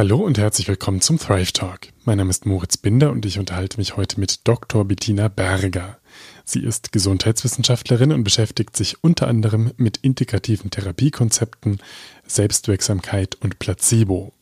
Hallo 0.00 0.16
und 0.16 0.38
herzlich 0.38 0.66
willkommen 0.66 1.02
zum 1.02 1.18
Thrive 1.18 1.52
Talk. 1.52 1.88
Mein 2.06 2.16
Name 2.16 2.30
ist 2.30 2.46
Moritz 2.46 2.78
Binder 2.78 3.10
und 3.10 3.26
ich 3.26 3.38
unterhalte 3.38 3.76
mich 3.76 3.98
heute 3.98 4.18
mit 4.18 4.48
Dr. 4.48 4.86
Bettina 4.86 5.28
Berger. 5.28 5.98
Sie 6.42 6.60
ist 6.60 6.90
Gesundheitswissenschaftlerin 6.92 8.10
und 8.10 8.24
beschäftigt 8.24 8.74
sich 8.74 9.04
unter 9.04 9.28
anderem 9.28 9.72
mit 9.76 9.98
integrativen 9.98 10.70
Therapiekonzepten, 10.70 11.80
Selbstwirksamkeit 12.26 13.34
und 13.42 13.58
Placebo. 13.58 14.32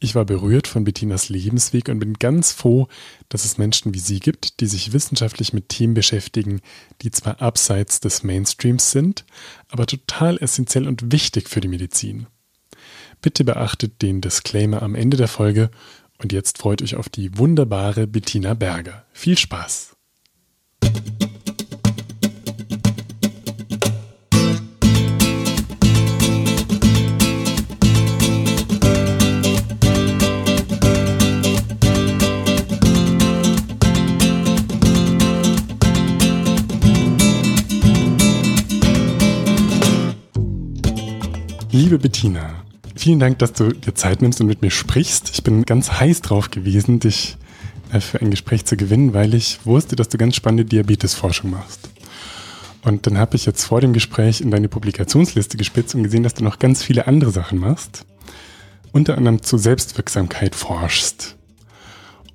Ich 0.00 0.16
war 0.16 0.24
berührt 0.24 0.66
von 0.66 0.82
Bettinas 0.82 1.28
Lebensweg 1.28 1.88
und 1.88 2.00
bin 2.00 2.14
ganz 2.14 2.50
froh, 2.50 2.88
dass 3.28 3.44
es 3.44 3.58
Menschen 3.58 3.94
wie 3.94 4.00
sie 4.00 4.18
gibt, 4.18 4.58
die 4.58 4.66
sich 4.66 4.92
wissenschaftlich 4.92 5.52
mit 5.52 5.68
Themen 5.68 5.94
beschäftigen, 5.94 6.62
die 7.02 7.12
zwar 7.12 7.40
abseits 7.40 8.00
des 8.00 8.24
Mainstreams 8.24 8.90
sind, 8.90 9.24
aber 9.68 9.86
total 9.86 10.36
essentiell 10.38 10.88
und 10.88 11.12
wichtig 11.12 11.48
für 11.48 11.60
die 11.60 11.68
Medizin. 11.68 12.26
Bitte 13.22 13.44
beachtet 13.44 14.00
den 14.00 14.22
Disclaimer 14.22 14.82
am 14.82 14.94
Ende 14.94 15.18
der 15.18 15.28
Folge 15.28 15.70
und 16.18 16.32
jetzt 16.32 16.58
freut 16.58 16.80
euch 16.82 16.96
auf 16.96 17.08
die 17.08 17.36
wunderbare 17.36 18.06
Bettina 18.06 18.54
Berger. 18.54 19.04
Viel 19.12 19.36
Spaß! 19.36 19.96
Liebe 41.72 41.98
Bettina, 41.98 42.59
vielen 43.00 43.18
Dank, 43.18 43.38
dass 43.38 43.54
du 43.54 43.72
dir 43.72 43.94
Zeit 43.94 44.20
nimmst 44.20 44.40
und 44.40 44.46
mit 44.46 44.60
mir 44.60 44.70
sprichst. 44.70 45.30
Ich 45.32 45.42
bin 45.42 45.64
ganz 45.64 45.90
heiß 45.92 46.20
drauf 46.20 46.50
gewesen, 46.50 47.00
dich 47.00 47.38
äh, 47.92 48.00
für 48.00 48.20
ein 48.20 48.30
Gespräch 48.30 48.66
zu 48.66 48.76
gewinnen, 48.76 49.14
weil 49.14 49.32
ich 49.34 49.64
wusste, 49.64 49.96
dass 49.96 50.10
du 50.10 50.18
ganz 50.18 50.36
spannende 50.36 50.66
Diabetesforschung 50.66 51.50
machst. 51.50 51.88
Und 52.82 53.06
dann 53.06 53.18
habe 53.18 53.36
ich 53.36 53.46
jetzt 53.46 53.64
vor 53.64 53.80
dem 53.80 53.94
Gespräch 53.94 54.40
in 54.40 54.50
deine 54.50 54.68
Publikationsliste 54.68 55.56
gespitzt 55.56 55.94
und 55.94 56.02
gesehen, 56.02 56.22
dass 56.22 56.34
du 56.34 56.44
noch 56.44 56.58
ganz 56.58 56.82
viele 56.82 57.06
andere 57.06 57.30
Sachen 57.30 57.58
machst. 57.58 58.04
Unter 58.92 59.16
anderem 59.16 59.42
zur 59.42 59.58
Selbstwirksamkeit 59.58 60.54
forschst. 60.54 61.36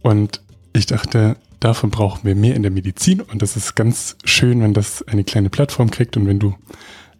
Und 0.01 0.41
ich 0.73 0.87
dachte, 0.87 1.37
davon 1.59 1.91
brauchen 1.91 2.23
wir 2.23 2.35
mehr 2.35 2.55
in 2.55 2.63
der 2.63 2.71
Medizin 2.71 3.21
und 3.21 3.41
das 3.41 3.55
ist 3.55 3.75
ganz 3.75 4.17
schön, 4.23 4.61
wenn 4.61 4.73
das 4.73 5.07
eine 5.07 5.23
kleine 5.23 5.49
Plattform 5.49 5.91
kriegt 5.91 6.17
und 6.17 6.27
wenn 6.27 6.39
du 6.39 6.55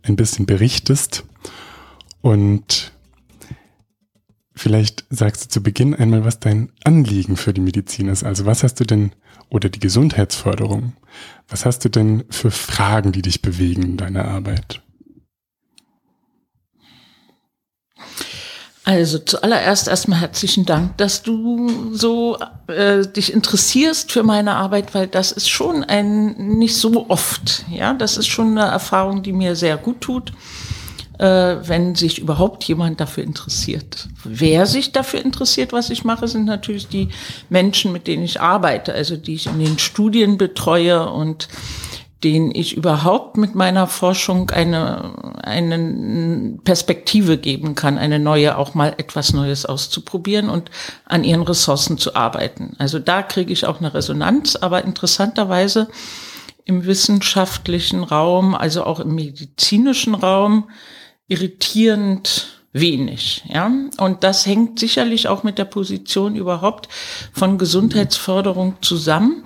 ein 0.03 0.15
bisschen 0.15 0.45
berichtest. 0.45 1.25
Und 2.21 2.94
vielleicht 4.55 5.05
sagst 5.09 5.45
du 5.45 5.49
zu 5.49 5.63
Beginn 5.63 5.93
einmal, 5.93 6.25
was 6.25 6.39
dein 6.39 6.71
Anliegen 6.83 7.37
für 7.37 7.53
die 7.53 7.61
Medizin 7.61 8.07
ist. 8.07 8.23
Also 8.23 8.45
was 8.45 8.63
hast 8.63 8.79
du 8.79 8.85
denn, 8.85 9.11
oder 9.49 9.69
die 9.69 9.79
Gesundheitsförderung, 9.79 10.93
was 11.47 11.65
hast 11.65 11.85
du 11.85 11.89
denn 11.89 12.23
für 12.29 12.51
Fragen, 12.51 13.11
die 13.11 13.21
dich 13.21 13.41
bewegen 13.41 13.83
in 13.83 13.97
deiner 13.97 14.25
Arbeit? 14.25 14.81
Also 18.87 19.17
zuallererst 19.17 19.87
erstmal 19.87 20.21
herzlichen 20.21 20.65
Dank, 20.65 20.97
dass 20.97 21.23
du 21.23 21.91
so 21.91 22.37
äh, 22.67 23.01
dich 23.07 23.33
interessierst 23.33 24.11
für 24.11 24.21
meine 24.21 24.55
Arbeit, 24.55 24.93
weil 24.93 25.07
das 25.07 25.31
ist 25.31 25.49
schon 25.49 25.83
ein 25.83 26.57
nicht 26.59 26.75
so 26.75 27.09
oft. 27.09 27.65
Ja, 27.71 27.95
das 27.95 28.15
ist 28.15 28.27
schon 28.27 28.57
eine 28.57 28.69
Erfahrung, 28.69 29.23
die 29.23 29.33
mir 29.33 29.55
sehr 29.55 29.77
gut 29.77 30.01
tut 30.01 30.33
wenn 31.17 31.95
sich 31.95 32.19
überhaupt 32.19 32.63
jemand 32.65 32.99
dafür 32.99 33.23
interessiert. 33.23 34.07
Wer 34.23 34.65
sich 34.65 34.91
dafür 34.91 35.23
interessiert, 35.23 35.73
was 35.73 35.89
ich 35.89 36.03
mache, 36.03 36.27
sind 36.27 36.45
natürlich 36.45 36.87
die 36.87 37.09
Menschen, 37.49 37.91
mit 37.91 38.07
denen 38.07 38.23
ich 38.23 38.41
arbeite, 38.41 38.93
also 38.93 39.15
die 39.15 39.35
ich 39.35 39.47
in 39.47 39.59
den 39.59 39.79
Studien 39.79 40.37
betreue 40.37 41.09
und 41.09 41.47
denen 42.23 42.49
ich 42.55 42.75
überhaupt 42.75 43.37
mit 43.37 43.53
meiner 43.53 43.85
Forschung 43.85 44.49
eine, 44.49 45.37
eine 45.43 46.57
Perspektive 46.63 47.37
geben 47.37 47.75
kann, 47.75 47.99
eine 47.99 48.17
neue, 48.17 48.57
auch 48.57 48.73
mal 48.73 48.95
etwas 48.97 49.33
Neues 49.33 49.65
auszuprobieren 49.65 50.49
und 50.49 50.71
an 51.05 51.23
ihren 51.23 51.43
Ressourcen 51.43 51.99
zu 51.99 52.15
arbeiten. 52.15 52.75
Also 52.79 52.97
da 52.97 53.21
kriege 53.21 53.53
ich 53.53 53.67
auch 53.67 53.79
eine 53.79 53.93
Resonanz, 53.93 54.55
aber 54.55 54.83
interessanterweise 54.83 55.87
im 56.63 56.85
wissenschaftlichen 56.85 58.03
Raum, 58.03 58.55
also 58.55 58.85
auch 58.85 58.99
im 58.99 59.13
medizinischen 59.13 60.15
Raum, 60.15 60.67
irritierend 61.27 62.47
wenig, 62.73 63.43
ja. 63.47 63.71
Und 63.97 64.23
das 64.23 64.45
hängt 64.45 64.79
sicherlich 64.79 65.27
auch 65.27 65.43
mit 65.43 65.57
der 65.57 65.65
Position 65.65 66.35
überhaupt 66.35 66.87
von 67.33 67.57
Gesundheitsförderung 67.57 68.75
zusammen. 68.81 69.43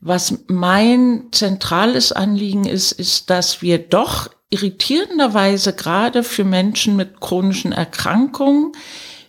Was 0.00 0.44
mein 0.46 1.28
zentrales 1.32 2.12
Anliegen 2.12 2.64
ist, 2.64 2.92
ist, 2.92 3.28
dass 3.30 3.60
wir 3.62 3.78
doch 3.78 4.30
irritierenderweise 4.50 5.72
gerade 5.72 6.22
für 6.22 6.44
Menschen 6.44 6.94
mit 6.94 7.20
chronischen 7.20 7.72
Erkrankungen 7.72 8.70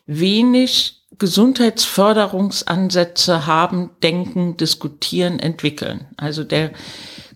wenig 0.05 1.01
Gesundheitsförderungsansätze 1.17 3.47
haben, 3.47 3.91
denken, 4.03 4.57
diskutieren, 4.57 5.39
entwickeln. 5.39 6.07
Also 6.17 6.43
der 6.43 6.71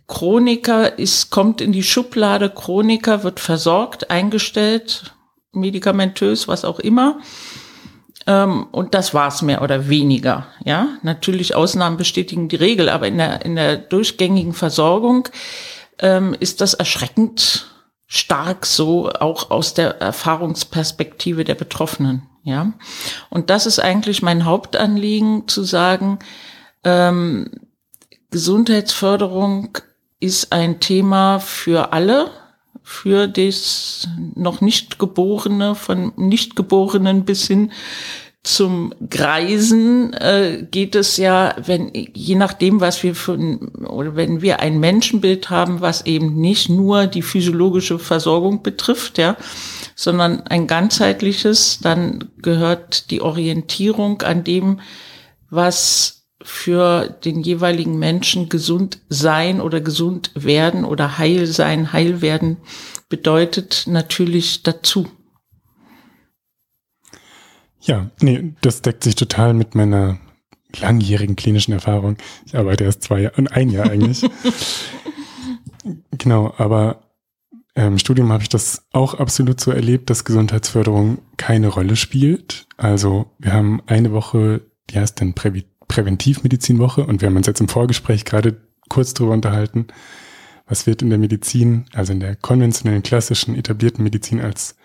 Chroniker 0.09 0.97
ist, 0.97 1.29
kommt 1.29 1.61
in 1.61 1.71
die 1.71 1.83
Schublade, 1.83 2.49
Chroniker 2.49 3.23
wird 3.23 3.39
versorgt, 3.39 4.09
eingestellt, 4.09 5.13
medikamentös, 5.53 6.47
was 6.47 6.65
auch 6.65 6.79
immer. 6.79 7.19
Ähm, 8.25 8.67
und 8.71 8.95
das 8.95 9.13
war's 9.13 9.43
mehr 9.43 9.61
oder 9.61 9.87
weniger. 9.87 10.47
Ja, 10.65 10.89
natürlich 11.03 11.55
Ausnahmen 11.55 11.95
bestätigen 11.97 12.49
die 12.49 12.55
Regel, 12.55 12.89
aber 12.89 13.07
in 13.07 13.19
der, 13.19 13.45
in 13.45 13.55
der 13.55 13.77
durchgängigen 13.77 14.53
Versorgung 14.53 15.29
ähm, 15.99 16.35
ist 16.39 16.59
das 16.59 16.73
erschreckend 16.73 17.67
stark 18.07 18.65
so 18.65 19.11
auch 19.11 19.51
aus 19.51 19.75
der 19.75 20.01
Erfahrungsperspektive 20.01 21.43
der 21.43 21.55
Betroffenen. 21.55 22.23
Ja, 22.43 22.73
und 23.29 23.51
das 23.51 23.67
ist 23.67 23.79
eigentlich 23.79 24.23
mein 24.23 24.45
Hauptanliegen 24.45 25.47
zu 25.47 25.63
sagen, 25.63 26.17
ähm, 26.83 27.51
Gesundheitsförderung 28.31 29.77
ist 30.19 30.51
ein 30.51 30.79
Thema 30.79 31.39
für 31.39 31.93
alle, 31.93 32.31
für 32.83 33.27
das 33.27 34.07
noch 34.35 34.61
nicht 34.61 34.99
Geborene, 34.99 35.75
von 35.75 36.11
Nichtgeborenen 36.17 37.25
bis 37.25 37.47
hin 37.47 37.71
zum 38.43 38.93
Greisen 39.09 40.13
äh, 40.13 40.65
geht 40.71 40.95
es 40.95 41.17
ja, 41.17 41.55
wenn 41.63 41.91
je 41.93 42.35
nachdem, 42.35 42.79
was 42.79 43.03
wir 43.03 43.13
von 43.13 43.67
oder 43.85 44.15
wenn 44.15 44.41
wir 44.41 44.61
ein 44.61 44.79
Menschenbild 44.79 45.49
haben, 45.49 45.81
was 45.81 46.05
eben 46.05 46.39
nicht 46.39 46.69
nur 46.69 47.05
die 47.05 47.21
physiologische 47.21 47.99
Versorgung 47.99 48.63
betrifft, 48.63 49.17
ja, 49.17 49.35
sondern 49.93 50.41
ein 50.47 50.67
ganzheitliches, 50.67 51.79
dann 51.81 52.29
gehört 52.41 53.11
die 53.11 53.21
Orientierung 53.21 54.21
an 54.21 54.45
dem, 54.45 54.79
was 55.49 56.18
für 56.41 57.09
den 57.09 57.41
jeweiligen 57.41 57.99
Menschen 57.99 58.49
gesund 58.49 58.99
sein 59.09 59.59
oder 59.59 59.81
gesund 59.81 60.31
werden 60.35 60.85
oder 60.85 61.17
heil 61.17 61.45
sein, 61.45 61.91
heil 61.91 62.21
werden 62.21 62.57
bedeutet 63.09 63.85
natürlich 63.87 64.63
dazu. 64.63 65.07
Ja, 67.81 68.09
nee, 68.21 68.53
das 68.61 68.81
deckt 68.81 69.03
sich 69.03 69.15
total 69.15 69.53
mit 69.53 69.75
meiner 69.75 70.19
langjährigen 70.79 71.35
klinischen 71.35 71.73
Erfahrung. 71.73 72.17
Ich 72.45 72.55
arbeite 72.55 72.83
erst 72.83 73.03
zwei 73.03 73.21
Jahre, 73.21 73.51
ein 73.51 73.69
Jahr 73.69 73.89
eigentlich. 73.89 74.23
genau, 76.11 76.53
aber 76.57 77.01
im 77.75 77.97
Studium 77.97 78.31
habe 78.31 78.43
ich 78.43 78.49
das 78.49 78.85
auch 78.91 79.13
absolut 79.13 79.59
so 79.59 79.71
erlebt, 79.71 80.09
dass 80.09 80.25
Gesundheitsförderung 80.25 81.19
keine 81.37 81.69
Rolle 81.69 81.95
spielt. 81.95 82.67
Also 82.77 83.31
wir 83.39 83.53
haben 83.53 83.81
eine 83.87 84.11
Woche, 84.11 84.61
die 84.89 84.99
heißt 84.99 85.19
dann 85.21 85.33
Prävi 85.33 85.65
Präventivmedizinwoche 85.89 87.05
und 87.05 87.19
wir 87.19 87.27
haben 87.27 87.35
uns 87.35 87.47
jetzt 87.47 87.59
im 87.59 87.67
Vorgespräch 87.67 88.23
gerade 88.23 88.61
kurz 88.87 89.13
darüber 89.13 89.33
unterhalten, 89.33 89.87
was 90.65 90.87
wird 90.87 91.01
in 91.01 91.09
der 91.09 91.19
Medizin, 91.19 91.85
also 91.93 92.13
in 92.13 92.21
der 92.21 92.37
konventionellen, 92.37 93.03
klassischen, 93.03 93.55
etablierten 93.55 94.03
Medizin 94.03 94.39
als 94.39 94.75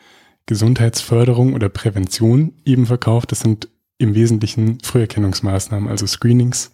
Gesundheitsförderung 0.46 1.54
oder 1.54 1.68
Prävention 1.68 2.54
eben 2.64 2.86
verkauft. 2.86 3.30
Das 3.30 3.40
sind 3.40 3.68
im 3.98 4.14
Wesentlichen 4.14 4.78
Früherkennungsmaßnahmen, 4.82 5.88
also 5.88 6.06
Screenings. 6.06 6.72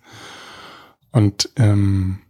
Und 1.12 1.50
ähm, 1.56 2.20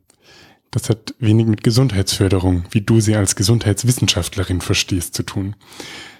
das 0.70 0.88
hat 0.88 1.14
wenig 1.18 1.46
mit 1.46 1.62
Gesundheitsförderung, 1.62 2.64
wie 2.70 2.80
du 2.80 3.00
sie 3.00 3.16
als 3.16 3.36
Gesundheitswissenschaftlerin 3.36 4.60
verstehst, 4.60 5.14
zu 5.14 5.22
tun. 5.22 5.56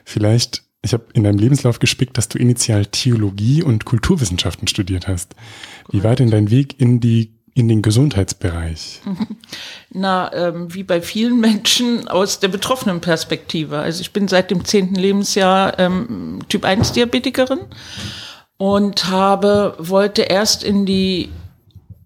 Vielleicht 0.05 0.65
ich 0.83 0.93
habe 0.93 1.05
in 1.13 1.25
deinem 1.25 1.39
Lebenslauf 1.39 1.79
gespickt, 1.79 2.17
dass 2.17 2.29
du 2.29 2.39
initial 2.39 2.87
Theologie 2.87 3.63
und 3.63 3.85
Kulturwissenschaften 3.85 4.67
studiert 4.67 5.09
hast. 5.09 5.35
Wie 5.91 6.03
war 6.03 6.17
denn 6.17 6.31
dein 6.31 6.51
Weg 6.51 6.81
in 6.81 7.01
die 7.01 7.35
in 7.55 7.69
den 7.69 7.83
Gesundheitsbereich? 7.83 9.01
Na, 9.91 10.33
ähm, 10.33 10.73
wie 10.73 10.85
bei 10.85 11.03
vielen 11.03 11.41
Menschen 11.41 12.09
aus 12.09 12.41
der 12.41 12.49
betroffenen 12.49 13.01
Perspektive. 13.01 13.79
Also 13.79 14.01
ich 14.01 14.13
bin 14.13 14.29
seit 14.29 14.51
dem 14.51 14.65
zehnten 14.65 14.95
Lebensjahr 14.95 15.79
ähm, 15.79 16.39
Typ 16.49 16.65
1 16.65 16.93
Diabetikerin 16.93 17.61
und 18.57 19.09
habe, 19.09 19.75
wollte 19.79 20.23
erst 20.23 20.63
in 20.63 20.87
die 20.87 21.29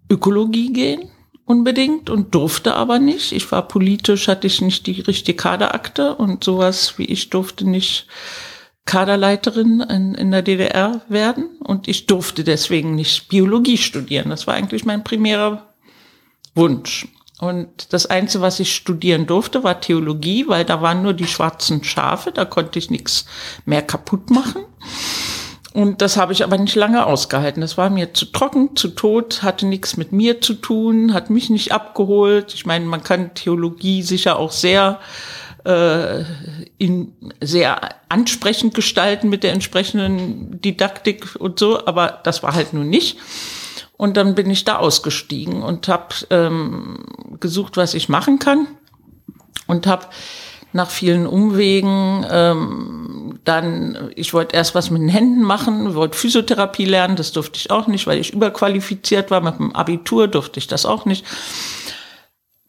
Ökologie 0.09 0.73
gehen 0.73 1.09
unbedingt 1.45 2.09
und 2.09 2.33
durfte 2.33 2.73
aber 2.73 2.99
nicht. 2.99 3.31
Ich 3.31 3.51
war 3.51 3.67
politisch, 3.67 4.27
hatte 4.27 4.47
ich 4.47 4.61
nicht 4.61 4.87
die 4.87 5.01
richtige 5.01 5.37
Kaderakte 5.37 6.15
und 6.15 6.43
sowas 6.43 6.97
wie 6.97 7.05
ich 7.05 7.29
durfte 7.29 7.69
nicht 7.69 8.07
Kaderleiterin 8.85 9.81
in, 9.81 10.15
in 10.15 10.31
der 10.31 10.43
DDR 10.43 11.01
werden 11.09 11.57
und 11.59 11.87
ich 11.87 12.05
durfte 12.05 12.43
deswegen 12.43 12.95
nicht 12.95 13.27
Biologie 13.29 13.77
studieren. 13.77 14.29
Das 14.29 14.45
war 14.47 14.53
eigentlich 14.53 14.85
mein 14.85 15.03
primärer 15.03 15.73
Wunsch. 16.53 17.07
Und 17.39 17.91
das 17.93 18.05
Einzige, 18.05 18.41
was 18.41 18.59
ich 18.59 18.73
studieren 18.73 19.25
durfte, 19.25 19.63
war 19.63 19.81
Theologie, 19.81 20.47
weil 20.47 20.63
da 20.63 20.81
waren 20.81 21.03
nur 21.03 21.13
die 21.13 21.27
schwarzen 21.27 21.83
Schafe, 21.83 22.31
da 22.31 22.45
konnte 22.45 22.79
ich 22.79 22.89
nichts 22.89 23.25
mehr 23.65 23.81
kaputt 23.81 24.29
machen. 24.29 24.63
Und 25.73 26.01
das 26.01 26.15
habe 26.15 26.31
ich 26.31 26.45
aber 26.45 26.57
nicht 26.57 26.75
lange 26.75 27.05
ausgehalten. 27.05 27.59
Das 27.59 27.77
war 27.77 27.89
mir 27.89 28.13
zu 28.13 28.27
trocken, 28.27 28.77
zu 28.77 28.87
tot, 28.87 29.43
hatte 29.43 29.65
nichts 29.65 29.97
mit 29.97 30.13
mir 30.13 30.39
zu 30.39 30.53
tun, 30.53 31.13
hat 31.13 31.29
mich 31.29 31.49
nicht 31.49 31.73
abgeholt. 31.73 32.53
Ich 32.53 32.65
meine, 32.65 32.85
man 32.85 33.03
kann 33.03 33.33
Theologie 33.33 34.01
sicher 34.01 34.39
auch 34.39 34.53
sehr 34.53 35.01
äh, 35.65 36.23
in 36.77 37.13
sehr 37.41 37.79
ansprechend 38.09 38.73
gestalten 38.73 39.29
mit 39.29 39.43
der 39.43 39.53
entsprechenden 39.53 40.61
Didaktik 40.61 41.35
und 41.37 41.59
so, 41.59 41.85
aber 41.85 42.19
das 42.23 42.43
war 42.43 42.53
halt 42.53 42.73
nur 42.73 42.83
nicht. 42.83 43.17
Und 43.97 44.17
dann 44.17 44.35
bin 44.35 44.49
ich 44.49 44.65
da 44.65 44.77
ausgestiegen 44.77 45.63
und 45.63 45.87
habe 45.87 46.15
ähm, 46.29 47.05
gesucht, 47.39 47.77
was 47.77 47.93
ich 47.93 48.09
machen 48.09 48.39
kann 48.39 48.67
und 49.67 49.87
habe 49.87 50.07
nach 50.73 50.89
vielen 50.89 51.25
Umwegen 51.25 52.25
ähm, 52.29 53.39
dann, 53.45 54.11
ich 54.15 54.33
wollte 54.33 54.57
erst 54.57 54.75
was 54.75 54.89
mit 54.89 55.01
den 55.01 55.07
Händen 55.07 55.41
machen, 55.41 55.95
wollte 55.95 56.17
Physiotherapie 56.17 56.83
lernen, 56.83 57.15
das 57.15 57.31
durfte 57.31 57.57
ich 57.57 57.71
auch 57.71 57.87
nicht, 57.87 58.07
weil 58.07 58.19
ich 58.19 58.33
überqualifiziert 58.33 59.31
war. 59.31 59.39
Mit 59.39 59.57
dem 59.57 59.73
Abitur 59.73 60.27
durfte 60.27 60.59
ich 60.59 60.67
das 60.67 60.85
auch 60.85 61.05
nicht. 61.05 61.25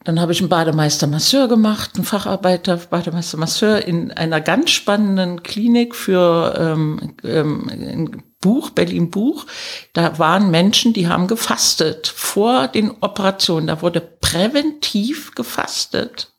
Dann 0.07 0.21
habe 0.21 0.31
ich 0.31 0.39
einen 0.39 0.49
Bademeister 0.49 1.05
Masseur 1.05 1.47
gemacht, 1.47 1.91
einen 1.95 2.05
Facharbeiter 2.05 2.77
Bademeister 2.77 3.37
Masseur 3.37 3.85
in 3.85 4.11
einer 4.11 4.39
ganz 4.39 4.71
spannenden 4.71 5.43
Klinik 5.43 5.95
für 5.95 6.55
ähm, 6.57 7.15
ähm, 7.23 7.69
ein 7.69 8.23
Buch, 8.39 8.69
Berlin 8.69 9.11
Buch. 9.11 9.45
Da 9.91 10.17
waren 10.17 10.49
Menschen, 10.49 10.93
die 10.93 11.09
haben 11.09 11.27
gefastet 11.27 12.07
vor 12.07 12.69
den 12.69 12.91
Operationen. 13.01 13.67
Da 13.67 13.81
wurde 13.81 13.99
präventiv 13.99 15.35
gefastet 15.35 16.31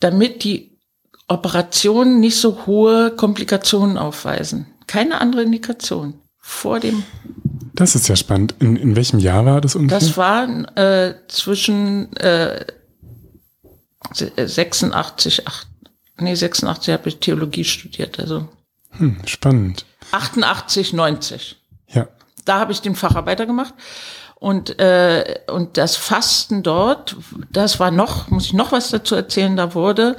damit 0.00 0.44
die 0.44 0.78
Operationen 1.28 2.18
nicht 2.18 2.36
so 2.36 2.66
hohe 2.66 3.14
Komplikationen 3.14 3.96
aufweisen. 3.98 4.66
Keine 4.86 5.20
andere 5.20 5.42
Indikation 5.42 6.14
vor 6.38 6.80
dem. 6.80 7.04
Das 7.80 7.94
ist 7.94 8.08
ja 8.08 8.16
spannend. 8.16 8.56
In, 8.58 8.76
in 8.76 8.94
welchem 8.94 9.20
Jahr 9.20 9.46
war 9.46 9.62
das 9.62 9.74
ungefähr? 9.74 10.00
Das 10.00 10.18
war 10.18 10.46
äh, 10.76 11.14
zwischen 11.28 12.14
äh, 12.18 12.66
86, 14.12 15.48
8, 15.48 15.66
nee, 16.18 16.34
86 16.34 16.92
habe 16.92 17.08
ich 17.08 17.20
Theologie 17.20 17.64
studiert, 17.64 18.20
also. 18.20 18.46
Hm, 18.90 19.16
spannend. 19.24 19.86
88, 20.10 20.92
90. 20.92 21.56
Ja. 21.88 22.06
Da 22.44 22.60
habe 22.60 22.72
ich 22.72 22.82
den 22.82 22.94
Facharbeiter 22.94 23.46
gemacht. 23.46 23.72
Und, 24.34 24.78
äh, 24.78 25.40
und 25.50 25.78
das 25.78 25.96
Fasten 25.96 26.62
dort, 26.62 27.16
das 27.50 27.80
war 27.80 27.90
noch, 27.90 28.28
muss 28.28 28.44
ich 28.44 28.52
noch 28.52 28.72
was 28.72 28.90
dazu 28.90 29.14
erzählen, 29.14 29.56
da 29.56 29.72
wurde, 29.74 30.18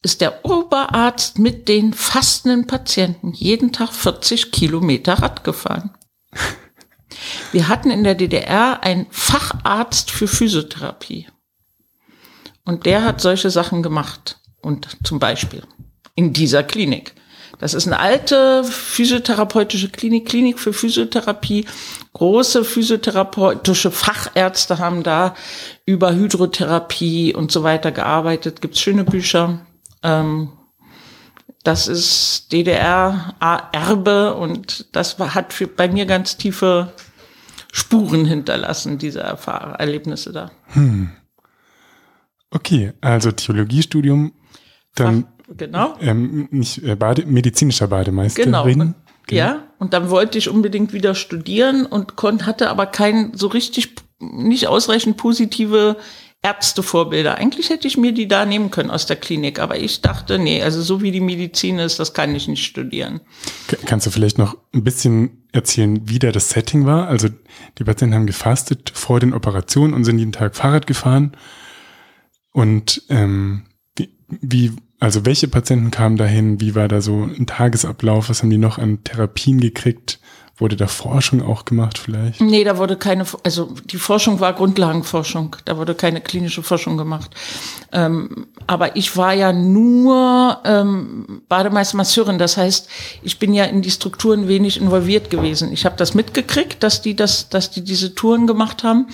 ist 0.00 0.22
der 0.22 0.42
Oberarzt 0.46 1.38
mit 1.38 1.68
den 1.68 1.92
fastenden 1.92 2.66
Patienten 2.66 3.32
jeden 3.32 3.72
Tag 3.72 3.92
40 3.92 4.52
Kilometer 4.52 5.20
Rad 5.20 5.44
gefahren. 5.44 5.90
Wir 7.52 7.68
hatten 7.68 7.90
in 7.90 8.04
der 8.04 8.14
DDR 8.14 8.82
einen 8.82 9.06
Facharzt 9.10 10.10
für 10.10 10.26
Physiotherapie. 10.26 11.28
Und 12.64 12.86
der 12.86 13.04
hat 13.04 13.20
solche 13.20 13.50
Sachen 13.50 13.82
gemacht. 13.82 14.40
Und 14.60 14.88
zum 15.04 15.18
Beispiel 15.18 15.62
in 16.14 16.32
dieser 16.32 16.62
Klinik. 16.62 17.14
Das 17.58 17.74
ist 17.74 17.86
eine 17.86 18.00
alte 18.00 18.64
physiotherapeutische 18.64 19.88
Klinik, 19.88 20.26
Klinik 20.26 20.58
für 20.58 20.72
Physiotherapie. 20.72 21.66
Große 22.12 22.64
physiotherapeutische 22.64 23.90
Fachärzte 23.90 24.78
haben 24.78 25.02
da 25.02 25.34
über 25.86 26.14
Hydrotherapie 26.14 27.34
und 27.34 27.52
so 27.52 27.62
weiter 27.62 27.92
gearbeitet. 27.92 28.60
Gibt's 28.60 28.80
schöne 28.80 29.04
Bücher. 29.04 29.60
Ähm, 30.02 30.50
das 31.64 31.88
ist 31.88 32.52
DDR-Erbe 32.52 34.34
und 34.34 34.94
das 34.94 35.18
hat 35.18 35.54
bei 35.76 35.88
mir 35.88 36.06
ganz 36.06 36.36
tiefe 36.36 36.92
Spuren 37.72 38.24
hinterlassen, 38.24 38.98
diese 38.98 39.20
Erfahr 39.20 39.80
Erlebnisse 39.80 40.32
da. 40.32 40.52
Hm. 40.68 41.10
Okay, 42.50 42.92
also 43.00 43.32
Theologiestudium, 43.32 44.32
dann 44.94 45.24
Fach 45.24 45.34
Genau. 45.56 45.96
Ähm, 46.00 46.48
nicht 46.50 46.82
äh, 46.82 46.96
Bade, 46.96 47.26
medizinischer 47.26 47.88
Bademeisterin. 47.88 48.52
Genau. 48.52 48.64
Und, 48.64 48.74
genau. 48.74 48.94
Ja, 49.30 49.62
und 49.78 49.92
dann 49.92 50.10
wollte 50.10 50.38
ich 50.38 50.48
unbedingt 50.48 50.92
wieder 50.92 51.14
studieren 51.14 51.86
und 51.86 52.16
konnte, 52.16 52.46
hatte 52.46 52.70
aber 52.70 52.86
kein 52.86 53.34
so 53.34 53.48
richtig, 53.48 53.94
nicht 54.20 54.68
ausreichend 54.68 55.16
positive 55.16 55.96
Ärztevorbilder. 56.44 57.38
Eigentlich 57.38 57.70
hätte 57.70 57.88
ich 57.88 57.96
mir 57.96 58.12
die 58.12 58.28
da 58.28 58.44
nehmen 58.44 58.70
können 58.70 58.90
aus 58.90 59.06
der 59.06 59.16
Klinik, 59.16 59.58
aber 59.58 59.78
ich 59.78 60.02
dachte, 60.02 60.38
nee, 60.38 60.62
also 60.62 60.82
so 60.82 61.00
wie 61.00 61.10
die 61.10 61.20
Medizin 61.20 61.78
ist, 61.78 61.98
das 61.98 62.12
kann 62.12 62.34
ich 62.34 62.48
nicht 62.48 62.64
studieren. 62.64 63.20
Kannst 63.86 64.06
du 64.06 64.10
vielleicht 64.10 64.36
noch 64.36 64.54
ein 64.74 64.84
bisschen 64.84 65.46
erzählen, 65.52 66.06
wie 66.06 66.18
da 66.18 66.32
das 66.32 66.50
Setting 66.50 66.84
war? 66.84 67.08
Also 67.08 67.28
die 67.78 67.84
Patienten 67.84 68.14
haben 68.14 68.26
gefastet 68.26 68.92
vor 68.94 69.20
den 69.20 69.32
Operationen 69.32 69.94
und 69.94 70.04
sind 70.04 70.18
jeden 70.18 70.32
Tag 70.32 70.54
Fahrrad 70.54 70.86
gefahren. 70.86 71.32
Und 72.52 73.02
ähm, 73.08 73.64
wie, 74.28 74.72
also 75.00 75.24
welche 75.24 75.48
Patienten 75.48 75.90
kamen 75.90 76.18
dahin? 76.18 76.60
Wie 76.60 76.74
war 76.74 76.88
da 76.88 77.00
so 77.00 77.22
ein 77.22 77.46
Tagesablauf? 77.46 78.28
Was 78.28 78.42
haben 78.42 78.50
die 78.50 78.58
noch 78.58 78.76
an 78.76 79.02
Therapien 79.02 79.60
gekriegt? 79.60 80.20
Wurde 80.56 80.76
da 80.76 80.86
Forschung 80.86 81.42
auch 81.42 81.64
gemacht 81.64 81.98
vielleicht? 81.98 82.40
Nee, 82.40 82.62
da 82.62 82.78
wurde 82.78 82.96
keine, 82.96 83.26
also 83.42 83.74
die 83.86 83.96
Forschung 83.96 84.38
war 84.38 84.52
Grundlagenforschung. 84.52 85.56
Da 85.64 85.76
wurde 85.78 85.96
keine 85.96 86.20
klinische 86.20 86.62
Forschung 86.62 86.96
gemacht. 86.96 87.32
Ähm, 87.90 88.46
aber 88.68 88.94
ich 88.96 89.16
war 89.16 89.32
ja 89.32 89.52
nur 89.52 90.60
ähm, 90.64 91.42
Bademeister-Masseurin. 91.48 92.38
Das 92.38 92.56
heißt, 92.56 92.88
ich 93.22 93.40
bin 93.40 93.52
ja 93.52 93.64
in 93.64 93.82
die 93.82 93.90
Strukturen 93.90 94.46
wenig 94.46 94.80
involviert 94.80 95.28
gewesen. 95.28 95.72
Ich 95.72 95.84
habe 95.84 95.96
das 95.96 96.14
mitgekriegt, 96.14 96.84
dass 96.84 97.02
die 97.02 97.16
das, 97.16 97.48
dass 97.48 97.72
die 97.72 97.82
diese 97.82 98.14
Touren 98.14 98.46
gemacht 98.46 98.84
haben. 98.84 99.08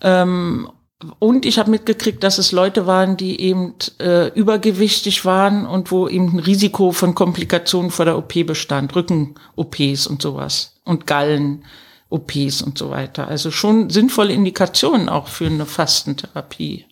Ähm, 0.00 0.70
und 1.18 1.46
ich 1.46 1.58
habe 1.58 1.70
mitgekriegt, 1.70 2.22
dass 2.22 2.38
es 2.38 2.52
Leute 2.52 2.86
waren, 2.86 3.16
die 3.16 3.40
eben 3.40 3.74
äh, 3.98 4.28
übergewichtig 4.28 5.24
waren 5.24 5.66
und 5.66 5.90
wo 5.90 6.08
eben 6.08 6.34
ein 6.34 6.38
Risiko 6.38 6.92
von 6.92 7.14
Komplikationen 7.14 7.90
vor 7.90 8.04
der 8.04 8.18
OP 8.18 8.46
bestand, 8.46 8.94
Rücken-OPs 8.94 10.06
und 10.06 10.22
sowas 10.22 10.74
und 10.84 11.06
Gallen-OPs 11.06 12.62
und 12.62 12.78
so 12.78 12.90
weiter. 12.90 13.28
Also 13.28 13.50
schon 13.50 13.90
sinnvolle 13.90 14.32
Indikationen 14.32 15.08
auch 15.08 15.28
für 15.28 15.46
eine 15.46 15.66
Fastentherapie. 15.66 16.86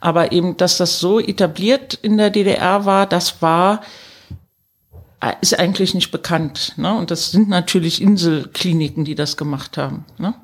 Aber 0.00 0.32
eben, 0.32 0.56
dass 0.56 0.76
das 0.76 1.00
so 1.00 1.18
etabliert 1.18 1.94
in 1.94 2.18
der 2.18 2.30
DDR 2.30 2.84
war, 2.84 3.06
das 3.06 3.42
war 3.42 3.80
äh, 5.20 5.34
ist 5.40 5.58
eigentlich 5.58 5.94
nicht 5.94 6.10
bekannt. 6.10 6.74
Ne? 6.76 6.94
Und 6.94 7.10
das 7.10 7.30
sind 7.30 7.48
natürlich 7.48 8.00
Inselkliniken, 8.00 9.04
die 9.04 9.14
das 9.14 9.36
gemacht 9.36 9.76
haben. 9.76 10.04
Ne? 10.18 10.34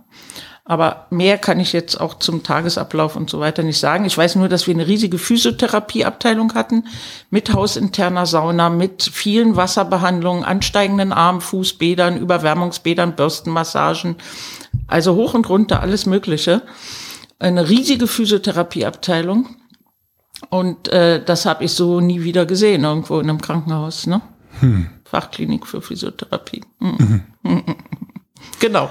Aber 0.69 1.07
mehr 1.11 1.39
kann 1.39 1.61
ich 1.61 1.73
jetzt 1.73 2.01
auch 2.01 2.19
zum 2.19 2.43
Tagesablauf 2.43 3.15
und 3.15 3.31
so 3.31 3.39
weiter 3.39 3.63
nicht 3.63 3.79
sagen. 3.79 4.05
Ich 4.05 4.19
weiß 4.19 4.35
nur, 4.35 4.49
dass 4.49 4.67
wir 4.67 4.75
eine 4.75 4.89
riesige 4.89 5.17
Physiotherapieabteilung 5.17 6.55
hatten 6.55 6.89
mit 7.31 7.55
hausinterner 7.55 8.27
Sauna, 8.27 8.69
mit 8.69 9.05
vielen 9.05 9.55
Wasserbehandlungen, 9.55 10.43
ansteigenden 10.43 11.13
Arm, 11.13 11.41
Fußbädern, 11.41 12.17
Überwärmungsbädern, 12.17 13.15
Bürstenmassagen, 13.15 14.17
also 14.89 15.15
hoch 15.15 15.35
und 15.35 15.49
runter 15.49 15.83
alles 15.83 16.05
Mögliche. 16.05 16.63
Eine 17.39 17.69
riesige 17.69 18.09
Physiotherapieabteilung. 18.09 19.47
Und 20.51 20.89
äh, 20.89 21.23
das 21.25 21.47
habe 21.47 21.63
ich 21.63 21.73
so 21.75 22.01
nie 22.01 22.25
wieder 22.25 22.45
gesehen, 22.45 22.83
irgendwo 22.83 23.21
in 23.21 23.31
einem 23.31 23.41
Krankenhaus. 23.41 24.09
Ne? 24.09 24.21
Hm. 24.59 24.89
Fachklinik 25.05 25.65
für 25.65 25.81
Physiotherapie. 25.81 26.63
Mhm. 26.81 27.23
Mhm. 27.45 27.63
Genau. 28.61 28.91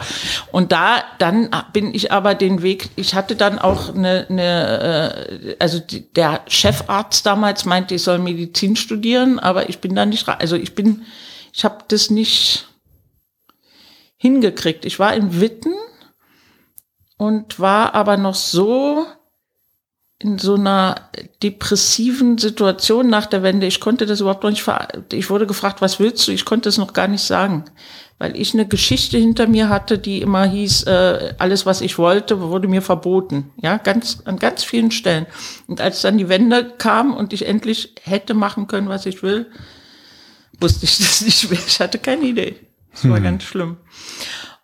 Und 0.52 0.72
da, 0.72 1.04
dann 1.18 1.50
bin 1.74 1.94
ich 1.94 2.12
aber 2.12 2.36
den 2.36 2.62
Weg, 2.62 2.90
ich 2.96 3.16
hatte 3.16 3.36
dann 3.36 3.60
auch 3.60 3.94
eine, 3.94 4.28
eine 4.30 5.30
äh, 5.48 5.56
also 5.60 5.80
die, 5.80 6.12
der 6.14 6.42
Chefarzt 6.48 7.26
damals 7.26 7.66
meinte, 7.66 7.96
ich 7.96 8.04
soll 8.04 8.20
Medizin 8.20 8.76
studieren, 8.76 9.40
aber 9.40 9.70
ich 9.70 9.80
bin 9.80 9.96
da 9.96 10.06
nicht, 10.06 10.28
also 10.28 10.56
ich 10.56 10.76
bin, 10.76 11.06
ich 11.54 11.66
habe 11.66 11.84
das 11.88 12.10
nicht 12.10 12.68
hingekriegt. 14.18 14.86
Ich 14.86 15.00
war 15.00 15.14
in 15.14 15.40
Witten 15.40 15.74
und 17.18 17.60
war 17.60 17.96
aber 17.96 18.18
noch 18.18 18.36
so 18.36 19.06
in 20.20 20.38
so 20.38 20.56
einer 20.56 21.10
depressiven 21.44 22.38
Situation 22.38 23.10
nach 23.10 23.26
der 23.26 23.44
Wende. 23.44 23.68
Ich 23.68 23.82
konnte 23.82 24.06
das 24.06 24.22
überhaupt 24.22 24.44
noch 24.44 24.50
nicht 24.50 24.66
Ich 25.12 25.30
wurde 25.30 25.46
gefragt, 25.46 25.82
was 25.82 26.00
willst 26.00 26.28
du? 26.28 26.32
Ich 26.32 26.46
konnte 26.46 26.70
es 26.70 26.78
noch 26.78 26.94
gar 26.94 27.08
nicht 27.08 27.24
sagen. 27.24 27.66
Weil 28.18 28.38
ich 28.40 28.54
eine 28.54 28.66
Geschichte 28.66 29.18
hinter 29.18 29.46
mir 29.46 29.68
hatte, 29.68 29.98
die 29.98 30.22
immer 30.22 30.46
hieß, 30.46 30.84
äh, 30.84 31.34
alles, 31.38 31.66
was 31.66 31.82
ich 31.82 31.98
wollte, 31.98 32.40
wurde 32.40 32.70
mir 32.70 32.82
verboten. 32.82 33.52
Ja, 33.58 33.76
ganz, 33.78 34.20
an 34.24 34.40
ganz 34.40 34.64
vielen 34.64 34.92
Stellen. 34.92 35.26
Und 35.68 35.82
als 35.82 36.02
dann 36.02 36.18
die 36.18 36.30
Wende 36.30 36.74
kam 36.78 37.14
und 37.14 37.34
ich 37.34 37.46
endlich 37.46 37.94
hätte 38.02 38.34
machen 38.34 38.68
können, 38.68 38.88
was 38.88 39.06
ich 39.06 39.22
will, 39.22 39.48
wusste 40.62 40.86
ich 40.86 40.98
das 41.00 41.22
nicht 41.22 41.50
mehr. 41.52 41.60
Ich 41.68 41.80
hatte 41.82 42.00
keine 42.00 42.24
Idee. 42.24 42.56
Das 42.92 43.10
war 43.10 43.18
hm. 43.18 43.24
ganz 43.24 43.44
schlimm. 43.44 43.78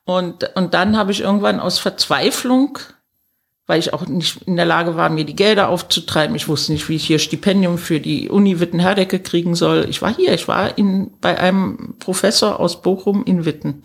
Und, 0.05 0.49
und 0.55 0.73
dann 0.73 0.95
habe 0.97 1.11
ich 1.11 1.21
irgendwann 1.21 1.59
aus 1.59 1.77
Verzweiflung 1.79 2.79
weil 3.71 3.79
ich 3.79 3.93
auch 3.93 4.05
nicht 4.05 4.41
in 4.47 4.57
der 4.57 4.65
Lage 4.65 4.97
war, 4.97 5.09
mir 5.09 5.23
die 5.23 5.33
Gelder 5.33 5.69
aufzutreiben. 5.69 6.35
Ich 6.35 6.49
wusste 6.49 6.73
nicht, 6.73 6.89
wie 6.89 6.97
ich 6.97 7.07
hier 7.07 7.19
Stipendium 7.19 7.77
für 7.77 8.01
die 8.01 8.27
Uni 8.27 8.59
Witten-Herdecke 8.59 9.21
kriegen 9.21 9.55
soll. 9.55 9.85
Ich 9.89 10.01
war 10.01 10.13
hier, 10.13 10.33
ich 10.33 10.49
war 10.49 10.77
in, 10.77 11.11
bei 11.21 11.39
einem 11.39 11.95
Professor 11.97 12.59
aus 12.59 12.81
Bochum 12.81 13.23
in 13.23 13.45
Witten, 13.45 13.83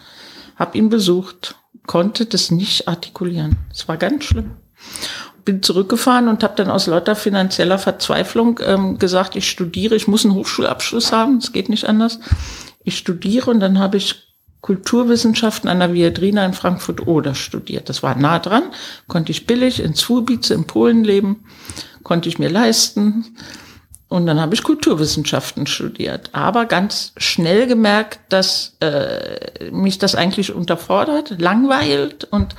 habe 0.56 0.76
ihn 0.76 0.88
besucht, 0.88 1.54
konnte 1.86 2.26
das 2.26 2.50
nicht 2.50 2.88
artikulieren. 2.88 3.58
Es 3.70 3.86
war 3.86 3.96
ganz 3.96 4.24
schlimm. 4.24 4.56
Bin 5.44 5.62
zurückgefahren 5.62 6.26
und 6.26 6.42
habe 6.42 6.56
dann 6.56 6.68
aus 6.68 6.88
lauter 6.88 7.14
finanzieller 7.14 7.78
Verzweiflung 7.78 8.58
ähm, 8.64 8.98
gesagt, 8.98 9.36
ich 9.36 9.48
studiere, 9.48 9.94
ich 9.94 10.08
muss 10.08 10.24
einen 10.24 10.34
Hochschulabschluss 10.34 11.12
haben, 11.12 11.36
es 11.36 11.52
geht 11.52 11.68
nicht 11.68 11.88
anders. 11.88 12.18
Ich 12.82 12.98
studiere 12.98 13.52
und 13.52 13.60
dann 13.60 13.78
habe 13.78 13.98
ich 13.98 14.25
Kulturwissenschaften 14.66 15.70
an 15.70 15.78
der 15.78 15.92
Viadrina 15.92 16.44
in 16.44 16.52
Frankfurt-Oder 16.52 17.36
studiert. 17.36 17.88
Das 17.88 18.02
war 18.02 18.16
nah 18.16 18.40
dran, 18.40 18.64
konnte 19.06 19.30
ich 19.30 19.46
billig 19.46 19.78
in 19.78 19.94
Zwobice 19.94 20.50
in 20.50 20.66
Polen 20.66 21.04
leben, 21.04 21.44
konnte 22.02 22.28
ich 22.28 22.40
mir 22.40 22.50
leisten. 22.50 23.36
Und 24.08 24.26
dann 24.26 24.40
habe 24.40 24.54
ich 24.54 24.64
Kulturwissenschaften 24.64 25.68
studiert, 25.68 26.30
aber 26.32 26.66
ganz 26.66 27.12
schnell 27.16 27.68
gemerkt, 27.68 28.18
dass 28.28 28.76
äh, 28.80 29.70
mich 29.70 29.98
das 29.98 30.16
eigentlich 30.16 30.52
unterfordert, 30.52 31.40
langweilt 31.40 32.24
und 32.24 32.56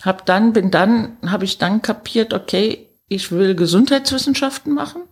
habe 0.00 0.22
dann 0.24 0.54
bin 0.54 0.70
dann 0.70 1.18
habe 1.26 1.44
ich 1.44 1.58
dann 1.58 1.82
kapiert, 1.82 2.32
okay, 2.32 2.88
ich 3.08 3.32
will 3.32 3.54
Gesundheitswissenschaften 3.54 4.72
machen 4.72 5.02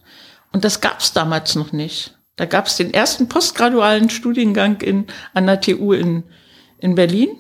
und 0.50 0.64
das 0.64 0.80
gab 0.80 1.00
es 1.00 1.12
damals 1.12 1.56
noch 1.56 1.72
nicht. 1.72 2.14
Da 2.36 2.46
gab 2.46 2.66
es 2.66 2.76
den 2.76 2.94
ersten 2.94 3.28
postgradualen 3.28 4.10
Studiengang 4.10 4.80
in, 4.80 5.06
an 5.34 5.46
der 5.46 5.60
TU 5.60 5.92
in, 5.92 6.24
in 6.78 6.94
Berlin. 6.94 7.30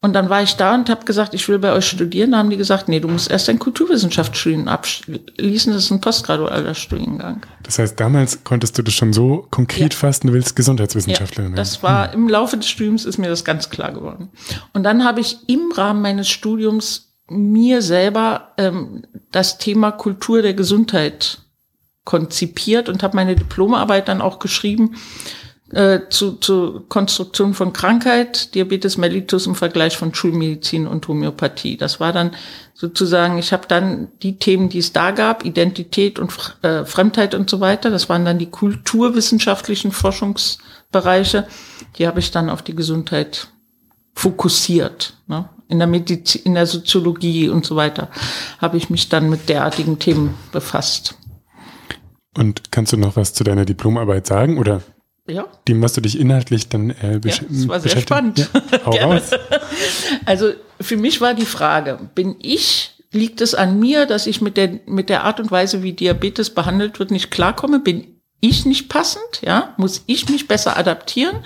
Und 0.00 0.12
dann 0.12 0.30
war 0.30 0.42
ich 0.42 0.54
da 0.54 0.76
und 0.76 0.88
habe 0.90 1.04
gesagt, 1.04 1.34
ich 1.34 1.48
will 1.48 1.58
bei 1.58 1.72
euch 1.72 1.86
studieren. 1.86 2.30
Da 2.30 2.38
haben 2.38 2.50
die 2.50 2.56
gesagt, 2.56 2.88
nee, 2.88 3.00
du 3.00 3.08
musst 3.08 3.28
erst 3.28 3.48
ein 3.48 3.58
Kulturwissenschaftsstudium 3.58 4.68
abschließen. 4.68 5.72
Das 5.72 5.84
ist 5.84 5.90
ein 5.90 6.00
postgradualer 6.00 6.74
Studiengang. 6.74 7.44
Das 7.64 7.80
heißt, 7.80 7.98
damals 7.98 8.44
konntest 8.44 8.78
du 8.78 8.82
das 8.82 8.94
schon 8.94 9.12
so 9.12 9.48
konkret 9.50 9.94
ja. 9.94 9.98
fassen, 9.98 10.28
du 10.28 10.34
willst 10.34 10.54
Gesundheitswissenschaftlerin 10.54 11.50
ja, 11.50 11.56
Das 11.56 11.82
war 11.82 12.12
hm. 12.12 12.22
im 12.22 12.28
Laufe 12.28 12.56
des 12.56 12.68
Studiums 12.68 13.04
ist 13.04 13.18
mir 13.18 13.28
das 13.28 13.44
ganz 13.44 13.70
klar 13.70 13.92
geworden. 13.92 14.30
Und 14.72 14.84
dann 14.84 15.04
habe 15.04 15.20
ich 15.20 15.48
im 15.48 15.72
Rahmen 15.72 16.00
meines 16.00 16.28
Studiums 16.28 17.16
mir 17.28 17.82
selber 17.82 18.52
ähm, 18.56 19.02
das 19.32 19.58
Thema 19.58 19.90
Kultur 19.90 20.42
der 20.42 20.54
Gesundheit 20.54 21.40
konzipiert 22.08 22.88
und 22.88 23.02
habe 23.02 23.16
meine 23.16 23.36
Diplomarbeit 23.36 24.08
dann 24.08 24.22
auch 24.22 24.38
geschrieben 24.38 24.96
äh, 25.72 26.08
zu, 26.08 26.32
zu 26.36 26.86
Konstruktion 26.88 27.52
von 27.52 27.74
Krankheit, 27.74 28.54
Diabetes 28.54 28.96
mellitus 28.96 29.46
im 29.46 29.54
Vergleich 29.54 29.98
von 29.98 30.14
Schulmedizin 30.14 30.86
und 30.86 31.06
Homöopathie. 31.06 31.76
Das 31.76 32.00
war 32.00 32.14
dann 32.14 32.30
sozusagen, 32.72 33.36
ich 33.36 33.52
habe 33.52 33.66
dann 33.68 34.08
die 34.22 34.38
Themen, 34.38 34.70
die 34.70 34.78
es 34.78 34.94
da 34.94 35.10
gab, 35.10 35.44
Identität 35.44 36.18
und 36.18 36.32
äh, 36.62 36.86
Fremdheit 36.86 37.34
und 37.34 37.50
so 37.50 37.60
weiter, 37.60 37.90
das 37.90 38.08
waren 38.08 38.24
dann 38.24 38.38
die 38.38 38.50
kulturwissenschaftlichen 38.50 39.92
Forschungsbereiche, 39.92 41.46
die 41.98 42.06
habe 42.06 42.20
ich 42.20 42.30
dann 42.30 42.48
auf 42.48 42.62
die 42.62 42.74
Gesundheit 42.74 43.48
fokussiert. 44.14 45.12
Ne? 45.26 45.46
In 45.68 45.78
der 45.78 45.88
Medizin, 45.88 46.40
in 46.44 46.54
der 46.54 46.66
Soziologie 46.66 47.50
und 47.50 47.66
so 47.66 47.76
weiter 47.76 48.08
habe 48.62 48.78
ich 48.78 48.88
mich 48.88 49.10
dann 49.10 49.28
mit 49.28 49.50
derartigen 49.50 49.98
Themen 49.98 50.32
befasst. 50.52 51.18
Und 52.36 52.70
kannst 52.70 52.92
du 52.92 52.96
noch 52.96 53.16
was 53.16 53.34
zu 53.34 53.44
deiner 53.44 53.64
Diplomarbeit 53.64 54.26
sagen 54.26 54.58
oder 54.58 54.82
ja. 55.26 55.46
dem, 55.66 55.82
was 55.82 55.92
du 55.92 56.00
dich 56.00 56.18
inhaltlich 56.18 56.68
dann 56.68 56.90
äh, 56.90 57.18
besch 57.20 57.42
ja, 57.42 57.48
das 57.50 57.68
war 57.68 57.80
sehr 57.80 58.00
spannend. 58.00 58.38
Ja, 58.38 58.86
hau 58.86 58.90
raus. 58.90 59.30
Also 60.24 60.52
für 60.80 60.96
mich 60.96 61.20
war 61.20 61.34
die 61.34 61.46
Frage, 61.46 61.98
bin 62.14 62.36
ich, 62.40 62.92
liegt 63.12 63.40
es 63.40 63.54
an 63.54 63.78
mir, 63.80 64.06
dass 64.06 64.26
ich 64.26 64.40
mit 64.40 64.56
der, 64.56 64.80
mit 64.86 65.08
der 65.08 65.24
Art 65.24 65.40
und 65.40 65.50
Weise, 65.50 65.82
wie 65.82 65.92
Diabetes 65.92 66.50
behandelt 66.50 66.98
wird, 66.98 67.10
nicht 67.10 67.30
klarkomme? 67.30 67.80
Bin 67.80 68.18
ich 68.40 68.66
nicht 68.66 68.88
passend? 68.88 69.40
Ja, 69.42 69.74
muss 69.76 70.02
ich 70.06 70.28
mich 70.28 70.48
besser 70.48 70.76
adaptieren? 70.76 71.38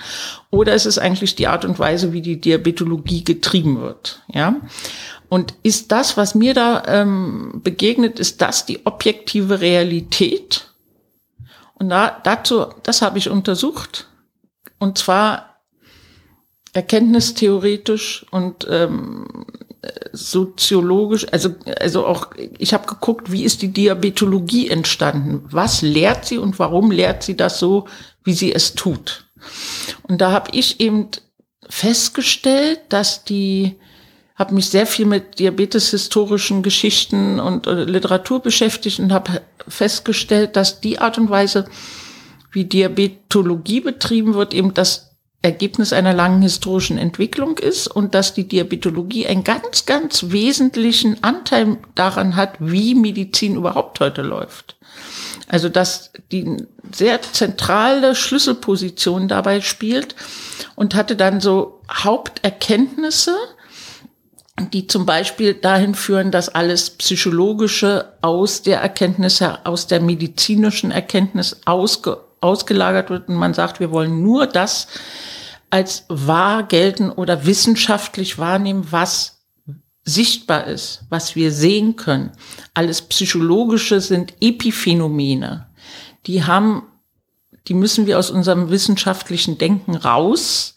Oder 0.49 0.75
ist 0.75 0.85
es 0.85 0.97
eigentlich 0.97 1.35
die 1.35 1.47
Art 1.47 1.65
und 1.65 1.79
Weise, 1.79 2.13
wie 2.13 2.21
die 2.21 2.39
Diabetologie 2.39 3.23
getrieben 3.23 3.81
wird? 3.81 4.21
Ja. 4.33 4.55
Und 5.29 5.55
ist 5.63 5.91
das, 5.91 6.17
was 6.17 6.35
mir 6.35 6.53
da 6.53 6.83
ähm, 6.85 7.61
begegnet, 7.63 8.19
ist 8.19 8.41
das 8.41 8.65
die 8.65 8.85
objektive 8.85 9.61
Realität? 9.61 10.72
Und 11.83 11.89
da, 11.89 12.17
dazu, 12.23 12.67
das 12.83 13.01
habe 13.01 13.17
ich 13.17 13.29
untersucht. 13.29 14.07
Und 14.79 14.97
zwar 14.97 15.59
erkenntnistheoretisch 16.71 18.25
und 18.31 18.65
ähm, 18.69 19.45
soziologisch, 20.13 21.27
also, 21.33 21.49
also 21.81 22.07
auch, 22.07 22.29
ich 22.57 22.73
habe 22.73 22.87
geguckt, 22.87 23.33
wie 23.33 23.43
ist 23.43 23.61
die 23.61 23.73
Diabetologie 23.73 24.69
entstanden? 24.69 25.43
Was 25.51 25.81
lehrt 25.81 26.23
sie 26.23 26.37
und 26.37 26.57
warum 26.57 26.89
lehrt 26.89 27.21
sie 27.21 27.35
das 27.35 27.59
so, 27.59 27.85
wie 28.23 28.33
sie 28.33 28.53
es 28.53 28.75
tut? 28.75 29.29
Und 30.03 30.21
da 30.21 30.31
habe 30.31 30.51
ich 30.53 30.79
eben 30.79 31.09
festgestellt, 31.67 32.79
dass 32.87 33.25
die 33.25 33.75
habe 34.43 34.55
mich 34.55 34.69
sehr 34.69 34.85
viel 34.85 35.05
mit 35.05 35.39
diabeteshistorischen 35.39 36.63
Geschichten 36.63 37.39
und 37.39 37.65
äh, 37.65 37.85
Literatur 37.85 38.41
beschäftigt 38.41 38.99
und 38.99 39.13
habe 39.13 39.41
festgestellt, 39.69 40.57
dass 40.57 40.81
die 40.81 40.99
Art 40.99 41.17
und 41.17 41.29
Weise, 41.29 41.63
wie 42.51 42.65
Diabetologie 42.65 43.79
betrieben 43.79 44.33
wird, 44.33 44.53
eben 44.53 44.73
das 44.73 45.11
Ergebnis 45.41 45.93
einer 45.93 46.11
langen 46.11 46.41
historischen 46.41 46.97
Entwicklung 46.97 47.57
ist 47.57 47.87
und 47.87 48.13
dass 48.15 48.33
die 48.33 48.45
Diabetologie 48.45 49.27
einen 49.27 49.45
ganz, 49.45 49.85
ganz 49.85 50.25
wesentlichen 50.27 51.23
Anteil 51.23 51.77
daran 51.95 52.35
hat, 52.35 52.55
wie 52.59 52.95
Medizin 52.95 53.55
überhaupt 53.55 54.01
heute 54.01 54.23
läuft. 54.23 54.75
Also 55.47 55.69
dass 55.69 56.11
die 56.33 56.67
sehr 56.91 57.21
zentrale 57.21 58.13
Schlüsselposition 58.13 59.29
dabei 59.29 59.61
spielt 59.61 60.15
und 60.75 60.95
hatte 60.95 61.15
dann 61.15 61.39
so 61.39 61.79
Haupterkenntnisse, 61.89 63.35
die 64.59 64.87
zum 64.87 65.05
Beispiel 65.05 65.55
dahin 65.55 65.95
führen, 65.95 66.31
dass 66.31 66.49
alles 66.49 66.91
Psychologische 66.91 68.13
aus 68.21 68.61
der 68.61 68.81
Erkenntnis, 68.81 69.41
aus 69.41 69.87
der 69.87 69.99
medizinischen 69.99 70.91
Erkenntnis 70.91 71.61
ausge, 71.65 72.19
ausgelagert 72.39 73.09
wird 73.09 73.29
und 73.29 73.35
man 73.35 73.53
sagt, 73.53 73.79
wir 73.79 73.91
wollen 73.91 74.21
nur 74.21 74.45
das 74.45 74.87
als 75.69 76.05
wahr 76.07 76.63
gelten 76.63 77.09
oder 77.09 77.47
wissenschaftlich 77.47 78.37
wahrnehmen, 78.37 78.85
was 78.91 79.39
sichtbar 80.05 80.67
ist, 80.67 81.05
was 81.09 81.35
wir 81.35 81.51
sehen 81.51 81.95
können. 81.95 82.31
Alles 82.75 83.01
Psychologische 83.01 84.01
sind 84.01 84.35
Epiphänomene. 84.39 85.67
Die 86.27 86.43
haben, 86.43 86.83
die 87.67 87.73
müssen 87.73 88.05
wir 88.05 88.19
aus 88.19 88.29
unserem 88.29 88.69
wissenschaftlichen 88.69 89.57
Denken 89.57 89.95
raus 89.95 90.72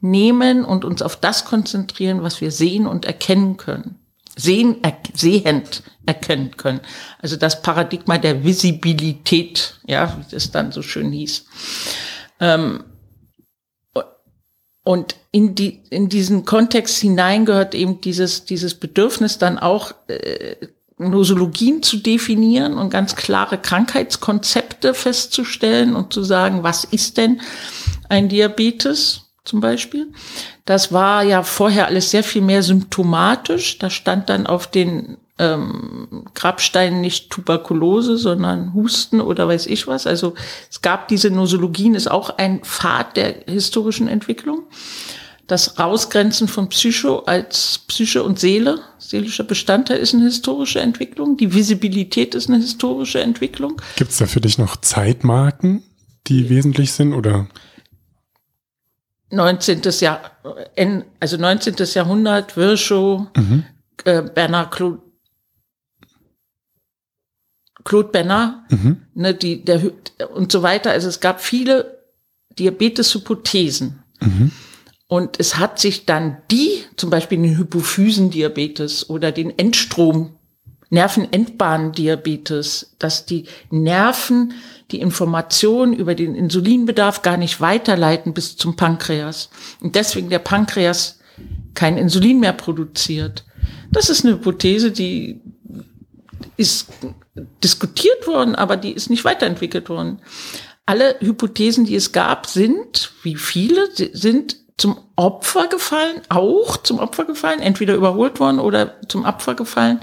nehmen 0.00 0.64
und 0.64 0.84
uns 0.84 1.02
auf 1.02 1.16
das 1.16 1.44
konzentrieren, 1.44 2.22
was 2.22 2.40
wir 2.40 2.50
sehen 2.50 2.86
und 2.86 3.04
erkennen 3.04 3.56
können. 3.56 3.96
Sehen, 4.36 4.76
er, 4.82 4.96
sehend 5.14 5.82
erkennen 6.06 6.56
können. 6.56 6.80
Also 7.18 7.36
das 7.36 7.62
Paradigma 7.62 8.16
der 8.18 8.44
Visibilität, 8.44 9.80
ja, 9.86 10.16
wie 10.18 10.30
das 10.30 10.50
dann 10.50 10.72
so 10.72 10.82
schön 10.82 11.12
hieß. 11.12 11.44
Ähm, 12.40 12.84
und 14.82 15.16
in, 15.30 15.54
die, 15.54 15.82
in 15.90 16.08
diesen 16.08 16.44
Kontext 16.44 16.98
hinein 16.98 17.44
gehört 17.44 17.74
eben 17.74 18.00
dieses, 18.00 18.44
dieses 18.46 18.74
Bedürfnis 18.74 19.38
dann 19.38 19.58
auch, 19.58 19.92
äh, 20.08 20.56
Nosologien 21.00 21.82
zu 21.82 21.96
definieren 21.96 22.76
und 22.76 22.90
ganz 22.90 23.16
klare 23.16 23.56
Krankheitskonzepte 23.56 24.92
festzustellen 24.92 25.96
und 25.96 26.12
zu 26.12 26.22
sagen, 26.22 26.62
was 26.62 26.84
ist 26.84 27.16
denn 27.16 27.40
ein 28.10 28.28
Diabetes? 28.28 29.29
Zum 29.44 29.60
Beispiel. 29.60 30.12
Das 30.64 30.92
war 30.92 31.22
ja 31.22 31.42
vorher 31.42 31.86
alles 31.86 32.10
sehr 32.10 32.22
viel 32.22 32.42
mehr 32.42 32.62
symptomatisch. 32.62 33.78
Da 33.78 33.90
stand 33.90 34.28
dann 34.28 34.46
auf 34.46 34.66
den 34.66 35.16
ähm, 35.40 36.24
Grabsteinen 36.34 37.00
nicht 37.00 37.30
Tuberkulose, 37.30 38.18
sondern 38.18 38.74
Husten 38.74 39.20
oder 39.20 39.48
weiß 39.48 39.66
ich 39.66 39.86
was. 39.86 40.06
Also 40.06 40.34
es 40.70 40.82
gab 40.82 41.08
diese 41.08 41.30
Nosologien, 41.30 41.94
ist 41.94 42.10
auch 42.10 42.36
ein 42.36 42.60
Pfad 42.60 43.16
der 43.16 43.34
historischen 43.46 44.06
Entwicklung. 44.06 44.64
Das 45.46 45.80
Rausgrenzen 45.80 46.46
von 46.46 46.68
Psycho 46.68 47.20
als 47.20 47.80
Psyche 47.88 48.22
und 48.22 48.38
Seele, 48.38 48.82
seelischer 48.98 49.42
Bestandteil, 49.42 49.96
ist 49.96 50.14
eine 50.14 50.24
historische 50.24 50.78
Entwicklung. 50.78 51.36
Die 51.38 51.52
Visibilität 51.52 52.36
ist 52.36 52.48
eine 52.48 52.58
historische 52.58 53.20
Entwicklung. 53.20 53.80
Gibt 53.96 54.12
es 54.12 54.18
da 54.18 54.26
für 54.26 54.40
dich 54.40 54.58
noch 54.58 54.76
Zeitmarken, 54.76 55.82
die 56.28 56.50
wesentlich 56.50 56.92
sind 56.92 57.14
oder? 57.14 57.48
19. 59.30 59.82
Jahr, 60.00 60.32
also 61.20 61.36
19. 61.36 61.74
Jahrhundert, 61.94 62.56
Virchow, 62.56 63.26
mhm. 63.36 63.64
äh, 64.04 64.22
Bernard 64.22 64.72
Claude, 64.72 64.98
Claude 67.84 68.08
Bernard, 68.08 68.70
mhm. 68.70 69.02
ne, 69.14 69.34
die, 69.34 69.64
der, 69.64 69.80
und 70.34 70.52
so 70.52 70.62
weiter. 70.62 70.90
Also 70.90 71.08
es 71.08 71.20
gab 71.20 71.40
viele 71.40 72.04
Diabetes-Hypothesen. 72.58 74.02
Mhm. 74.20 74.52
Und 75.06 75.40
es 75.40 75.56
hat 75.56 75.80
sich 75.80 76.06
dann 76.06 76.38
die, 76.50 76.84
zum 76.96 77.10
Beispiel 77.10 77.38
den 77.38 77.56
Hypophysendiabetes 77.56 79.10
oder 79.10 79.32
den 79.32 79.58
Endstrom, 79.58 80.36
Nervenendbahndiabetes, 80.90 82.94
dass 82.98 83.26
die 83.26 83.46
Nerven 83.70 84.52
die 84.90 85.00
Information 85.00 85.92
über 85.92 86.14
den 86.14 86.34
Insulinbedarf 86.34 87.22
gar 87.22 87.36
nicht 87.36 87.60
weiterleiten 87.60 88.34
bis 88.34 88.56
zum 88.56 88.76
Pankreas. 88.76 89.50
Und 89.80 89.94
deswegen 89.94 90.30
der 90.30 90.38
Pankreas 90.38 91.18
kein 91.74 91.96
Insulin 91.96 92.40
mehr 92.40 92.52
produziert. 92.52 93.44
Das 93.90 94.10
ist 94.10 94.24
eine 94.24 94.34
Hypothese, 94.34 94.90
die 94.90 95.40
ist 96.56 96.88
diskutiert 97.62 98.26
worden, 98.26 98.54
aber 98.54 98.76
die 98.76 98.92
ist 98.92 99.10
nicht 99.10 99.24
weiterentwickelt 99.24 99.88
worden. 99.88 100.20
Alle 100.86 101.16
Hypothesen, 101.20 101.84
die 101.84 101.94
es 101.94 102.12
gab, 102.12 102.46
sind, 102.46 103.12
wie 103.22 103.36
viele, 103.36 103.88
sind 103.94 104.56
zum 104.76 104.98
Opfer 105.14 105.68
gefallen, 105.68 106.22
auch 106.28 106.76
zum 106.78 106.98
Opfer 106.98 107.24
gefallen, 107.24 107.60
entweder 107.60 107.94
überholt 107.94 108.40
worden 108.40 108.58
oder 108.58 109.00
zum 109.08 109.24
Opfer 109.24 109.54
gefallen, 109.54 110.00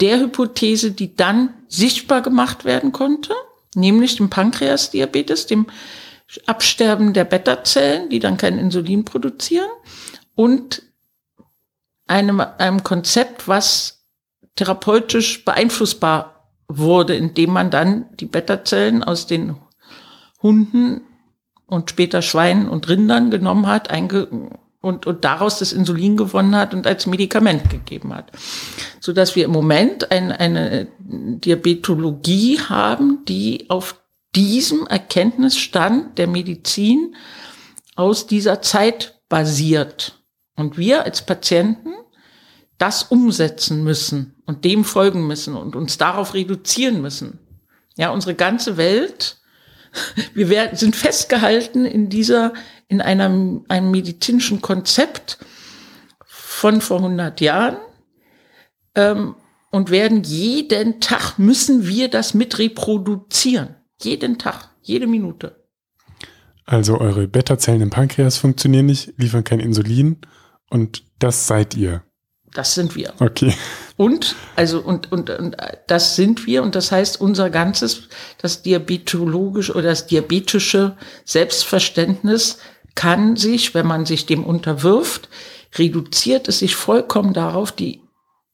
der 0.00 0.20
Hypothese, 0.20 0.90
die 0.90 1.16
dann 1.16 1.54
sichtbar 1.68 2.22
gemacht 2.22 2.64
werden 2.64 2.92
konnte, 2.92 3.32
nämlich 3.74 4.16
dem 4.16 4.30
Pankreasdiabetes, 4.30 5.46
dem 5.46 5.66
Absterben 6.46 7.14
der 7.14 7.24
Beta-Zellen, 7.24 8.10
die 8.10 8.18
dann 8.18 8.36
kein 8.36 8.58
Insulin 8.58 9.04
produzieren 9.04 9.70
und 10.34 10.82
einem, 12.06 12.40
einem 12.40 12.82
Konzept, 12.82 13.48
was 13.48 14.04
therapeutisch 14.56 15.44
beeinflussbar 15.44 16.50
wurde, 16.68 17.16
indem 17.16 17.52
man 17.52 17.70
dann 17.70 18.06
die 18.16 18.26
Beta-Zellen 18.26 19.02
aus 19.02 19.26
den 19.26 19.56
Hunden 20.42 21.02
und 21.66 21.90
später 21.90 22.22
Schweinen 22.22 22.68
und 22.68 22.88
Rindern 22.88 23.30
genommen 23.30 23.66
hat 23.66 23.90
einge 23.90 24.50
und, 24.80 25.06
und 25.06 25.24
daraus 25.24 25.58
das 25.58 25.72
Insulin 25.72 26.16
gewonnen 26.16 26.54
hat 26.54 26.72
und 26.72 26.86
als 26.86 27.06
Medikament 27.06 27.70
gegeben 27.70 28.14
hat. 28.14 28.30
So 29.00 29.12
dass 29.12 29.34
wir 29.34 29.44
im 29.44 29.50
Moment 29.50 30.10
ein, 30.10 30.30
eine 30.30 30.88
Diabetologie 30.98 32.60
haben, 32.60 33.24
die 33.26 33.66
auf 33.68 34.00
diesem 34.34 34.86
Erkenntnisstand 34.86 36.18
der 36.18 36.28
Medizin 36.28 37.16
aus 37.96 38.26
dieser 38.26 38.62
Zeit 38.62 39.20
basiert. 39.28 40.22
Und 40.54 40.78
wir 40.78 41.04
als 41.04 41.24
Patienten 41.24 41.94
das 42.78 43.04
umsetzen 43.04 43.82
müssen 43.82 44.36
und 44.46 44.64
dem 44.64 44.84
folgen 44.84 45.26
müssen 45.26 45.56
und 45.56 45.74
uns 45.74 45.98
darauf 45.98 46.34
reduzieren 46.34 47.00
müssen. 47.02 47.40
Ja, 47.96 48.10
unsere 48.10 48.36
ganze 48.36 48.76
Welt 48.76 49.38
wir 50.34 50.70
sind 50.74 50.96
festgehalten 50.96 51.84
in 51.84 52.08
dieser, 52.08 52.52
in 52.88 53.00
einem, 53.00 53.64
einem 53.68 53.90
medizinischen 53.90 54.60
Konzept 54.60 55.38
von 56.26 56.80
vor 56.80 56.98
100 56.98 57.40
Jahren 57.40 57.76
ähm, 58.94 59.34
und 59.70 59.90
werden 59.90 60.22
jeden 60.24 61.00
Tag 61.00 61.38
müssen 61.38 61.86
wir 61.86 62.08
das 62.08 62.34
mit 62.34 62.58
reproduzieren. 62.58 63.76
Jeden 64.00 64.38
Tag, 64.38 64.70
jede 64.82 65.06
Minute. 65.06 65.64
Also 66.64 66.98
eure 66.98 67.28
Beta-Zellen 67.28 67.82
im 67.82 67.90
Pankreas 67.90 68.38
funktionieren 68.38 68.86
nicht, 68.86 69.14
liefern 69.16 69.44
kein 69.44 69.60
Insulin 69.60 70.18
und 70.70 71.04
das 71.18 71.46
seid 71.46 71.74
ihr. 71.74 72.02
Das 72.54 72.74
sind 72.74 72.96
wir. 72.96 73.12
Okay. 73.20 73.54
Und, 73.96 74.36
also, 74.56 74.80
und, 74.80 75.12
und, 75.12 75.30
und 75.30 75.56
das 75.86 76.16
sind 76.16 76.46
wir 76.46 76.62
und 76.62 76.74
das 76.74 76.92
heißt, 76.92 77.20
unser 77.20 77.50
ganzes, 77.50 78.08
das 78.38 78.62
diabetologische 78.62 79.72
oder 79.74 79.88
das 79.90 80.06
diabetische 80.06 80.96
Selbstverständnis 81.24 82.58
kann 82.94 83.36
sich, 83.36 83.74
wenn 83.74 83.86
man 83.86 84.06
sich 84.06 84.24
dem 84.26 84.44
unterwirft, 84.44 85.28
reduziert 85.76 86.48
es 86.48 86.60
sich 86.60 86.76
vollkommen 86.76 87.34
darauf, 87.34 87.72
die, 87.72 88.00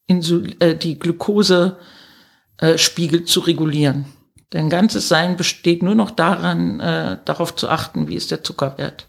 Insul 0.07 0.57
äh, 0.61 0.77
die 0.77 0.99
Glukosespiegel 0.99 3.21
äh, 3.21 3.25
zu 3.25 3.41
regulieren. 3.41 4.07
Dein 4.51 4.69
ganzes 4.71 5.09
Sein 5.09 5.37
besteht 5.37 5.83
nur 5.83 5.95
noch 5.95 6.11
daran, 6.11 6.81
äh, 6.81 7.19
darauf 7.25 7.57
zu 7.57 7.69
achten, 7.69 8.09
wie 8.09 8.17
ist 8.17 8.31
der 8.31 8.45
Zuckerwert. 8.45 9.09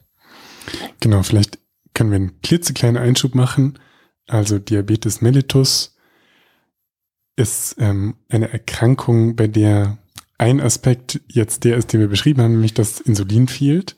Genau, 0.99 1.23
vielleicht 1.23 1.59
können 1.93 2.11
wir 2.11 2.15
einen 2.15 2.41
klitzekleinen 2.41 3.01
Einschub 3.01 3.35
machen 3.35 3.79
also 4.27 4.59
Diabetes 4.59 5.21
mellitus, 5.21 5.95
ist 7.35 7.75
ähm, 7.79 8.15
eine 8.29 8.51
Erkrankung, 8.51 9.35
bei 9.35 9.47
der 9.47 9.97
ein 10.37 10.61
Aspekt 10.61 11.21
jetzt 11.27 11.63
der 11.63 11.77
ist, 11.77 11.93
den 11.93 11.99
wir 11.99 12.07
beschrieben 12.07 12.41
haben, 12.41 12.53
nämlich 12.53 12.73
das 12.73 12.99
Insulin 12.99 13.47
fehlt. 13.47 13.95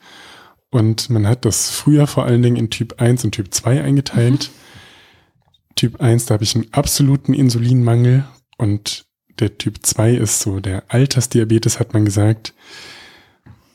Und 0.77 1.09
man 1.09 1.27
hat 1.27 1.45
das 1.45 1.69
früher 1.69 2.07
vor 2.07 2.25
allen 2.25 2.41
Dingen 2.41 2.55
in 2.55 2.69
Typ 2.69 3.01
1 3.01 3.25
und 3.25 3.31
Typ 3.31 3.53
2 3.53 3.83
eingeteilt. 3.83 4.51
Mhm. 4.51 5.75
Typ 5.75 6.01
1, 6.01 6.25
da 6.25 6.33
habe 6.33 6.43
ich 6.43 6.55
einen 6.55 6.71
absoluten 6.73 7.33
Insulinmangel 7.33 8.25
und 8.57 9.05
der 9.39 9.57
Typ 9.57 9.85
2 9.85 10.15
ist 10.15 10.39
so 10.39 10.59
der 10.59 10.83
Altersdiabetes, 10.87 11.79
hat 11.79 11.93
man 11.93 12.05
gesagt. 12.05 12.53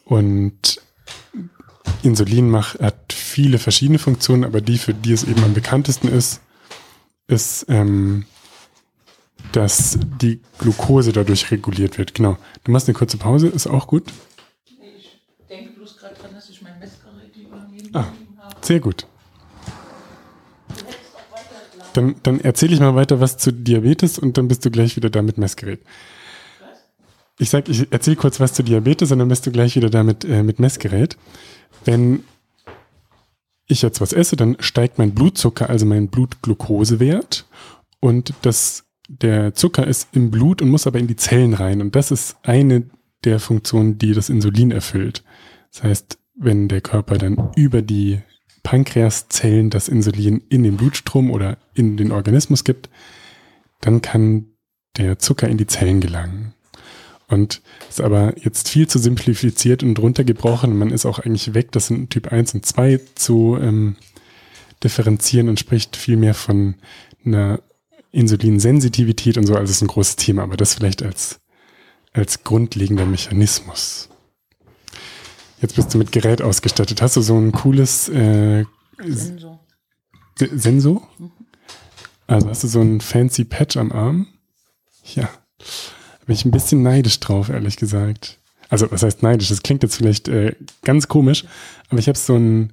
Und 0.05 0.81
Insulin 2.03 2.51
macht, 2.51 2.81
hat 2.81 3.13
viele 3.13 3.59
verschiedene 3.59 3.99
Funktionen, 3.99 4.45
aber 4.45 4.61
die, 4.61 4.79
für 4.79 4.95
die 4.95 5.13
es 5.13 5.25
eben 5.25 5.43
am 5.45 5.55
bekanntesten 5.55 6.09
ist, 6.09 6.41
ist, 7.29 7.67
ähm, 7.69 8.27
dass 9.53 9.99
die 10.21 10.41
Glucose 10.59 11.13
dadurch 11.13 11.51
reguliert 11.51 11.99
wird. 11.99 12.15
Genau. 12.15 12.37
Du 12.65 12.73
machst 12.73 12.89
eine 12.89 12.95
kurze 12.95 13.17
Pause, 13.17 13.49
ist 13.49 13.67
auch 13.67 13.87
gut. 13.87 14.05
Ich 14.67 15.21
denke 15.49 15.73
bloß 15.73 15.97
gerade 15.97 16.15
dran, 16.15 16.35
dass 16.35 16.49
ich 16.49 16.63
mein 16.63 16.79
Messgerät 16.79 17.37
übernehmen 17.37 17.82
ah. 17.93 18.07
Sehr 18.61 18.81
gut. 18.81 19.07
Dann, 21.95 22.15
dann 22.23 22.41
erzähle 22.41 22.75
ich 22.75 22.81
mal 22.81 22.95
weiter 22.95 23.21
was 23.21 23.37
zu 23.37 23.53
Diabetes 23.53 24.19
und 24.19 24.39
dann 24.39 24.49
bist 24.49 24.65
du 24.65 24.71
gleich 24.71 24.97
wieder 24.97 25.11
da 25.11 25.21
mit 25.21 25.37
Messgerät. 25.37 25.81
Ich 27.39 27.51
sag, 27.51 27.69
ich 27.69 27.93
erzähle 27.93 28.17
kurz 28.17 28.41
was 28.41 28.55
zu 28.55 28.63
Diabetes 28.63 29.11
und 29.13 29.19
dann 29.19 29.29
bist 29.29 29.47
du 29.47 29.53
gleich 29.53 29.77
wieder 29.77 29.91
da 29.91 30.03
mit, 30.03 30.25
äh, 30.25 30.43
mit 30.43 30.59
Messgerät. 30.59 31.17
Wenn 31.85 32.25
ich 33.67 33.83
jetzt 33.83 34.01
was 34.01 34.13
esse, 34.13 34.37
dann 34.37 34.57
steigt 34.61 34.99
mein 34.99 35.13
Blutzucker, 35.13 35.69
also 35.69 35.87
mein 35.87 36.09
Blutglukosewert 36.09 37.47
und 38.01 38.33
das, 38.43 38.85
der 39.09 39.55
Zucker 39.55 39.87
ist 39.87 40.09
im 40.13 40.31
Blut 40.31 40.63
und 40.63 40.71
muss 40.71 40.87
aber 40.87 40.99
in 40.99 41.07
die 41.07 41.17
Zellen 41.17 41.55
rein 41.55 41.81
und 41.81 41.97
das 41.97 42.11
ist 42.11 42.37
eine 42.43 42.85
der 43.25 43.39
Funktionen, 43.39 43.99
die 43.99 44.15
das 44.15 44.29
Insulin 44.29 44.71
erfüllt. 44.71 45.23
Das 45.73 45.83
heißt, 45.85 46.19
wenn 46.35 46.69
der 46.69 46.81
Körper 46.81 47.19
dann 47.19 47.51
über 47.57 47.83
die 47.83 48.21
Pankreaszellen 48.63 49.71
das 49.71 49.89
Insulin 49.89 50.43
in 50.49 50.63
den 50.63 50.77
Blutstrom 50.77 51.31
oder 51.31 51.59
in 51.75 51.97
den 51.97 52.13
Organismus 52.13 52.65
gibt, 52.65 52.89
dann 53.81 54.03
kann 54.03 54.47
der 54.97 55.19
Zucker 55.19 55.49
in 55.49 55.59
die 55.59 55.67
Zellen 55.67 56.01
gelangen. 56.01 56.55
Und 57.29 57.63
ist 57.89 58.01
aber 58.01 58.35
jetzt 58.39 58.69
viel 58.69 58.87
zu 58.87 58.99
simplifiziert 58.99 59.83
und 59.83 59.99
runtergebrochen. 59.99 60.77
Man 60.77 60.91
ist 60.91 61.07
auch 61.07 61.19
eigentlich 61.19 61.55
weg, 61.55 61.73
das 61.73 61.87
sind 61.87 62.11
Typ 62.11 62.31
1 62.31 62.55
und 62.55 62.67
2 62.67 63.01
zu 63.15 63.57
ähm, 63.61 63.97
differenzieren 64.85 65.49
und 65.49 65.59
spricht 65.59 65.97
viel 65.97 66.17
mehr 66.17 66.35
von 66.35 66.75
einer 67.25 67.61
Insulinsensitivität 68.11 69.39
und 69.39 69.47
so. 69.47 69.55
Also 69.55 69.71
ist 69.71 69.81
ein 69.81 69.89
großes 69.89 70.17
Thema, 70.17 70.43
aber 70.43 70.59
das 70.59 70.75
vielleicht 70.75 71.03
als, 71.03 71.41
als 72.13 72.45
grundlegender 72.45 73.07
Mechanismus. 73.07 74.11
Jetzt 75.63 75.77
bist 75.77 75.95
du 75.95 75.99
mit 75.99 76.13
Gerät 76.13 76.43
ausgestattet. 76.43 77.01
Hast 77.01 77.17
du 77.17 77.23
so 77.23 77.39
ein 77.39 77.53
cooles 77.53 78.09
äh, 78.11 78.67
Sensor? 78.99 79.61
Sensor? 80.39 81.09
Mhm. 81.19 81.31
Also 82.27 82.49
hast 82.49 82.65
du 82.65 82.69
so 82.69 82.81
ein 82.81 83.01
fancy 83.01 83.45
Patch 83.45 83.77
am 83.77 83.93
Arm? 83.93 84.27
Ja 85.05 85.29
bin 86.27 86.35
ich 86.35 86.45
ein 86.45 86.51
bisschen 86.51 86.83
neidisch 86.83 87.21
drauf, 87.21 87.49
ehrlich 87.49 87.77
gesagt. 87.77 88.39
Also, 88.69 88.91
was 88.91 89.03
heißt 89.03 89.23
neidisch? 89.23 89.49
Das 89.49 89.63
klingt 89.63 89.83
jetzt 89.83 89.97
vielleicht 89.97 90.29
äh, 90.29 90.55
ganz 90.83 91.09
komisch, 91.09 91.45
aber 91.89 91.99
ich 91.99 92.09
habe 92.09 92.17
so 92.17 92.37
ein, 92.37 92.73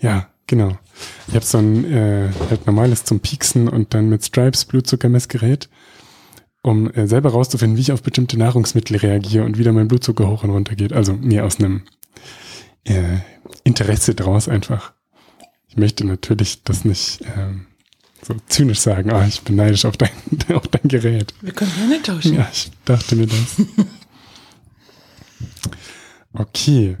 ja, 0.00 0.28
genau. 0.46 0.78
Ich 1.26 1.34
habe 1.34 1.44
so 1.44 1.58
ein 1.58 1.84
äh, 1.92 2.30
halt 2.48 2.66
normales 2.66 3.04
zum 3.04 3.20
Pieksen 3.20 3.68
und 3.68 3.92
dann 3.94 4.08
mit 4.08 4.24
Stripes 4.24 4.64
Blutzuckermessgerät, 4.66 5.68
um 6.62 6.90
äh, 6.92 7.08
selber 7.08 7.30
rauszufinden, 7.30 7.76
wie 7.76 7.80
ich 7.80 7.92
auf 7.92 8.02
bestimmte 8.02 8.38
Nahrungsmittel 8.38 8.98
reagiere 8.98 9.44
und 9.44 9.58
wie 9.58 9.64
da 9.64 9.72
mein 9.72 9.88
Blutzucker 9.88 10.28
hoch 10.28 10.44
und 10.44 10.50
runter 10.50 10.76
geht. 10.76 10.92
Also 10.92 11.14
mir 11.14 11.44
aus 11.44 11.58
einem 11.58 11.82
äh, 12.84 13.18
Interesse 13.64 14.14
draus 14.14 14.48
einfach. 14.48 14.92
ich 15.68 15.76
möchte 15.76 16.06
natürlich 16.06 16.62
das 16.64 16.84
nicht 16.84 17.22
ähm, 17.36 17.66
so 18.24 18.34
zynisch 18.46 18.80
sagen, 18.80 19.10
ah, 19.10 19.26
ich 19.26 19.42
bin 19.42 19.56
neidisch 19.56 19.84
auf 19.84 19.96
dein, 19.96 20.10
auf 20.54 20.68
dein 20.68 20.88
Gerät. 20.88 21.34
Wir 21.40 21.52
können 21.52 21.72
ja 21.80 21.86
nicht 21.86 22.06
tauschen. 22.06 22.34
Ja, 22.34 22.48
ich 22.52 22.70
dachte 22.84 23.16
mir 23.16 23.26
das. 23.26 23.56
Okay, 26.34 26.96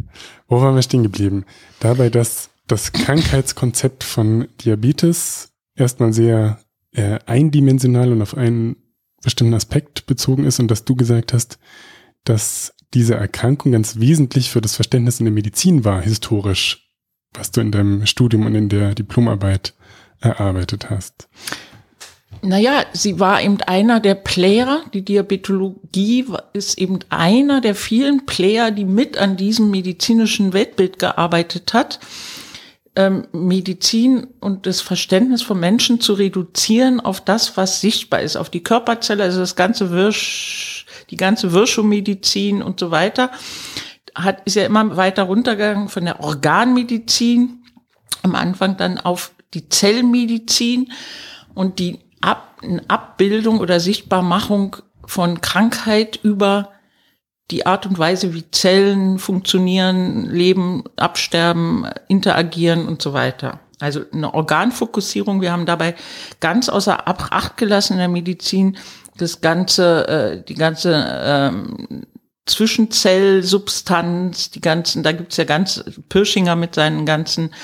wo 0.46 0.60
waren 0.60 0.74
wir 0.74 0.82
stehen 0.82 1.02
geblieben? 1.02 1.46
Dabei, 1.80 2.10
dass 2.10 2.50
das 2.66 2.92
Krankheitskonzept 2.92 4.04
von 4.04 4.46
Diabetes 4.60 5.52
erstmal 5.74 6.12
sehr 6.12 6.60
äh, 6.92 7.18
eindimensional 7.24 8.12
und 8.12 8.20
auf 8.20 8.36
einen 8.36 8.76
bestimmten 9.22 9.54
Aspekt 9.54 10.06
bezogen 10.06 10.44
ist 10.44 10.60
und 10.60 10.68
dass 10.70 10.84
du 10.84 10.96
gesagt 10.96 11.32
hast, 11.32 11.58
dass 12.24 12.74
diese 12.94 13.14
Erkrankung 13.14 13.72
ganz 13.72 13.98
wesentlich 13.98 14.50
für 14.50 14.60
das 14.60 14.74
Verständnis 14.74 15.20
in 15.20 15.26
der 15.26 15.32
Medizin 15.32 15.84
war, 15.84 16.02
historisch, 16.02 16.90
was 17.34 17.50
du 17.50 17.60
in 17.60 17.72
deinem 17.72 18.06
Studium 18.06 18.46
und 18.46 18.54
in 18.54 18.68
der 18.68 18.94
Diplomarbeit 18.94 19.74
erarbeitet 20.20 20.90
hast. 20.90 21.28
Naja, 22.40 22.84
sie 22.92 23.20
war 23.20 23.40
eben 23.42 23.60
einer 23.62 24.00
der 24.00 24.16
Player. 24.16 24.82
Die 24.92 25.04
Diabetologie 25.04 26.26
ist 26.52 26.78
eben 26.78 26.98
einer 27.08 27.60
der 27.60 27.74
vielen 27.74 28.26
Player, 28.26 28.70
die 28.70 28.84
mit 28.84 29.16
an 29.16 29.36
diesem 29.36 29.70
medizinischen 29.70 30.52
Weltbild 30.52 30.98
gearbeitet 30.98 31.72
hat. 31.72 32.00
Ähm, 32.96 33.26
Medizin 33.32 34.26
und 34.40 34.66
das 34.66 34.80
Verständnis 34.80 35.42
von 35.42 35.58
Menschen 35.60 36.00
zu 36.00 36.14
reduzieren 36.14 37.00
auf 37.00 37.20
das, 37.22 37.56
was 37.56 37.80
sichtbar 37.80 38.20
ist, 38.20 38.36
auf 38.36 38.50
die 38.50 38.62
Körperzelle, 38.62 39.22
also 39.22 39.38
das 39.38 39.56
ganze 39.56 39.90
Wirsch, 39.90 40.81
die 41.12 41.16
ganze 41.16 41.52
Wirschomedizin 41.52 42.62
und 42.62 42.80
so 42.80 42.90
weiter, 42.90 43.30
hat, 44.14 44.42
ist 44.46 44.56
ja 44.56 44.64
immer 44.64 44.96
weiter 44.96 45.24
runtergegangen 45.24 45.88
von 45.88 46.04
der 46.04 46.20
Organmedizin, 46.20 47.62
am 48.22 48.34
Anfang 48.34 48.76
dann 48.78 48.98
auf 48.98 49.32
die 49.54 49.68
Zellmedizin 49.68 50.90
und 51.54 51.78
die 51.78 52.00
Ab 52.20 52.48
Abbildung 52.86 53.58
oder 53.58 53.80
Sichtbarmachung 53.80 54.76
von 55.04 55.40
Krankheit 55.40 56.20
über 56.22 56.70
die 57.50 57.66
Art 57.66 57.84
und 57.84 57.98
Weise, 57.98 58.32
wie 58.32 58.48
Zellen 58.52 59.18
funktionieren, 59.18 60.30
leben, 60.30 60.84
absterben, 60.96 61.84
interagieren 62.06 62.86
und 62.86 63.02
so 63.02 63.12
weiter. 63.12 63.58
Also 63.80 64.02
eine 64.12 64.32
Organfokussierung. 64.32 65.40
Wir 65.40 65.50
haben 65.50 65.66
dabei 65.66 65.96
ganz 66.38 66.68
außer 66.68 67.08
Acht 67.08 67.56
gelassen 67.56 67.94
in 67.94 67.98
der 67.98 68.08
Medizin 68.08 68.76
das 69.16 69.40
ganze, 69.40 70.08
äh, 70.08 70.42
die 70.42 70.54
ganze 70.54 71.22
ähm, 71.24 72.06
Zwischenzellsubstanz, 72.46 74.50
die 74.50 74.60
ganzen, 74.60 75.02
da 75.02 75.12
gibt's 75.12 75.36
ja 75.36 75.44
ganz 75.44 75.84
Pirschinger 76.08 76.56
mit 76.56 76.74
seinen 76.74 77.06
ganzen 77.06 77.54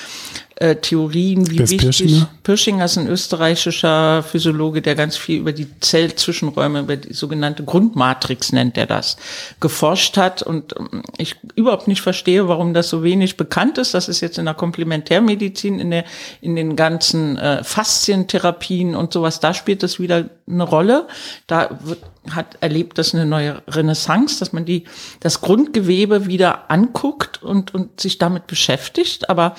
äh, 0.59 0.75
Theorien, 0.75 1.49
wie 1.49 1.59
wichtig. 1.59 1.79
Pirschinger? 1.79 2.29
Pirschinger 2.43 2.85
ist 2.85 2.97
ein 2.97 3.07
österreichischer 3.07 4.23
Physiologe, 4.23 4.81
der 4.81 4.95
ganz 4.95 5.15
viel 5.15 5.39
über 5.39 5.53
die 5.53 5.67
Zellzwischenräume, 5.79 6.81
über 6.81 6.97
die 6.97 7.13
sogenannte 7.13 7.63
Grundmatrix 7.63 8.51
nennt 8.51 8.77
er 8.77 8.85
das, 8.85 9.15
geforscht 9.61 10.17
hat 10.17 10.43
und 10.43 10.75
ähm, 10.77 11.03
ich 11.17 11.37
überhaupt 11.55 11.87
nicht 11.87 12.01
verstehe, 12.01 12.49
warum 12.49 12.73
das 12.73 12.89
so 12.89 13.03
wenig 13.03 13.37
bekannt 13.37 13.77
ist. 13.77 13.93
Das 13.93 14.09
ist 14.09 14.19
jetzt 14.19 14.37
in 14.37 14.45
der 14.45 14.53
Komplementärmedizin, 14.53 15.79
in 15.79 15.91
der, 15.91 16.03
in 16.41 16.57
den 16.57 16.75
ganzen 16.75 17.37
äh, 17.37 17.63
Faszientherapien 17.63 18.95
und 18.95 19.13
sowas, 19.13 19.39
da 19.39 19.53
spielt 19.53 19.81
das 19.81 19.99
wieder 19.99 20.29
eine 20.45 20.63
Rolle. 20.63 21.07
Da 21.47 21.79
wird 21.83 21.99
hat 22.35 22.57
erlebt 22.61 22.97
das 22.97 23.13
eine 23.13 23.25
neue 23.25 23.61
Renaissance, 23.67 24.39
dass 24.39 24.53
man 24.53 24.65
die, 24.65 24.83
das 25.19 25.41
Grundgewebe 25.41 26.27
wieder 26.27 26.69
anguckt 26.69 27.41
und, 27.41 27.73
und 27.73 27.99
sich 27.99 28.17
damit 28.17 28.45
beschäftigt. 28.45 29.29
Aber 29.29 29.55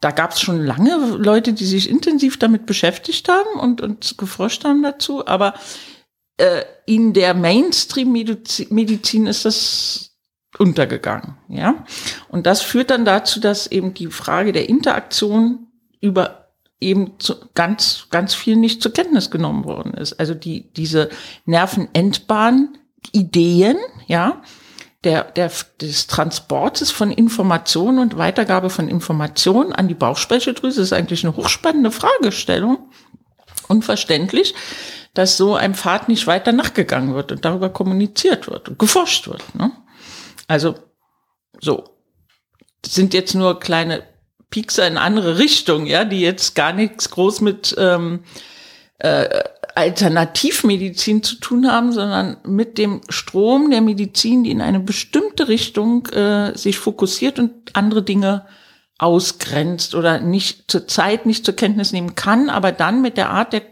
da 0.00 0.10
gab 0.10 0.32
es 0.32 0.40
schon 0.40 0.64
lange 0.64 0.96
Leute, 1.16 1.52
die 1.52 1.66
sich 1.66 1.88
intensiv 1.88 2.38
damit 2.38 2.66
beschäftigt 2.66 3.28
haben 3.28 3.60
und, 3.60 3.80
und 3.80 4.16
geforscht 4.16 4.64
haben 4.64 4.82
dazu. 4.82 5.26
Aber 5.26 5.54
äh, 6.38 6.62
in 6.86 7.12
der 7.12 7.34
Mainstream-Medizin 7.34 9.26
ist 9.26 9.44
das 9.44 10.16
untergegangen. 10.58 11.36
Ja, 11.48 11.84
und 12.28 12.46
das 12.46 12.62
führt 12.62 12.90
dann 12.90 13.04
dazu, 13.04 13.40
dass 13.40 13.66
eben 13.66 13.94
die 13.94 14.08
Frage 14.08 14.52
der 14.52 14.68
Interaktion 14.68 15.66
über 16.00 16.48
eben 16.80 17.18
zu, 17.18 17.34
ganz, 17.54 18.06
ganz 18.10 18.34
viel 18.34 18.56
nicht 18.56 18.82
zur 18.82 18.92
Kenntnis 18.92 19.30
genommen 19.30 19.64
worden 19.64 19.92
ist. 19.94 20.14
Also 20.14 20.34
die, 20.34 20.72
diese 20.72 21.10
Nervenendbahn 21.44 22.78
Ideen, 23.12 23.76
ja, 24.06 24.42
der, 25.04 25.24
der, 25.24 25.50
des 25.80 26.06
Transportes 26.06 26.90
von 26.90 27.10
Informationen 27.10 27.98
und 27.98 28.18
Weitergabe 28.18 28.68
von 28.68 28.88
Informationen 28.88 29.72
an 29.72 29.88
die 29.88 29.94
Bauchspeicheldrüse 29.94 30.82
ist 30.82 30.92
eigentlich 30.92 31.24
eine 31.24 31.36
hochspannende 31.36 31.90
Fragestellung. 31.90 32.90
Unverständlich, 33.68 34.54
dass 35.14 35.36
so 35.36 35.54
einem 35.54 35.74
Pfad 35.74 36.08
nicht 36.08 36.26
weiter 36.26 36.52
nachgegangen 36.52 37.14
wird 37.14 37.32
und 37.32 37.44
darüber 37.44 37.70
kommuniziert 37.70 38.48
wird 38.48 38.68
und 38.68 38.78
geforscht 38.78 39.28
wird. 39.28 39.54
Ne? 39.54 39.72
Also 40.46 40.74
so. 41.60 41.96
Das 42.82 42.94
sind 42.94 43.14
jetzt 43.14 43.34
nur 43.34 43.60
kleine 43.60 44.02
Piekser 44.50 44.86
in 44.86 44.96
andere 44.96 45.38
Richtung, 45.38 45.86
ja, 45.86 46.04
die 46.04 46.20
jetzt 46.20 46.54
gar 46.54 46.72
nichts 46.72 47.10
groß 47.10 47.40
mit 47.42 47.74
ähm, 47.78 48.24
äh, 48.98 49.42
Alternativmedizin 49.74 51.22
zu 51.22 51.36
tun 51.36 51.70
haben, 51.70 51.92
sondern 51.92 52.36
mit 52.44 52.78
dem 52.78 53.00
Strom 53.08 53.70
der 53.70 53.80
Medizin, 53.80 54.44
die 54.44 54.50
in 54.50 54.60
eine 54.60 54.80
bestimmte 54.80 55.48
Richtung 55.48 56.06
äh, 56.08 56.56
sich 56.56 56.78
fokussiert 56.78 57.38
und 57.38 57.52
andere 57.74 58.02
Dinge 58.02 58.46
ausgrenzt 58.98 59.94
oder 59.94 60.20
nicht 60.20 60.70
zur 60.70 60.86
Zeit 60.86 61.24
nicht 61.24 61.44
zur 61.44 61.56
Kenntnis 61.56 61.92
nehmen 61.92 62.14
kann, 62.14 62.50
aber 62.50 62.70
dann 62.70 63.00
mit 63.00 63.16
der 63.16 63.30
Art 63.30 63.54
der 63.54 63.62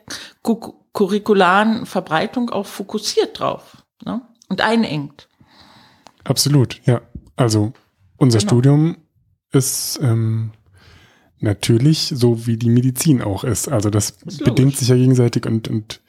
curricularen 0.93 1.85
Verbreitung 1.85 2.49
auch 2.51 2.67
fokussiert 2.67 3.39
drauf 3.39 3.77
ne? 4.05 4.23
und 4.49 4.63
einengt. 4.63 5.29
Absolut, 6.25 6.81
ja. 6.87 7.03
Also 7.37 7.73
unser 8.17 8.39
genau. 8.39 8.49
Studium 8.49 8.97
ist 9.53 10.01
ähm, 10.03 10.53
Natürlich, 11.41 12.13
so 12.15 12.47
wie 12.47 12.57
die 12.57 12.71
Medizin 12.71 13.23
auch 13.23 13.45
ist. 13.45 13.69
Also 13.69 13.91
das 13.91 14.17
ist 14.27 14.45
bedingt 14.45 14.77
sich 14.77 14.89
ja 14.89 14.97
gegenseitig 14.97 15.47
und, 15.47 15.69
und 15.69 16.01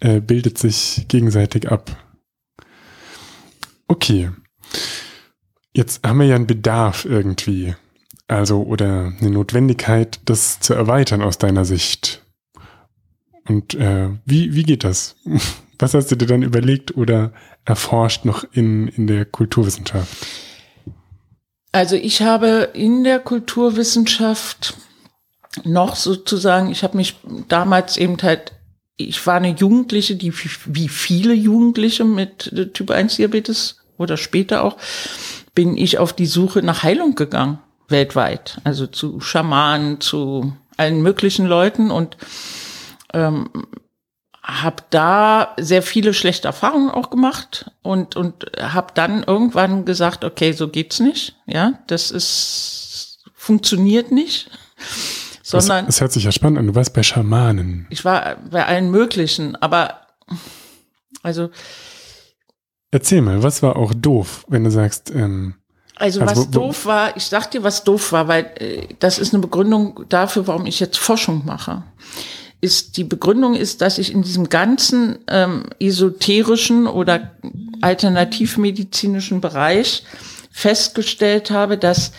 äh, 0.00 0.20
bildet 0.20 0.58
sich 0.58 1.06
gegenseitig 1.08 1.70
ab. 1.70 1.96
Okay. 3.88 4.30
Jetzt 5.72 6.06
haben 6.06 6.18
wir 6.18 6.26
ja 6.26 6.36
einen 6.36 6.46
Bedarf 6.46 7.04
irgendwie. 7.04 7.74
Also, 8.28 8.62
oder 8.62 9.12
eine 9.18 9.30
Notwendigkeit, 9.30 10.20
das 10.24 10.60
zu 10.60 10.74
erweitern 10.74 11.22
aus 11.22 11.38
deiner 11.38 11.64
Sicht. 11.64 12.24
Und 13.48 13.74
äh, 13.74 14.10
wie, 14.24 14.54
wie 14.54 14.62
geht 14.62 14.84
das? 14.84 15.16
Was 15.78 15.94
hast 15.94 16.10
du 16.12 16.16
dir 16.16 16.26
dann 16.26 16.42
überlegt 16.42 16.96
oder 16.96 17.32
erforscht 17.64 18.26
noch 18.26 18.44
in, 18.52 18.88
in 18.88 19.06
der 19.06 19.24
Kulturwissenschaft? 19.24 20.26
Also 21.72 21.96
ich 21.96 22.22
habe 22.22 22.70
in 22.72 23.04
der 23.04 23.20
Kulturwissenschaft 23.20 24.74
noch 25.64 25.96
sozusagen, 25.96 26.70
ich 26.70 26.82
habe 26.82 26.96
mich 26.96 27.16
damals 27.48 27.96
eben 27.96 28.16
halt, 28.22 28.52
ich 28.96 29.24
war 29.26 29.36
eine 29.36 29.54
Jugendliche, 29.54 30.16
die 30.16 30.32
wie 30.66 30.88
viele 30.88 31.32
Jugendliche 31.32 32.04
mit 32.04 32.72
Typ 32.74 32.90
1 32.90 33.16
Diabetes 33.16 33.78
oder 33.98 34.16
später 34.16 34.64
auch, 34.64 34.76
bin 35.54 35.76
ich 35.76 35.98
auf 35.98 36.12
die 36.12 36.26
Suche 36.26 36.62
nach 36.62 36.82
Heilung 36.82 37.14
gegangen, 37.14 37.58
weltweit. 37.88 38.60
Also 38.64 38.86
zu 38.86 39.20
Schamanen, 39.20 40.00
zu 40.00 40.52
allen 40.76 41.02
möglichen 41.02 41.46
Leuten 41.46 41.90
und 41.90 42.16
ähm, 43.12 43.50
habe 44.50 44.82
da 44.90 45.54
sehr 45.58 45.82
viele 45.82 46.14
schlechte 46.14 46.48
Erfahrungen 46.48 46.90
auch 46.90 47.10
gemacht 47.10 47.70
und 47.82 48.16
und 48.16 48.46
habe 48.60 48.88
dann 48.94 49.22
irgendwann 49.22 49.84
gesagt, 49.84 50.24
okay, 50.24 50.52
so 50.52 50.68
geht's 50.68 51.00
nicht, 51.00 51.36
ja, 51.46 51.74
das 51.86 52.10
ist 52.10 53.18
funktioniert 53.34 54.12
nicht, 54.12 54.50
sondern 55.42 55.86
es 55.86 56.00
hört 56.00 56.12
sich 56.12 56.24
ja 56.24 56.32
spannend 56.32 56.58
an. 56.58 56.66
Du 56.66 56.74
warst 56.74 56.92
bei 56.94 57.02
Schamanen. 57.02 57.86
Ich 57.90 58.04
war 58.04 58.36
bei 58.50 58.66
allen 58.66 58.90
möglichen, 58.90 59.56
aber 59.56 60.00
also 61.22 61.50
erzähl 62.90 63.22
mal, 63.22 63.42
was 63.42 63.62
war 63.62 63.76
auch 63.76 63.94
doof, 63.94 64.44
wenn 64.48 64.64
du 64.64 64.70
sagst 64.70 65.10
ähm, 65.10 65.54
also, 65.96 66.22
also 66.22 66.32
was 66.32 66.46
wo, 66.46 66.50
doof 66.50 66.86
war, 66.86 67.16
ich 67.16 67.24
sag 67.24 67.50
dir, 67.50 67.62
was 67.62 67.84
doof 67.84 68.12
war, 68.12 68.26
weil 68.26 68.50
äh, 68.56 68.88
das 69.00 69.18
ist 69.18 69.34
eine 69.34 69.42
Begründung 69.42 70.04
dafür, 70.08 70.46
warum 70.46 70.66
ich 70.66 70.80
jetzt 70.80 70.98
Forschung 70.98 71.44
mache 71.44 71.82
ist 72.60 72.96
die 72.96 73.04
Begründung 73.04 73.54
ist, 73.54 73.80
dass 73.80 73.98
ich 73.98 74.12
in 74.12 74.22
diesem 74.22 74.48
ganzen 74.48 75.18
ähm, 75.28 75.64
esoterischen 75.78 76.86
oder 76.86 77.32
alternativmedizinischen 77.80 79.40
Bereich 79.40 80.04
festgestellt 80.50 81.50
habe, 81.50 81.78
dass 81.78 82.12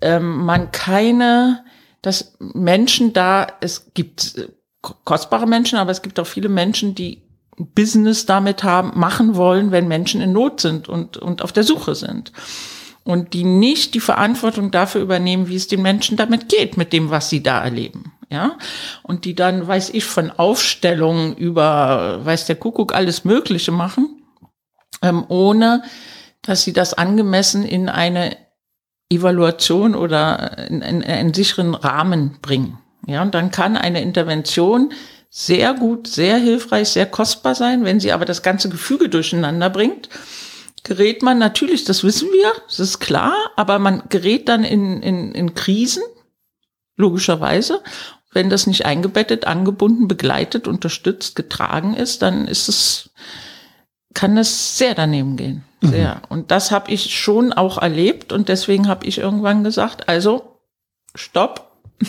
ähm, 0.00 0.44
man 0.44 0.72
keine, 0.72 1.64
dass 2.02 2.34
Menschen 2.38 3.12
da, 3.12 3.46
es 3.60 3.92
gibt 3.94 4.36
äh, 4.36 4.48
kostbare 5.04 5.46
Menschen, 5.46 5.78
aber 5.78 5.90
es 5.90 6.02
gibt 6.02 6.18
auch 6.20 6.26
viele 6.26 6.48
Menschen, 6.48 6.94
die 6.94 7.22
Business 7.56 8.26
damit 8.26 8.64
haben, 8.64 8.98
machen 8.98 9.36
wollen, 9.36 9.70
wenn 9.70 9.88
Menschen 9.88 10.20
in 10.20 10.32
Not 10.32 10.60
sind 10.60 10.88
und, 10.88 11.16
und 11.16 11.42
auf 11.42 11.52
der 11.52 11.64
Suche 11.64 11.94
sind. 11.94 12.32
und 13.04 13.32
die 13.32 13.44
nicht 13.44 13.94
die 13.94 14.00
Verantwortung 14.00 14.70
dafür 14.70 15.00
übernehmen, 15.00 15.48
wie 15.48 15.56
es 15.56 15.66
den 15.66 15.82
Menschen 15.82 16.16
damit 16.16 16.48
geht, 16.48 16.76
mit 16.76 16.92
dem, 16.92 17.10
was 17.10 17.28
sie 17.28 17.42
da 17.42 17.62
erleben. 17.62 18.12
Ja, 18.32 18.56
und 19.02 19.26
die 19.26 19.34
dann, 19.34 19.68
weiß 19.68 19.90
ich, 19.90 20.06
von 20.06 20.30
Aufstellungen 20.30 21.36
über, 21.36 22.24
weiß 22.24 22.46
der 22.46 22.56
Kuckuck, 22.56 22.94
alles 22.94 23.26
Mögliche 23.26 23.72
machen, 23.72 24.22
ähm, 25.02 25.26
ohne 25.28 25.82
dass 26.40 26.62
sie 26.62 26.72
das 26.72 26.94
angemessen 26.94 27.62
in 27.62 27.90
eine 27.90 28.34
Evaluation 29.10 29.94
oder 29.94 30.56
in, 30.66 30.80
in, 30.80 31.02
in 31.02 31.10
einen 31.10 31.34
sicheren 31.34 31.74
Rahmen 31.74 32.38
bringen. 32.40 32.78
Ja, 33.06 33.20
und 33.20 33.34
dann 33.34 33.50
kann 33.50 33.76
eine 33.76 34.00
Intervention 34.00 34.94
sehr 35.28 35.74
gut, 35.74 36.06
sehr 36.08 36.38
hilfreich, 36.38 36.88
sehr 36.88 37.06
kostbar 37.06 37.54
sein. 37.54 37.84
Wenn 37.84 38.00
sie 38.00 38.12
aber 38.12 38.24
das 38.24 38.42
ganze 38.42 38.70
Gefüge 38.70 39.10
durcheinander 39.10 39.68
bringt, 39.68 40.08
gerät 40.84 41.22
man 41.22 41.38
natürlich, 41.38 41.84
das 41.84 42.02
wissen 42.02 42.30
wir, 42.32 42.50
das 42.66 42.80
ist 42.80 42.98
klar, 42.98 43.34
aber 43.56 43.78
man 43.78 44.04
gerät 44.08 44.48
dann 44.48 44.64
in, 44.64 45.02
in, 45.02 45.32
in 45.32 45.54
Krisen, 45.54 46.02
logischerweise. 46.96 47.82
Wenn 48.32 48.50
das 48.50 48.66
nicht 48.66 48.86
eingebettet, 48.86 49.46
angebunden, 49.46 50.08
begleitet, 50.08 50.66
unterstützt, 50.66 51.36
getragen 51.36 51.94
ist, 51.94 52.22
dann 52.22 52.48
ist 52.48 52.68
es, 52.68 53.10
kann 54.14 54.36
es 54.38 54.78
sehr 54.78 54.94
daneben 54.94 55.36
gehen. 55.36 55.64
Mhm. 55.82 55.88
Sehr. 55.88 56.14
Mhm. 56.14 56.20
Und 56.28 56.50
das 56.50 56.70
habe 56.70 56.90
ich 56.90 57.14
schon 57.14 57.52
auch 57.52 57.78
erlebt 57.78 58.32
und 58.32 58.48
deswegen 58.48 58.88
habe 58.88 59.06
ich 59.06 59.18
irgendwann 59.18 59.64
gesagt, 59.64 60.08
also 60.08 60.58
stopp. 61.14 61.72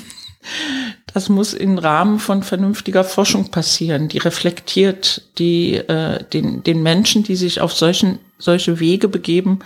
Das 1.14 1.30
muss 1.30 1.54
im 1.54 1.78
Rahmen 1.78 2.20
von 2.20 2.44
vernünftiger 2.44 3.06
Forschung 3.06 3.50
passieren, 3.50 4.10
die 4.10 4.18
reflektiert 4.18 5.22
die, 5.38 5.76
äh, 5.76 6.22
den, 6.34 6.64
den 6.64 6.84
Menschen, 6.84 7.24
die 7.24 7.38
sich 7.38 7.62
auf 7.62 7.72
solchen, 7.72 8.20
solche 8.40 8.80
Wege 8.82 9.08
begeben, 9.08 9.60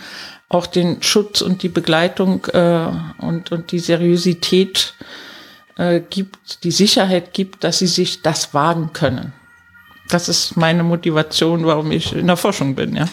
auch 0.50 0.68
den 0.68 1.02
Schutz 1.02 1.42
und 1.42 1.64
die 1.64 1.70
Begleitung 1.70 2.46
äh, 2.54 2.90
und, 3.20 3.52
und 3.52 3.72
die 3.72 3.80
Seriosität 3.80 4.94
äh, 5.78 6.02
gibt, 6.02 6.64
die 6.64 6.72
Sicherheit 6.72 7.34
gibt, 7.34 7.64
dass 7.64 7.80
sie 7.80 7.88
sich 7.88 8.22
das 8.22 8.54
wagen 8.54 8.92
können. 8.94 9.34
Das 10.10 10.30
ist 10.30 10.56
meine 10.56 10.84
Motivation, 10.84 11.66
warum 11.66 11.92
ich 11.92 12.14
in 12.14 12.28
der 12.28 12.38
Forschung 12.38 12.76
bin, 12.76 12.96
ja. 12.96 13.08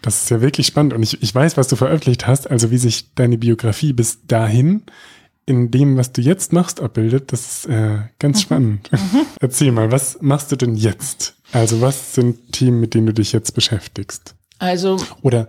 Das 0.00 0.22
ist 0.22 0.30
ja 0.30 0.40
wirklich 0.40 0.66
spannend 0.66 0.94
und 0.94 1.02
ich, 1.02 1.22
ich 1.22 1.34
weiß, 1.34 1.56
was 1.56 1.68
du 1.68 1.76
veröffentlicht 1.76 2.26
hast, 2.26 2.50
also 2.50 2.70
wie 2.70 2.78
sich 2.78 3.14
deine 3.14 3.36
Biografie 3.36 3.92
bis 3.92 4.26
dahin 4.26 4.82
in 5.44 5.70
dem, 5.70 5.96
was 5.96 6.12
du 6.12 6.20
jetzt 6.20 6.52
machst, 6.52 6.80
abbildet. 6.80 7.32
Das 7.32 7.64
ist 7.64 7.66
äh, 7.66 8.00
ganz 8.18 8.38
mhm. 8.38 8.42
spannend. 8.42 8.92
Mhm. 8.92 9.26
Erzähl 9.40 9.72
mal, 9.72 9.90
was 9.90 10.18
machst 10.20 10.52
du 10.52 10.56
denn 10.56 10.76
jetzt? 10.76 11.34
Also 11.52 11.80
was 11.80 12.14
sind 12.14 12.52
Themen, 12.52 12.80
mit 12.80 12.94
denen 12.94 13.06
du 13.06 13.14
dich 13.14 13.32
jetzt 13.32 13.54
beschäftigst? 13.54 14.34
Also 14.58 14.98
oder 15.22 15.48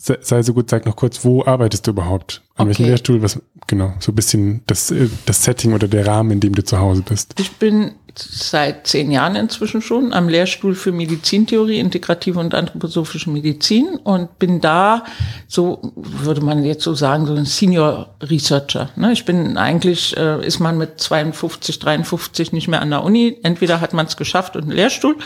sei 0.00 0.42
so 0.42 0.54
gut, 0.54 0.70
sag 0.70 0.86
noch 0.86 0.96
kurz, 0.96 1.24
wo 1.24 1.44
arbeitest 1.44 1.86
du 1.86 1.90
überhaupt? 1.90 2.42
An 2.56 2.62
okay. 2.62 2.68
welchem 2.68 2.86
Lehrstuhl? 2.86 3.22
Was 3.22 3.38
genau, 3.66 3.92
so 4.00 4.12
ein 4.12 4.14
bisschen 4.14 4.62
das, 4.66 4.90
äh, 4.90 5.08
das 5.26 5.44
Setting 5.44 5.74
oder 5.74 5.88
der 5.88 6.06
Rahmen, 6.06 6.30
in 6.32 6.40
dem 6.40 6.54
du 6.54 6.64
zu 6.64 6.78
Hause 6.78 7.02
bist. 7.02 7.34
Ich 7.38 7.52
bin 7.52 7.92
seit 8.16 8.86
zehn 8.86 9.10
Jahren 9.10 9.36
inzwischen 9.36 9.82
schon 9.82 10.12
am 10.12 10.28
Lehrstuhl 10.28 10.74
für 10.74 10.90
Medizintheorie, 10.90 11.78
integrative 11.78 12.38
und 12.40 12.54
anthroposophische 12.54 13.30
Medizin 13.30 13.96
und 14.02 14.38
bin 14.38 14.60
da, 14.60 15.04
so 15.46 15.92
würde 15.94 16.40
man 16.40 16.64
jetzt 16.64 16.82
so 16.82 16.94
sagen, 16.94 17.26
so 17.26 17.34
ein 17.34 17.44
Senior 17.44 18.14
Researcher. 18.22 18.90
Ne? 18.96 19.12
Ich 19.12 19.24
bin 19.24 19.56
eigentlich, 19.56 20.16
äh, 20.16 20.44
ist 20.44 20.58
man 20.58 20.78
mit 20.78 21.00
52, 21.00 21.78
53 21.78 22.52
nicht 22.52 22.68
mehr 22.68 22.82
an 22.82 22.90
der 22.90 23.04
Uni. 23.04 23.38
Entweder 23.42 23.80
hat 23.80 23.92
man 23.92 24.06
es 24.06 24.16
geschafft 24.16 24.56
und 24.56 24.62
einen 24.62 24.72
Lehrstuhl 24.72 25.16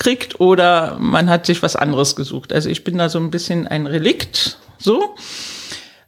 kriegt 0.00 0.40
oder 0.40 0.96
man 0.98 1.30
hat 1.30 1.46
sich 1.46 1.62
was 1.62 1.76
anderes 1.76 2.16
gesucht. 2.16 2.52
Also 2.52 2.68
ich 2.68 2.82
bin 2.82 2.98
da 2.98 3.08
so 3.08 3.18
ein 3.18 3.30
bisschen 3.30 3.68
ein 3.68 3.86
Relikt, 3.86 4.58
so 4.78 5.14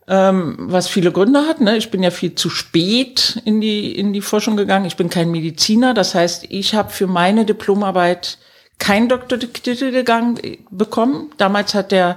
ähm, 0.09 0.57
was 0.59 0.88
viele 0.88 1.12
Gründe 1.12 1.46
hat. 1.46 1.61
Ne? 1.61 1.76
Ich 1.76 1.90
bin 1.90 2.02
ja 2.02 2.11
viel 2.11 2.35
zu 2.35 2.50
spät 2.50 3.40
in 3.44 3.61
die, 3.61 3.96
in 3.96 4.12
die 4.12 4.22
Forschung 4.22 4.57
gegangen. 4.57 4.87
Ich 4.87 4.96
bin 4.96 5.11
kein 5.11 5.31
Mediziner. 5.31 5.94
Das 5.94 6.14
heißt, 6.14 6.46
ich 6.48 6.74
habe 6.74 6.90
für 6.90 7.07
meine 7.07 7.44
Diplomarbeit 7.44 8.38
kein 8.78 9.09
Doktortitel 9.09 9.92
gegangen, 9.92 10.40
bekommen. 10.70 11.31
Damals 11.37 11.74
hat 11.74 11.92
der 11.92 12.16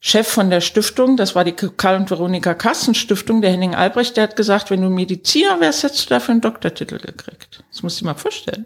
Chef 0.00 0.26
von 0.26 0.48
der 0.48 0.60
Stiftung, 0.60 1.16
das 1.16 1.34
war 1.34 1.44
die 1.44 1.52
Karl 1.52 1.96
und 1.96 2.10
Veronika 2.10 2.54
Kassen 2.54 2.94
Stiftung, 2.94 3.42
der 3.42 3.50
Henning 3.50 3.74
Albrecht, 3.74 4.16
der 4.16 4.24
hat 4.24 4.36
gesagt, 4.36 4.70
wenn 4.70 4.80
du 4.80 4.88
Mediziner 4.88 5.60
wärst, 5.60 5.82
hättest 5.82 6.06
du 6.06 6.14
dafür 6.14 6.32
einen 6.32 6.40
Doktortitel 6.40 6.98
gekriegt. 6.98 7.64
Das 7.70 7.80
du 7.80 7.88
dir 7.88 8.04
mal 8.04 8.14
vorstellen. 8.14 8.64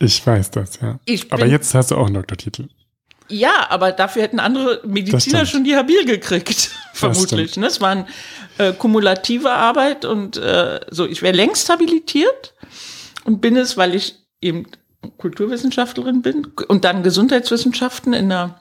Ich 0.00 0.26
weiß 0.26 0.50
das, 0.50 0.80
ja. 0.80 0.98
Aber 1.28 1.46
jetzt 1.46 1.74
hast 1.74 1.90
du 1.90 1.96
auch 1.96 2.06
einen 2.06 2.14
Doktortitel. 2.14 2.68
Ja, 3.28 3.66
aber 3.68 3.92
dafür 3.92 4.22
hätten 4.22 4.40
andere 4.40 4.80
Mediziner 4.84 5.46
schon 5.46 5.62
die 5.62 5.76
Habil 5.76 6.04
gekriegt, 6.04 6.70
vermutlich. 6.94 7.52
Das, 7.52 7.62
das 7.62 7.80
war 7.80 7.90
eine 7.90 8.06
äh, 8.58 8.72
kumulative 8.72 9.50
Arbeit 9.50 10.04
und 10.04 10.36
äh, 10.36 10.80
so. 10.90 11.06
Ich 11.06 11.22
wäre 11.22 11.36
längst 11.36 11.68
habilitiert 11.68 12.54
und 13.24 13.40
bin 13.40 13.56
es, 13.56 13.76
weil 13.76 13.94
ich 13.94 14.16
eben 14.40 14.66
Kulturwissenschaftlerin 15.18 16.22
bin 16.22 16.48
und 16.66 16.84
dann 16.84 17.02
Gesundheitswissenschaften 17.02 18.14
in 18.14 18.30
der 18.30 18.60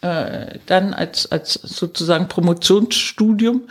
äh, 0.00 0.58
dann 0.66 0.94
als 0.94 1.30
als 1.30 1.54
sozusagen 1.54 2.28
Promotionsstudium 2.28 3.62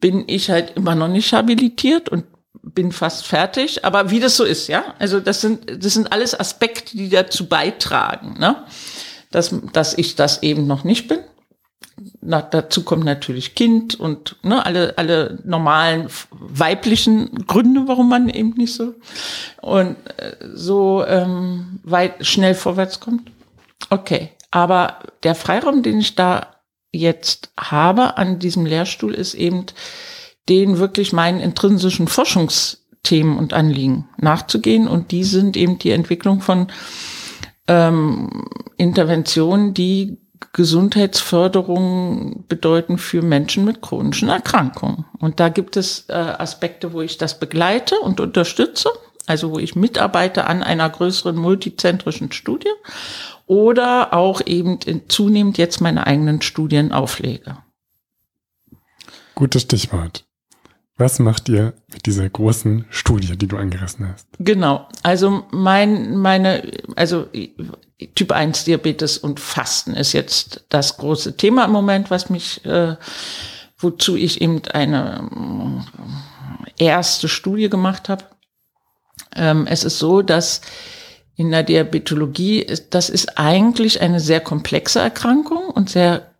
bin 0.00 0.24
ich 0.28 0.50
halt 0.50 0.76
immer 0.76 0.94
noch 0.94 1.08
nicht 1.08 1.32
habilitiert 1.32 2.08
und 2.08 2.24
bin 2.62 2.92
fast 2.92 3.26
fertig, 3.26 3.84
aber 3.84 4.10
wie 4.10 4.20
das 4.20 4.36
so 4.36 4.44
ist, 4.44 4.68
ja, 4.68 4.94
also 4.98 5.20
das 5.20 5.40
sind 5.40 5.84
das 5.84 5.94
sind 5.94 6.12
alles 6.12 6.38
Aspekte, 6.38 6.96
die 6.96 7.08
dazu 7.08 7.48
beitragen, 7.48 8.36
ne? 8.38 8.64
dass, 9.30 9.54
dass 9.72 9.96
ich 9.96 10.14
das 10.14 10.42
eben 10.42 10.66
noch 10.66 10.84
nicht 10.84 11.08
bin. 11.08 11.18
Na, 12.20 12.40
dazu 12.40 12.84
kommt 12.84 13.04
natürlich 13.04 13.54
Kind 13.54 13.98
und 13.98 14.36
ne, 14.42 14.64
alle, 14.64 14.96
alle 14.96 15.38
normalen 15.44 16.08
weiblichen 16.30 17.46
Gründe, 17.46 17.82
warum 17.86 18.08
man 18.08 18.28
eben 18.28 18.50
nicht 18.50 18.74
so 18.74 18.94
und 19.60 19.96
äh, 20.16 20.36
so 20.54 21.04
ähm, 21.06 21.80
weit 21.82 22.24
schnell 22.24 22.54
vorwärts 22.54 23.00
kommt. 23.00 23.30
Okay, 23.90 24.30
aber 24.50 25.00
der 25.22 25.34
Freiraum, 25.34 25.82
den 25.82 25.98
ich 26.00 26.14
da 26.14 26.56
jetzt 26.92 27.50
habe 27.58 28.16
an 28.16 28.38
diesem 28.38 28.66
Lehrstuhl, 28.66 29.14
ist 29.14 29.34
eben 29.34 29.66
den 30.48 30.78
wirklich 30.78 31.12
meinen 31.12 31.40
intrinsischen 31.40 32.08
Forschungsthemen 32.08 33.36
und 33.36 33.52
Anliegen 33.52 34.08
nachzugehen. 34.18 34.88
Und 34.88 35.10
die 35.10 35.24
sind 35.24 35.56
eben 35.56 35.78
die 35.78 35.90
Entwicklung 35.90 36.40
von 36.40 36.68
ähm, 37.68 38.46
Interventionen, 38.76 39.74
die 39.74 40.18
Gesundheitsförderung 40.52 42.44
bedeuten 42.48 42.98
für 42.98 43.22
Menschen 43.22 43.64
mit 43.64 43.80
chronischen 43.80 44.28
Erkrankungen. 44.28 45.04
Und 45.18 45.40
da 45.40 45.48
gibt 45.48 45.76
es 45.76 46.06
äh, 46.08 46.12
Aspekte, 46.12 46.92
wo 46.92 47.00
ich 47.00 47.16
das 47.16 47.38
begleite 47.38 47.98
und 48.00 48.20
unterstütze, 48.20 48.90
also 49.26 49.52
wo 49.52 49.58
ich 49.58 49.76
mitarbeite 49.76 50.46
an 50.46 50.62
einer 50.62 50.90
größeren 50.90 51.36
multizentrischen 51.36 52.32
Studie 52.32 52.72
oder 53.46 54.14
auch 54.14 54.40
eben 54.44 54.78
in, 54.84 55.08
zunehmend 55.08 55.58
jetzt 55.58 55.80
meine 55.80 56.06
eigenen 56.06 56.42
Studien 56.42 56.92
auflege. 56.92 57.58
Gutes 59.34 59.62
Stichwort. 59.62 60.24
Was 60.96 61.18
macht 61.18 61.48
ihr 61.48 61.72
mit 61.92 62.06
dieser 62.06 62.28
großen 62.28 62.84
Studie, 62.90 63.36
die 63.36 63.48
du 63.48 63.56
angerissen 63.56 64.08
hast? 64.08 64.28
Genau. 64.38 64.86
Also 65.02 65.44
mein, 65.50 66.16
meine, 66.16 66.70
also 66.96 67.28
Typ 68.14 68.32
1 68.32 68.64
Diabetes 68.64 69.18
und 69.18 69.40
Fasten 69.40 69.94
ist 69.94 70.12
jetzt 70.12 70.64
das 70.68 70.96
große 70.98 71.36
Thema 71.36 71.64
im 71.64 71.72
Moment, 71.72 72.10
was 72.10 72.30
mich, 72.30 72.64
äh, 72.64 72.96
wozu 73.78 74.16
ich 74.16 74.40
eben 74.40 74.62
eine 74.72 75.28
äh, 76.76 76.84
erste 76.84 77.28
Studie 77.28 77.70
gemacht 77.70 78.08
habe. 78.08 78.24
Ähm, 79.34 79.66
es 79.66 79.84
ist 79.84 79.98
so, 79.98 80.20
dass 80.20 80.60
in 81.36 81.50
der 81.50 81.62
Diabetologie, 81.62 82.66
das 82.90 83.08
ist 83.08 83.38
eigentlich 83.38 84.00
eine 84.02 84.20
sehr 84.20 84.40
komplexe 84.40 85.00
Erkrankung 85.00 85.70
und 85.70 85.88
sehr 85.88 86.31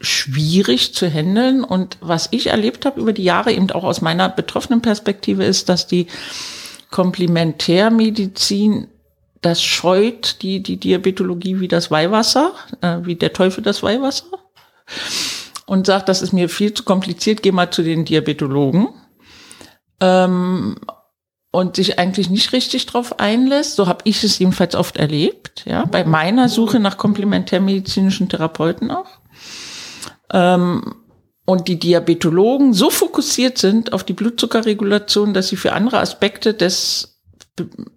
schwierig 0.00 0.94
zu 0.94 1.08
handeln. 1.08 1.62
Und 1.62 1.98
was 2.00 2.28
ich 2.30 2.48
erlebt 2.48 2.86
habe 2.86 3.00
über 3.00 3.12
die 3.12 3.24
Jahre, 3.24 3.52
eben 3.52 3.70
auch 3.70 3.84
aus 3.84 4.00
meiner 4.00 4.28
betroffenen 4.28 4.82
Perspektive, 4.82 5.44
ist, 5.44 5.68
dass 5.68 5.86
die 5.86 6.06
Komplementärmedizin 6.90 8.88
das 9.42 9.62
scheut, 9.62 10.42
die, 10.42 10.62
die 10.62 10.76
Diabetologie 10.78 11.60
wie 11.60 11.68
das 11.68 11.90
Weihwasser, 11.90 12.52
äh, 12.82 12.98
wie 13.02 13.14
der 13.14 13.32
Teufel 13.32 13.62
das 13.62 13.82
Weihwasser. 13.82 14.26
Und 15.66 15.86
sagt, 15.86 16.08
das 16.08 16.20
ist 16.20 16.32
mir 16.32 16.48
viel 16.48 16.74
zu 16.74 16.82
kompliziert, 16.82 17.42
geh 17.42 17.52
mal 17.52 17.70
zu 17.70 17.82
den 17.82 18.04
Diabetologen. 18.04 18.88
Ähm, 20.00 20.76
und 21.52 21.76
sich 21.76 21.98
eigentlich 21.98 22.30
nicht 22.30 22.52
richtig 22.52 22.86
drauf 22.86 23.18
einlässt. 23.18 23.76
So 23.76 23.86
habe 23.88 24.02
ich 24.04 24.22
es 24.22 24.38
jedenfalls 24.38 24.74
oft 24.74 24.96
erlebt, 24.96 25.64
ja, 25.66 25.84
bei 25.84 26.04
meiner 26.04 26.48
Suche 26.48 26.78
nach 26.78 26.96
komplementärmedizinischen 26.96 28.28
Therapeuten 28.28 28.90
auch 28.90 29.19
ähm, 30.32 30.94
und 31.44 31.68
die 31.68 31.78
Diabetologen 31.78 32.72
so 32.72 32.90
fokussiert 32.90 33.58
sind 33.58 33.92
auf 33.92 34.04
die 34.04 34.12
Blutzuckerregulation, 34.12 35.34
dass 35.34 35.48
sie 35.48 35.56
für 35.56 35.72
andere 35.72 35.98
Aspekte 35.98 36.54
des 36.54 37.20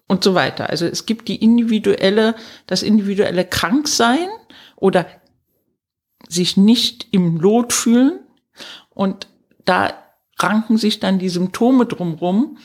und 0.07 0.25
so 0.25 0.35
weiter. 0.35 0.71
Also 0.71 0.87
es 0.87 1.07
gibt 1.07 1.29
die 1.29 1.37
individuelle, 1.37 2.35
das 2.67 2.83
individuelle 2.83 3.45
Kranksein 3.45 4.29
oder 4.77 5.07
sich 6.29 6.57
nicht 6.57 7.09
im 7.13 7.37
Lot 7.37 7.73
fühlen 7.73 8.21
und 8.91 9.29
da 9.65 9.93
ranken 10.39 10.79
sich 10.79 11.01
dann 11.01 11.19
die 11.19 11.29
Symptome 11.29 11.87
drumrum 11.87 12.59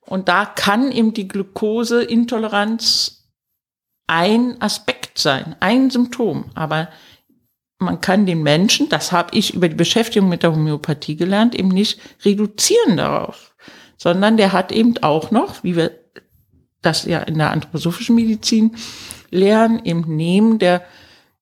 und 0.00 0.28
da 0.28 0.46
kann 0.46 0.90
eben 0.90 1.14
die 1.14 1.28
Glukoseintoleranz 1.28 3.28
ein 4.06 4.60
Aspekt 4.60 5.18
sein, 5.18 5.56
ein 5.60 5.90
Symptom, 5.90 6.50
aber 6.54 6.88
man 7.80 8.00
kann 8.00 8.26
den 8.26 8.42
Menschen, 8.42 8.88
das 8.88 9.10
habe 9.10 9.36
ich 9.36 9.54
über 9.54 9.68
die 9.68 9.74
Beschäftigung 9.74 10.28
mit 10.28 10.42
der 10.42 10.52
Homöopathie 10.52 11.16
gelernt, 11.16 11.54
eben 11.54 11.68
nicht 11.68 11.98
reduzieren 12.24 12.98
darauf, 12.98 13.54
sondern 13.96 14.36
der 14.36 14.52
hat 14.52 14.70
eben 14.70 14.98
auch 14.98 15.30
noch, 15.30 15.64
wie 15.64 15.76
wir 15.76 15.92
das 16.82 17.06
ja 17.06 17.20
in 17.20 17.38
der 17.38 17.50
anthroposophischen 17.50 18.14
Medizin 18.14 18.76
lernen, 19.30 19.84
eben 19.84 20.04
neben 20.06 20.58
der 20.58 20.82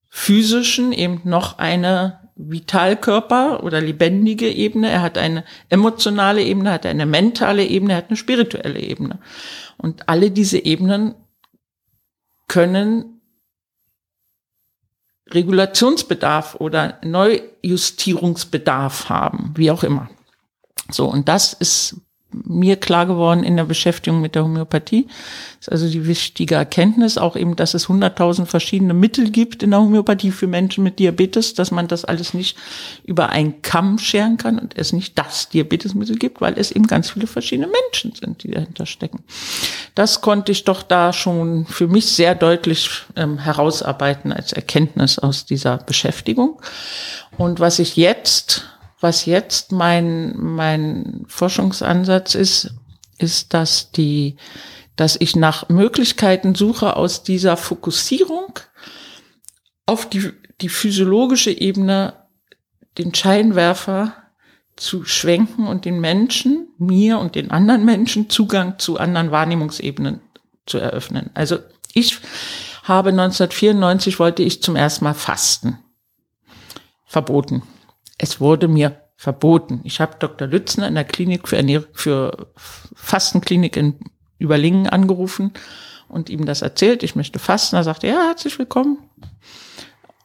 physischen 0.09 0.93
eben 0.93 1.21
noch 1.25 1.59
eine 1.59 2.21
Vitalkörper 2.37 3.65
oder 3.65 3.81
lebendige 3.81 4.49
Ebene, 4.49 4.89
er 4.91 5.03
hat 5.03 5.19
eine 5.19 5.45
emotionale 5.71 6.43
Ebene, 6.43 6.71
hat 6.71 6.87
eine 6.87 7.05
mentale 7.05 7.67
Ebene, 7.67 7.95
er 7.95 7.99
hat 7.99 8.11
eine 8.11 8.17
spirituelle 8.17 8.81
Ebene. 8.81 9.19
Und 9.77 10.09
alle 10.09 10.31
diese 10.31 10.65
Ebenen 10.65 11.17
können 12.47 13.18
Regulationsbedarf 15.31 16.57
oder 16.57 16.99
Neujustierungsbedarf 17.03 19.09
haben, 19.09 19.53
wie 19.57 19.71
auch 19.71 19.83
immer. 19.83 20.11
So, 20.91 21.07
und 21.07 21.29
das 21.29 21.53
ist 21.53 21.97
mir 22.31 22.77
klar 22.77 23.07
geworden 23.07 23.43
in 23.43 23.57
der 23.57 23.65
Beschäftigung 23.65 24.21
mit 24.21 24.35
der 24.35 24.45
Homöopathie. 24.45 25.07
Das 25.59 25.69
ist 25.69 25.73
also 25.73 25.89
die 25.89 26.07
wichtige 26.07 26.57
Erkenntnis, 26.57 27.17
auch 27.17 27.37
eben, 27.37 27.57
dass 27.57 27.73
es 27.73 27.89
hunderttausend 27.89 28.49
verschiedene 28.49 28.93
Mittel 28.93 29.31
gibt 29.31 29.63
in 29.63 29.71
der 29.71 29.81
Homöopathie 29.81 30.31
für 30.31 30.47
Menschen 30.47 30.85
mit 30.85 30.99
Diabetes, 30.99 31.55
dass 31.55 31.71
man 31.71 31.89
das 31.89 32.05
alles 32.05 32.35
nicht 32.35 32.59
über 33.05 33.31
einen 33.31 33.63
Kamm 33.63 33.99
scheren 33.99 34.37
kann 34.37 34.59
und 34.59 34.77
es 34.77 34.93
nicht 34.93 35.19
das 35.19 35.49
Diabetesmittel 35.49 36.17
gibt, 36.17 36.41
weil 36.43 36.59
es 36.59 36.71
eben 36.71 36.87
ganz 36.87 37.11
viele 37.11 37.27
verschiedene 37.27 37.69
Menschen 37.69 38.15
sind, 38.15 38.43
die 38.43 38.51
dahinter 38.51 38.85
stecken. 38.85 39.21
Das 39.95 40.21
konnte 40.21 40.53
ich 40.53 40.65
doch 40.65 40.83
da 40.83 41.15
schon 41.15 41.65
für 41.67 41.89
mich 41.89 42.07
sehr 42.07 42.35
deutlich 42.35 42.91
ähm, 43.17 43.39
herausarbeiten 43.39 44.33
als 44.33 44.53
Erkenntnis 44.53 45.19
aus 45.19 45.47
dieser 45.47 45.79
Beschäftigung. 45.79 46.61
Und 47.39 47.59
was 47.59 47.79
ich 47.79 47.97
jetzt 47.97 48.67
was 49.01 49.27
jetzt 49.27 49.73
mein, 49.73 50.37
mein 50.37 51.25
Forschungsansatz 51.29 52.35
ist, 52.35 52.75
ist, 53.19 53.55
dass 53.55 53.93
die, 53.93 54.37
dass 54.97 55.17
ich 55.21 55.37
nach 55.37 55.69
Möglichkeiten 55.69 56.55
suche 56.55 56.97
aus 56.97 57.23
dieser 57.23 57.57
Fokussierung 57.57 58.59
auf 59.87 60.09
die, 60.09 60.33
die 60.61 60.69
physiologische 60.69 61.51
Ebene 61.51 62.15
den 62.99 63.15
Scheinwerfer 63.15 64.15
zu 64.77 65.05
schwenken 65.05 65.67
und 65.67 65.85
den 65.85 66.01
Menschen, 66.01 66.69
mir 66.79 67.19
und 67.19 67.35
den 67.35 67.51
anderen 67.51 67.85
Menschen 67.85 68.31
Zugang 68.31 68.79
zu 68.79 68.99
anderen 68.99 69.31
Wahrnehmungsebenen 69.31 70.21
zu 70.67 70.79
eröffnen. 70.79 71.31
Also 71.35 71.59
ich 71.95 72.19
habe 72.85 73.11
1994 73.11 74.19
wollte 74.19 74.43
ich 74.43 74.63
zum 74.63 74.77
ersten 74.77 75.05
Mal 75.05 75.15
fasten. 75.15 75.79
Verboten 77.07 77.63
es 78.19 78.41
wurde 78.41 78.69
mir 78.69 79.01
verboten. 79.17 79.81
Ich 79.85 80.01
habe 80.01 80.17
Dr. 80.19 80.47
Lützner 80.47 80.89
in 80.89 80.95
der 80.95 81.05
Klinik 81.05 81.49
für, 81.49 81.57
Ernähr 81.57 81.85
für 81.93 82.49
Fastenklinik 82.95 83.77
in 83.77 83.99
Überlingen 84.39 84.89
angerufen 84.89 85.53
und 86.09 86.31
ihm 86.31 86.47
das 86.47 86.63
erzählt. 86.63 87.03
Ich 87.03 87.17
möchte 87.17 87.39
fasten. 87.39 87.77
Er 87.77 87.85
sagte, 87.85 88.07
ja, 88.07 88.27
herzlich 88.27 88.59
willkommen. 88.59 88.99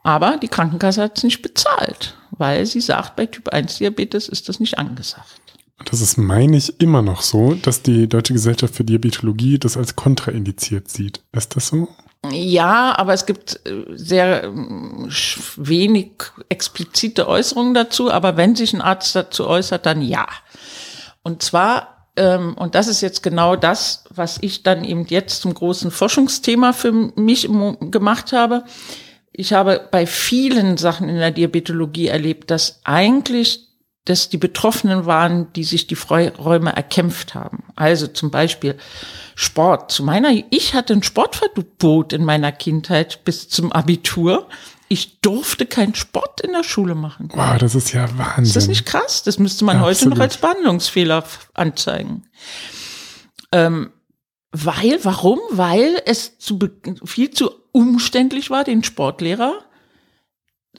Aber 0.04 0.38
die 0.38 0.48
Krankenkasse 0.48 1.02
hat 1.02 1.18
es 1.18 1.24
nicht 1.24 1.42
bezahlt, 1.42 2.18
weil 2.32 2.66
sie 2.66 2.82
sagt, 2.82 3.16
bei 3.16 3.26
Typ 3.26 3.50
1 3.50 3.78
Diabetes 3.78 4.28
ist 4.28 4.50
das 4.50 4.60
nicht 4.60 4.78
angesagt. 4.78 5.42
Das 5.86 6.02
ist, 6.02 6.18
meine 6.18 6.58
ich, 6.58 6.80
immer 6.80 7.02
noch 7.02 7.22
so, 7.22 7.56
dass 7.56 7.82
die 7.82 8.08
Deutsche 8.08 8.34
Gesellschaft 8.34 8.76
für 8.76 8.84
Diabetologie 8.84 9.60
das 9.60 9.76
als 9.76 9.96
kontraindiziert 9.96 10.90
sieht. 10.90 11.22
Ist 11.32 11.56
das 11.56 11.68
so? 11.68 11.88
Ja, 12.32 12.98
aber 12.98 13.14
es 13.14 13.26
gibt 13.26 13.60
äh, 13.66 13.84
sehr 13.96 14.44
ähm, 14.44 15.10
wenig 15.58 16.14
explizite 16.50 17.28
Äußerungen 17.28 17.74
dazu. 17.74 18.12
Aber 18.12 18.38
wenn 18.38 18.56
sich 18.56 18.74
ein 18.74 18.82
Arzt 18.82 19.16
dazu 19.16 19.48
äußert, 19.48 19.86
dann 19.86 20.02
ja. 20.02 20.28
Und 21.22 21.44
zwar, 21.44 22.08
ähm, 22.16 22.56
und 22.56 22.76
das 22.76 22.88
ist 22.88 23.02
jetzt 23.02 23.24
genau 23.24 23.56
das, 23.56 24.06
was 24.10 24.38
ich 24.42 24.64
dann 24.64 24.84
eben 24.86 25.06
jetzt 25.08 25.42
zum 25.42 25.54
großen 25.54 25.92
Forschungsthema 25.92 26.72
für 26.72 26.92
mich 26.92 27.50
gemacht 27.92 28.32
habe. 28.32 28.64
Ich 29.34 29.52
habe 29.52 29.88
bei 29.92 30.06
vielen 30.06 30.78
Sachen 30.78 31.10
in 31.10 31.18
der 31.18 31.32
Diabetologie 31.32 32.08
erlebt, 32.08 32.52
dass 32.52 32.80
eigentlich 32.84 33.68
dass 34.06 34.28
die 34.30 34.38
Betroffenen 34.38 35.06
waren, 35.06 35.52
die 35.54 35.64
sich 35.64 35.88
die 35.88 35.96
Freiräume 35.96 36.76
erkämpft 36.76 37.36
haben. 37.36 37.64
Also 37.76 38.08
zum 38.08 38.32
Beispiel 38.32 38.78
Sport. 39.36 39.92
Zu 39.92 40.04
meiner, 40.04 40.32
ich 40.50 40.74
hatte 40.74 40.94
ein 40.94 41.04
Sportverbot 41.04 42.14
in 42.14 42.26
meiner 42.26 42.52
Kindheit 42.52 43.24
bis 43.26 43.50
zum 43.50 43.72
Abitur. 43.72 44.48
Ich 44.88 45.22
durfte 45.22 45.66
keinen 45.66 45.96
Sport 45.96 46.42
in 46.42 46.52
der 46.52 46.64
Schule 46.64 46.96
machen. 46.96 47.30
Wow, 47.34 47.58
das 47.58 47.74
ist 47.76 47.94
ja 47.94 48.08
Wahnsinn. 48.18 48.44
Ist 48.44 48.56
das 48.56 48.68
nicht 48.68 48.86
krass? 48.86 49.24
Das 49.24 49.40
müsste 49.40 49.66
man 49.66 49.78
Absolut. 49.78 49.98
heute 49.98 50.10
noch 50.10 50.20
als 50.20 50.38
Behandlungsfehler 50.38 51.24
anzeigen. 51.54 52.28
Ähm, 53.52 53.92
weil, 54.52 55.00
warum? 55.04 55.40
Weil 55.50 56.02
es 56.06 56.38
zu, 56.38 56.60
viel 57.06 57.32
zu 57.32 57.50
umständlich 57.72 58.52
war, 58.52 58.64
den 58.64 58.84
Sportlehrer 58.84 59.64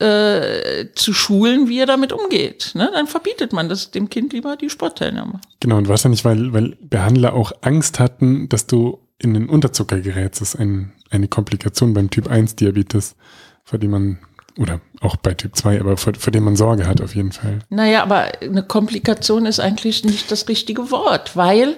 äh, 0.01 0.87
zu 0.95 1.13
schulen, 1.13 1.69
wie 1.69 1.79
er 1.79 1.87
damit 1.87 2.13
umgeht. 2.13 2.73
Ne? 2.75 2.91
Dann 2.93 3.07
verbietet 3.07 3.53
man 3.53 3.69
das 3.69 3.91
dem 3.91 4.11
Kind 4.11 4.33
lieber 4.33 4.57
die 4.57 4.71
Sportteilnahme. 4.71 5.41
Genau, 5.61 5.77
und 5.77 5.89
wahrscheinlich, 5.89 6.25
weil, 6.25 6.53
weil 6.53 6.77
Behandler 6.81 7.35
auch 7.35 7.53
Angst 7.61 8.01
hatten, 8.01 8.49
dass 8.49 8.67
du 8.67 8.99
in 9.19 9.35
den 9.35 9.49
Unterzucker 9.49 10.01
gerätst. 10.01 10.41
Das 10.41 10.55
ist 10.55 10.61
ein, 10.61 10.93
eine 11.11 11.29
Komplikation 11.29 11.95
beim 11.95 12.11
Typ 12.11 12.29
1 12.29 12.57
Diabetes, 12.57 13.15
vor 13.63 13.79
dem 13.79 13.91
man 13.93 14.19
oder 14.59 14.81
auch 15.01 15.17
bei 15.17 15.35
Typ 15.35 15.57
2, 15.57 15.81
aber 15.81 15.97
vor, 15.97 16.15
vor 16.15 16.31
dem 16.31 16.45
man 16.45 16.57
Sorge 16.57 16.87
hat 16.87 17.01
auf 17.01 17.15
jeden 17.17 17.33
Fall. 17.33 17.61
Naja, 17.71 18.03
aber 18.03 18.41
eine 18.41 18.63
Komplikation 18.63 19.47
ist 19.47 19.59
eigentlich 19.59 20.05
nicht 20.05 20.31
das 20.31 20.49
richtige 20.49 20.91
Wort, 20.93 21.37
weil 21.37 21.77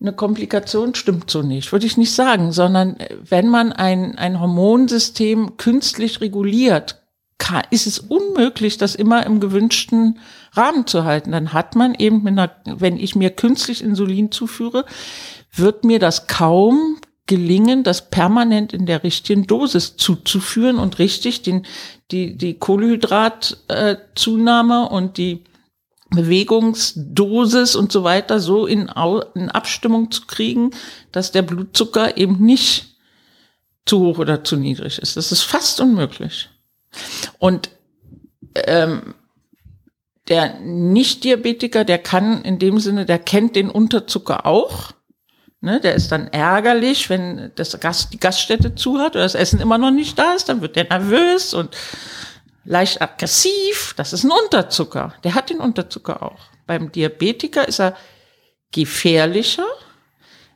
eine 0.00 0.12
Komplikation 0.12 0.94
stimmt 0.94 1.30
so 1.30 1.42
nicht, 1.42 1.70
würde 1.70 1.86
ich 1.86 1.96
nicht 1.96 2.12
sagen, 2.12 2.52
sondern 2.52 2.96
wenn 3.28 3.48
man 3.48 3.72
ein, 3.72 4.16
ein 4.16 4.40
Hormonsystem 4.40 5.58
künstlich 5.58 6.20
reguliert, 6.20 7.01
kann, 7.42 7.64
ist 7.70 7.86
es 7.88 7.98
unmöglich, 7.98 8.78
das 8.78 8.94
immer 8.94 9.26
im 9.26 9.40
gewünschten 9.40 10.20
Rahmen 10.52 10.86
zu 10.86 11.02
halten. 11.02 11.32
Dann 11.32 11.52
hat 11.52 11.74
man 11.74 11.96
eben, 11.96 12.22
mit 12.22 12.38
einer, 12.38 12.52
wenn 12.64 12.96
ich 12.96 13.16
mir 13.16 13.30
künstlich 13.30 13.82
Insulin 13.82 14.30
zuführe, 14.30 14.84
wird 15.52 15.84
mir 15.84 15.98
das 15.98 16.28
kaum 16.28 16.98
gelingen, 17.26 17.82
das 17.82 18.10
permanent 18.10 18.72
in 18.72 18.86
der 18.86 19.02
richtigen 19.02 19.48
Dosis 19.48 19.96
zuzuführen 19.96 20.78
und 20.78 21.00
richtig 21.00 21.42
den, 21.42 21.66
die, 22.12 22.36
die 22.36 22.54
Kohlenhydratzunahme 22.54 24.88
und 24.88 25.18
die 25.18 25.42
Bewegungsdosis 26.10 27.74
und 27.74 27.90
so 27.90 28.04
weiter 28.04 28.38
so 28.38 28.66
in, 28.66 28.88
in 29.34 29.50
Abstimmung 29.50 30.12
zu 30.12 30.26
kriegen, 30.26 30.70
dass 31.10 31.32
der 31.32 31.42
Blutzucker 31.42 32.16
eben 32.16 32.38
nicht 32.38 32.98
zu 33.84 33.98
hoch 33.98 34.18
oder 34.18 34.44
zu 34.44 34.56
niedrig 34.56 35.00
ist. 35.00 35.16
Das 35.16 35.32
ist 35.32 35.42
fast 35.42 35.80
unmöglich. 35.80 36.48
Und 37.38 37.70
ähm, 38.54 39.14
der 40.28 40.60
Nicht-Diabetiker, 40.60 41.84
der 41.84 41.98
kann 41.98 42.42
in 42.42 42.58
dem 42.58 42.78
Sinne, 42.78 43.06
der 43.06 43.18
kennt 43.18 43.56
den 43.56 43.70
Unterzucker 43.70 44.46
auch. 44.46 44.92
Ne, 45.64 45.80
der 45.80 45.94
ist 45.94 46.10
dann 46.10 46.26
ärgerlich, 46.26 47.08
wenn 47.08 47.52
das 47.54 47.78
Gast, 47.78 48.12
die 48.12 48.18
Gaststätte 48.18 48.74
zu 48.74 48.98
hat 48.98 49.14
oder 49.14 49.22
das 49.22 49.36
Essen 49.36 49.60
immer 49.60 49.78
noch 49.78 49.92
nicht 49.92 50.18
da 50.18 50.32
ist, 50.32 50.48
dann 50.48 50.60
wird 50.60 50.74
der 50.74 50.88
nervös 50.88 51.54
und 51.54 51.76
leicht 52.64 53.00
aggressiv. 53.00 53.94
Das 53.96 54.12
ist 54.12 54.24
ein 54.24 54.32
Unterzucker. 54.32 55.14
Der 55.22 55.36
hat 55.36 55.50
den 55.50 55.60
Unterzucker 55.60 56.22
auch. 56.22 56.40
Beim 56.66 56.90
Diabetiker 56.90 57.68
ist 57.68 57.78
er 57.78 57.96
gefährlicher, 58.72 59.66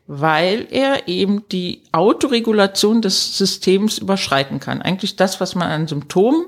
weil 0.07 0.69
er 0.71 1.09
eben 1.09 1.49
die 1.49 1.83
Autoregulation 1.93 3.03
des 3.03 3.37
Systems 3.37 3.99
überschreiten 3.99 4.61
kann. 4.61 4.83
Eigentlich 4.83 5.17
das, 5.17 5.41
was 5.41 5.55
man 5.55 5.69
an 5.69 5.89
Symptomen 5.89 6.47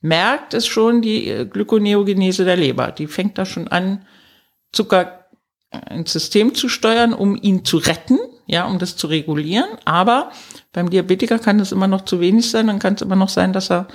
merkt, 0.00 0.54
ist 0.54 0.68
schon 0.68 1.02
die 1.02 1.28
äh, 1.28 1.46
Glykoneogenese 1.46 2.44
der 2.44 2.56
Leber. 2.56 2.92
Die 2.92 3.06
fängt 3.06 3.38
da 3.38 3.44
schon 3.44 3.68
an, 3.68 4.06
Zucker 4.72 5.26
ins 5.90 6.12
System 6.12 6.54
zu 6.54 6.68
steuern, 6.68 7.12
um 7.12 7.36
ihn 7.36 7.64
zu 7.64 7.78
retten, 7.78 8.18
ja, 8.46 8.66
um 8.66 8.78
das 8.78 8.96
zu 8.96 9.06
regulieren. 9.06 9.68
Aber 9.84 10.30
beim 10.72 10.90
Diabetiker 10.90 11.38
kann 11.38 11.60
es 11.60 11.72
immer 11.72 11.86
noch 11.86 12.04
zu 12.04 12.20
wenig 12.20 12.50
sein. 12.50 12.66
Dann 12.66 12.78
kann 12.78 12.94
es 12.94 13.02
immer 13.02 13.16
noch 13.16 13.28
sein, 13.28 13.52
dass 13.52 13.70
er 13.70 13.88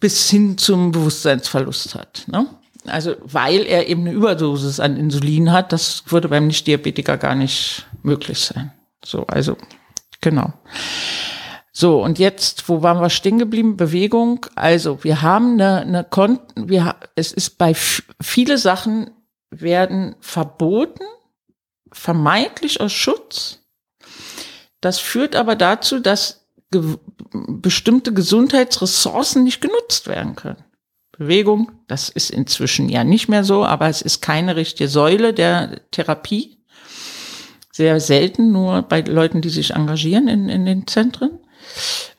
bis 0.00 0.28
hin 0.28 0.58
zum 0.58 0.92
Bewusstseinsverlust 0.92 1.94
hat. 1.94 2.24
Ne? 2.26 2.46
Also 2.88 3.16
weil 3.22 3.62
er 3.66 3.88
eben 3.88 4.02
eine 4.02 4.12
Überdosis 4.12 4.80
an 4.80 4.96
Insulin 4.96 5.52
hat, 5.52 5.72
das 5.72 6.04
würde 6.06 6.28
beim 6.28 6.46
Nicht-Diabetiker 6.46 7.16
gar 7.16 7.34
nicht 7.34 7.86
möglich 8.02 8.38
sein. 8.40 8.72
So, 9.04 9.26
also 9.26 9.56
genau. 10.20 10.52
So, 11.78 12.02
und 12.02 12.18
jetzt, 12.18 12.70
wo 12.70 12.82
waren 12.82 13.02
wir 13.02 13.10
stehen 13.10 13.38
geblieben? 13.38 13.76
Bewegung. 13.76 14.46
Also, 14.54 15.04
wir 15.04 15.20
haben 15.20 15.60
eine, 15.60 15.80
eine 15.80 16.04
Konten, 16.04 16.70
wir, 16.70 16.96
es 17.16 17.32
ist 17.32 17.58
bei 17.58 17.74
viele 17.74 18.56
Sachen 18.56 19.10
werden 19.50 20.16
verboten, 20.20 21.04
vermeintlich 21.92 22.80
aus 22.80 22.92
Schutz. 22.92 23.58
Das 24.80 24.98
führt 25.00 25.36
aber 25.36 25.54
dazu, 25.54 26.00
dass 26.00 26.46
ge 26.70 26.96
bestimmte 27.30 28.14
Gesundheitsressourcen 28.14 29.44
nicht 29.44 29.60
genutzt 29.60 30.06
werden 30.06 30.34
können. 30.34 30.64
Bewegung, 31.18 31.72
das 31.88 32.08
ist 32.08 32.30
inzwischen 32.30 32.88
ja 32.88 33.04
nicht 33.04 33.28
mehr 33.28 33.44
so, 33.44 33.64
aber 33.64 33.88
es 33.88 34.02
ist 34.02 34.20
keine 34.20 34.56
richtige 34.56 34.88
Säule 34.88 35.32
der 35.32 35.80
Therapie. 35.90 36.58
Sehr 37.72 38.00
selten, 38.00 38.52
nur 38.52 38.82
bei 38.82 39.00
Leuten, 39.00 39.40
die 39.40 39.50
sich 39.50 39.72
engagieren 39.72 40.28
in, 40.28 40.48
in 40.48 40.64
den 40.64 40.86
Zentren. 40.86 41.38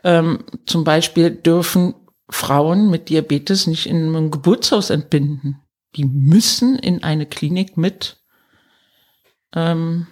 Ähm, 0.04 0.44
zum 0.66 0.84
Beispiel 0.84 1.32
dürfen 1.32 1.96
Frauen 2.30 2.90
mit 2.90 3.10
Diabetes 3.10 3.68
nicht 3.68 3.88
in 3.88 4.16
einem 4.16 4.32
Geburtshaus 4.32 4.90
entbinden. 4.90 5.62
Die 5.96 6.06
müssen 6.06 6.78
in 6.78 7.04
eine 7.04 7.26
Klinik 7.26 7.78
mit 7.78 8.18
ähm, 9.56 10.08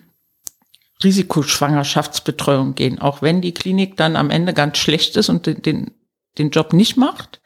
Risikoschwangerschaftsbetreuung 1.04 2.76
gehen, 2.76 3.00
auch 3.00 3.22
wenn 3.22 3.42
die 3.42 3.54
Klinik 3.54 3.98
dann 3.98 4.16
am 4.16 4.30
Ende 4.30 4.54
ganz 4.54 4.78
schlecht 4.78 5.16
ist 5.18 5.30
und 5.30 5.46
den, 5.46 5.62
den, 5.62 5.92
den 6.38 6.50
Job 6.52 6.74
nicht 6.74 6.98
macht. 6.98 7.42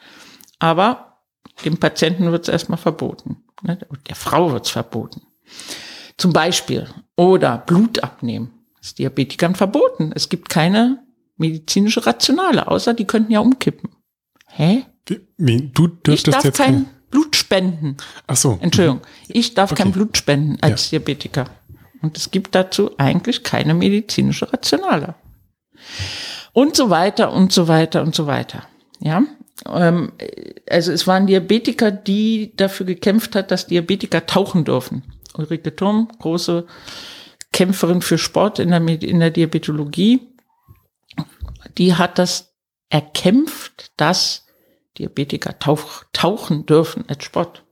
Aber 0.59 1.08
dem 1.65 1.77
Patienten 1.77 2.31
wird 2.31 2.43
es 2.47 2.49
erstmal 2.51 2.77
verboten. 2.77 3.43
Ne? 3.63 3.77
Der 4.07 4.15
Frau 4.15 4.51
wird 4.51 4.65
es 4.65 4.71
verboten. 4.71 5.21
Zum 6.17 6.33
Beispiel. 6.33 6.87
Oder 7.15 7.57
Blut 7.57 8.03
abnehmen. 8.03 8.51
Das 8.77 8.87
ist 8.89 8.99
Diabetikern 8.99 9.55
verboten. 9.55 10.11
Es 10.15 10.29
gibt 10.29 10.49
keine 10.49 11.03
medizinische 11.37 12.05
Rationale, 12.05 12.67
außer 12.67 12.93
die 12.93 13.05
könnten 13.05 13.31
ja 13.31 13.39
umkippen. 13.39 13.89
Hä? 14.47 14.85
Wie, 15.37 15.71
du 15.73 15.87
dürftest 15.87 16.27
ich 16.27 16.33
darf 16.33 16.43
jetzt 16.43 16.57
kein 16.57 16.87
Blut 17.09 17.35
spenden. 17.35 17.97
Ach 18.27 18.35
so. 18.35 18.59
Entschuldigung. 18.61 19.01
Ich 19.27 19.53
darf 19.55 19.71
Okay. 19.71 19.83
kein 19.83 19.91
Blut 19.91 20.17
spenden 20.17 20.57
als 20.61 20.91
Ja. 20.91 20.99
Diabetiker. 20.99 21.45
Und 22.01 22.17
es 22.17 22.31
gibt 22.31 22.55
dazu 22.55 22.91
eigentlich 22.97 23.43
keine 23.43 23.73
medizinische 23.73 24.51
Rationale. 24.53 25.15
Und 26.53 26.75
so 26.75 26.89
weiter 26.89 27.31
und 27.31 27.51
so 27.51 27.67
weiter 27.67 28.01
und 28.01 28.15
so 28.15 28.27
weiter. 28.27 28.63
Ja. 28.99 29.23
Ähm, 29.65 30.13
also 30.69 30.91
es 30.91 31.07
waren 31.07 31.27
Diabetiker, 31.27 31.91
die 31.91 32.55
dafür 32.55 32.85
gekämpft 32.85 33.35
hat, 33.35 33.51
dass 33.51 33.67
Diabetiker 33.67 34.25
tauchen 34.25 34.65
dürfen. 34.65 35.03
Ulrike 35.33 35.75
Thurm, 35.75 36.09
große 36.19 36.65
Kämpferin 37.51 38.01
für 38.01 38.17
Sport 38.17 38.59
in 38.59 38.69
der, 38.69 38.85
in 38.87 39.19
der 39.19 39.31
Diabetologie, 39.31 40.21
die 41.77 41.95
hat 41.95 42.19
das 42.19 42.53
erkämpft, 42.89 43.91
dass 43.97 44.45
Diabetiker 44.97 45.57
tauch, 45.59 46.03
tauchen 46.13 46.65
dürfen 46.65 47.05
als 47.07 47.23
Sport. 47.23 47.63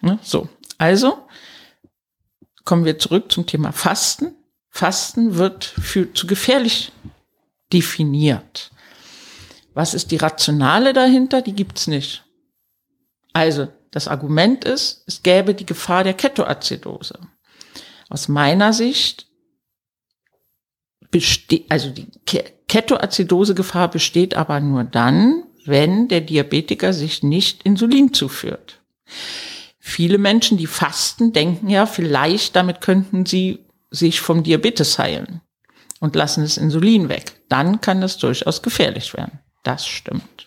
Ne? 0.00 0.18
So, 0.22 0.48
also 0.78 1.26
kommen 2.64 2.84
wir 2.84 2.98
zurück 2.98 3.32
zum 3.32 3.46
Thema 3.46 3.72
Fasten. 3.72 4.34
Fasten 4.68 5.36
wird 5.36 5.64
für 5.64 6.12
zu 6.12 6.26
gefährlich 6.26 6.92
definiert. 7.72 8.70
Was 9.76 9.92
ist 9.92 10.10
die 10.10 10.16
Rationale 10.16 10.94
dahinter? 10.94 11.42
Die 11.42 11.52
gibt's 11.52 11.86
nicht. 11.86 12.24
Also, 13.34 13.68
das 13.90 14.08
Argument 14.08 14.64
ist, 14.64 15.04
es 15.06 15.22
gäbe 15.22 15.54
die 15.54 15.66
Gefahr 15.66 16.02
der 16.02 16.14
Ketoazidose. 16.14 17.18
Aus 18.08 18.28
meiner 18.28 18.72
Sicht 18.72 19.26
besteht, 21.10 21.66
also 21.68 21.90
die 21.90 22.06
Ke- 22.24 22.54
Ketoazidose-Gefahr 22.68 23.90
besteht 23.90 24.34
aber 24.34 24.60
nur 24.60 24.82
dann, 24.82 25.44
wenn 25.66 26.08
der 26.08 26.22
Diabetiker 26.22 26.94
sich 26.94 27.22
nicht 27.22 27.62
Insulin 27.64 28.14
zuführt. 28.14 28.80
Viele 29.78 30.16
Menschen, 30.16 30.56
die 30.56 30.66
fasten, 30.66 31.34
denken 31.34 31.68
ja, 31.68 31.84
vielleicht 31.84 32.56
damit 32.56 32.80
könnten 32.80 33.26
sie 33.26 33.66
sich 33.90 34.22
vom 34.22 34.42
Diabetes 34.42 34.98
heilen 34.98 35.42
und 36.00 36.16
lassen 36.16 36.44
das 36.44 36.56
Insulin 36.56 37.10
weg. 37.10 37.42
Dann 37.50 37.82
kann 37.82 38.00
das 38.00 38.16
durchaus 38.16 38.62
gefährlich 38.62 39.12
werden. 39.12 39.40
Das 39.66 39.84
stimmt. 39.84 40.46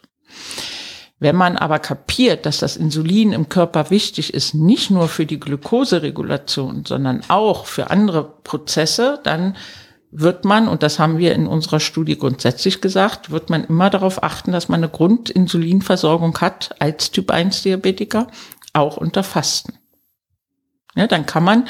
Wenn 1.20 1.36
man 1.36 1.58
aber 1.58 1.80
kapiert, 1.80 2.46
dass 2.46 2.60
das 2.60 2.78
Insulin 2.78 3.34
im 3.34 3.50
Körper 3.50 3.90
wichtig 3.90 4.34
ist, 4.34 4.54
nicht 4.54 4.90
nur 4.92 5.10
für 5.10 5.26
die 5.26 5.42
Glukoseregulation, 5.42 6.86
sondern 6.86 7.22
auch 7.28 7.66
für 7.66 7.90
andere 7.92 8.24
Prozesse, 8.24 9.20
dann 9.26 9.58
wird 10.10 10.46
man, 10.46 10.70
und 10.70 10.84
das 10.84 11.00
haben 11.00 11.18
wir 11.18 11.36
in 11.36 11.48
unserer 11.48 11.82
Studie 11.82 12.18
grundsätzlich 12.18 12.80
gesagt, 12.80 13.30
wird 13.30 13.50
man 13.50 13.66
immer 13.66 13.90
darauf 13.90 14.24
achten, 14.24 14.54
dass 14.54 14.70
man 14.70 14.82
eine 14.82 14.90
Grundinsulinversorgung 14.90 16.40
hat 16.40 16.82
als 16.82 17.12
Typ 17.12 17.30
1 17.30 17.64
Diabetiker, 17.64 18.28
auch 18.72 18.96
unter 18.96 19.24
Fasten. 19.24 19.74
Ja, 20.96 21.08
dann 21.08 21.26
kann 21.26 21.44
man 21.44 21.68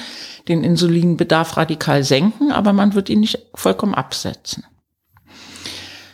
den 0.48 0.64
Insulinbedarf 0.64 1.58
radikal 1.58 2.04
senken, 2.04 2.52
aber 2.52 2.74
man 2.74 2.94
wird 2.94 3.10
ihn 3.10 3.22
nicht 3.22 3.40
vollkommen 3.56 3.96
absetzen. 3.96 4.68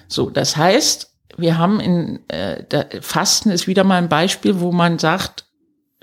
So, 0.08 0.30
das 0.30 0.56
heißt, 0.56 1.15
wir 1.38 1.58
haben 1.58 1.80
in 1.80 2.30
äh, 2.30 3.02
Fasten 3.02 3.52
ist 3.52 3.68
wieder 3.68 3.84
mal 3.84 3.98
ein 3.98 4.10
Beispiel, 4.10 4.60
wo 4.60 4.72
man 4.72 5.00
sagt, 5.00 5.46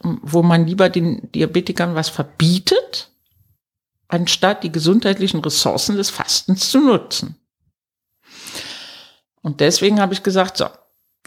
wo 0.03 0.43
man 0.43 0.67
lieber 0.67 0.89
den 0.89 1.31
Diabetikern 1.33 1.95
was 1.95 2.09
verbietet, 2.09 3.11
anstatt 4.09 4.63
die 4.63 4.73
gesundheitlichen 4.73 5.41
Ressourcen 5.41 5.97
des 5.97 6.11
Fastens 6.11 6.71
zu 6.71 6.81
nutzen. 6.81 7.37
Und 9.43 9.61
deswegen 9.61 10.01
habe 10.01 10.15
ich 10.15 10.23
gesagt, 10.23 10.57
so, 10.57 10.67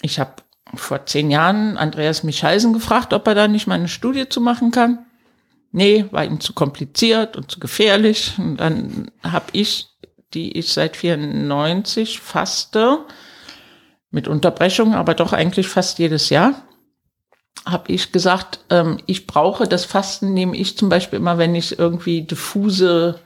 ich 0.01 0.19
habe 0.19 0.35
vor 0.73 1.05
zehn 1.05 1.31
Jahren 1.31 1.77
Andreas 1.77 2.23
Michalsen 2.23 2.73
gefragt, 2.73 3.13
ob 3.13 3.27
er 3.27 3.35
da 3.35 3.47
nicht 3.47 3.67
mal 3.67 3.75
eine 3.75 3.87
Studie 3.87 4.29
zu 4.29 4.41
machen 4.41 4.71
kann. 4.71 5.05
Nee, 5.71 6.05
war 6.11 6.23
ihm 6.23 6.39
zu 6.39 6.53
kompliziert 6.53 7.35
und 7.35 7.51
zu 7.51 7.59
gefährlich. 7.59 8.33
Und 8.37 8.57
dann 8.57 9.11
habe 9.23 9.45
ich, 9.51 9.87
die 10.33 10.57
ich 10.57 10.71
seit 10.71 10.95
94 10.95 12.19
faste, 12.19 13.05
mit 14.15 14.29
Unterbrechung, 14.29 14.95
aber 14.95 15.13
doch 15.13 15.33
eigentlich 15.33 15.67
fast 15.67 15.99
jedes 15.99 16.29
Jahr, 16.29 16.53
habe 17.65 17.91
ich 17.91 18.13
gesagt, 18.13 18.59
ähm, 18.69 18.97
ich 19.07 19.27
brauche 19.27 19.67
das 19.67 19.83
Fasten, 19.83 20.33
nehme 20.33 20.55
ich 20.55 20.77
zum 20.77 20.87
Beispiel 20.87 21.19
immer, 21.19 21.37
wenn 21.37 21.53
ich 21.53 21.77
irgendwie 21.77 22.21
diffuse 22.21 23.19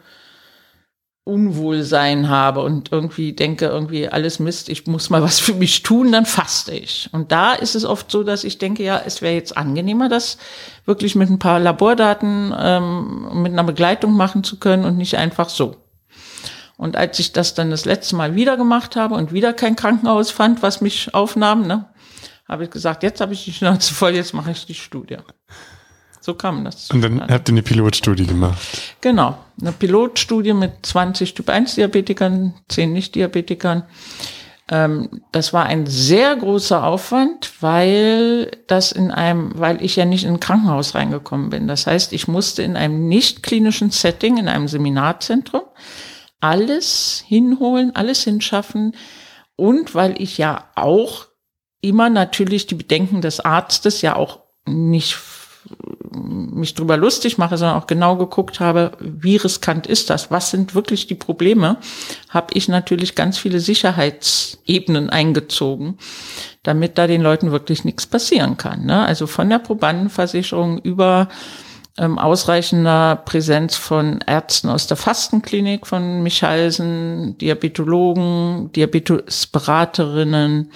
Unwohlsein 1.26 2.28
habe 2.28 2.62
und 2.62 2.92
irgendwie 2.92 3.34
denke, 3.34 3.68
irgendwie 3.68 4.10
alles 4.10 4.40
Mist, 4.40 4.68
ich 4.68 4.88
muss 4.88 5.12
mal 5.12 5.22
was 5.22 5.40
für 5.40 5.54
mich 5.54 5.84
tun, 5.84 6.12
dann 6.12 6.26
faste 6.26 6.74
ich. 6.74 7.08
Und 7.12 7.32
da 7.32 7.54
ist 7.54 7.76
es 7.76 7.86
oft 7.86 8.10
so, 8.10 8.24
dass 8.24 8.44
ich 8.44 8.58
denke, 8.58 8.84
ja, 8.84 9.00
es 9.06 9.22
wäre 9.22 9.36
jetzt 9.36 9.56
angenehmer, 9.56 10.10
das 10.10 10.40
wirklich 10.86 11.14
mit 11.14 11.30
ein 11.30 11.38
paar 11.38 11.60
Labordaten, 11.60 12.52
ähm, 12.58 13.44
mit 13.44 13.52
einer 13.52 13.64
Begleitung 13.64 14.14
machen 14.14 14.44
zu 14.44 14.58
können 14.58 14.86
und 14.86 14.98
nicht 14.98 15.18
einfach 15.18 15.50
so. 15.50 15.76
Und 16.80 16.96
als 16.96 17.20
ich 17.20 17.34
das 17.34 17.56
dann 17.56 17.72
das 17.72 17.84
letzte 17.84 18.16
Mal 18.16 18.36
wieder 18.36 18.56
gemacht 18.56 18.96
habe 18.96 19.16
und 19.16 19.34
wieder 19.34 19.52
kein 19.52 19.76
Krankenhaus 19.76 20.32
fand, 20.32 20.64
was 20.64 20.80
mich 20.80 21.14
aufnahm, 21.14 21.68
ne, 21.68 21.84
habe 22.48 22.64
ich 22.64 22.70
gesagt, 22.70 23.04
jetzt 23.04 23.20
habe 23.20 23.34
ich 23.34 23.44
die 23.44 23.52
Schnauze 23.52 23.94
voll, 23.94 24.16
jetzt 24.16 24.34
mache 24.34 24.52
ich 24.52 24.66
die 24.66 24.74
Studie. 24.74 25.18
So 26.22 26.36
kam 26.36 26.64
das. 26.64 26.90
Und 26.90 27.02
dann 27.02 27.20
habt 27.20 27.50
ihr 27.50 27.54
eine 27.54 27.64
Pilotstudie 27.64 28.26
gemacht. 28.26 28.58
Genau, 29.02 29.38
eine 29.60 29.74
Pilotstudie 29.74 30.54
mit 30.54 30.86
20 30.86 31.34
Typ-1-Diabetikern, 31.34 32.54
10 32.70 32.94
Nicht-Diabetikern. 32.94 33.84
Ähm, 34.72 35.22
das 35.34 35.52
war 35.52 35.66
ein 35.66 35.86
sehr 35.86 36.34
großer 36.38 36.86
Aufwand, 36.86 37.52
weil 37.60 38.52
das 38.68 38.94
in 38.94 39.12
einem, 39.12 39.52
weil 39.60 39.84
ich 39.84 39.98
ja 39.98 40.06
nicht 40.06 40.24
in 40.24 40.36
ein 40.36 40.40
Krankenhaus 40.40 40.96
reingekommen 40.96 41.50
bin. 41.50 41.68
Das 41.68 41.88
heißt, 41.88 42.14
ich 42.14 42.30
musste 42.30 42.64
in 42.64 42.78
einem 42.78 43.10
nicht 43.10 43.44
klinischen 43.44 43.92
Setting, 43.92 44.38
in 44.38 44.48
einem 44.48 44.70
Seminarzentrum, 44.70 45.64
alles 46.40 47.24
hinholen, 47.26 47.96
alles 47.96 48.24
hinschaffen. 48.24 48.96
Und 49.56 49.96
weil 49.96 50.22
ich 50.22 50.38
ja 50.38 50.70
auch 50.76 51.28
immer 51.82 52.10
natürlich 52.10 52.68
die 52.68 52.76
Bedenken 52.76 53.22
des 53.22 53.40
Arztes 53.40 54.02
ja 54.02 54.16
auch 54.16 54.40
nicht 54.66 55.18
mich 56.12 56.74
drüber 56.74 56.98
lustig 56.98 57.38
mache, 57.38 57.58
sondern 57.58 57.78
auch 57.78 57.88
genau 57.88 58.16
geguckt 58.16 58.60
habe, 58.60 58.92
wie 59.00 59.36
riskant 59.38 59.88
ist 59.88 60.10
das? 60.10 60.32
Was 60.32 60.52
sind 60.52 60.74
wirklich 60.74 61.08
die 61.08 61.16
Probleme? 61.16 61.78
Habe 62.30 62.54
ich 62.54 62.68
natürlich 62.68 63.16
ganz 63.16 63.38
viele 63.38 63.60
Sicherheitsebenen 63.60 65.10
eingezogen, 65.10 65.98
damit 66.64 66.98
da 66.98 67.08
den 67.08 67.22
Leuten 67.22 67.52
wirklich 67.52 67.84
nichts 67.84 68.08
passieren 68.08 68.58
kann. 68.58 68.86
Ne? 68.86 69.06
Also 69.06 69.28
von 69.28 69.50
der 69.50 69.60
Probandenversicherung 69.60 70.80
über 70.80 71.30
ähm, 71.98 72.18
ausreichender 72.18 73.18
Präsenz 73.18 73.76
von 73.76 74.20
Ärzten 74.26 74.70
aus 74.70 74.88
der 74.88 74.98
Fastenklinik 74.98 75.86
von 75.86 76.24
Michalsen, 76.24 77.38
Diabetologen, 77.38 78.72
Diabetesberaterinnen, 78.72 80.72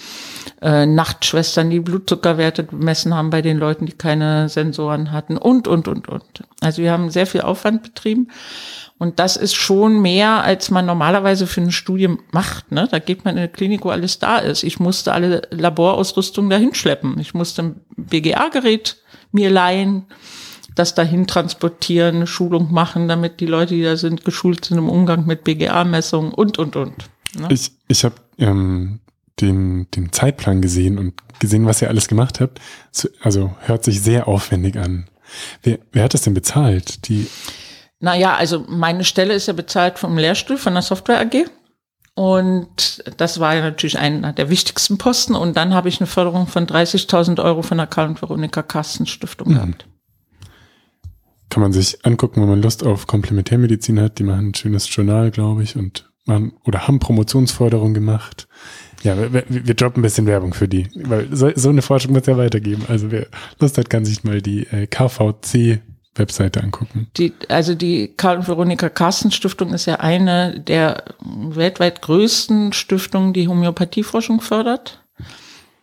äh, 0.61 0.86
Nachtschwestern, 0.86 1.70
die 1.70 1.80
Blutzuckerwerte 1.80 2.66
gemessen 2.66 3.14
haben 3.14 3.30
bei 3.30 3.41
den 3.41 3.57
Leuten, 3.57 3.86
die 3.86 3.93
keine 3.93 4.49
Sensoren 4.49 5.11
hatten 5.11 5.38
und, 5.38 5.68
und, 5.68 5.88
und, 5.88 6.09
und. 6.09 6.43
Also 6.61 6.82
wir 6.82 6.91
haben 6.91 7.09
sehr 7.09 7.28
viel 7.28 7.41
Aufwand 7.41 7.84
betrieben. 7.84 8.30
Und 8.99 9.20
das 9.20 9.38
ist 9.38 9.55
schon 9.55 10.01
mehr, 10.01 10.43
als 10.43 10.72
man 10.72 10.86
normalerweise 10.86 11.47
für 11.47 11.61
eine 11.61 11.72
Studie 11.72 12.16
macht. 12.32 12.72
Ne? 12.72 12.88
Da 12.89 12.99
geht 12.99 13.26
man 13.26 13.36
in 13.36 13.39
eine 13.39 13.49
Klinik, 13.49 13.84
wo 13.84 13.89
alles 13.89 14.20
da 14.20 14.38
ist. 14.38 14.64
Ich 14.64 14.80
musste 14.80 15.14
alle 15.14 15.41
Laborausrüstung 15.51 16.49
dahin 16.49 16.74
schleppen. 16.74 17.20
Ich 17.20 17.34
musste 17.34 17.64
ein 17.64 17.82
BGA-Gerät 17.97 18.97
mir 19.32 19.49
leihen 19.49 20.05
das 20.76 20.95
dahin 20.95 21.28
transportieren, 21.28 22.17
eine 22.17 22.28
Schulung 22.28 22.71
machen, 22.71 23.07
damit 23.07 23.39
die 23.39 23.45
Leute, 23.45 23.76
die 23.76 23.84
da 23.84 23.97
sind, 23.97 24.26
geschult 24.26 24.65
sind 24.65 24.78
im 24.78 24.89
Umgang 24.89 25.26
mit 25.26 25.43
BGA-Messungen 25.43 26.34
und, 26.34 26.57
und, 26.57 26.76
und. 26.76 26.93
Ne? 27.38 27.47
Ich, 27.49 27.71
ich 27.88 28.03
habe 28.03 28.15
ähm, 28.38 28.99
den, 29.41 29.88
den 29.91 30.11
Zeitplan 30.11 30.61
gesehen 30.61 30.97
und 30.97 31.13
gesehen, 31.39 31.65
was 31.65 31.82
ihr 31.82 31.89
alles 31.89 32.07
gemacht 32.07 32.39
habt. 32.39 32.59
Also 33.21 33.55
hört 33.59 33.84
sich 33.84 34.01
sehr 34.01 34.28
aufwendig 34.28 34.78
an. 34.78 35.07
Wer, 35.63 35.80
wer 35.91 36.03
hat 36.03 36.13
das 36.13 36.21
denn 36.21 36.34
bezahlt? 36.34 37.07
Die 37.07 37.28
naja, 37.99 38.36
also 38.36 38.65
meine 38.67 39.05
Stelle 39.05 39.34
ist 39.34 39.47
ja 39.47 39.53
bezahlt 39.53 39.97
vom 39.97 40.17
Lehrstuhl 40.17 40.57
von 40.57 40.74
der 40.74 40.82
Software 40.82 41.21
AG. 41.21 41.45
Und 42.15 43.01
das 43.17 43.39
war 43.39 43.55
ja 43.55 43.61
natürlich 43.61 43.97
einer 43.97 44.34
der 44.34 44.49
wichtigsten 44.49 44.97
Posten. 44.97 45.36
Und 45.36 45.55
dann 45.55 45.74
habe 45.74 45.89
ich 45.89 45.99
eine 45.99 46.07
Förderung 46.07 46.47
von 46.47 46.67
30.000 46.67 47.41
Euro 47.41 47.61
von 47.61 47.78
der 47.78 47.88
Karl 47.88 48.09
und 48.09 48.21
Veronika 48.21 48.61
Carsten 48.61 49.07
Stiftung 49.07 49.49
mhm. 49.49 49.53
gehabt 49.53 49.86
kann 51.54 51.62
man 51.62 51.72
sich 51.72 52.04
angucken, 52.04 52.41
wenn 52.41 52.49
man 52.49 52.62
Lust 52.64 52.84
auf 52.84 53.06
Komplementärmedizin 53.06 53.99
hat. 53.99 54.18
Die 54.18 54.24
machen 54.24 54.49
ein 54.49 54.54
schönes 54.56 54.93
Journal, 54.93 55.30
glaube 55.30 55.62
ich, 55.62 55.76
und 55.76 56.10
machen 56.26 56.54
oder 56.64 56.88
haben 56.88 56.97
Promotionsforderungen 56.97 57.93
gemacht. 57.93 58.47
Ja, 59.04 59.32
wir, 59.32 59.43
wir 59.47 59.74
droppen 59.76 59.99
ein 59.99 60.04
bisschen 60.04 60.26
Werbung 60.26 60.56
für 60.56 60.68
die, 60.68 60.88
weil 60.95 61.28
so, 61.32 61.51
so 61.56 61.70
eine 61.70 61.84
Forschung 61.84 62.14
muss 62.14 62.26
ja 62.26 62.38
weitergeben. 62.38 62.84
Also 62.88 63.12
wer 63.12 63.28
Lust 63.60 63.78
hat, 63.78 63.89
kann 63.89 64.04
sich 64.04 64.24
mal 64.24 64.41
die 64.41 64.66
äh, 64.68 64.88
KVC 64.88 65.82
Webseite 66.16 66.64
angucken. 66.64 67.08
Die, 67.18 67.34
also 67.49 67.76
die 67.76 68.14
Karl 68.16 68.38
und 68.38 68.47
Veronika 68.47 68.89
Carsten 68.89 69.32
Stiftung 69.32 69.74
ist 69.74 69.86
ja 69.86 69.99
eine 69.99 70.60
der 70.60 71.04
weltweit 71.22 72.01
größten 72.01 72.74
Stiftungen, 72.74 73.34
die 73.34 73.47
Homöopathieforschung 73.47 74.41
fördert, 74.41 75.04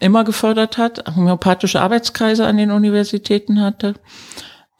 immer 0.00 0.24
gefördert 0.24 0.78
hat, 0.78 1.04
homöopathische 1.14 1.80
Arbeitskreise 1.80 2.46
an 2.46 2.56
den 2.56 2.70
Universitäten 2.72 3.60
hatte 3.60 3.94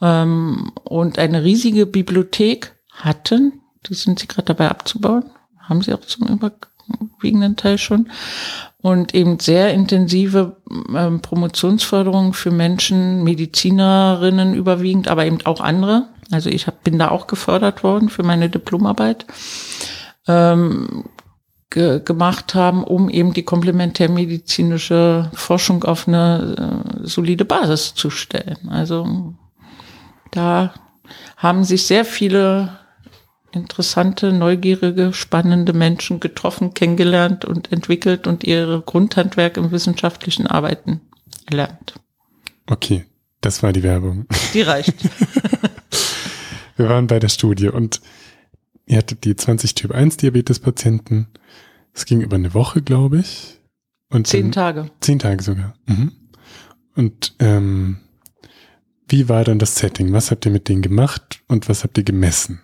ähm, 0.01 0.71
und 0.83 1.19
eine 1.19 1.43
riesige 1.43 1.85
Bibliothek 1.85 2.75
hatten. 2.91 3.61
Die 3.87 3.93
sind 3.93 4.19
sie 4.19 4.27
gerade 4.27 4.47
dabei 4.47 4.69
abzubauen. 4.69 5.25
Haben 5.59 5.81
sie 5.81 5.93
auch 5.93 6.01
zum 6.01 6.27
überwiegenden 6.27 7.55
Teil 7.55 7.77
schon. 7.77 8.09
Und 8.81 9.13
eben 9.13 9.39
sehr 9.39 9.73
intensive 9.73 10.57
ähm, 10.95 11.21
Promotionsförderung 11.21 12.33
für 12.33 12.51
Menschen, 12.51 13.23
Medizinerinnen 13.23 14.55
überwiegend, 14.55 15.07
aber 15.07 15.25
eben 15.25 15.39
auch 15.45 15.61
andere. 15.61 16.09
Also 16.31 16.49
ich 16.49 16.67
hab, 16.67 16.83
bin 16.83 16.97
da 16.97 17.09
auch 17.09 17.27
gefördert 17.27 17.83
worden 17.83 18.09
für 18.09 18.23
meine 18.23 18.49
Diplomarbeit. 18.49 19.25
Ähm, 20.27 21.05
ge 21.71 22.01
gemacht 22.03 22.53
haben, 22.53 22.83
um 22.83 23.09
eben 23.09 23.33
die 23.33 23.43
komplementärmedizinische 23.43 25.31
Forschung 25.33 25.83
auf 25.83 26.07
eine 26.07 26.93
äh, 27.03 27.07
solide 27.07 27.45
Basis 27.45 27.95
zu 27.95 28.09
stellen. 28.09 28.69
Also 28.69 29.30
da 30.31 30.73
haben 31.37 31.63
sich 31.63 31.83
sehr 31.85 32.05
viele 32.05 32.79
interessante, 33.51 34.31
neugierige, 34.31 35.13
spannende 35.13 35.73
Menschen 35.73 36.19
getroffen, 36.19 36.73
kennengelernt 36.73 37.45
und 37.45 37.71
entwickelt 37.71 38.27
und 38.27 38.43
ihre 38.43 38.81
Grundhandwerk 38.81 39.57
im 39.57 39.71
wissenschaftlichen 39.71 40.47
Arbeiten 40.47 41.01
erlernt. 41.45 41.95
Okay, 42.67 43.05
das 43.41 43.61
war 43.61 43.73
die 43.73 43.83
Werbung. 43.83 44.25
Die 44.53 44.61
reicht. 44.61 44.95
Wir 46.77 46.89
waren 46.89 47.07
bei 47.07 47.19
der 47.19 47.29
Studie 47.29 47.67
und 47.67 48.01
ihr 48.85 48.97
hattet 48.97 49.25
die 49.25 49.35
20 49.35 49.75
Typ 49.75 49.91
1 49.91 50.17
Diabetes-Patienten. 50.17 51.27
Es 51.93 52.05
ging 52.05 52.21
über 52.21 52.37
eine 52.37 52.53
Woche, 52.53 52.81
glaube 52.81 53.19
ich. 53.19 53.59
Und 54.09 54.27
zehn 54.27 54.51
Tage. 54.51 54.89
Zehn 54.99 55.19
Tage 55.19 55.43
sogar. 55.43 55.73
Mhm. 55.85 56.11
Und 56.95 57.35
ähm, 57.39 57.97
wie 59.11 59.27
war 59.27 59.43
dann 59.43 59.59
das 59.59 59.75
Setting? 59.75 60.13
Was 60.13 60.31
habt 60.31 60.45
ihr 60.45 60.51
mit 60.51 60.69
denen 60.69 60.81
gemacht 60.81 61.41
und 61.47 61.67
was 61.67 61.83
habt 61.83 61.97
ihr 61.97 62.03
gemessen? 62.03 62.61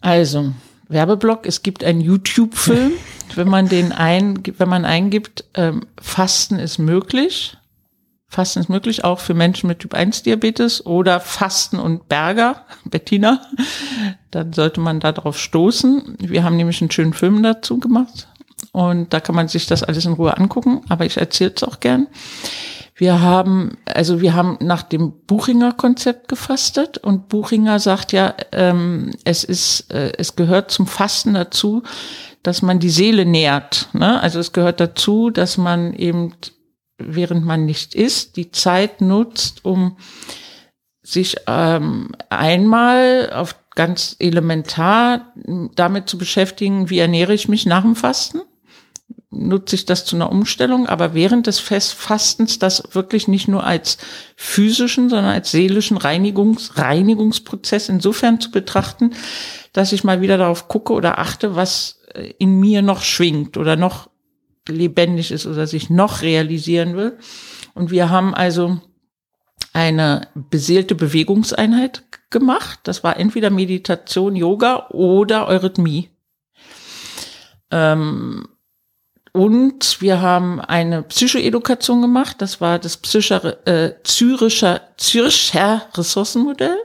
Also, 0.00 0.52
Werbeblock, 0.88 1.46
es 1.46 1.62
gibt 1.62 1.84
einen 1.84 2.00
YouTube-Film, 2.00 2.92
wenn 3.34 3.48
man 3.48 3.68
den 3.68 3.92
ein, 3.92 4.42
wenn 4.56 4.68
man 4.68 4.84
eingibt, 4.84 5.44
ähm, 5.54 5.86
Fasten 6.00 6.58
ist 6.58 6.78
möglich. 6.78 7.56
Fasten 8.28 8.60
ist 8.60 8.68
möglich, 8.68 9.04
auch 9.04 9.20
für 9.20 9.34
Menschen 9.34 9.68
mit 9.68 9.80
Typ 9.80 9.94
1 9.94 10.22
Diabetes 10.22 10.84
oder 10.84 11.20
Fasten 11.20 11.78
und 11.78 12.08
Berger, 12.08 12.64
Bettina. 12.84 13.42
Dann 14.30 14.52
sollte 14.52 14.80
man 14.80 15.00
da 15.00 15.12
drauf 15.12 15.38
stoßen. 15.38 16.16
Wir 16.18 16.44
haben 16.44 16.56
nämlich 16.56 16.80
einen 16.80 16.90
schönen 16.90 17.12
Film 17.12 17.42
dazu 17.42 17.78
gemacht. 17.78 18.28
Und 18.72 19.12
da 19.12 19.20
kann 19.20 19.34
man 19.34 19.48
sich 19.48 19.66
das 19.66 19.82
alles 19.82 20.04
in 20.06 20.14
Ruhe 20.14 20.36
angucken, 20.36 20.82
aber 20.88 21.04
ich 21.06 21.16
erzähle 21.18 21.52
es 21.54 21.62
auch 21.62 21.80
gern. 21.80 22.08
Wir 22.98 23.20
haben, 23.20 23.76
also 23.84 24.22
wir 24.22 24.34
haben 24.34 24.56
nach 24.60 24.82
dem 24.82 25.12
Buchinger 25.26 25.72
Konzept 25.72 26.28
gefastet 26.28 26.96
und 26.96 27.28
Buchinger 27.28 27.78
sagt 27.78 28.12
ja, 28.12 28.34
ähm, 28.52 29.10
es 29.24 29.44
ist, 29.44 29.92
äh, 29.92 30.12
es 30.16 30.34
gehört 30.34 30.70
zum 30.70 30.86
Fasten 30.86 31.34
dazu, 31.34 31.82
dass 32.42 32.62
man 32.62 32.78
die 32.78 32.88
Seele 32.88 33.26
nährt. 33.26 33.90
Ne? 33.92 34.18
Also 34.22 34.38
es 34.38 34.54
gehört 34.54 34.80
dazu, 34.80 35.28
dass 35.28 35.58
man 35.58 35.92
eben, 35.92 36.32
während 36.96 37.44
man 37.44 37.66
nicht 37.66 37.94
isst, 37.94 38.38
die 38.38 38.50
Zeit 38.50 39.02
nutzt, 39.02 39.62
um 39.66 39.98
sich 41.02 41.36
ähm, 41.46 42.12
einmal 42.30 43.30
auf 43.30 43.56
ganz 43.74 44.16
elementar 44.18 45.34
damit 45.74 46.08
zu 46.08 46.16
beschäftigen, 46.16 46.88
wie 46.88 46.98
ernähre 46.98 47.34
ich 47.34 47.46
mich 47.46 47.66
nach 47.66 47.82
dem 47.82 47.94
Fasten 47.94 48.40
nutze 49.30 49.76
ich 49.76 49.84
das 49.84 50.04
zu 50.04 50.16
einer 50.16 50.30
Umstellung, 50.30 50.86
aber 50.86 51.14
während 51.14 51.46
des 51.46 51.58
Fastens 51.58 52.58
das 52.58 52.82
wirklich 52.92 53.28
nicht 53.28 53.48
nur 53.48 53.64
als 53.64 53.98
physischen, 54.36 55.08
sondern 55.08 55.32
als 55.32 55.50
seelischen 55.50 55.96
Reinigungs 55.96 56.78
Reinigungsprozess 56.78 57.88
insofern 57.88 58.40
zu 58.40 58.50
betrachten, 58.50 59.12
dass 59.72 59.92
ich 59.92 60.04
mal 60.04 60.20
wieder 60.20 60.38
darauf 60.38 60.68
gucke 60.68 60.92
oder 60.92 61.18
achte, 61.18 61.54
was 61.54 62.00
äh, 62.14 62.32
in 62.38 62.58
mir 62.58 62.82
noch 62.82 63.02
schwingt 63.02 63.56
oder 63.56 63.76
noch 63.76 64.08
lebendig 64.68 65.30
ist 65.30 65.46
oder 65.46 65.66
sich 65.66 65.90
noch 65.90 66.22
realisieren 66.22 66.96
will. 66.96 67.18
Und 67.74 67.90
wir 67.90 68.10
haben 68.10 68.34
also 68.34 68.80
eine 69.72 70.28
beseelte 70.34 70.94
Bewegungseinheit 70.94 72.04
gemacht. 72.30 72.80
Das 72.84 73.04
war 73.04 73.18
entweder 73.18 73.50
Meditation, 73.50 74.34
Yoga 74.34 74.88
oder 74.90 75.46
Eurythmie. 75.46 76.10
Ähm, 77.70 78.48
und 79.36 80.00
wir 80.00 80.22
haben 80.22 80.62
eine 80.62 81.02
Psychoedukation 81.02 82.00
gemacht. 82.00 82.36
Das 82.40 82.62
war 82.62 82.78
das 82.78 82.96
Psycher, 82.96 83.66
äh, 83.66 83.92
Züricher, 84.02 84.80
Zürcher 84.96 85.82
Ressourcenmodell. 85.94 86.78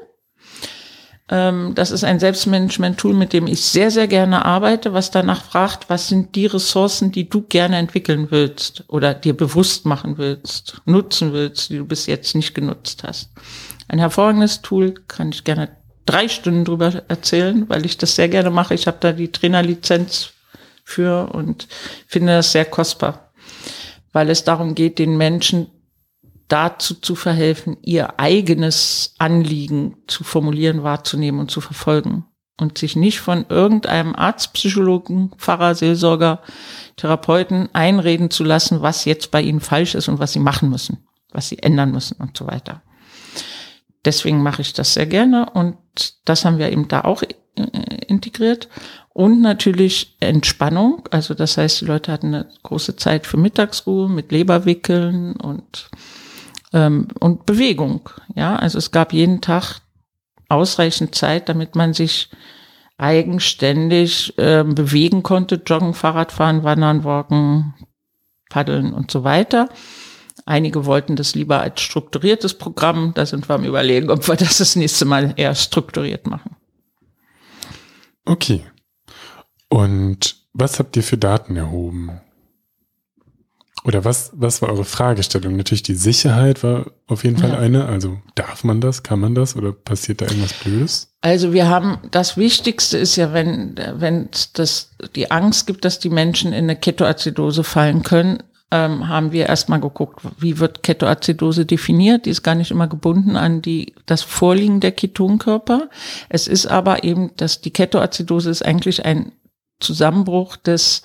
Ähm, 1.29 1.71
das 1.75 1.91
ist 1.91 2.03
ein 2.03 2.19
Selbstmanagement-Tool, 2.19 3.13
mit 3.13 3.31
dem 3.31 3.47
ich 3.47 3.63
sehr, 3.63 3.89
sehr 3.89 4.09
gerne 4.09 4.43
arbeite, 4.43 4.91
was 4.91 5.11
danach 5.11 5.45
fragt, 5.45 5.89
was 5.89 6.09
sind 6.09 6.35
die 6.35 6.45
Ressourcen, 6.45 7.13
die 7.13 7.29
du 7.29 7.43
gerne 7.43 7.77
entwickeln 7.77 8.27
willst 8.31 8.83
oder 8.89 9.13
dir 9.13 9.35
bewusst 9.35 9.85
machen 9.85 10.17
willst, 10.17 10.81
nutzen 10.83 11.31
willst, 11.31 11.69
die 11.69 11.77
du 11.77 11.85
bis 11.85 12.05
jetzt 12.05 12.35
nicht 12.35 12.53
genutzt 12.53 13.03
hast. 13.07 13.29
Ein 13.87 13.99
hervorragendes 13.99 14.61
Tool, 14.61 14.93
kann 15.07 15.29
ich 15.29 15.45
gerne 15.45 15.69
drei 16.05 16.27
Stunden 16.27 16.65
drüber 16.65 17.01
erzählen, 17.07 17.69
weil 17.69 17.85
ich 17.85 17.97
das 17.97 18.15
sehr 18.15 18.27
gerne 18.27 18.49
mache. 18.49 18.73
Ich 18.73 18.87
habe 18.87 18.97
da 18.99 19.13
die 19.13 19.31
Trainerlizenz 19.31 20.33
für 20.91 21.33
und 21.33 21.67
finde 22.07 22.33
das 22.33 22.51
sehr 22.51 22.65
kostbar, 22.65 23.31
weil 24.11 24.29
es 24.29 24.43
darum 24.43 24.75
geht, 24.75 24.99
den 24.99 25.17
Menschen 25.17 25.67
dazu 26.47 26.95
zu 26.95 27.15
verhelfen, 27.15 27.77
ihr 27.81 28.19
eigenes 28.19 29.15
Anliegen 29.17 29.97
zu 30.07 30.23
formulieren, 30.23 30.83
wahrzunehmen 30.83 31.39
und 31.39 31.49
zu 31.49 31.61
verfolgen 31.61 32.25
und 32.59 32.77
sich 32.77 32.95
nicht 32.95 33.19
von 33.19 33.45
irgendeinem 33.47 34.15
Arzt, 34.15 34.53
Psychologen, 34.53 35.31
Pfarrer, 35.37 35.75
Seelsorger, 35.75 36.41
Therapeuten 36.97 37.69
einreden 37.73 38.29
zu 38.29 38.43
lassen, 38.43 38.81
was 38.81 39.05
jetzt 39.05 39.31
bei 39.31 39.41
ihnen 39.41 39.61
falsch 39.61 39.95
ist 39.95 40.09
und 40.09 40.19
was 40.19 40.33
sie 40.33 40.39
machen 40.39 40.69
müssen, 40.69 41.07
was 41.31 41.47
sie 41.47 41.59
ändern 41.59 41.91
müssen 41.91 42.17
und 42.17 42.37
so 42.37 42.47
weiter. 42.47 42.81
Deswegen 44.03 44.43
mache 44.43 44.61
ich 44.61 44.73
das 44.73 44.93
sehr 44.93 45.05
gerne 45.05 45.49
und 45.51 45.77
das 46.25 46.43
haben 46.43 46.57
wir 46.57 46.71
eben 46.71 46.87
da 46.87 47.01
auch 47.01 47.23
äh, 47.23 47.27
integriert. 48.07 48.67
Und 49.13 49.41
natürlich 49.41 50.15
Entspannung. 50.19 51.07
Also 51.11 51.33
das 51.33 51.57
heißt, 51.57 51.81
die 51.81 51.85
Leute 51.85 52.11
hatten 52.11 52.27
eine 52.27 52.49
große 52.63 52.95
Zeit 52.95 53.27
für 53.27 53.37
Mittagsruhe 53.37 54.07
mit 54.07 54.31
Leberwickeln 54.31 55.35
und 55.35 55.89
ähm, 56.73 57.09
und 57.19 57.45
Bewegung. 57.45 58.09
Ja, 58.35 58.55
also 58.55 58.77
es 58.77 58.91
gab 58.91 59.13
jeden 59.13 59.41
Tag 59.41 59.81
ausreichend 60.47 61.15
Zeit, 61.15 61.49
damit 61.49 61.75
man 61.75 61.93
sich 61.93 62.29
eigenständig 62.97 64.37
äh, 64.37 64.63
bewegen 64.63 65.23
konnte, 65.23 65.61
joggen, 65.65 65.93
Fahrradfahren, 65.93 66.63
wandern, 66.63 67.03
walken, 67.03 67.73
paddeln 68.49 68.93
und 68.93 69.11
so 69.11 69.23
weiter. 69.23 69.69
Einige 70.45 70.85
wollten 70.85 71.15
das 71.15 71.35
lieber 71.35 71.61
als 71.61 71.81
strukturiertes 71.81 72.55
Programm. 72.55 73.13
Da 73.15 73.25
sind 73.25 73.49
wir 73.49 73.55
am 73.55 73.65
Überlegen, 73.65 74.09
ob 74.09 74.27
wir 74.27 74.35
das 74.35 74.57
das 74.57 74.75
nächste 74.75 75.05
Mal 75.05 75.33
eher 75.35 75.55
strukturiert 75.55 76.27
machen. 76.27 76.55
Okay. 78.25 78.63
Und 79.71 80.35
was 80.51 80.79
habt 80.79 80.97
ihr 80.97 81.03
für 81.03 81.17
Daten 81.17 81.55
erhoben? 81.55 82.19
Oder 83.85 84.03
was, 84.03 84.31
was 84.33 84.61
war 84.61 84.69
eure 84.69 84.83
Fragestellung? 84.83 85.55
Natürlich 85.55 85.81
die 85.81 85.95
Sicherheit 85.95 86.61
war 86.61 86.91
auf 87.07 87.23
jeden 87.23 87.37
Fall 87.37 87.51
ja. 87.51 87.57
eine. 87.57 87.85
Also 87.85 88.19
darf 88.35 88.65
man 88.65 88.81
das, 88.81 89.01
kann 89.01 89.21
man 89.21 89.33
das 89.33 89.55
oder 89.55 89.71
passiert 89.71 90.19
da 90.19 90.25
irgendwas 90.25 90.53
Blödes? 90.53 91.13
Also 91.21 91.53
wir 91.53 91.69
haben, 91.69 91.99
das 92.11 92.35
Wichtigste 92.35 92.97
ist 92.97 93.15
ja, 93.15 93.31
wenn, 93.31 93.75
wenn 93.95 94.27
das, 94.53 94.91
die 95.15 95.31
Angst 95.31 95.67
gibt, 95.67 95.85
dass 95.85 95.99
die 95.99 96.09
Menschen 96.09 96.51
in 96.51 96.65
eine 96.65 96.75
Ketoazidose 96.75 97.63
fallen 97.63 98.03
können, 98.03 98.43
ähm, 98.71 99.07
haben 99.07 99.31
wir 99.31 99.47
erstmal 99.47 99.79
geguckt, 99.79 100.21
wie 100.37 100.59
wird 100.59 100.83
Ketoazidose 100.83 101.65
definiert. 101.65 102.25
Die 102.25 102.29
ist 102.29 102.43
gar 102.43 102.55
nicht 102.55 102.71
immer 102.71 102.87
gebunden 102.87 103.37
an 103.37 103.61
die, 103.61 103.93
das 104.05 104.21
Vorliegen 104.21 104.81
der 104.81 104.91
Ketonkörper. 104.91 105.89
Es 106.27 106.47
ist 106.47 106.67
aber 106.67 107.05
eben, 107.05 107.31
dass 107.37 107.61
die 107.61 107.71
Ketoazidose 107.71 108.49
ist 108.49 108.65
eigentlich 108.65 109.05
ein 109.05 109.31
Zusammenbruch 109.81 110.55
des 110.55 111.01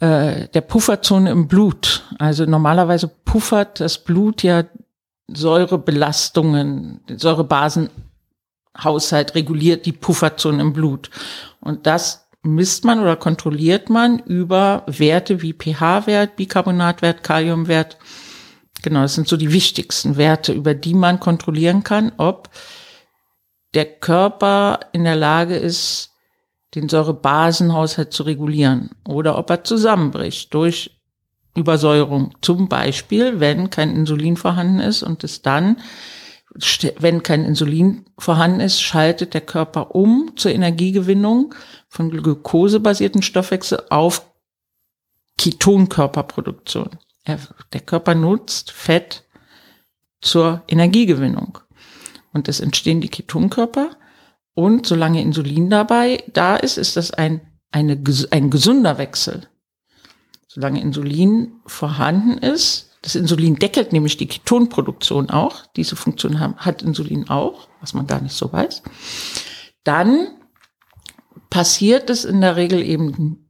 äh, 0.00 0.48
der 0.48 0.62
Pufferzone 0.62 1.30
im 1.30 1.46
Blut. 1.46 2.02
Also 2.18 2.44
normalerweise 2.44 3.06
puffert 3.08 3.80
das 3.80 3.98
Blut 3.98 4.42
ja 4.42 4.64
Säurebelastungen, 5.28 7.00
Säurebasenhaushalt 7.08 9.34
reguliert 9.34 9.86
die 9.86 9.92
Pufferzone 9.92 10.60
im 10.60 10.72
Blut. 10.72 11.10
Und 11.60 11.86
das 11.86 12.28
misst 12.42 12.84
man 12.84 13.00
oder 13.00 13.16
kontrolliert 13.16 13.88
man 13.88 14.18
über 14.18 14.82
Werte 14.86 15.42
wie 15.42 15.52
pH-Wert, 15.52 16.36
Bicarbonatwert, 16.36 17.22
Kaliumwert. 17.22 17.98
Genau, 18.82 19.02
das 19.02 19.14
sind 19.14 19.28
so 19.28 19.36
die 19.36 19.52
wichtigsten 19.52 20.16
Werte, 20.16 20.52
über 20.52 20.74
die 20.74 20.94
man 20.94 21.20
kontrollieren 21.20 21.84
kann, 21.84 22.10
ob 22.16 22.50
der 23.74 23.84
Körper 23.84 24.80
in 24.92 25.04
der 25.04 25.16
Lage 25.16 25.56
ist, 25.56 26.11
den 26.74 26.88
Säurebasenhaushalt 26.88 28.12
zu 28.12 28.22
regulieren 28.22 28.90
oder 29.06 29.38
ob 29.38 29.50
er 29.50 29.64
zusammenbricht 29.64 30.52
durch 30.54 30.98
Übersäuerung. 31.54 32.34
Zum 32.40 32.68
Beispiel, 32.68 33.40
wenn 33.40 33.68
kein 33.70 33.94
Insulin 33.94 34.36
vorhanden 34.36 34.80
ist 34.80 35.02
und 35.02 35.22
es 35.22 35.42
dann, 35.42 35.78
wenn 36.98 37.22
kein 37.22 37.44
Insulin 37.44 38.06
vorhanden 38.18 38.60
ist, 38.60 38.80
schaltet 38.80 39.34
der 39.34 39.42
Körper 39.42 39.94
um 39.94 40.32
zur 40.36 40.52
Energiegewinnung 40.52 41.54
von 41.88 42.10
glukosebasierten 42.10 43.22
Stoffwechsel 43.22 43.82
auf 43.90 44.26
Ketonkörperproduktion. 45.38 46.90
Der 47.26 47.80
Körper 47.80 48.14
nutzt 48.14 48.70
Fett 48.70 49.24
zur 50.20 50.62
Energiegewinnung. 50.68 51.58
Und 52.32 52.48
es 52.48 52.60
entstehen 52.60 53.00
die 53.00 53.08
Ketonkörper 53.08 53.90
und 54.54 54.86
solange 54.86 55.22
Insulin 55.22 55.70
dabei 55.70 56.22
da 56.32 56.56
ist, 56.56 56.76
ist 56.76 56.96
das 56.96 57.10
ein, 57.10 57.40
eine, 57.70 58.02
ein 58.30 58.50
gesunder 58.50 58.98
Wechsel. 58.98 59.48
Solange 60.46 60.82
Insulin 60.82 61.60
vorhanden 61.66 62.36
ist, 62.38 62.90
das 63.00 63.14
Insulin 63.14 63.56
deckelt 63.56 63.92
nämlich 63.92 64.16
die 64.16 64.28
Ketonproduktion 64.28 65.30
auch. 65.30 65.66
Diese 65.76 65.96
Funktion 65.96 66.38
hat 66.40 66.82
Insulin 66.82 67.28
auch, 67.30 67.68
was 67.80 67.94
man 67.94 68.06
gar 68.06 68.20
nicht 68.20 68.34
so 68.34 68.52
weiß. 68.52 68.82
Dann 69.82 70.28
passiert 71.50 72.10
es 72.10 72.24
in 72.24 72.40
der 72.40 72.56
Regel 72.56 72.82
eben 72.82 73.48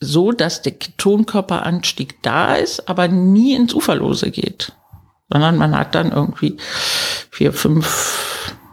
so, 0.00 0.32
dass 0.32 0.62
der 0.62 0.72
Ketonkörperanstieg 0.72 2.22
da 2.22 2.54
ist, 2.56 2.88
aber 2.88 3.06
nie 3.08 3.54
ins 3.54 3.74
Uferlose 3.74 4.30
geht. 4.30 4.72
Sondern 5.30 5.56
man 5.56 5.76
hat 5.76 5.94
dann 5.94 6.10
irgendwie 6.10 6.56
vier, 7.30 7.52
fünf 7.52 8.66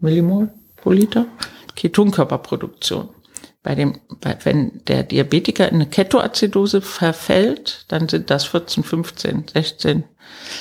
Millimol 0.00 0.52
pro 0.86 0.92
Liter 0.92 1.26
Ketonkörperproduktion. 1.74 3.08
Bei 3.64 3.74
dem, 3.74 3.98
bei, 4.20 4.38
wenn 4.44 4.84
der 4.86 5.02
Diabetiker 5.02 5.68
in 5.68 5.74
eine 5.74 5.86
Ketoazidose 5.86 6.80
verfällt, 6.80 7.86
dann 7.88 8.08
sind 8.08 8.30
das 8.30 8.44
14, 8.44 8.84
15, 8.84 9.46
16. 9.52 10.04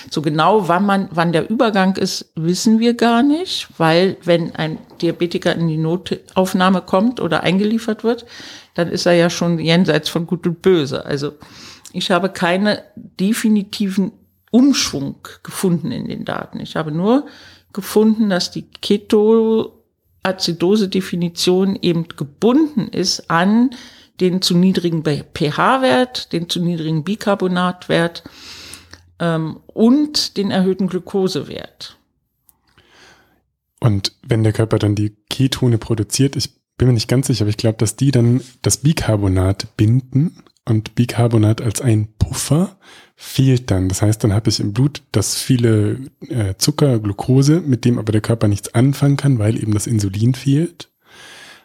So 0.10 0.24
genau, 0.24 0.68
wann 0.68 0.84
man, 0.84 1.10
wann 1.12 1.32
der 1.32 1.48
Übergang 1.48 1.96
ist, 1.98 2.32
wissen 2.36 2.80
wir 2.80 2.96
gar 2.96 3.22
nicht, 3.22 3.68
weil 3.78 4.18
wenn 4.24 4.56
ein 4.56 4.80
Diabetiker 5.00 5.54
in 5.54 5.68
die 5.68 5.78
Notaufnahme 5.78 6.82
kommt 6.82 7.20
oder 7.20 7.44
eingeliefert 7.44 8.04
wird, 8.04 8.26
dann 8.74 8.90
ist 8.90 9.06
er 9.06 9.14
ja 9.14 9.30
schon 9.30 9.60
jenseits 9.60 10.10
von 10.10 10.26
Gut 10.26 10.48
und 10.48 10.64
Böse. 10.64 11.06
Also 11.06 11.34
ich 11.94 12.10
habe 12.10 12.30
keine 12.30 12.82
definitiven 12.96 14.12
Umschwung 14.50 15.18
gefunden 15.44 15.92
in 15.92 16.08
den 16.08 16.26
Daten. 16.26 16.60
Ich 16.60 16.76
habe 16.76 16.92
nur 16.92 17.28
gefunden, 17.74 18.30
dass 18.30 18.50
die 18.50 18.64
Keto 18.64 19.75
Azidose-Definition 20.26 21.78
eben 21.82 22.08
gebunden 22.08 22.88
ist 22.88 23.30
an 23.30 23.72
den 24.20 24.42
zu 24.42 24.56
niedrigen 24.56 25.04
pH-Wert, 25.04 26.32
den 26.32 26.50
zu 26.50 26.62
niedrigen 26.62 27.04
Bicarbonatwert 27.04 28.24
ähm, 29.20 29.60
und 29.68 30.38
den 30.38 30.52
erhöhten 30.52 30.88
Glukosewert. 30.88 31.98
Und 33.80 34.14
wenn 34.24 34.44
der 34.44 34.54
Körper 34.54 34.80
dann 34.80 34.96
die 34.96 35.16
Ketone 35.30 35.78
produziert, 35.78 36.36
ich 36.36 36.50
bin 36.78 36.88
mir 36.88 36.94
nicht 36.94 37.08
ganz 37.08 37.28
sicher, 37.28 37.44
aber 37.44 37.50
ich 37.50 37.58
glaube, 37.58 37.78
dass 37.78 37.96
die 37.96 38.12
dann 38.12 38.42
das 38.62 38.78
Bicarbonat 38.78 39.78
binden 39.78 40.44
und 40.66 40.96
Bicarbonat 40.96 41.62
als 41.62 41.82
ein 41.82 42.08
Puffer 42.18 42.78
fehlt 43.16 43.72
dann. 43.72 43.88
Das 43.88 44.02
heißt, 44.02 44.24
dann 44.24 44.34
habe 44.34 44.50
ich 44.50 44.60
im 44.60 44.74
Blut 44.74 45.02
das 45.12 45.36
viele 45.36 46.00
äh, 46.28 46.56
Zucker, 46.58 47.00
Glucose, 47.00 47.62
mit 47.62 47.86
dem 47.86 47.98
aber 47.98 48.12
der 48.12 48.22
Körper 48.22 48.48
nichts 48.48 48.74
anfangen 48.76 49.18
kann, 49.18 49.40
weil 49.40 49.58
eben 49.58 49.74
das 49.74 49.88
Insulin 49.88 50.36
fehlt. 50.36 50.90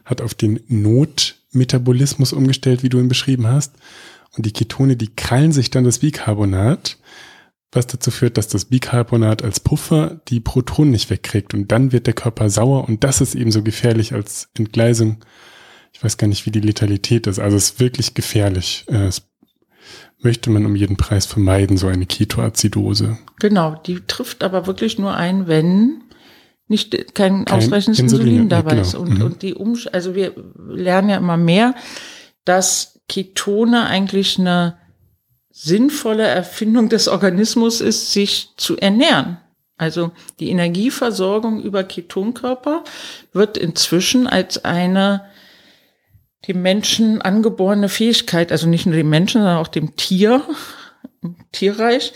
Hat 0.05 0.20
auf 0.20 0.34
den 0.34 0.61
Notmetabolismus 0.68 2.32
umgestellt, 2.32 2.82
wie 2.82 2.88
du 2.88 2.98
ihn 2.98 3.09
beschrieben 3.09 3.48
hast. 3.48 3.74
Und 4.36 4.46
die 4.46 4.53
Ketone, 4.53 4.96
die 4.96 5.14
krallen 5.14 5.53
sich 5.53 5.70
dann 5.70 5.84
das 5.84 5.98
Bicarbonat, 5.98 6.98
was 7.72 7.88
dazu 7.88 8.12
führt, 8.12 8.36
dass 8.36 8.48
das 8.48 8.66
Bicarbonat 8.66 9.42
als 9.42 9.61
Puffer 9.61 10.20
die 10.28 10.40
Protonen 10.40 10.92
nicht 10.92 11.11
wegkriegt. 11.11 11.53
Und 11.53 11.72
dann 11.72 11.90
wird 11.90 12.07
der 12.07 12.14
Körper 12.14 12.48
sauer 12.48 12.88
und 12.88 13.03
das 13.03 13.20
ist 13.20 13.34
eben 13.34 13.51
so 13.51 13.62
gefährlich 13.62 14.12
als 14.12 14.48
Entgleisung. 14.57 15.24
Ich 15.92 16.03
weiß 16.03 16.16
gar 16.16 16.28
nicht, 16.28 16.46
wie 16.46 16.51
die 16.53 16.61
Letalität 16.61 17.26
ist. 17.26 17.40
Also 17.40 17.57
es 17.57 17.70
ist 17.70 17.80
wirklich 17.80 18.14
gefährlich. 18.14 18.84
Äh, 18.88 19.07
es 19.07 19.30
möchte 20.22 20.50
man 20.50 20.66
um 20.66 20.76
jeden 20.76 20.96
Preis 20.96 21.26
vermeiden, 21.26 21.76
so 21.76 21.86
eine 21.86 22.06
Ketoazidose. 22.06 23.18
Genau, 23.38 23.80
die 23.86 24.00
trifft 24.06 24.42
aber 24.42 24.66
wirklich 24.66 24.98
nur 24.98 25.14
ein, 25.14 25.46
wenn 25.46 26.02
nicht 26.68 27.14
kein, 27.14 27.44
kein 27.44 27.58
ausreichendes 27.58 27.98
Insulin, 27.98 28.26
Insulin 28.26 28.48
dabei 28.48 28.70
genau. 28.70 28.82
ist. 28.82 28.94
Und, 28.94 29.18
mhm. 29.18 29.22
und 29.22 29.42
die 29.42 29.54
Umsch 29.54 29.88
also 29.92 30.14
wir 30.14 30.32
lernen 30.68 31.08
ja 31.08 31.16
immer 31.16 31.36
mehr, 31.36 31.74
dass 32.44 33.00
Ketone 33.08 33.86
eigentlich 33.86 34.38
eine 34.38 34.78
sinnvolle 35.50 36.26
Erfindung 36.26 36.88
des 36.88 37.08
Organismus 37.08 37.80
ist, 37.80 38.12
sich 38.12 38.50
zu 38.56 38.76
ernähren. 38.76 39.38
Also 39.76 40.12
die 40.38 40.50
Energieversorgung 40.50 41.62
über 41.62 41.84
Ketonkörper 41.84 42.84
wird 43.32 43.56
inzwischen 43.56 44.26
als 44.26 44.64
eine 44.64 45.24
dem 46.49 46.62
Menschen 46.62 47.20
angeborene 47.20 47.88
Fähigkeit, 47.88 48.51
also 48.53 48.66
nicht 48.66 48.86
nur 48.86 48.95
dem 48.95 49.11
Menschen, 49.11 49.41
sondern 49.41 49.59
auch 49.59 49.68
dem 49.68 49.97
Tier, 49.97 50.43
im 51.22 51.36
Tierreich, 51.53 52.12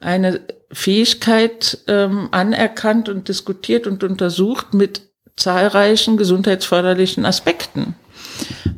eine 0.00 0.40
Fähigkeit 0.70 1.78
ähm, 1.86 2.28
anerkannt 2.30 3.08
und 3.08 3.28
diskutiert 3.28 3.86
und 3.86 4.04
untersucht 4.04 4.74
mit 4.74 5.02
zahlreichen 5.36 6.16
gesundheitsförderlichen 6.16 7.24
Aspekten. 7.24 7.94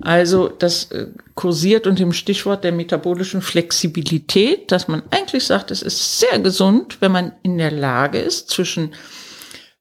Also 0.00 0.48
das 0.48 0.92
äh, 0.92 1.08
kursiert 1.34 1.86
unter 1.86 2.04
dem 2.04 2.12
Stichwort 2.12 2.64
der 2.64 2.72
metabolischen 2.72 3.42
Flexibilität, 3.42 4.70
dass 4.70 4.88
man 4.88 5.02
eigentlich 5.10 5.44
sagt, 5.44 5.70
es 5.70 5.82
ist 5.82 6.20
sehr 6.20 6.38
gesund, 6.38 6.98
wenn 7.00 7.12
man 7.12 7.32
in 7.42 7.58
der 7.58 7.72
Lage 7.72 8.18
ist, 8.18 8.50
zwischen 8.50 8.94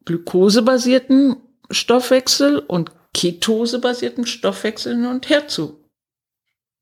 glukosebasierten 0.05 1.37
Stoffwechsel 1.69 2.59
und 2.59 2.91
ketosebasierten 3.15 4.27
Stoffwechsel 4.27 4.95
hin 4.95 5.05
und 5.05 5.29
her 5.29 5.47
zu 5.47 5.79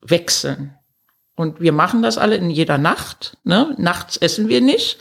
wechseln. 0.01 0.75
Und 1.35 1.61
wir 1.61 1.71
machen 1.71 2.01
das 2.01 2.17
alle 2.17 2.35
in 2.35 2.49
jeder 2.49 2.77
Nacht. 2.77 3.37
Ne? 3.43 3.75
Nachts 3.77 4.17
essen 4.17 4.49
wir 4.49 4.59
nicht 4.59 4.97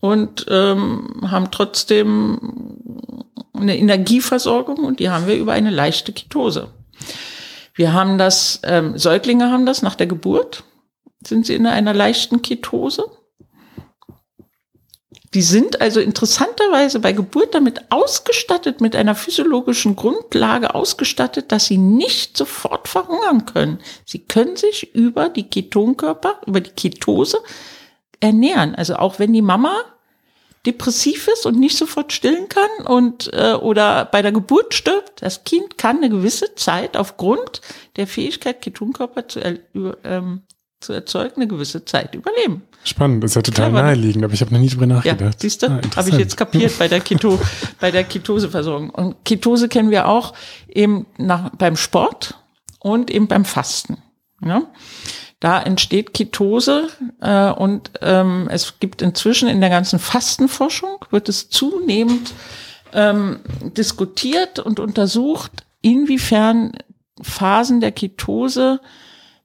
und 0.00 0.46
ähm, 0.48 1.20
haben 1.30 1.50
trotzdem 1.50 3.18
eine 3.54 3.76
Energieversorgung 3.76 4.78
und 4.84 5.00
die 5.00 5.10
haben 5.10 5.26
wir 5.26 5.36
über 5.36 5.52
eine 5.52 5.70
leichte 5.70 6.12
Ketose. 6.12 6.68
Wir 7.74 7.92
haben 7.92 8.18
das, 8.18 8.60
ähm, 8.64 8.96
Säuglinge 8.98 9.50
haben 9.50 9.66
das 9.66 9.82
nach 9.82 9.94
der 9.94 10.06
Geburt, 10.06 10.64
sind 11.24 11.46
sie 11.46 11.54
in 11.54 11.66
einer 11.66 11.94
leichten 11.94 12.42
Ketose. 12.42 13.04
Die 15.34 15.42
sind 15.42 15.80
also 15.80 16.00
interessanterweise 16.00 17.00
bei 17.00 17.12
Geburt 17.12 17.54
damit 17.54 17.90
ausgestattet, 17.90 18.82
mit 18.82 18.94
einer 18.94 19.14
physiologischen 19.14 19.96
Grundlage 19.96 20.74
ausgestattet, 20.74 21.52
dass 21.52 21.66
sie 21.66 21.78
nicht 21.78 22.36
sofort 22.36 22.86
verhungern 22.86 23.46
können. 23.46 23.78
Sie 24.04 24.18
können 24.18 24.56
sich 24.56 24.94
über 24.94 25.30
die 25.30 25.48
Ketonkörper, 25.48 26.40
über 26.46 26.60
die 26.60 26.70
Ketose 26.70 27.38
ernähren. 28.20 28.74
Also 28.74 28.96
auch 28.96 29.18
wenn 29.18 29.32
die 29.32 29.42
Mama 29.42 29.74
depressiv 30.66 31.28
ist 31.28 31.46
und 31.46 31.58
nicht 31.58 31.76
sofort 31.76 32.12
stillen 32.12 32.48
kann 32.48 32.86
und 32.86 33.32
äh, 33.32 33.54
oder 33.54 34.04
bei 34.04 34.22
der 34.22 34.32
Geburt 34.32 34.74
stirbt, 34.74 35.22
das 35.22 35.44
Kind 35.44 35.76
kann 35.76 35.96
eine 35.96 36.10
gewisse 36.10 36.54
Zeit 36.54 36.96
aufgrund 36.96 37.62
der 37.96 38.06
Fähigkeit, 38.06 38.62
Ketonkörper 38.62 39.26
zu, 39.28 39.40
ähm, 40.04 40.42
zu 40.80 40.92
erzeugen, 40.92 41.36
eine 41.36 41.48
gewisse 41.48 41.84
Zeit 41.84 42.14
überleben. 42.14 42.62
Spannend, 42.84 43.22
das 43.22 43.32
ist 43.32 43.34
ja 43.36 43.42
total 43.42 43.70
Klar, 43.70 43.82
naheliegend, 43.84 44.24
aber 44.24 44.34
ich 44.34 44.40
habe 44.40 44.52
noch 44.52 44.60
nie 44.60 44.68
drüber 44.68 44.86
nachgedacht. 44.86 45.20
Ja, 45.20 45.38
siehst 45.38 45.62
du, 45.62 45.68
ah, 45.68 45.80
habe 45.96 46.08
ich 46.08 46.16
jetzt 46.16 46.36
kapiert 46.36 46.76
bei 46.78 46.88
der 46.88 47.00
Keto, 47.00 47.38
bei 47.80 47.90
der 47.92 48.04
Ketoseversorgung. 48.04 48.90
Und 48.90 49.24
Ketose 49.24 49.68
kennen 49.68 49.90
wir 49.90 50.08
auch 50.08 50.34
eben 50.68 51.06
nach, 51.16 51.50
beim 51.50 51.76
Sport 51.76 52.34
und 52.80 53.10
eben 53.10 53.28
beim 53.28 53.44
Fasten. 53.44 53.98
Ja? 54.44 54.62
Da 55.38 55.62
entsteht 55.62 56.12
Ketose 56.12 56.88
äh, 57.20 57.50
und 57.50 57.90
ähm, 58.00 58.48
es 58.50 58.80
gibt 58.80 59.00
inzwischen 59.00 59.48
in 59.48 59.60
der 59.60 59.70
ganzen 59.70 59.98
Fastenforschung, 59.98 61.04
wird 61.10 61.28
es 61.28 61.50
zunehmend 61.50 62.32
ähm, 62.92 63.40
diskutiert 63.76 64.58
und 64.58 64.80
untersucht, 64.80 65.64
inwiefern 65.80 66.72
Phasen 67.20 67.80
der 67.80 67.92
Ketose 67.92 68.80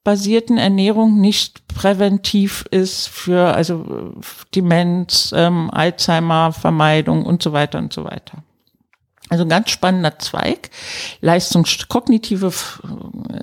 basierten 0.08 0.58
Ernährung 0.58 1.20
nicht 1.20 1.68
präventiv 1.68 2.66
ist 2.72 3.10
für 3.10 3.54
also 3.54 4.14
Demenz, 4.56 5.34
ähm, 5.36 5.70
Alzheimer 5.70 6.54
Vermeidung 6.54 7.26
und 7.26 7.44
so 7.44 7.52
weiter 7.52 7.78
und 7.78 7.92
so 7.92 8.06
weiter. 8.06 8.42
Also 9.28 9.44
ein 9.44 9.50
ganz 9.50 9.70
spannender 9.70 10.18
Zweig, 10.18 10.70
Leistungs 11.20 11.90
kognitive 11.90 12.54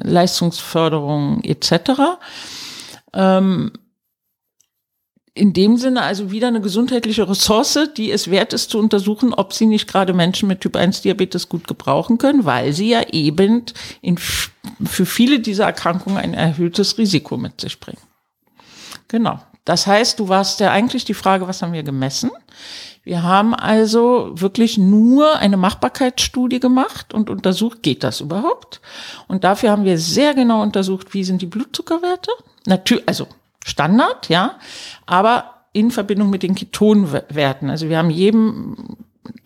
Leistungsförderung 0.01 1.45
etc. 1.45 2.17
Ähm, 3.12 3.73
in 5.35 5.53
dem 5.53 5.76
Sinne 5.76 6.03
also 6.03 6.30
wieder 6.30 6.49
eine 6.49 6.61
gesundheitliche 6.61 7.28
Ressource, 7.28 7.78
die 7.97 8.12
es 8.12 8.30
wert 8.30 8.53
ist 8.53 8.70
zu 8.70 8.78
untersuchen, 8.78 9.35
ob 9.35 9.53
sie 9.53 9.66
nicht 9.66 9.89
gerade 9.89 10.12
Menschen 10.12 10.49
mit 10.49 10.61
Typ 10.61 10.76
1 10.76 11.03
Diabetes 11.03 11.49
gut 11.49 11.66
gebrauchen 11.66 12.18
können, 12.18 12.45
weil 12.45 12.72
sie 12.72 12.91
ja 12.91 13.03
eben 13.11 13.64
in, 14.01 14.16
für 14.16 15.07
viele 15.07 15.41
dieser 15.41 15.64
Erkrankungen 15.64 16.18
ein 16.18 16.35
erhöhtes 16.35 16.99
Risiko 16.99 17.37
mit 17.37 17.61
sich 17.61 17.80
bringen. 17.80 18.01
Genau. 19.09 19.41
Das 19.64 19.87
heißt, 19.87 20.20
du 20.20 20.28
warst 20.28 20.61
ja 20.61 20.70
eigentlich 20.70 21.05
die 21.05 21.14
Frage, 21.14 21.49
was 21.49 21.62
haben 21.62 21.72
wir 21.72 21.82
gemessen? 21.82 22.30
Wir 23.03 23.22
haben 23.22 23.55
also 23.55 24.30
wirklich 24.35 24.78
nur 24.78 25.39
eine 25.39 25.57
Machbarkeitsstudie 25.57 26.61
gemacht 26.61 27.12
und 27.12 27.28
untersucht, 27.28 27.82
geht 27.82 28.05
das 28.05 28.20
überhaupt? 28.20 28.80
Und 29.26 29.43
dafür 29.43 29.70
haben 29.70 29.85
wir 29.85 29.99
sehr 29.99 30.35
genau 30.35 30.62
untersucht, 30.62 31.12
wie 31.12 31.24
sind 31.24 31.43
die 31.43 31.47
Blutzuckerwerte? 31.47 32.30
Natürlich, 32.66 33.09
also 33.09 33.26
Standard, 33.65 34.29
ja, 34.29 34.59
aber 35.07 35.65
in 35.73 35.91
Verbindung 35.91 36.31
mit 36.31 36.43
den 36.45 36.55
Ketonwerten. 36.55 37.71
Also 37.71 37.89
wir 37.89 37.99
haben 37.99 38.11
jedem 38.11 38.97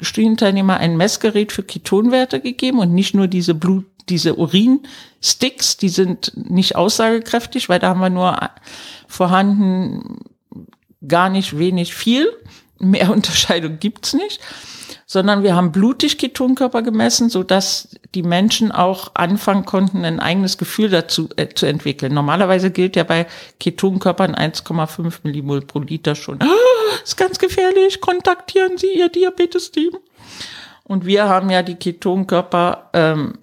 Studienteilnehmer 0.00 0.76
ein 0.76 0.96
Messgerät 0.96 1.52
für 1.52 1.62
Ketonwerte 1.62 2.40
gegeben 2.40 2.80
und 2.80 2.92
nicht 2.92 3.14
nur 3.14 3.28
diese 3.28 3.54
Blut, 3.54 3.86
diese 4.08 4.36
Urinsticks, 4.36 5.76
die 5.76 5.88
sind 5.88 6.32
nicht 6.34 6.76
aussagekräftig, 6.76 7.68
weil 7.68 7.78
da 7.78 7.90
haben 7.90 8.00
wir 8.00 8.10
nur 8.10 8.36
vorhanden 9.06 10.18
gar 11.06 11.30
nicht 11.30 11.56
wenig 11.56 11.94
viel 11.94 12.28
mehr 12.78 13.10
Unterscheidung 13.12 13.78
gibt's 13.78 14.14
nicht, 14.14 14.40
sondern 15.06 15.42
wir 15.42 15.54
haben 15.54 15.72
blutig 15.72 16.18
Ketonkörper 16.18 16.82
gemessen, 16.82 17.28
so 17.28 17.42
dass 17.42 17.88
die 18.14 18.22
Menschen 18.22 18.72
auch 18.72 19.12
anfangen 19.14 19.64
konnten, 19.64 20.04
ein 20.04 20.20
eigenes 20.20 20.58
Gefühl 20.58 20.88
dazu 20.88 21.28
äh, 21.36 21.48
zu 21.48 21.66
entwickeln. 21.66 22.14
Normalerweise 22.14 22.70
gilt 22.70 22.96
ja 22.96 23.04
bei 23.04 23.26
Ketonkörpern 23.60 24.34
1,5 24.34 25.20
Millimol 25.24 25.62
pro 25.62 25.80
Liter 25.80 26.14
schon. 26.14 26.40
Ah, 26.42 26.46
ist 27.02 27.16
ganz 27.16 27.38
gefährlich, 27.38 28.00
kontaktieren 28.00 28.78
Sie 28.78 28.92
Ihr 28.94 29.08
Diabetes-Team. 29.08 29.92
Und 30.84 31.04
wir 31.04 31.28
haben 31.28 31.50
ja 31.50 31.62
die 31.62 31.74
Ketonkörper 31.74 32.90
ähm, 32.94 33.38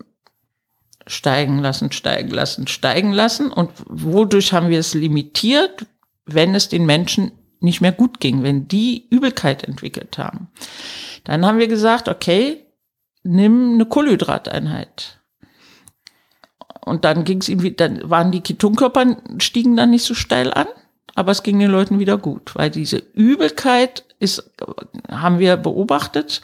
steigen 1.08 1.60
lassen, 1.60 1.92
steigen 1.92 2.32
lassen, 2.32 2.68
steigen 2.68 3.14
lassen. 3.14 3.52
Und 3.52 3.72
wodurch 3.86 4.54
haben 4.54 4.70
wir 4.70 4.80
es 4.80 4.94
limitiert? 4.94 5.86
Wenn 6.26 6.56
es 6.56 6.70
den 6.70 6.86
Menschen 6.86 7.32
nicht 7.60 7.82
mehr 7.82 7.92
gut 7.92 8.20
ging, 8.20 8.44
wenn 8.44 8.68
die 8.68 9.08
Übelkeit 9.10 9.64
entwickelt 9.64 10.18
haben. 10.18 10.50
Dann 11.24 11.46
haben 11.46 11.58
wir 11.58 11.68
gesagt, 11.68 12.08
okay, 12.08 12.66
nimm 13.24 13.74
eine 13.74 13.86
Kohlenhydrateinheit. 13.86 15.20
Und 16.82 17.04
dann 17.04 17.24
ging 17.24 17.42
es 17.42 17.50
irgendwie, 17.50 17.72
dann 17.72 18.08
waren 18.10 18.32
die 18.32 18.42
Ketonkörper, 18.42 19.18
stiegen 19.40 19.76
dann 19.76 19.90
nicht 19.90 20.04
so 20.04 20.14
steil 20.14 20.54
an, 20.54 20.68
aber 21.16 21.32
es 21.32 21.42
ging 21.42 21.58
den 21.58 21.72
Leuten 21.72 21.98
wieder 21.98 22.18
gut, 22.18 22.56
weil 22.56 22.70
diese 22.70 22.98
Übelkeit 22.98 24.06
ist, 24.20 24.52
haben 25.10 25.40
wir 25.40 25.58
beobachtet, 25.58 26.42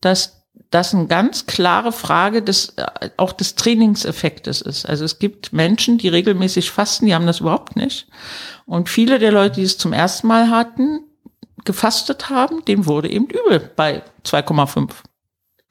dass 0.00 0.35
das 0.70 0.94
eine 0.94 1.06
ganz 1.06 1.46
klare 1.46 1.92
Frage 1.92 2.42
des, 2.42 2.74
auch 3.16 3.32
des 3.32 3.54
Trainingseffektes 3.54 4.60
ist. 4.60 4.86
Also 4.86 5.04
es 5.04 5.18
gibt 5.18 5.52
Menschen, 5.52 5.98
die 5.98 6.08
regelmäßig 6.08 6.70
fasten, 6.70 7.06
die 7.06 7.14
haben 7.14 7.26
das 7.26 7.40
überhaupt 7.40 7.76
nicht. 7.76 8.08
Und 8.66 8.88
viele 8.88 9.18
der 9.18 9.32
Leute, 9.32 9.56
die 9.56 9.62
es 9.62 9.78
zum 9.78 9.92
ersten 9.92 10.26
Mal 10.26 10.50
hatten, 10.50 11.00
gefastet 11.64 12.30
haben, 12.30 12.64
dem 12.64 12.86
wurde 12.86 13.10
eben 13.10 13.26
übel 13.26 13.70
bei 13.76 14.02
2,5 14.24 14.90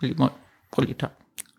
Millimol 0.02 0.32
pro 0.72 0.82
Liter. 0.82 1.12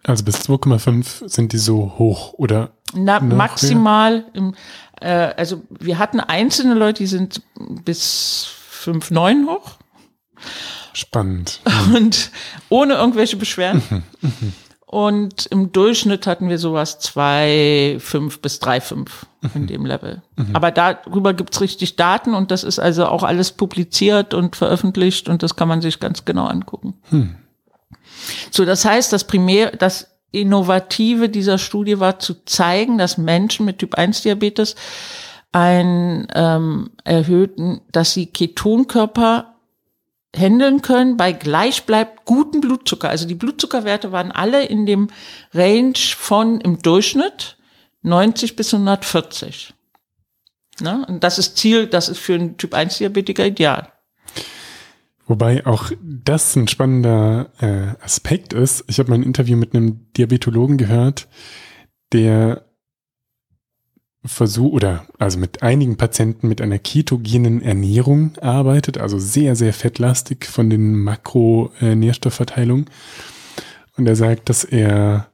Also 0.05 0.25
bis 0.25 0.37
2,5 0.49 1.29
sind 1.29 1.53
die 1.53 1.59
so 1.59 1.95
hoch 1.99 2.35
oder? 2.35 2.71
Na, 2.95 3.19
maximal 3.19 4.25
im, 4.35 4.55
äh, 5.01 5.09
also 5.09 5.63
wir 5.69 5.99
hatten 5.99 6.21
einzelne 6.21 6.75
Leute, 6.75 7.03
die 7.03 7.09
sind 7.09 7.43
bis 7.85 8.49
5,9 8.85 9.47
hoch. 9.47 9.79
Spannend. 10.97 11.61
Und 11.95 12.31
ohne 12.71 12.95
irgendwelche 12.95 13.37
Beschwerden. 13.37 13.83
Mhm, 13.91 14.03
mhm. 14.23 14.53
Und 14.87 15.45
im 15.47 15.71
Durchschnitt 15.71 16.27
hatten 16.27 16.49
wir 16.49 16.57
sowas 16.57 17.01
2,5 17.01 18.41
bis 18.41 18.63
3,5 18.63 19.09
in 19.55 19.63
mhm. 19.63 19.67
dem 19.67 19.85
Level. 19.85 20.23
Aber 20.55 20.71
darüber 20.71 21.35
gibt's 21.35 21.61
richtig 21.61 21.97
Daten 21.97 22.33
und 22.35 22.51
das 22.51 22.65
ist 22.65 22.79
also 22.79 23.07
auch 23.07 23.25
alles 23.25 23.53
publiziert 23.53 24.33
und 24.33 24.57
veröffentlicht 24.57 25.29
und 25.29 25.43
das 25.43 25.55
kann 25.55 25.69
man 25.69 25.83
sich 25.83 26.01
ganz 26.01 26.25
genau 26.25 26.47
angucken. 26.47 26.95
Hm. 27.11 27.35
So, 28.51 28.65
das 28.65 28.85
heißt, 28.87 29.13
das 29.13 29.25
Primär, 29.25 29.73
das 29.73 30.17
Innovative 30.31 31.29
dieser 31.29 31.59
Studie 31.59 32.01
war 32.01 32.19
zu 32.21 32.45
zeigen, 32.47 32.97
dass 32.97 33.19
Menschen 33.19 33.67
mit 33.67 33.81
Typ 33.81 33.97
1 33.97 34.23
Diabetes 34.23 34.77
einen 35.53 36.29
ähm, 36.33 36.91
erhöhten, 37.05 37.83
dass 37.91 38.15
sie 38.15 38.27
Ketonkörper 38.27 39.56
handeln 40.37 40.83
können 40.83 41.17
bei 41.17 41.33
gleichbleib 41.33 42.25
guten 42.25 42.61
Blutzucker. 42.61 43.09
Also 43.09 43.27
die 43.27 43.35
Blutzuckerwerte 43.35 44.13
waren 44.13 44.33
alle 44.33 44.65
in 44.65 44.87
dem 44.87 45.09
Range 45.53 45.97
von 45.97 46.61
im 46.61 46.81
Durchschnitt 46.81 47.57
90 48.03 48.57
bis 48.57 48.73
140. 48.73 49.75
Ne? 50.81 51.05
Und 51.09 51.25
das 51.25 51.39
ist 51.39 51.57
Ziel, 51.57 51.87
das 51.87 52.09
ist 52.09 52.19
für 52.19 52.35
einen 52.35 52.57
Typ 52.57 52.75
1 52.75 52.99
Diabetiker 52.99 53.47
ideal. 53.47 53.93
Wobei 55.27 55.67
auch 55.67 55.91
das 56.01 56.55
ein 56.55 56.69
spannender 56.69 57.51
äh, 57.59 58.05
Aspekt 58.05 58.53
ist. 58.53 58.85
Ich 58.87 58.99
habe 58.99 59.11
mal 59.11 59.17
ein 59.17 59.25
Interview 59.25 59.57
mit 59.57 59.75
einem 59.75 60.13
Diabetologen 60.17 60.77
gehört, 60.77 61.27
der 62.13 62.66
Versuch 64.27 64.73
oder 64.73 65.07
also 65.19 65.39
mit 65.39 65.63
einigen 65.63 65.97
Patienten 65.97 66.49
mit 66.49 66.61
einer 66.61 66.79
ketogenen 66.79 67.63
Ernährung 67.63 68.37
arbeitet, 68.41 68.99
also 68.99 69.19
sehr, 69.19 69.57
sehr 69.57 69.73
fettlastig 69.73 70.47
von 70.47 70.71
den 70.71 71.03
Makronährstoffverteilungen. 71.03 72.87
Und 73.97 74.07
er 74.07 74.17
sagt, 74.17 74.49
dass 74.49 74.65
er 74.65 75.29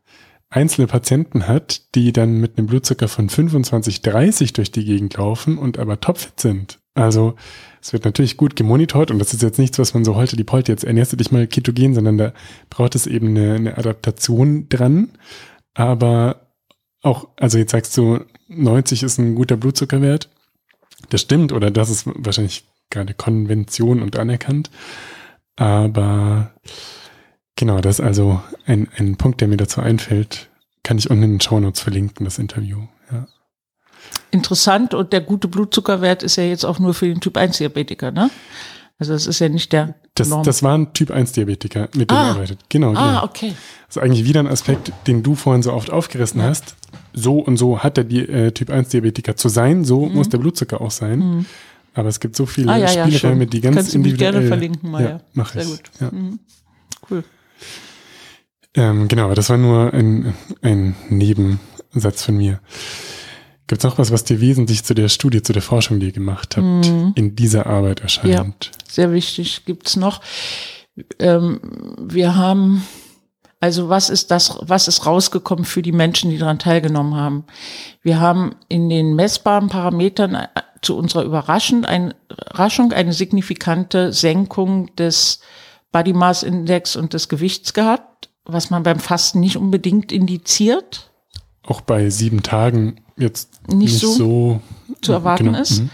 einzelne 0.51 0.87
Patienten 0.87 1.49
hat, 1.49 1.95
die 1.95 2.13
dann 2.13 2.39
mit 2.39 2.59
einem 2.59 2.67
Blutzucker 2.67 3.09
von 3.09 3.29
25, 3.29 4.03
30 4.03 4.53
durch 4.53 4.71
die 4.71 4.85
Gegend 4.85 5.17
laufen 5.17 5.59
und 5.59 5.79
aber 5.79 6.01
topfit 6.01 6.39
sind. 6.39 6.79
Also 6.95 7.35
es 7.81 7.93
wird 7.93 8.05
natürlich 8.05 8.37
gut 8.37 8.55
gemonitort 8.55 9.11
und 9.11 9.19
das 9.19 9.33
ist 9.33 9.43
jetzt 9.43 9.59
nichts, 9.59 9.79
was 9.79 9.95
man 9.95 10.05
so 10.05 10.15
heute 10.15 10.37
die 10.37 10.45
Polte 10.45 10.71
jetzt 10.71 10.85
ernährst 10.85 11.13
du 11.13 11.17
dich 11.17 11.33
mal 11.33 11.47
ketogen, 11.47 11.95
sondern 11.95 12.19
da 12.19 12.33
braucht 12.69 12.95
es 12.95 13.07
eben 13.07 13.29
eine, 13.29 13.55
eine 13.55 13.79
Adaptation 13.79 14.69
dran. 14.69 15.09
Aber 15.75 16.42
auch, 17.03 17.29
also 17.37 17.59
jetzt 17.59 17.73
sagst 17.73 17.97
du, 17.97 18.21
90 18.49 19.03
ist 19.03 19.19
ein 19.19 19.35
guter 19.35 19.57
Blutzuckerwert. 19.57 20.29
Das 21.11 21.21
stimmt 21.21 21.53
oder 21.53 21.71
das 21.71 21.91
ist 21.91 22.05
wahrscheinlich 22.07 22.65
gerade 22.91 23.15
Konvention 23.15 24.03
und 24.03 24.17
anerkannt. 24.17 24.71
Aber 25.57 26.53
genau, 27.57 27.81
das 27.81 27.99
ist 27.99 28.05
also 28.05 28.41
ein, 28.67 28.89
ein 28.97 29.17
Punkt, 29.17 29.41
der 29.41 29.49
mir 29.49 29.57
dazu 29.57 29.81
einfällt. 29.81 30.49
Kann 30.85 30.99
ich 30.99 31.11
unten 31.11 31.25
in 31.25 31.31
den 31.35 31.41
Shownotes 31.41 31.81
verlinken, 31.81 32.25
das 32.25 32.39
Interview. 32.39 32.87
Ja. 33.11 33.27
Interessant 34.31 34.95
und 34.95 35.13
der 35.13 35.21
gute 35.21 35.49
Blutzuckerwert 35.49 36.23
ist 36.23 36.37
ja 36.37 36.45
jetzt 36.45 36.65
auch 36.65 36.79
nur 36.79 36.95
für 36.95 37.07
den 37.07 37.21
Typ 37.21 37.37
1 37.37 37.59
Diabetiker, 37.59 38.11
ne? 38.11 38.31
Also 38.99 39.13
das 39.13 39.27
ist 39.27 39.39
ja 39.41 39.49
nicht 39.49 39.73
der 39.73 39.95
das, 40.15 40.29
Norm. 40.29 40.45
das 40.45 40.63
war 40.63 40.77
ein 40.77 40.93
Typ 40.93 41.11
1 41.11 41.33
Diabetiker, 41.33 41.89
mit 41.97 42.11
dem 42.11 42.17
ah. 42.17 42.23
er 42.23 42.31
arbeitet. 42.33 42.59
Genau. 42.69 42.93
Ah, 42.95 43.07
genau. 43.07 43.25
okay. 43.25 43.55
Das 43.87 43.97
ist 43.97 44.03
eigentlich 44.03 44.25
wieder 44.25 44.41
ein 44.41 44.47
Aspekt, 44.47 44.93
den 45.07 45.23
du 45.23 45.35
vorhin 45.35 45.63
so 45.63 45.73
oft 45.73 45.91
aufgerissen 45.91 46.41
ja. 46.41 46.49
hast. 46.49 46.77
So 47.13 47.39
und 47.39 47.57
so 47.57 47.81
hat 47.81 47.97
der 47.97 48.11
äh, 48.11 48.53
Typ 48.53 48.71
1 48.71 48.91
Diabetiker 48.91 49.37
zu 49.37 49.49
sein, 49.49 49.85
so 49.85 50.07
mhm. 50.07 50.15
muss 50.15 50.29
der 50.29 50.39
Blutzucker 50.39 50.81
auch 50.81 50.91
sein. 50.91 51.19
Mhm. 51.19 51.47
Aber 51.95 52.09
es 52.09 52.21
gibt 52.21 52.37
so 52.37 52.47
viele 52.47 52.73
ah, 52.73 52.77
ja, 52.77 52.89
Spielräume, 52.89 53.47
die 53.47 53.61
ganz 53.61 53.77
Kannst 53.77 53.95
individuell. 53.95 54.33
Kannst 54.33 54.51
du 54.51 54.55
mich 54.55 54.61
gerne 54.61 54.71
verlinken, 54.71 54.91
mal, 54.91 55.03
ja. 55.03 55.21
Mach 55.35 55.53
Sehr 55.53 55.63
ich. 55.63 55.69
gut. 55.69 55.83
Ja. 56.01 56.11
Mhm. 56.11 56.39
Cool. 57.11 57.25
Ähm, 58.75 59.09
genau, 59.09 59.35
das 59.35 59.51
war 59.51 59.59
nur 59.59 59.93
ein, 59.93 60.35
ein 60.63 60.97
Nebensatz 61.11 62.23
von 62.23 62.37
mir. 62.37 62.61
Gibt 63.73 63.85
es 63.85 63.91
noch 63.91 63.97
was, 63.97 64.13
was 64.13 64.25
dir 64.25 64.43
wesentlich 64.43 64.85
zu 64.85 64.93
der 64.93 65.09
Studie, 65.09 65.41
zu 65.41 65.55
der 65.55 65.63
Forschung, 65.63 65.99
die 65.99 66.09
ihr 66.09 66.13
gemacht 66.13 66.59
habt, 66.59 66.87
mhm. 66.87 67.13
in 67.15 67.35
dieser 67.37 67.67
Arbeit 67.67 68.01
erscheint? 68.01 68.31
Ja, 68.31 68.45
sehr 68.87 69.13
wichtig. 69.13 69.65
Gibt 69.65 69.89
es 69.89 69.97
noch. 69.97 70.21
Ähm, 71.19 71.59
wir 71.99 72.37
haben, 72.37 72.87
also 73.61 73.89
was 73.89 74.11
ist 74.11 74.31
das, 74.31 74.59
was 74.61 74.89
ist 74.89 75.07
rausgekommen 75.07 75.65
für 75.65 75.81
die 75.81 75.93
Menschen, 75.93 76.29
die 76.29 76.37
daran 76.37 76.59
teilgenommen 76.59 77.15
haben? 77.15 77.45
Wir 78.03 78.21
haben 78.21 78.57
in 78.69 78.91
den 78.91 79.17
messbaren 79.17 79.71
Parametern 79.71 80.35
äh, 80.35 80.49
zu 80.83 80.95
unserer 80.95 81.23
Überraschung, 81.23 81.87
ein, 81.87 82.13
Überraschung 82.31 82.93
eine 82.93 83.15
signifikante 83.15 84.13
Senkung 84.13 84.95
des 84.97 85.41
Body 85.93 86.13
Mass 86.13 86.43
Index 86.43 86.95
und 86.95 87.15
des 87.15 87.31
Gewichts 87.31 87.73
gehabt, 87.73 88.29
was 88.45 88.69
man 88.69 88.83
beim 88.83 88.99
Fasten 88.99 89.41
nicht 89.41 89.57
unbedingt 89.57 90.13
indiziert. 90.13 91.09
Auch 91.65 91.81
bei 91.81 92.11
sieben 92.11 92.43
Tagen 92.43 92.97
jetzt 93.23 93.69
nicht, 93.69 93.79
nicht 93.79 93.99
so, 93.99 94.13
so, 94.13 94.61
zu 95.01 95.13
erwarten 95.13 95.47
genau. 95.47 95.61
ist. 95.61 95.81
Mhm. 95.81 95.91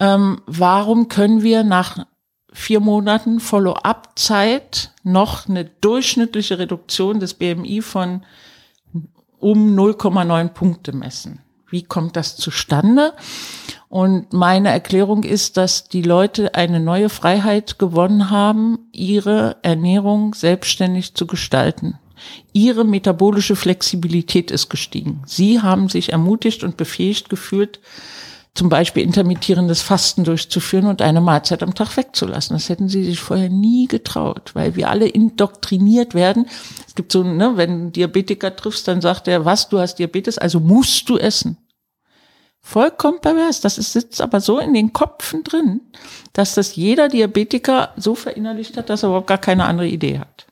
Ähm, 0.00 0.40
warum 0.46 1.08
können 1.08 1.42
wir 1.42 1.64
nach 1.64 2.06
vier 2.52 2.80
Monaten 2.80 3.40
Follow-up-Zeit 3.40 4.92
noch 5.02 5.48
eine 5.48 5.64
durchschnittliche 5.64 6.58
Reduktion 6.58 7.20
des 7.20 7.34
BMI 7.34 7.82
von 7.82 8.22
um 9.38 9.76
0,9 9.78 10.48
Punkte 10.48 10.92
messen? 10.94 11.40
Wie 11.68 11.82
kommt 11.82 12.16
das 12.16 12.36
zustande? 12.36 13.14
Und 13.88 14.32
meine 14.32 14.70
Erklärung 14.70 15.24
ist, 15.24 15.56
dass 15.56 15.88
die 15.88 16.02
Leute 16.02 16.54
eine 16.54 16.80
neue 16.80 17.08
Freiheit 17.08 17.78
gewonnen 17.78 18.30
haben, 18.30 18.78
ihre 18.92 19.56
Ernährung 19.62 20.34
selbstständig 20.34 21.14
zu 21.14 21.26
gestalten. 21.26 21.98
Ihre 22.52 22.84
metabolische 22.84 23.56
Flexibilität 23.56 24.50
ist 24.50 24.68
gestiegen. 24.68 25.22
Sie 25.26 25.60
haben 25.60 25.88
sich 25.88 26.12
ermutigt 26.12 26.64
und 26.64 26.76
befähigt 26.76 27.28
gefühlt, 27.28 27.80
zum 28.54 28.68
Beispiel 28.68 29.02
intermittierendes 29.02 29.82
Fasten 29.82 30.22
durchzuführen 30.22 30.86
und 30.86 31.02
eine 31.02 31.20
Mahlzeit 31.20 31.62
am 31.64 31.74
Tag 31.74 31.96
wegzulassen. 31.96 32.54
Das 32.54 32.68
hätten 32.68 32.88
sie 32.88 33.04
sich 33.04 33.18
vorher 33.18 33.48
nie 33.48 33.88
getraut, 33.88 34.52
weil 34.54 34.76
wir 34.76 34.88
alle 34.88 35.08
indoktriniert 35.08 36.14
werden. 36.14 36.46
Es 36.86 36.94
gibt 36.94 37.10
so, 37.10 37.24
ne, 37.24 37.56
wenn 37.56 37.70
einen 37.70 37.92
Diabetiker 37.92 38.54
triffst, 38.54 38.86
dann 38.86 39.00
sagt 39.00 39.26
er, 39.26 39.44
was, 39.44 39.68
du 39.68 39.80
hast 39.80 39.96
Diabetes, 39.96 40.38
also 40.38 40.60
musst 40.60 41.08
du 41.08 41.18
essen. 41.18 41.58
Vollkommen 42.60 43.20
pervers. 43.20 43.60
Das 43.60 43.76
ist, 43.76 43.92
sitzt 43.92 44.20
aber 44.20 44.40
so 44.40 44.58
in 44.58 44.72
den 44.72 44.92
Köpfen 44.92 45.42
drin, 45.42 45.80
dass 46.32 46.54
das 46.54 46.76
jeder 46.76 47.08
Diabetiker 47.08 47.92
so 47.96 48.14
verinnerlicht 48.14 48.76
hat, 48.76 48.88
dass 48.88 49.02
er 49.02 49.08
überhaupt 49.08 49.26
gar 49.26 49.38
keine 49.38 49.64
andere 49.64 49.88
Idee 49.88 50.20
hat. 50.20 50.46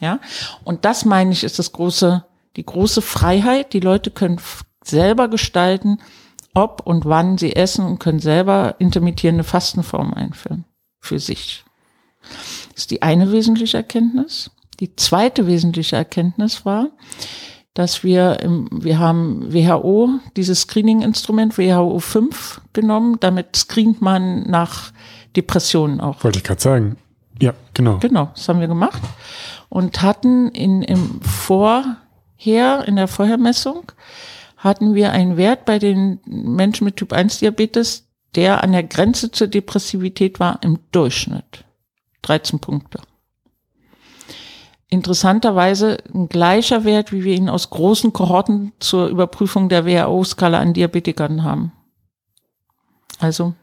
Ja. 0.00 0.18
Und 0.64 0.84
das 0.84 1.04
meine 1.04 1.32
ich 1.32 1.44
ist 1.44 1.58
das 1.58 1.72
große, 1.72 2.24
die 2.56 2.64
große 2.64 3.02
Freiheit. 3.02 3.72
Die 3.72 3.80
Leute 3.80 4.10
können 4.10 4.40
selber 4.82 5.28
gestalten, 5.28 5.98
ob 6.54 6.84
und 6.84 7.04
wann 7.04 7.38
sie 7.38 7.54
essen 7.54 7.84
und 7.84 7.98
können 7.98 8.18
selber 8.18 8.76
intermittierende 8.78 9.44
Fastenformen 9.44 10.14
einführen. 10.14 10.64
Für 10.98 11.18
sich. 11.18 11.64
Das 12.74 12.84
ist 12.84 12.90
die 12.90 13.02
eine 13.02 13.32
wesentliche 13.32 13.78
Erkenntnis. 13.78 14.50
Die 14.80 14.96
zweite 14.96 15.46
wesentliche 15.46 15.96
Erkenntnis 15.96 16.64
war, 16.64 16.88
dass 17.74 18.02
wir, 18.02 18.40
im, 18.40 18.68
wir 18.70 18.98
haben 18.98 19.52
WHO, 19.52 20.10
dieses 20.36 20.62
Screening-Instrument 20.62 21.56
WHO 21.56 21.98
5 21.98 22.60
genommen. 22.72 23.16
Damit 23.20 23.56
screent 23.56 24.02
man 24.02 24.42
nach 24.42 24.92
Depressionen 25.36 26.00
auch. 26.00 26.24
Wollte 26.24 26.38
ich 26.38 26.44
gerade 26.44 26.60
sagen. 26.60 26.96
Ja, 27.40 27.54
genau. 27.72 27.98
Genau, 27.98 28.30
das 28.34 28.48
haben 28.48 28.60
wir 28.60 28.68
gemacht 28.68 29.00
und 29.70 30.02
hatten 30.02 30.48
in, 30.48 30.82
im 30.82 31.22
Vorher, 31.22 32.84
in 32.86 32.96
der 32.96 33.08
Vorhermessung, 33.08 33.92
hatten 34.58 34.94
wir 34.94 35.12
einen 35.12 35.38
Wert 35.38 35.64
bei 35.64 35.78
den 35.78 36.20
Menschen 36.26 36.84
mit 36.84 36.96
Typ 36.96 37.14
1 37.14 37.38
Diabetes, 37.38 38.06
der 38.34 38.62
an 38.62 38.72
der 38.72 38.82
Grenze 38.82 39.30
zur 39.30 39.46
Depressivität 39.46 40.38
war 40.38 40.58
im 40.62 40.80
Durchschnitt. 40.92 41.64
13 42.22 42.58
Punkte. 42.58 43.00
Interessanterweise 44.88 45.98
ein 46.12 46.28
gleicher 46.28 46.84
Wert, 46.84 47.12
wie 47.12 47.24
wir 47.24 47.34
ihn 47.34 47.48
aus 47.48 47.70
großen 47.70 48.12
Kohorten 48.12 48.72
zur 48.80 49.06
Überprüfung 49.06 49.68
der 49.68 49.86
WHO-Skala 49.86 50.58
an 50.58 50.74
Diabetikern 50.74 51.44
haben. 51.44 51.72
Also 53.20 53.54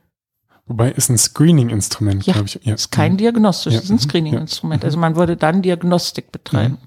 Wobei 0.68 0.92
ist 0.92 1.10
ein 1.10 1.18
Screening-Instrument, 1.18 2.26
ja, 2.26 2.34
glaube 2.34 2.48
ich. 2.48 2.60
Ja, 2.62 2.74
ist 2.74 2.92
kein 2.92 3.16
Diagnostisch, 3.16 3.74
ja. 3.74 3.80
ist 3.80 3.90
ein 3.90 4.00
Screening-Instrument. 4.00 4.84
Also 4.84 4.98
man 4.98 5.16
würde 5.16 5.38
dann 5.38 5.62
Diagnostik 5.62 6.32
betreiben. 6.32 6.78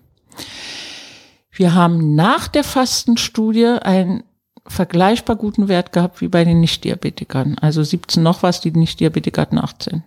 Wir 1.50 1.74
haben 1.74 2.14
nach 2.14 2.46
der 2.48 2.62
Fastenstudie 2.62 3.66
einen 3.66 4.22
vergleichbar 4.66 5.36
guten 5.36 5.68
Wert 5.68 5.92
gehabt 5.92 6.20
wie 6.20 6.28
bei 6.28 6.44
den 6.44 6.60
Nicht-Diabetikern. 6.60 7.56
Also 7.58 7.82
17 7.82 8.22
noch 8.22 8.42
was, 8.42 8.60
die 8.60 8.70
Nicht-Diabetiker 8.70 9.42
hatten 9.42 9.58
18. 9.58 10.04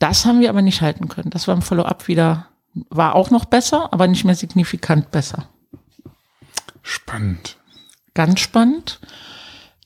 Das 0.00 0.26
haben 0.26 0.40
wir 0.40 0.50
aber 0.50 0.62
nicht 0.62 0.82
halten 0.82 1.06
können. 1.08 1.30
Das 1.30 1.46
war 1.46 1.54
im 1.54 1.62
Follow-up 1.62 2.08
wieder, 2.08 2.48
war 2.90 3.14
auch 3.14 3.30
noch 3.30 3.44
besser, 3.44 3.92
aber 3.92 4.08
nicht 4.08 4.24
mehr 4.24 4.34
signifikant 4.34 5.12
besser. 5.12 5.48
Spannend. 6.82 7.58
Ganz 8.12 8.40
spannend 8.40 8.98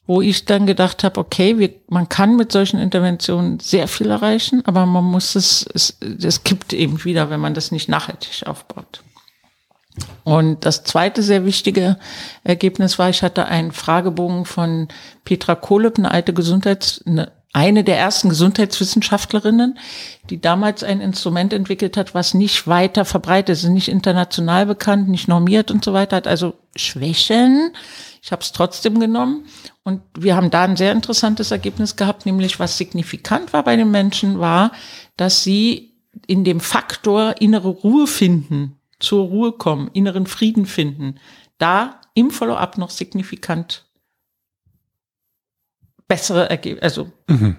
wo 0.06 0.22
ich 0.22 0.44
dann 0.44 0.66
gedacht 0.66 1.02
habe, 1.04 1.18
okay, 1.18 1.58
wir, 1.58 1.70
man 1.88 2.08
kann 2.08 2.36
mit 2.36 2.52
solchen 2.52 2.78
Interventionen 2.78 3.58
sehr 3.58 3.88
viel 3.88 4.10
erreichen, 4.10 4.62
aber 4.64 4.86
man 4.86 5.04
muss 5.04 5.34
es, 5.34 5.66
es, 5.74 5.98
es 6.00 6.44
kippt 6.44 6.72
eben 6.72 7.04
wieder, 7.04 7.28
wenn 7.30 7.40
man 7.40 7.54
das 7.54 7.72
nicht 7.72 7.88
nachhaltig 7.88 8.46
aufbaut. 8.46 9.02
Und 10.24 10.64
das 10.64 10.84
zweite 10.84 11.22
sehr 11.22 11.44
wichtige 11.44 11.96
Ergebnis 12.44 12.98
war, 12.98 13.08
ich 13.08 13.22
hatte 13.22 13.46
einen 13.46 13.72
Fragebogen 13.72 14.44
von 14.44 14.88
Petra 15.24 15.54
Kohlep, 15.54 15.98
eine 15.98 16.10
alte 16.10 16.34
Gesundheits, 16.34 17.02
eine, 17.06 17.32
eine 17.52 17.84
der 17.84 17.96
ersten 17.96 18.28
Gesundheitswissenschaftlerinnen, 18.28 19.78
die 20.28 20.40
damals 20.40 20.84
ein 20.84 21.00
Instrument 21.00 21.52
entwickelt 21.54 21.96
hat, 21.96 22.14
was 22.14 22.34
nicht 22.34 22.66
weiter 22.68 23.04
verbreitet 23.04 23.56
ist, 23.56 23.64
nicht 23.64 23.88
international 23.88 24.66
bekannt, 24.66 25.08
nicht 25.08 25.28
normiert 25.28 25.70
und 25.70 25.82
so 25.84 25.94
weiter, 25.94 26.16
hat 26.16 26.26
also 26.26 26.54
Schwächen, 26.76 27.72
Ich 28.26 28.32
habe 28.32 28.42
es 28.42 28.50
trotzdem 28.50 28.98
genommen 28.98 29.46
und 29.84 30.02
wir 30.18 30.34
haben 30.34 30.50
da 30.50 30.64
ein 30.64 30.76
sehr 30.76 30.90
interessantes 30.90 31.52
Ergebnis 31.52 31.94
gehabt, 31.94 32.26
nämlich 32.26 32.58
was 32.58 32.76
signifikant 32.76 33.52
war 33.52 33.62
bei 33.62 33.76
den 33.76 33.92
Menschen, 33.92 34.40
war, 34.40 34.72
dass 35.16 35.44
sie 35.44 35.94
in 36.26 36.42
dem 36.42 36.58
Faktor 36.58 37.36
innere 37.38 37.68
Ruhe 37.68 38.08
finden, 38.08 38.80
zur 38.98 39.26
Ruhe 39.26 39.52
kommen, 39.52 39.88
inneren 39.92 40.26
Frieden 40.26 40.66
finden, 40.66 41.20
da 41.58 42.00
im 42.14 42.32
Follow-up 42.32 42.78
noch 42.78 42.90
signifikant 42.90 43.86
bessere 46.08 46.50
Ergebnisse, 46.50 46.82
also 46.82 47.12
mhm. 47.28 47.58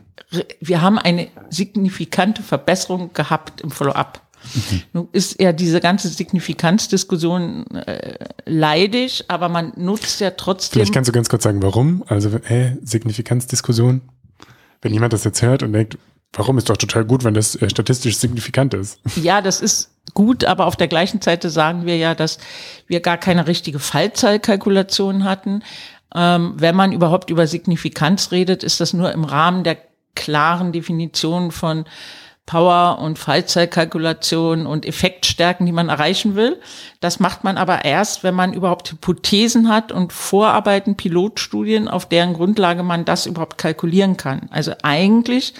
wir 0.60 0.82
haben 0.82 1.00
eine 1.00 1.30
signifikante 1.50 2.44
Verbesserung 2.44 3.14
gehabt 3.14 3.62
im 3.62 3.72
Follow-up. 3.72 4.27
Mhm. 4.54 4.82
Nun 4.94 5.08
ist 5.12 5.42
ja 5.42 5.52
diese 5.52 5.80
ganze 5.80 6.08
Signifikanzdiskussion 6.10 7.66
äh, 7.72 8.18
leidig, 8.46 9.26
aber 9.28 9.50
man 9.50 9.74
nutzt 9.76 10.20
ja 10.22 10.32
trotzdem. 10.32 10.80
Vielleicht 10.80 10.94
kannst 10.94 11.08
du 11.08 11.12
ganz 11.12 11.30
kurz 11.30 11.44
sagen, 11.44 11.62
warum? 11.62 12.04
Also, 12.08 12.32
hä, 12.44 12.78
Signifikanzdiskussion? 12.84 14.02
Wenn 14.82 14.94
jemand 14.94 15.14
das 15.14 15.24
jetzt 15.24 15.42
hört 15.42 15.64
und 15.64 15.74
denkt, 15.74 15.98
warum 16.34 16.58
ist 16.58 16.70
doch 16.70 16.78
total 16.78 17.06
gut, 17.06 17.24
wenn 17.24 17.34
das 17.34 17.56
äh, 17.56 17.70
statistisch 17.70 18.18
signifikant 18.18 18.74
ist? 18.74 19.00
Ja, 19.16 19.42
das 19.42 19.62
ist 19.62 19.92
gut, 20.14 20.46
aber 20.46 20.66
auf 20.66 20.76
der 20.76 20.88
gleichen 20.88 21.22
Seite 21.22 21.50
sagen 21.50 21.86
wir 21.86 21.98
ja, 21.98 22.16
dass 22.16 22.38
wir 22.88 23.02
gar 23.02 23.18
keine 23.18 23.48
richtige 23.48 23.80
Fallzahlkalkulation 23.80 25.24
hatten. 25.24 25.64
Ähm, 26.16 26.54
wenn 26.58 26.76
man 26.76 26.94
überhaupt 26.94 27.30
über 27.30 27.48
Signifikanz 27.48 28.32
redet, 28.32 28.64
ist 28.64 28.80
das 28.80 28.94
nur 28.94 29.12
im 29.12 29.24
Rahmen 29.24 29.64
der 29.64 29.78
klaren 30.16 30.72
Definition 30.72 31.52
von 31.52 31.86
Power 32.48 33.00
und 33.00 33.20
Fallzeitkalkulation 33.20 34.66
und 34.66 34.86
Effektstärken, 34.86 35.66
die 35.66 35.74
man 35.74 35.90
erreichen 35.90 36.36
will. 36.36 36.60
Das 37.02 37.20
macht 37.20 37.44
man 37.44 37.58
aber 37.58 37.86
erst, 37.86 38.24
wenn 38.24 38.34
man 38.34 38.54
überhaupt 38.54 38.90
Hypothesen 38.90 39.68
hat 39.68 39.92
und 39.92 40.14
Vorarbeiten, 40.14 40.96
Pilotstudien, 40.96 41.90
auf 41.90 42.08
deren 42.08 42.34
Grundlage 42.34 42.84
man 42.84 43.04
das 43.04 43.26
überhaupt 43.26 43.58
kalkulieren 43.58 44.16
kann. 44.16 44.48
Also 44.50 44.72
eigentlich 44.82 45.54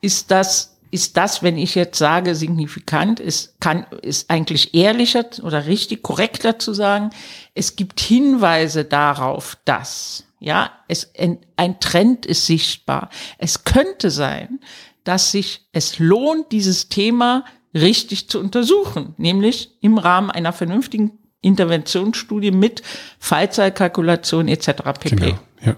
ist 0.00 0.30
das 0.30 0.78
ist 0.92 1.16
das, 1.16 1.42
wenn 1.42 1.56
ich 1.56 1.76
jetzt 1.76 1.98
sage, 1.98 2.34
signifikant, 2.34 3.20
ist, 3.20 3.60
kann, 3.60 3.86
ist 4.02 4.28
eigentlich 4.28 4.74
ehrlicher 4.74 5.24
oder 5.42 5.66
richtig 5.66 6.02
korrekter 6.02 6.58
zu 6.58 6.74
sagen. 6.74 7.10
Es 7.54 7.76
gibt 7.76 8.00
Hinweise 8.00 8.84
darauf, 8.84 9.56
dass, 9.64 10.24
ja, 10.40 10.72
es, 10.88 11.12
ein 11.56 11.78
Trend 11.78 12.26
ist 12.26 12.46
sichtbar. 12.46 13.08
Es 13.38 13.62
könnte 13.62 14.10
sein, 14.10 14.58
dass 15.04 15.30
sich 15.30 15.68
es 15.72 15.98
lohnt, 15.98 16.52
dieses 16.52 16.88
Thema 16.88 17.44
richtig 17.74 18.28
zu 18.28 18.40
untersuchen, 18.40 19.14
nämlich 19.16 19.76
im 19.80 19.98
Rahmen 19.98 20.30
einer 20.30 20.52
vernünftigen 20.52 21.12
Interventionsstudie 21.40 22.50
mit 22.50 22.82
Fallzeitkalkulation 23.18 24.48
etc. 24.48 24.66
pp. 24.98 25.16
Genau, 25.16 25.38
ja. 25.62 25.76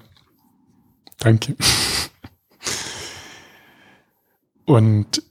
Danke. 1.18 1.56
Und 4.64 5.22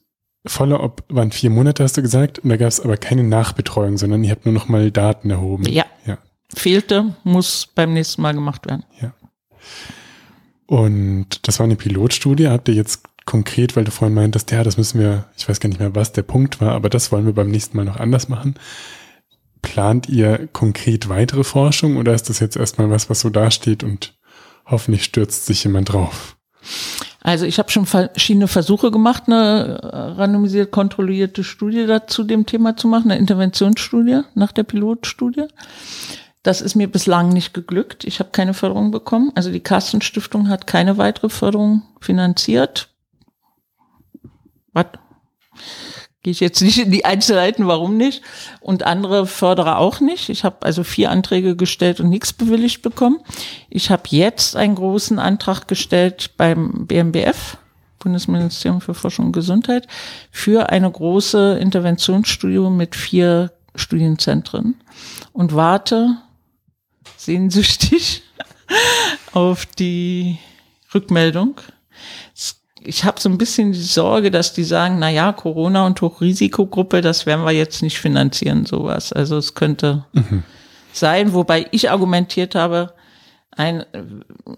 Follow-up 0.46 1.04
waren 1.10 1.32
vier 1.32 1.50
Monate, 1.50 1.84
hast 1.84 1.98
du 1.98 2.02
gesagt, 2.02 2.40
und 2.40 2.50
da 2.50 2.58
gab 2.58 2.70
es 2.70 2.80
aber 2.80 2.98
keine 2.98 3.24
Nachbetreuung, 3.24 3.98
sondern 3.98 4.24
ihr 4.24 4.32
habt 4.32 4.46
nur 4.46 4.54
noch 4.54 4.70
mal 4.70 4.90
Daten 4.92 5.30
erhoben. 5.30 5.68
Ja. 5.70 5.86
ja. 6.06 6.18
Fehlte, 6.54 7.16
muss 7.24 7.68
beim 7.76 7.94
nächsten 7.94 8.22
Mal 8.22 8.34
gemacht 8.34 8.66
werden. 8.66 8.84
Ja. 9.02 9.14
Und 10.66 11.48
das 11.48 11.60
war 11.60 11.66
eine 11.66 11.76
Pilotstudie. 11.76 12.48
Habt 12.48 12.70
ihr 12.70 12.76
jetzt 12.76 13.04
konkret, 13.26 13.76
weil 13.76 13.84
du 13.84 13.92
vorhin 13.92 14.16
meintest, 14.16 14.52
ja, 14.52 14.64
das 14.64 14.78
müssen 14.78 15.00
wir, 15.00 15.26
ich 15.38 15.48
weiß 15.48 15.60
gar 15.60 15.70
nicht 15.70 15.80
mehr, 15.80 15.96
was 15.96 16.12
der 16.12 16.24
Punkt 16.24 16.62
war, 16.62 16.72
aber 16.72 16.90
das 16.90 17.12
wollen 17.12 17.26
wir 17.26 17.34
beim 17.34 17.50
nächsten 17.50 17.78
Mal 17.78 17.86
noch 17.86 17.98
anders 18.00 18.30
machen. 18.30 18.56
Plant 19.62 20.10
ihr 20.10 20.48
konkret 20.52 21.08
weitere 21.10 21.44
Forschung 21.44 21.98
oder 21.98 22.14
ist 22.14 22.30
das 22.30 22.40
jetzt 22.40 22.56
erstmal 22.56 22.90
was, 22.90 23.10
was 23.10 23.20
so 23.20 23.30
dasteht 23.30 23.84
und 23.84 24.16
hoffentlich 24.66 25.04
stürzt 25.04 25.46
sich 25.46 25.64
jemand 25.64 25.94
drauf? 25.94 26.36
Also 27.24 27.46
ich 27.46 27.60
habe 27.60 27.70
schon 27.70 27.86
verschiedene 27.86 28.48
Versuche 28.48 28.90
gemacht, 28.90 29.24
eine 29.28 29.80
randomisiert 30.18 30.72
kontrollierte 30.72 31.44
Studie 31.44 31.86
dazu 31.86 32.24
dem 32.24 32.48
Thema 32.48 32.76
zu 32.76 32.88
machen, 32.88 33.12
eine 33.12 33.20
Interventionsstudie 33.20 34.22
nach 34.34 34.52
der 34.52 34.64
Pilotstudie. 34.64 35.46
Das 36.42 36.62
ist 36.62 36.74
mir 36.74 36.88
bislang 36.88 37.30
nicht 37.30 37.54
geglückt. 37.54 38.04
Ich 38.04 38.20
habe 38.20 38.32
keine 38.32 38.56
Förderung 38.56 38.90
bekommen. 38.90 39.32
Also 39.36 39.52
die 39.52 39.60
Carsten 39.60 40.02
Stiftung 40.02 40.50
hat 40.50 40.66
keine 40.66 40.98
weitere 40.98 41.30
Förderung 41.30 41.84
finanziert. 42.00 42.91
Was? 44.74 44.88
Gehe 46.24 46.32
ich 46.32 46.40
jetzt 46.40 46.62
nicht 46.62 46.78
in 46.78 46.92
die 46.92 47.04
Einzelheiten, 47.04 47.66
warum 47.66 47.98
nicht? 47.98 48.22
Und 48.60 48.84
andere 48.84 49.26
Förderer 49.26 49.80
auch 49.80 50.00
nicht. 50.00 50.30
Ich 50.30 50.44
habe 50.44 50.58
also 50.62 50.84
vier 50.84 51.10
Anträge 51.10 51.56
gestellt 51.56 52.00
und 52.00 52.10
nichts 52.10 52.32
bewilligt 52.32 52.84
bekommen. 52.84 53.20
Ich 53.70 53.90
habe 53.90 54.04
jetzt 54.10 54.56
einen 54.56 54.76
großen 54.76 55.18
Antrag 55.18 55.68
gestellt 55.68 56.32
beim 56.38 56.86
BMBF, 56.86 57.58
Bundesministerium 57.98 58.82
für 58.82 58.94
Forschung 58.94 59.28
und 59.28 59.32
Gesundheit, 59.32 59.88
für 60.30 60.70
eine 60.70 60.92
große 60.92 61.58
Interventionsstudie 61.60 62.70
mit 62.70 62.96
vier 62.96 63.52
Studienzentren 63.74 64.76
und 65.34 65.56
warte 65.56 66.18
sehnsüchtig 67.18 68.22
auf 69.34 69.66
die 69.66 70.38
Rückmeldung 70.94 71.60
ich 72.84 73.04
habe 73.04 73.20
so 73.20 73.30
ein 73.30 73.38
bisschen 73.38 73.72
die 73.72 73.82
Sorge, 73.82 74.32
dass 74.32 74.54
die 74.54 74.64
sagen, 74.64 74.98
na 75.00 75.10
ja, 75.10 75.32
Corona 75.34 75.86
und 75.86 76.02
Hochrisikogruppe, 76.02 77.02
das 77.02 77.26
werden 77.26 77.46
wir 77.46 77.52
jetzt 77.52 77.82
nicht 77.82 78.00
finanzieren, 78.00 78.66
sowas. 78.66 79.14
Also 79.14 79.38
es 79.38 79.54
könnte 79.54 80.06
mhm. 80.14 80.44
sein, 80.92 81.34
wobei 81.34 81.68
ich 81.72 81.92
argumentiert 81.92 82.56
habe, 82.56 82.94
ein 83.56 83.84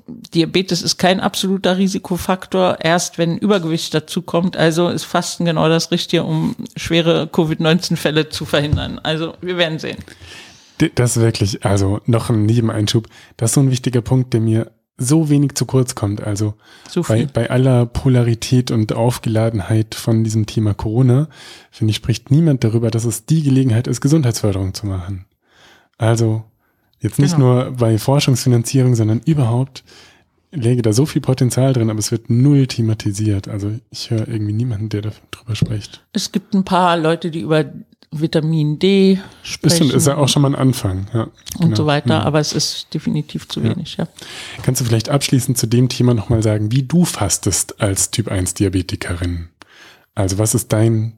Diabetes 0.08 0.84
ist 0.84 0.98
kein 0.98 1.20
absoluter 1.20 1.78
Risikofaktor, 1.78 2.78
erst 2.80 3.18
wenn 3.18 3.38
Übergewicht 3.38 3.94
dazu 3.94 4.22
kommt. 4.22 4.56
Also 4.56 4.90
ist 4.90 5.04
Fasten 5.04 5.46
genau 5.46 5.68
das 5.68 5.92
Richtige, 5.92 6.24
um 6.24 6.56
schwere 6.76 7.28
Covid-19-Fälle 7.28 8.30
zu 8.30 8.46
verhindern. 8.46 9.00
Also 9.02 9.34
wir 9.42 9.58
werden 9.58 9.80
sehen. 9.80 9.98
Das 10.96 11.18
ist 11.18 11.24
wirklich, 11.24 11.66
also 11.66 12.02
noch 12.06 12.30
ein 12.30 12.46
Nebeneinschub. 12.46 13.08
Das 13.38 13.52
ist 13.52 13.56
so 13.56 13.62
ein 13.62 13.72
wichtiger 13.72 14.02
Punkt, 14.02 14.34
der 14.34 14.42
mir 14.42 14.72
so 15.04 15.30
wenig 15.30 15.56
zu 15.56 15.66
kurz 15.66 15.96
kommt. 15.96 16.22
Also 16.22 16.54
so 16.90 17.02
bei, 17.04 17.26
bei 17.26 17.50
aller 17.50 17.86
Polarität 17.86 18.72
und 18.72 18.94
Aufgeladenheit 18.94 19.96
von 19.96 20.24
diesem 20.24 20.46
Thema 20.46 20.74
Corona, 20.74 21.28
finde 21.72 21.92
ich, 21.92 21.98
spricht 21.98 22.32
niemand 22.32 22.64
darüber, 22.64 22.92
dass 22.92 23.06
es 23.06 23.26
die 23.26 23.44
Gelegenheit 23.44 23.88
ist, 23.88 24.02
Gesundheitsförderung 24.02 24.74
zu 24.74 24.88
machen. 24.88 25.26
Also 25.98 26.44
jetzt 27.00 27.20
nicht 27.20 27.36
genau. 27.36 27.54
nur 27.54 27.72
bei 27.72 27.98
Forschungsfinanzierung, 27.98 28.96
sondern 28.96 29.22
überhaupt 29.26 29.84
läge 30.54 30.82
da 30.82 30.94
so 30.94 31.06
viel 31.06 31.22
Potenzial 31.22 31.74
drin, 31.74 31.90
aber 31.90 32.00
es 32.00 32.12
wird 32.12 32.30
null 32.30 32.68
thematisiert. 32.68 33.48
Also 33.48 33.72
ich 33.90 34.12
höre 34.12 34.28
irgendwie 34.28 34.54
niemanden, 34.54 34.90
der 34.90 35.02
darüber 35.02 35.56
spricht. 35.56 36.06
Es 36.14 36.32
gibt 36.32 36.54
ein 36.54 36.64
paar 36.64 36.98
Leute, 36.98 37.32
die 37.32 37.42
über 37.42 37.66
Vitamin 38.20 38.80
D 38.80 39.20
sprechen. 39.42 39.88
Ist, 39.88 39.96
ist 39.96 40.08
ja 40.08 40.18
auch 40.18 40.28
schon 40.28 40.42
mal 40.42 40.50
ein 40.50 40.56
Anfang, 40.56 41.08
ja. 41.14 41.24
Und 41.24 41.60
genau. 41.60 41.76
so 41.76 41.86
weiter, 41.86 42.20
mhm. 42.22 42.26
aber 42.26 42.40
es 42.40 42.54
ist 42.54 42.94
definitiv 42.94 43.48
zu 43.48 43.64
wenig, 43.64 43.98
ja. 43.98 44.08
Kannst 44.62 44.82
du 44.82 44.86
vielleicht 44.86 45.10
abschließend 45.10 45.58
zu 45.58 45.68
dem 45.68 45.90
Thema 45.90 46.14
nochmal 46.14 46.44
sagen, 46.44 46.72
wie 46.72 46.84
du 46.84 47.06
fastest 47.06 47.82
als 47.82 48.12
Typ 48.12 48.28
1 48.30 48.56
Diabetikerin? 48.56 49.50
Also 50.16 50.38
was 50.38 50.54
ist 50.56 50.72
dein 50.72 51.14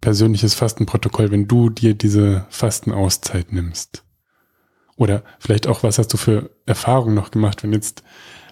persönliches 0.00 0.54
Fastenprotokoll, 0.54 1.30
wenn 1.30 1.46
du 1.46 1.70
dir 1.70 1.94
diese 1.94 2.46
Fastenauszeit 2.50 3.52
nimmst? 3.52 4.04
Oder 4.96 5.22
vielleicht 5.38 5.66
auch, 5.66 5.82
was 5.82 5.98
hast 5.98 6.12
du 6.12 6.16
für 6.16 6.50
Erfahrungen 6.66 7.14
noch 7.14 7.30
gemacht, 7.30 7.62
wenn 7.62 7.72
jetzt 7.72 8.02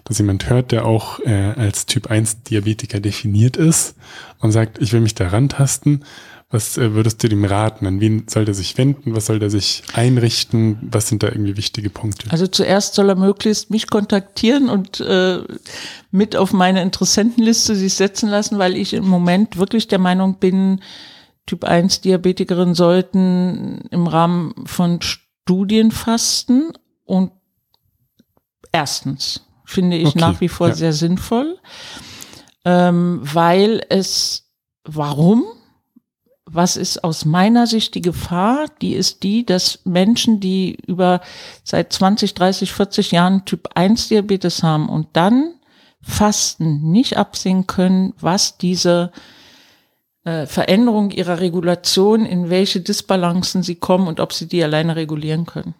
das 0.05 0.17
jemand 0.17 0.49
hört, 0.49 0.71
der 0.71 0.85
auch 0.85 1.19
äh, 1.19 1.53
als 1.55 1.85
Typ 1.85 2.07
1 2.07 2.43
Diabetiker 2.43 2.99
definiert 2.99 3.57
ist 3.57 3.95
und 4.39 4.51
sagt, 4.51 4.79
ich 4.79 4.91
will 4.91 5.01
mich 5.01 5.13
da 5.13 5.27
rantasten 5.27 6.03
was 6.51 6.77
äh, 6.77 6.93
würdest 6.93 7.23
du 7.23 7.29
dem 7.29 7.45
raten? 7.45 7.85
An 7.85 7.99
wen 7.99 8.27
soll 8.27 8.45
der 8.45 8.55
sich 8.55 8.77
wenden? 8.77 9.15
Was 9.15 9.27
soll 9.27 9.37
der 9.37 9.51
sich 9.51 9.83
einrichten? 9.93 10.79
Was 10.81 11.07
sind 11.07 11.21
da 11.21 11.27
irgendwie 11.27 11.57
wichtige 11.57 11.91
Punkte? 11.91 12.31
Also 12.31 12.47
zuerst 12.47 12.95
soll 12.95 13.09
er 13.09 13.15
möglichst 13.15 13.69
mich 13.69 13.89
kontaktieren 13.89 14.67
und 14.67 14.99
äh, 14.99 15.43
mit 16.09 16.35
auf 16.35 16.51
meine 16.51 16.81
Interessentenliste 16.81 17.75
sich 17.75 17.93
setzen 17.93 18.29
lassen, 18.29 18.57
weil 18.57 18.75
ich 18.75 18.93
im 18.93 19.07
Moment 19.07 19.57
wirklich 19.57 19.87
der 19.87 19.99
Meinung 19.99 20.39
bin, 20.39 20.81
Typ 21.45 21.63
1 21.63 22.01
Diabetikerinnen 22.01 22.75
sollten 22.75 23.81
im 23.91 24.07
Rahmen 24.07 24.53
von 24.65 25.01
Studien 25.01 25.91
fasten 25.91 26.73
und 27.05 27.31
erstens 28.71 29.41
finde 29.65 29.97
ich 29.97 30.09
okay, 30.09 30.19
nach 30.19 30.41
wie 30.41 30.49
vor 30.49 30.69
ja. 30.69 30.75
sehr 30.75 30.93
sinnvoll, 30.93 31.57
ähm, 32.65 33.19
weil 33.23 33.83
es, 33.89 34.51
warum? 34.83 35.43
Was 36.51 36.77
ist 36.77 37.03
aus 37.03 37.25
meiner 37.25 37.67
Sicht 37.67 37.95
die 37.95 38.01
Gefahr? 38.01 38.65
Die 38.81 38.93
ist 38.93 39.23
die, 39.23 39.45
dass 39.45 39.79
Menschen, 39.85 40.39
die 40.39 40.77
über 40.87 41.21
seit 41.63 41.93
20, 41.93 42.33
30, 42.33 42.71
40 42.71 43.11
Jahren 43.11 43.45
Typ 43.45 43.69
1 43.75 44.09
Diabetes 44.09 44.63
haben 44.63 44.89
und 44.89 45.07
dann 45.13 45.53
fasten, 46.01 46.91
nicht 46.91 47.17
absehen 47.17 47.67
können, 47.67 48.13
was 48.19 48.57
diese 48.57 49.11
äh, 50.23 50.45
Veränderung 50.45 51.11
ihrer 51.11 51.39
Regulation, 51.39 52.25
in 52.25 52.49
welche 52.49 52.81
Disbalancen 52.81 53.63
sie 53.63 53.75
kommen 53.75 54.07
und 54.07 54.19
ob 54.19 54.33
sie 54.33 54.47
die 54.47 54.63
alleine 54.63 54.95
regulieren 54.95 55.45
können. 55.45 55.75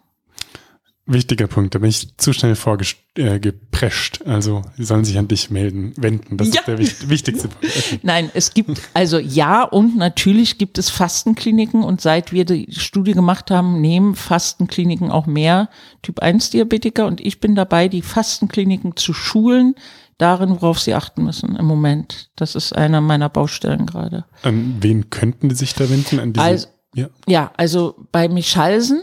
Wichtiger 1.12 1.46
Punkt. 1.46 1.74
Da 1.74 1.78
bin 1.78 1.90
ich 1.90 2.16
zu 2.16 2.32
schnell 2.32 2.54
vorgeprescht. 2.54 4.20
Äh, 4.24 4.28
also, 4.28 4.62
sie 4.76 4.84
sollen 4.84 5.04
sich 5.04 5.18
an 5.18 5.28
dich 5.28 5.50
melden, 5.50 5.92
wenden. 5.96 6.36
Das 6.36 6.48
ja. 6.48 6.60
ist 6.60 6.66
der 6.66 6.78
wich 6.78 7.08
wichtigste 7.08 7.48
Punkt. 7.48 7.74
Nein, 8.02 8.30
es 8.34 8.54
gibt, 8.54 8.80
also 8.94 9.18
ja, 9.18 9.62
und 9.62 9.96
natürlich 9.96 10.58
gibt 10.58 10.78
es 10.78 10.90
Fastenkliniken. 10.90 11.82
Und 11.82 12.00
seit 12.00 12.32
wir 12.32 12.44
die 12.44 12.68
Studie 12.72 13.12
gemacht 13.12 13.50
haben, 13.50 13.80
nehmen 13.80 14.14
Fastenkliniken 14.14 15.10
auch 15.10 15.26
mehr 15.26 15.68
Typ-1-Diabetiker. 16.02 17.06
Und 17.06 17.20
ich 17.20 17.40
bin 17.40 17.54
dabei, 17.54 17.88
die 17.88 18.02
Fastenkliniken 18.02 18.96
zu 18.96 19.12
schulen, 19.12 19.74
darin, 20.20 20.50
worauf 20.50 20.78
sie 20.78 20.94
achten 20.94 21.24
müssen 21.24 21.56
im 21.56 21.64
Moment. 21.64 22.30
Das 22.36 22.54
ist 22.54 22.74
einer 22.74 23.00
meiner 23.00 23.28
Baustellen 23.28 23.86
gerade. 23.86 24.24
An 24.42 24.76
wen 24.80 25.10
könnten 25.10 25.48
die 25.48 25.54
sich 25.54 25.74
da 25.74 25.88
wenden? 25.88 26.20
An 26.20 26.32
diese, 26.32 26.44
also, 26.44 26.68
ja. 26.94 27.08
ja, 27.26 27.52
also 27.56 27.94
bei 28.12 28.28
Michalsen. 28.28 29.02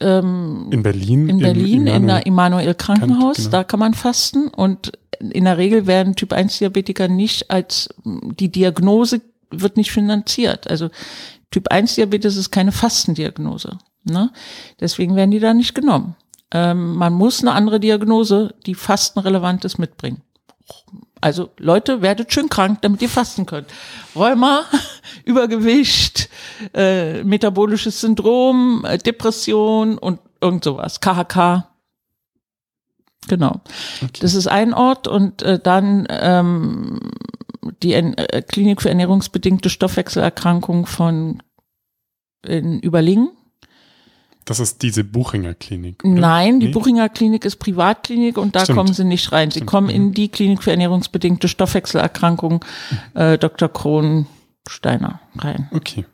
Ähm, 0.00 0.68
in 0.70 0.82
Berlin. 0.82 1.28
In 1.28 1.38
Berlin, 1.38 1.86
in 1.86 2.06
der 2.06 2.26
Immanuel 2.26 2.74
Krankenhaus, 2.74 3.36
genau. 3.36 3.50
da 3.50 3.64
kann 3.64 3.80
man 3.80 3.94
fasten. 3.94 4.48
Und 4.48 4.92
in 5.20 5.44
der 5.44 5.58
Regel 5.58 5.86
werden 5.86 6.16
Typ 6.16 6.32
1 6.32 6.58
Diabetiker 6.58 7.08
nicht 7.08 7.50
als, 7.50 7.88
die 8.04 8.50
Diagnose 8.50 9.20
wird 9.50 9.76
nicht 9.76 9.92
finanziert. 9.92 10.68
Also 10.68 10.90
Typ 11.50 11.68
1 11.70 11.94
Diabetes 11.94 12.36
ist 12.36 12.50
keine 12.50 12.72
Fastendiagnose. 12.72 13.78
Ne? 14.04 14.30
Deswegen 14.80 15.16
werden 15.16 15.30
die 15.30 15.40
da 15.40 15.54
nicht 15.54 15.74
genommen. 15.74 16.16
Ähm, 16.50 16.94
man 16.94 17.12
muss 17.12 17.40
eine 17.40 17.52
andere 17.52 17.80
Diagnose, 17.80 18.54
die 18.66 18.74
fastenrelevant 18.74 19.64
ist, 19.64 19.78
mitbringen. 19.78 20.22
Also 21.24 21.48
Leute, 21.56 22.02
werdet 22.02 22.34
schön 22.34 22.50
krank, 22.50 22.82
damit 22.82 23.00
ihr 23.00 23.08
fasten 23.08 23.46
könnt. 23.46 23.68
Rheuma, 24.14 24.66
Übergewicht, 25.24 26.28
äh, 26.74 27.24
metabolisches 27.24 28.02
Syndrom, 28.02 28.84
äh, 28.86 28.98
Depression 28.98 29.96
und 29.96 30.20
irgend 30.42 30.64
sowas. 30.64 31.00
KHK. 31.00 31.66
Genau. 33.26 33.62
Okay. 34.02 34.20
Das 34.20 34.34
ist 34.34 34.48
ein 34.48 34.74
Ort 34.74 35.08
und 35.08 35.40
äh, 35.40 35.58
dann 35.58 36.06
ähm, 36.10 37.00
die 37.82 37.94
äh, 37.94 38.42
Klinik 38.42 38.82
für 38.82 38.90
ernährungsbedingte 38.90 39.70
Stoffwechselerkrankung 39.70 40.84
von 40.84 41.42
in 42.46 42.80
Überlingen. 42.80 43.30
Das 44.44 44.60
ist 44.60 44.82
diese 44.82 45.04
Buchinger 45.04 45.54
Klinik. 45.54 46.04
Oder? 46.04 46.20
Nein, 46.20 46.60
die 46.60 46.66
nee? 46.66 46.72
Buchinger 46.72 47.08
Klinik 47.08 47.44
ist 47.44 47.56
Privatklinik 47.56 48.36
und 48.36 48.54
da 48.54 48.64
Stimmt. 48.64 48.78
kommen 48.78 48.92
sie 48.92 49.04
nicht 49.04 49.32
rein. 49.32 49.50
Sie 49.50 49.58
Stimmt. 49.58 49.70
kommen 49.70 49.88
in 49.88 50.12
die 50.12 50.28
Klinik 50.28 50.62
für 50.62 50.70
ernährungsbedingte 50.70 51.48
Stoffwechselerkrankungen 51.48 52.60
äh, 53.14 53.38
Dr. 53.38 53.68
Kronsteiner 53.68 55.20
rein. 55.38 55.70
Okay. 55.72 56.04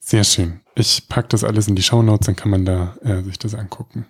Sehr 0.00 0.24
schön. 0.24 0.60
Ich 0.74 1.08
packe 1.08 1.28
das 1.28 1.42
alles 1.44 1.68
in 1.68 1.76
die 1.76 1.82
Shownotes, 1.82 2.26
dann 2.26 2.36
kann 2.36 2.50
man 2.50 2.64
da 2.64 2.96
äh, 3.02 3.22
sich 3.22 3.38
das 3.38 3.54
angucken. 3.54 4.06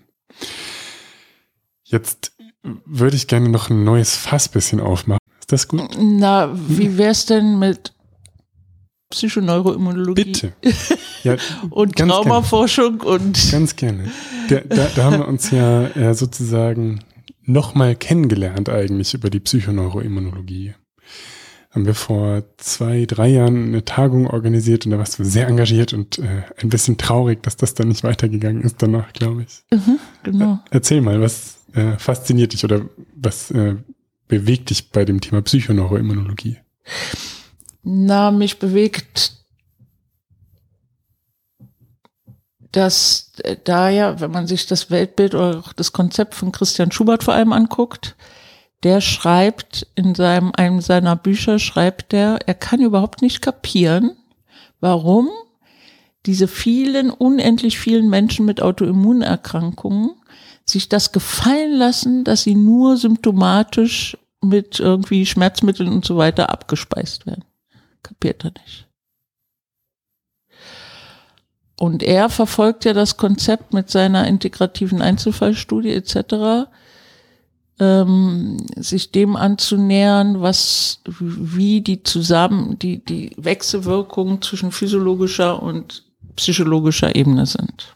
Jetzt 1.85 2.33
würde 2.85 3.17
ich 3.17 3.29
gerne 3.29 3.49
noch 3.49 3.71
ein 3.71 3.85
neues 3.85 4.17
Fass 4.17 4.49
bisschen 4.49 4.81
aufmachen. 4.81 5.21
Ist 5.41 5.53
das 5.53 5.69
gut? 5.69 5.97
Na, 5.99 6.51
wie 6.53 6.99
wär's 6.99 7.27
denn 7.27 7.59
mit 7.59 7.93
Psychoneuroimmunologie. 9.11 10.25
Bitte. 10.25 10.53
Ja, 11.23 11.35
und 11.71 11.97
Traumaforschung 11.97 12.99
gerne. 12.99 13.15
und. 13.15 13.51
Ganz 13.51 13.75
gerne. 13.75 14.13
Da, 14.49 14.61
da, 14.61 14.87
da 14.95 15.05
haben 15.05 15.19
wir 15.19 15.27
uns 15.27 15.51
ja 15.51 15.89
äh, 15.89 16.15
sozusagen 16.15 17.01
nochmal 17.43 17.97
kennengelernt 17.97 18.69
eigentlich 18.69 19.13
über 19.15 19.29
die 19.29 19.41
Psychoneuroimmunologie. 19.41 20.75
Haben 21.71 21.87
wir 21.87 21.95
vor 21.95 22.45
zwei, 22.59 23.07
drei 23.07 23.29
Jahren 23.29 23.67
eine 23.67 23.85
Tagung 23.85 24.29
organisiert 24.29 24.87
und 24.87 24.93
da 24.93 24.99
warst 24.99 25.19
du 25.19 25.25
sehr 25.25 25.49
engagiert 25.49 25.93
und 25.93 26.19
äh, 26.19 26.43
ein 26.59 26.69
bisschen 26.69 26.97
traurig, 26.97 27.43
dass 27.43 27.57
das 27.57 27.75
dann 27.75 27.89
nicht 27.89 28.05
weitergegangen 28.05 28.63
ist 28.63 28.77
danach, 28.79 29.13
glaube 29.13 29.47
ich. 29.49 29.65
Mhm, 29.77 29.99
genau. 30.23 30.53
Äh, 30.53 30.77
erzähl 30.77 31.01
mal, 31.01 31.21
was 31.21 31.59
äh, 31.75 31.99
fasziniert 31.99 32.53
dich 32.53 32.65
oder 32.65 32.83
was 33.15 33.51
äh, 33.51 33.75
bewegt 34.29 34.71
dich 34.71 34.91
bei 34.91 35.05
dem 35.05 35.21
Thema 35.21 35.43
Psychoneuroimmunologie? 35.43 36.59
Na, 37.89 38.33
mich 38.33 38.59
bewegt, 38.59 39.31
dass 42.73 43.31
äh, 43.45 43.57
da 43.63 43.89
ja, 43.91 44.19
wenn 44.19 44.33
man 44.33 44.49
sich 44.49 44.67
das 44.67 44.91
Weltbild 44.91 45.37
oder 45.37 45.61
auch 45.61 45.73
das 45.73 45.93
Konzept 45.93 46.35
von 46.35 46.51
Christian 46.51 46.91
Schubert 46.91 47.23
vor 47.23 47.35
allem 47.35 47.53
anguckt, 47.53 48.17
der 48.83 49.01
schreibt 49.01 49.87
in 49.95 50.17
seinem, 50.17 50.51
einem 50.57 50.81
seiner 50.81 51.15
Bücher 51.15 51.61
schreibt 51.61 52.11
der, 52.11 52.41
er 52.45 52.55
kann 52.55 52.81
überhaupt 52.81 53.23
nicht 53.23 53.41
kapieren, 53.41 54.17
warum 54.81 55.29
diese 56.27 56.49
vielen, 56.49 57.11
unendlich 57.11 57.79
vielen 57.79 58.11
Menschen 58.11 58.47
mit 58.47 58.61
Autoimmunerkrankungen 58.61 60.11
sich 60.65 60.89
das 60.89 61.13
gefallen 61.13 61.75
lassen, 61.75 62.25
dass 62.25 62.43
sie 62.43 62.57
nur 62.57 62.97
symptomatisch 62.97 64.19
mit 64.43 64.81
irgendwie 64.81 65.25
Schmerzmitteln 65.25 65.89
und 65.89 66.05
so 66.05 66.17
weiter 66.17 66.51
abgespeist 66.51 67.27
werden. 67.27 67.45
Kapiert 68.07 68.45
er 68.45 68.53
nicht. 68.63 68.87
Und 71.79 72.05
er 72.05 72.31
verfolgt 72.31 72.85
ja 72.85 72.93
das 72.93 73.17
Konzept 73.17 73.75
mit 73.75 73.91
seiner 73.91 74.29
integrativen 74.29 75.03
Einzelfallstudie 75.03 75.93
etc., 75.93 76.71
ähm, 77.79 78.65
sich 78.77 79.11
dem 79.11 79.37
anzunähern, 79.37 80.41
was, 80.41 81.01
wie 81.19 81.83
die 81.83 82.05
zusammen, 82.05 82.79
die, 82.79 83.05
die 83.05 83.33
Wechselwirkungen 83.37 84.41
zwischen 84.41 84.73
physiologischer 84.73 85.63
und 85.63 86.05
psychologischer 86.37 87.15
Ebene 87.15 87.45
sind. 87.45 87.93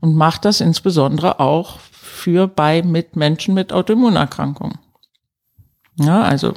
Und 0.00 0.14
macht 0.14 0.44
das 0.44 0.60
insbesondere 0.60 1.40
auch 1.40 1.80
für 1.80 2.46
bei 2.46 2.82
mit 2.82 3.16
Menschen 3.16 3.54
mit 3.54 3.72
Autoimmunerkrankungen. 3.72 4.78
Ja, 5.98 6.22
also 6.22 6.54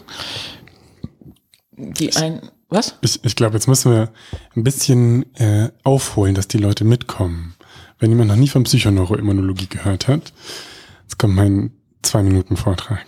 die 1.79 2.15
ein, 2.15 2.41
was? 2.69 2.95
Ich, 3.01 3.23
ich 3.23 3.35
glaube, 3.35 3.55
jetzt 3.55 3.67
müssen 3.67 3.91
wir 3.91 4.09
ein 4.55 4.63
bisschen 4.63 5.33
äh, 5.35 5.69
aufholen, 5.83 6.35
dass 6.35 6.47
die 6.47 6.57
Leute 6.57 6.85
mitkommen. 6.85 7.55
Wenn 7.97 8.11
jemand 8.11 8.29
noch 8.29 8.35
nie 8.35 8.47
von 8.47 8.63
Psychoneuroimmunologie 8.63 9.67
gehört 9.67 10.07
hat, 10.07 10.33
jetzt 11.03 11.17
kommt 11.17 11.35
mein 11.35 11.71
zwei 12.01 12.23
Minuten 12.23 12.57
Vortrag. 12.57 13.05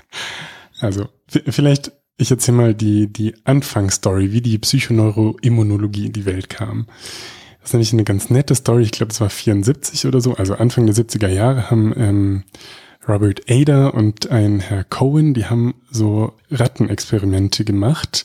also 0.80 1.08
vielleicht 1.28 1.92
ich 2.18 2.30
erzähle 2.30 2.56
mal 2.56 2.74
die 2.74 3.12
die 3.12 3.34
Anfangsstory, 3.44 4.32
wie 4.32 4.40
die 4.40 4.58
Psychoneuroimmunologie 4.58 6.06
in 6.06 6.12
die 6.12 6.26
Welt 6.26 6.48
kam. 6.48 6.86
Das 7.60 7.70
ist 7.70 7.74
nämlich 7.74 7.92
eine 7.92 8.04
ganz 8.04 8.28
nette 8.30 8.54
Story. 8.54 8.82
Ich 8.82 8.90
glaube, 8.90 9.12
es 9.12 9.20
war 9.20 9.30
74 9.30 10.06
oder 10.06 10.20
so, 10.20 10.34
also 10.34 10.54
Anfang 10.54 10.86
der 10.86 10.96
70er 10.96 11.28
Jahre 11.28 11.70
haben 11.70 11.94
ähm, 11.96 12.44
Robert 13.06 13.42
Ada 13.50 13.88
und 13.88 14.30
ein 14.30 14.60
Herr 14.60 14.84
Cohen, 14.84 15.34
die 15.34 15.46
haben 15.46 15.74
so 15.90 16.34
Rattenexperimente 16.50 17.64
gemacht 17.64 18.24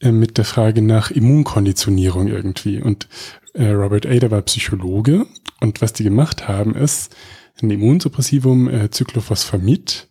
äh, 0.00 0.12
mit 0.12 0.38
der 0.38 0.44
Frage 0.44 0.82
nach 0.82 1.10
Immunkonditionierung 1.10 2.28
irgendwie. 2.28 2.80
Und 2.80 3.08
äh, 3.54 3.68
Robert 3.68 4.06
Ada 4.06 4.30
war 4.30 4.42
Psychologe 4.42 5.26
und 5.60 5.80
was 5.80 5.92
die 5.92 6.04
gemacht 6.04 6.48
haben 6.48 6.74
ist 6.74 7.14
ein 7.62 7.70
Immunsuppressivum 7.70 8.68
äh, 8.68 8.90
Cyclophosphamid 8.92 10.08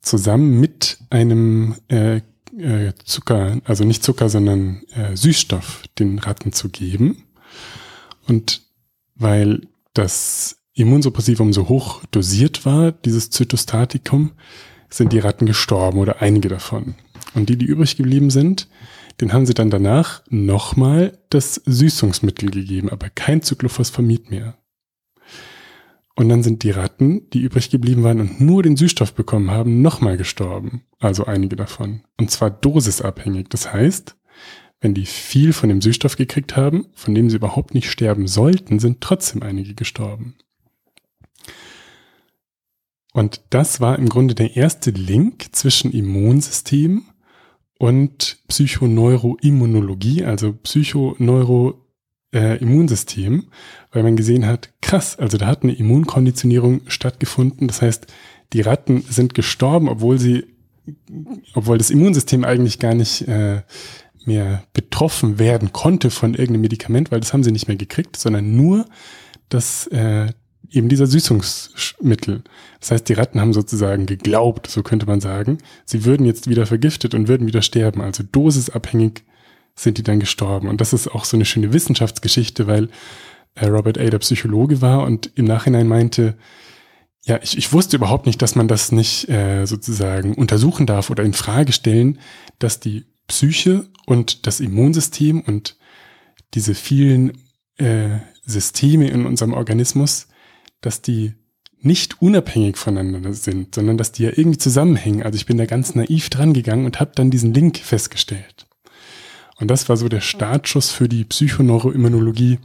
zusammen 0.00 0.60
mit 0.60 0.98
einem 1.10 1.76
äh, 1.88 2.20
äh, 2.58 2.92
Zucker, 3.04 3.60
also 3.64 3.84
nicht 3.84 4.04
Zucker, 4.04 4.28
sondern 4.28 4.82
äh, 4.94 5.16
Süßstoff 5.16 5.84
den 5.98 6.18
Ratten 6.18 6.52
zu 6.52 6.68
geben. 6.68 7.24
Und 8.26 8.62
weil 9.14 9.66
das 9.94 10.58
Immunsuppressivum 10.74 11.52
so 11.52 11.68
hoch 11.68 12.04
dosiert 12.10 12.66
war, 12.66 12.92
dieses 12.92 13.30
Zytostatikum, 13.30 14.32
sind 14.90 15.12
die 15.12 15.18
Ratten 15.18 15.46
gestorben 15.46 15.98
oder 15.98 16.20
einige 16.20 16.48
davon. 16.48 16.94
Und 17.34 17.48
die, 17.48 17.56
die 17.56 17.66
übrig 17.66 17.96
geblieben 17.96 18.30
sind, 18.30 18.68
den 19.20 19.32
haben 19.32 19.46
sie 19.46 19.54
dann 19.54 19.70
danach 19.70 20.22
nochmal 20.28 21.18
das 21.30 21.60
Süßungsmittel 21.64 22.50
gegeben, 22.50 22.90
aber 22.90 23.10
kein 23.10 23.42
Cyclophosphamid 23.42 24.30
mehr. 24.30 24.56
Und 26.16 26.28
dann 26.28 26.42
sind 26.42 26.62
die 26.62 26.70
Ratten, 26.70 27.28
die 27.30 27.40
übrig 27.40 27.70
geblieben 27.70 28.04
waren 28.04 28.20
und 28.20 28.40
nur 28.40 28.62
den 28.62 28.76
Süßstoff 28.76 29.14
bekommen 29.14 29.50
haben, 29.50 29.82
nochmal 29.82 30.16
gestorben. 30.16 30.82
Also 31.00 31.24
einige 31.26 31.56
davon. 31.56 32.02
Und 32.18 32.30
zwar 32.30 32.50
dosisabhängig. 32.50 33.48
Das 33.48 33.72
heißt, 33.72 34.16
wenn 34.80 34.94
die 34.94 35.06
viel 35.06 35.52
von 35.52 35.68
dem 35.68 35.80
Süßstoff 35.80 36.16
gekriegt 36.16 36.56
haben, 36.56 36.86
von 36.94 37.14
dem 37.14 37.30
sie 37.30 37.36
überhaupt 37.36 37.74
nicht 37.74 37.90
sterben 37.90 38.28
sollten, 38.28 38.78
sind 38.78 39.00
trotzdem 39.00 39.42
einige 39.42 39.74
gestorben. 39.74 40.36
Und 43.14 43.40
das 43.50 43.80
war 43.80 43.96
im 43.96 44.08
Grunde 44.08 44.34
der 44.34 44.56
erste 44.56 44.90
Link 44.90 45.46
zwischen 45.52 45.92
Immunsystem 45.92 47.04
und 47.78 48.38
Psychoneuroimmunologie, 48.48 50.24
also 50.24 50.52
Psychoneuroimmunsystem, 50.52 53.38
äh, 53.38 53.42
weil 53.92 54.02
man 54.02 54.16
gesehen 54.16 54.46
hat, 54.46 54.70
krass, 54.82 55.16
also 55.16 55.38
da 55.38 55.46
hat 55.46 55.62
eine 55.62 55.74
Immunkonditionierung 55.74 56.80
stattgefunden. 56.88 57.68
Das 57.68 57.82
heißt, 57.82 58.08
die 58.52 58.62
Ratten 58.62 59.02
sind 59.02 59.34
gestorben, 59.34 59.88
obwohl 59.88 60.18
sie, 60.18 60.46
obwohl 61.54 61.78
das 61.78 61.90
Immunsystem 61.90 62.42
eigentlich 62.42 62.80
gar 62.80 62.94
nicht 62.94 63.28
äh, 63.28 63.62
mehr 64.24 64.64
betroffen 64.72 65.38
werden 65.38 65.72
konnte 65.72 66.10
von 66.10 66.34
irgendeinem 66.34 66.62
Medikament, 66.62 67.12
weil 67.12 67.20
das 67.20 67.32
haben 67.32 67.44
sie 67.44 67.52
nicht 67.52 67.68
mehr 67.68 67.76
gekriegt, 67.76 68.16
sondern 68.16 68.56
nur 68.56 68.86
das, 69.50 69.86
äh, 69.86 70.32
eben 70.70 70.88
dieser 70.88 71.06
Süßungsmittel. 71.06 72.42
Das 72.80 72.90
heißt, 72.90 73.08
die 73.08 73.14
Ratten 73.14 73.40
haben 73.40 73.52
sozusagen 73.52 74.06
geglaubt, 74.06 74.66
so 74.66 74.82
könnte 74.82 75.06
man 75.06 75.20
sagen, 75.20 75.58
sie 75.84 76.04
würden 76.04 76.26
jetzt 76.26 76.48
wieder 76.48 76.66
vergiftet 76.66 77.14
und 77.14 77.28
würden 77.28 77.46
wieder 77.46 77.62
sterben. 77.62 78.00
Also 78.00 78.24
dosisabhängig 78.30 79.24
sind 79.76 79.98
die 79.98 80.02
dann 80.02 80.20
gestorben. 80.20 80.68
Und 80.68 80.80
das 80.80 80.92
ist 80.92 81.08
auch 81.08 81.24
so 81.24 81.36
eine 81.36 81.44
schöne 81.44 81.72
Wissenschaftsgeschichte, 81.72 82.66
weil 82.66 82.88
äh, 83.54 83.66
Robert 83.66 83.98
A. 83.98 84.04
der 84.04 84.18
Psychologe 84.18 84.80
war 84.80 85.02
und 85.02 85.30
im 85.34 85.44
Nachhinein 85.46 85.88
meinte, 85.88 86.36
ja, 87.22 87.40
ich, 87.42 87.56
ich 87.56 87.72
wusste 87.72 87.96
überhaupt 87.96 88.26
nicht, 88.26 88.42
dass 88.42 88.54
man 88.54 88.68
das 88.68 88.92
nicht 88.92 89.28
äh, 89.28 89.64
sozusagen 89.66 90.34
untersuchen 90.34 90.86
darf 90.86 91.10
oder 91.10 91.24
in 91.24 91.32
Frage 91.32 91.72
stellen, 91.72 92.18
dass 92.58 92.80
die 92.80 93.06
Psyche 93.26 93.86
und 94.06 94.46
das 94.46 94.60
Immunsystem 94.60 95.40
und 95.40 95.76
diese 96.52 96.74
vielen 96.74 97.32
äh, 97.78 98.18
Systeme 98.44 99.08
in 99.08 99.24
unserem 99.24 99.54
Organismus, 99.54 100.28
dass 100.86 101.02
die 101.02 101.34
nicht 101.80 102.22
unabhängig 102.22 102.76
voneinander 102.76 103.34
sind, 103.34 103.74
sondern 103.74 103.98
dass 103.98 104.12
die 104.12 104.22
ja 104.24 104.30
irgendwie 104.34 104.58
zusammenhängen. 104.58 105.22
Also 105.22 105.36
ich 105.36 105.46
bin 105.46 105.58
da 105.58 105.66
ganz 105.66 105.94
naiv 105.94 106.30
dran 106.30 106.54
gegangen 106.54 106.86
und 106.86 106.98
habe 106.98 107.12
dann 107.14 107.30
diesen 107.30 107.52
Link 107.52 107.78
festgestellt. 107.78 108.66
Und 109.56 109.70
das 109.70 109.88
war 109.88 109.96
so 109.96 110.08
der 110.08 110.20
Startschuss 110.20 110.90
für 110.90 111.08
die 111.08 111.24
Psychoneuroimmunologie, 111.24 112.58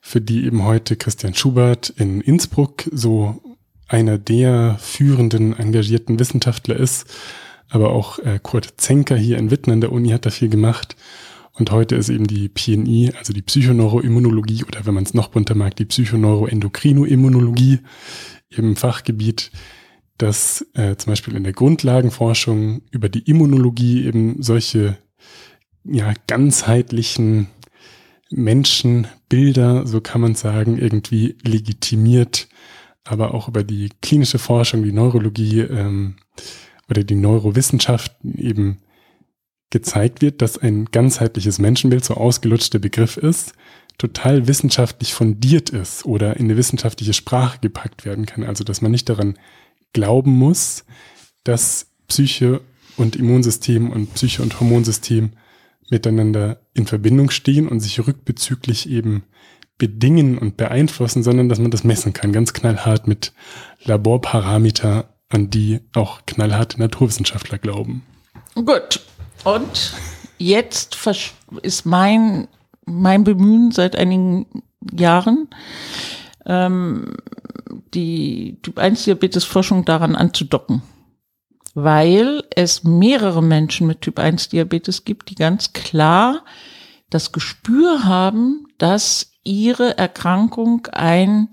für 0.00 0.20
die 0.20 0.44
eben 0.44 0.64
heute 0.64 0.96
Christian 0.96 1.34
Schubert 1.34 1.90
in 1.90 2.20
Innsbruck 2.20 2.84
so 2.92 3.42
einer 3.88 4.18
der 4.18 4.76
führenden 4.78 5.58
engagierten 5.58 6.18
Wissenschaftler 6.18 6.76
ist. 6.76 7.06
Aber 7.68 7.90
auch 7.90 8.18
äh, 8.20 8.38
Kurt 8.40 8.74
Zenker 8.76 9.16
hier 9.16 9.38
in 9.38 9.50
Witten 9.50 9.72
an 9.72 9.80
der 9.80 9.90
Uni 9.90 10.10
hat 10.10 10.26
da 10.26 10.30
viel 10.30 10.48
gemacht. 10.48 10.96
Und 11.58 11.70
heute 11.70 11.96
ist 11.96 12.10
eben 12.10 12.26
die 12.26 12.48
PNI, 12.50 13.12
also 13.16 13.32
die 13.32 13.40
Psychoneuroimmunologie 13.40 14.64
oder 14.64 14.84
wenn 14.84 14.92
man 14.94 15.04
es 15.04 15.14
noch 15.14 15.28
bunter 15.28 15.54
mag, 15.54 15.74
die 15.76 15.86
Psychoneuroendokrinoimmunologie 15.86 17.78
im 18.50 18.76
Fachgebiet, 18.76 19.50
das 20.18 20.66
äh, 20.74 20.96
zum 20.96 21.12
Beispiel 21.12 21.34
in 21.34 21.44
der 21.44 21.54
Grundlagenforschung 21.54 22.82
über 22.90 23.08
die 23.08 23.20
Immunologie 23.20 24.04
eben 24.04 24.42
solche 24.42 24.98
ja, 25.84 26.12
ganzheitlichen 26.26 27.48
Menschenbilder, 28.30 29.86
so 29.86 30.00
kann 30.00 30.20
man 30.20 30.34
sagen, 30.34 30.76
irgendwie 30.78 31.36
legitimiert, 31.42 32.48
aber 33.04 33.32
auch 33.34 33.48
über 33.48 33.62
die 33.62 33.90
klinische 34.02 34.38
Forschung, 34.38 34.82
die 34.82 34.92
Neurologie 34.92 35.60
ähm, 35.60 36.16
oder 36.90 37.02
die 37.02 37.14
Neurowissenschaften 37.14 38.36
eben 38.36 38.78
gezeigt 39.70 40.22
wird, 40.22 40.42
dass 40.42 40.58
ein 40.58 40.86
ganzheitliches 40.86 41.58
Menschenbild, 41.58 42.04
so 42.04 42.14
ausgelutschter 42.14 42.78
Begriff 42.78 43.16
ist, 43.16 43.52
total 43.98 44.46
wissenschaftlich 44.46 45.14
fundiert 45.14 45.70
ist 45.70 46.04
oder 46.04 46.36
in 46.36 46.46
eine 46.46 46.56
wissenschaftliche 46.56 47.14
Sprache 47.14 47.58
gepackt 47.60 48.04
werden 48.04 48.26
kann. 48.26 48.44
Also 48.44 48.62
dass 48.62 48.82
man 48.82 48.90
nicht 48.90 49.08
daran 49.08 49.38
glauben 49.92 50.32
muss, 50.32 50.84
dass 51.44 51.88
Psyche 52.08 52.60
und 52.96 53.16
Immunsystem 53.16 53.90
und 53.90 54.14
Psyche 54.14 54.42
und 54.42 54.58
Hormonsystem 54.60 55.32
miteinander 55.90 56.60
in 56.74 56.86
Verbindung 56.86 57.30
stehen 57.30 57.68
und 57.68 57.80
sich 57.80 58.06
rückbezüglich 58.06 58.88
eben 58.88 59.24
bedingen 59.78 60.38
und 60.38 60.56
beeinflussen, 60.56 61.22
sondern 61.22 61.48
dass 61.48 61.58
man 61.58 61.70
das 61.70 61.84
messen 61.84 62.12
kann, 62.12 62.32
ganz 62.32 62.52
knallhart 62.52 63.06
mit 63.06 63.32
Laborparameter, 63.84 65.14
an 65.28 65.50
die 65.50 65.80
auch 65.92 66.24
knallharte 66.26 66.78
Naturwissenschaftler 66.78 67.58
glauben. 67.58 68.02
Gut, 68.54 69.04
und 69.46 69.92
jetzt 70.38 70.98
ist 71.62 71.86
mein, 71.86 72.48
mein 72.84 73.22
Bemühen 73.22 73.70
seit 73.70 73.94
einigen 73.94 74.64
Jahren, 74.92 75.48
ähm, 76.44 77.14
die 77.94 78.58
Typ-1-Diabetes-Forschung 78.62 79.84
daran 79.84 80.16
anzudocken. 80.16 80.82
Weil 81.74 82.42
es 82.56 82.82
mehrere 82.82 83.42
Menschen 83.42 83.86
mit 83.86 84.00
Typ-1-Diabetes 84.00 85.04
gibt, 85.04 85.30
die 85.30 85.36
ganz 85.36 85.72
klar 85.72 86.44
das 87.08 87.30
Gespür 87.30 88.04
haben, 88.04 88.66
dass 88.78 89.30
ihre 89.44 89.96
Erkrankung 89.96 90.88
ein 90.90 91.50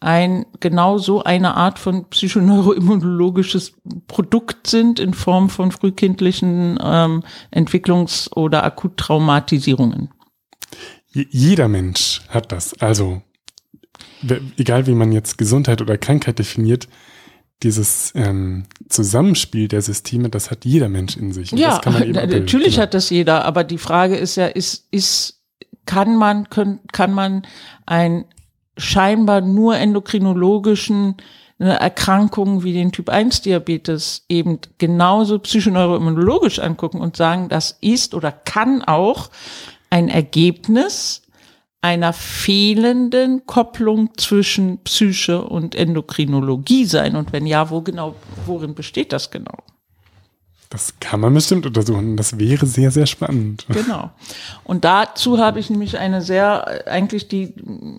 ein 0.00 0.46
genau 0.60 0.98
so 0.98 1.24
eine 1.24 1.56
Art 1.56 1.78
von 1.78 2.08
psychoneuroimmunologisches 2.08 3.72
Produkt 4.06 4.68
sind 4.68 5.00
in 5.00 5.12
Form 5.12 5.50
von 5.50 5.72
frühkindlichen 5.72 6.78
ähm, 6.82 7.24
Entwicklungs- 7.52 8.32
oder 8.32 8.62
Akuttraumatisierungen. 8.64 10.10
Jeder 11.10 11.68
Mensch 11.68 12.22
hat 12.28 12.52
das. 12.52 12.80
Also 12.80 13.22
egal 14.56 14.86
wie 14.86 14.94
man 14.94 15.12
jetzt 15.12 15.38
Gesundheit 15.38 15.80
oder 15.80 15.98
Krankheit 15.98 16.38
definiert, 16.38 16.88
dieses 17.62 18.12
ähm, 18.14 18.64
Zusammenspiel 18.88 19.66
der 19.66 19.82
Systeme, 19.82 20.28
das 20.28 20.50
hat 20.50 20.64
jeder 20.64 20.88
Mensch 20.88 21.16
in 21.16 21.32
sich. 21.32 21.52
Und 21.52 21.58
ja, 21.58 21.80
natürlich 21.84 22.74
genau. 22.74 22.82
hat 22.82 22.94
das 22.94 23.10
jeder. 23.10 23.44
Aber 23.44 23.64
die 23.64 23.78
Frage 23.78 24.16
ist 24.16 24.36
ja, 24.36 24.46
ist, 24.46 24.86
ist, 24.92 25.40
kann 25.84 26.16
man, 26.16 26.50
können, 26.50 26.80
kann 26.92 27.12
man 27.12 27.42
ein 27.84 28.26
scheinbar 28.78 29.40
nur 29.40 29.76
endokrinologischen 29.76 31.16
Erkrankungen 31.58 32.62
wie 32.62 32.72
den 32.72 32.92
Typ 32.92 33.08
1 33.08 33.42
Diabetes 33.42 34.24
eben 34.28 34.60
genauso 34.78 35.40
psychoneuroimmunologisch 35.40 36.60
angucken 36.60 37.00
und 37.00 37.16
sagen, 37.16 37.48
das 37.48 37.76
ist 37.80 38.14
oder 38.14 38.30
kann 38.30 38.82
auch 38.82 39.30
ein 39.90 40.08
Ergebnis 40.08 41.22
einer 41.80 42.12
fehlenden 42.12 43.46
Kopplung 43.46 44.10
zwischen 44.16 44.78
Psyche 44.78 45.42
und 45.42 45.74
Endokrinologie 45.74 46.84
sein. 46.84 47.16
Und 47.16 47.32
wenn 47.32 47.46
ja, 47.46 47.70
wo 47.70 47.82
genau, 47.82 48.14
worin 48.46 48.74
besteht 48.74 49.12
das 49.12 49.30
genau? 49.30 49.58
Das 50.70 50.94
kann 51.00 51.20
man 51.20 51.32
bestimmt 51.32 51.64
untersuchen. 51.64 52.18
Das 52.18 52.38
wäre 52.38 52.66
sehr, 52.66 52.90
sehr 52.90 53.06
spannend. 53.06 53.64
Genau. 53.68 54.10
Und 54.64 54.84
dazu 54.84 55.38
habe 55.38 55.60
ich 55.60 55.70
nämlich 55.70 55.98
eine 55.98 56.20
sehr, 56.20 56.86
eigentlich 56.86 57.26
die 57.28 57.54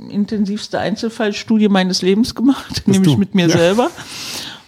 intensivste 0.10 0.78
Einzelfallstudie 0.78 1.68
meines 1.68 2.04
Lebens 2.04 2.36
gemacht, 2.36 2.84
nämlich 2.86 3.18
mit 3.18 3.34
mir 3.34 3.48
ja. 3.48 3.58
selber. 3.58 3.90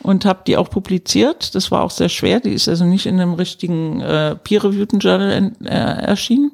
Und 0.01 0.25
habe 0.25 0.41
die 0.47 0.57
auch 0.57 0.71
publiziert. 0.71 1.53
Das 1.53 1.69
war 1.69 1.83
auch 1.83 1.91
sehr 1.91 2.09
schwer. 2.09 2.39
Die 2.39 2.53
ist 2.53 2.67
also 2.67 2.85
nicht 2.85 3.05
in 3.05 3.19
einem 3.19 3.35
richtigen 3.35 4.01
äh, 4.01 4.35
peer-reviewed 4.35 4.93
Journal 4.93 5.51
äh, 5.63 5.67
erschienen. 5.67 6.53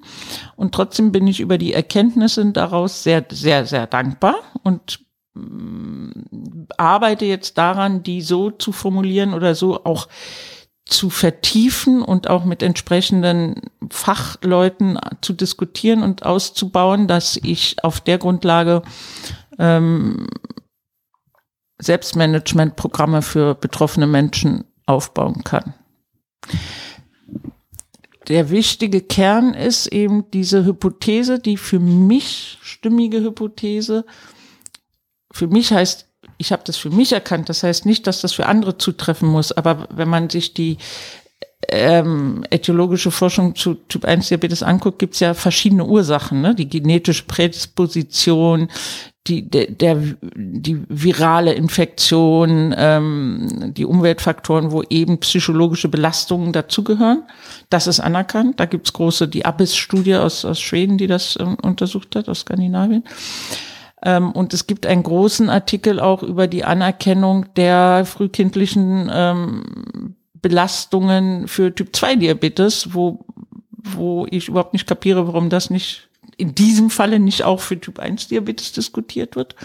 Und 0.57 0.76
trotzdem 0.76 1.14
bin 1.14 1.28
ich 1.28 1.40
über 1.40 1.57
die 1.57 1.72
Erkenntnisse 1.72 2.45
daraus 2.52 3.03
sehr, 3.03 3.24
sehr, 3.32 3.65
sehr 3.65 3.88
dankbar 3.88 4.36
und 4.64 4.99
mm, 5.34 6.10
arbeite 6.76 7.24
jetzt 7.24 7.57
daran, 7.57 8.03
die 8.03 8.22
so 8.22 8.52
zu 8.52 8.74
formulieren 8.74 9.34
oder 9.34 9.56
so 9.56 9.86
auch 9.86 10.10
zu 10.88 11.09
vertiefen 11.09 12.01
und 12.01 12.30
auch 12.30 12.45
mit 12.45 12.64
entsprechenden 12.64 13.61
Fachleuten 13.89 14.99
zu 15.22 15.34
diskutieren 15.34 16.03
und 16.03 16.26
auszubauen, 16.26 17.07
dass 17.07 17.38
ich 17.38 17.84
auf 17.84 18.01
der 18.01 18.18
Grundlage 18.18 18.81
ähm, 19.59 20.27
Selbstmanagementprogramme 21.80 23.22
für 23.22 23.55
betroffene 23.55 24.07
Menschen 24.07 24.65
aufbauen 24.85 25.43
kann. 25.43 25.73
Der 28.27 28.49
wichtige 28.49 29.01
Kern 29.01 29.53
ist 29.53 29.88
eben 29.88 30.30
diese 30.31 30.65
Hypothese, 30.65 31.39
die 31.39 31.55
für 31.55 31.80
mich 31.80 32.57
stimmige 32.61 33.22
Hypothese, 33.22 34.05
für 35.31 35.47
mich 35.47 35.72
heißt 35.72 36.07
ich 36.38 36.51
habe 36.51 36.64
das 36.65 36.77
für 36.77 36.89
mich 36.89 37.14
erkannt. 37.14 37.49
Das 37.49 37.64
heißt 37.64 37.85
nicht, 37.85 38.07
dass 38.07 38.22
das 38.22 38.34
für 38.34 38.45
andere 38.45 38.77
zutreffen 38.77 39.27
muss. 39.27 39.51
Aber 39.51 39.88
wenn 39.91 40.09
man 40.09 40.30
sich 40.30 40.53
die 40.53 40.77
ähm, 41.69 42.43
äthiologische 42.49 43.11
Forschung 43.11 43.55
zu 43.55 43.76
Typ 43.76 44.05
1 44.05 44.30
Diabetes 44.30 44.64
anguckt, 44.64 44.99
gibt 44.99 45.15
es 45.15 45.19
ja 45.19 45.34
verschiedene 45.34 45.85
Ursachen. 45.85 46.41
Ne? 46.41 46.55
Die 46.55 46.69
genetische 46.69 47.26
Prädisposition, 47.26 48.69
die, 49.26 49.49
der, 49.49 49.68
der, 49.68 49.97
die 50.35 50.84
virale 50.88 51.53
Infektion, 51.53 52.73
ähm, 52.77 53.73
die 53.76 53.85
Umweltfaktoren, 53.85 54.72
wo 54.72 54.84
eben 54.84 55.19
psychologische 55.19 55.89
Belastungen 55.89 56.53
dazugehören. 56.53 57.23
Das 57.69 57.88
ist 57.88 57.99
anerkannt. 57.99 58.59
Da 58.59 58.65
gibt's 58.65 58.93
große, 58.93 59.27
die 59.27 59.45
Abyss-Studie 59.45 60.15
aus, 60.15 60.45
aus 60.45 60.61
Schweden, 60.61 60.97
die 60.97 61.07
das 61.07 61.38
ähm, 61.39 61.57
untersucht 61.61 62.15
hat, 62.15 62.30
aus 62.30 62.41
Skandinavien. 62.41 63.03
Ähm, 64.03 64.32
und 64.32 64.53
es 64.53 64.68
gibt 64.68 64.86
einen 64.86 65.03
großen 65.03 65.49
Artikel 65.49 65.99
auch 65.99 66.24
über 66.24 66.48
die 66.48 66.64
Anerkennung 66.64 67.45
der 67.56 68.06
frühkindlichen 68.06 69.10
ähm, 69.11 70.15
Belastungen 70.34 71.48
für 71.48 71.74
Typ 71.74 71.95
2 71.95 72.18
Diabetes, 72.18 72.94
wo, 72.94 73.26
wo 73.72 74.28
ich 74.30 74.49
überhaupt 74.49 74.74
nicht 74.74 74.88
kapiere, 74.88 75.28
warum 75.28 75.49
das 75.49 75.69
nicht 75.69 76.10
in 76.38 76.53
diesem 76.53 76.90
Falle 76.91 77.19
nicht 77.19 77.44
auch 77.44 77.60
für 77.60 77.80
Typ 77.80 77.99
1 77.99 78.28
Diabetes 78.28 78.72
diskutiert 78.72 79.36
wird. 79.36 79.56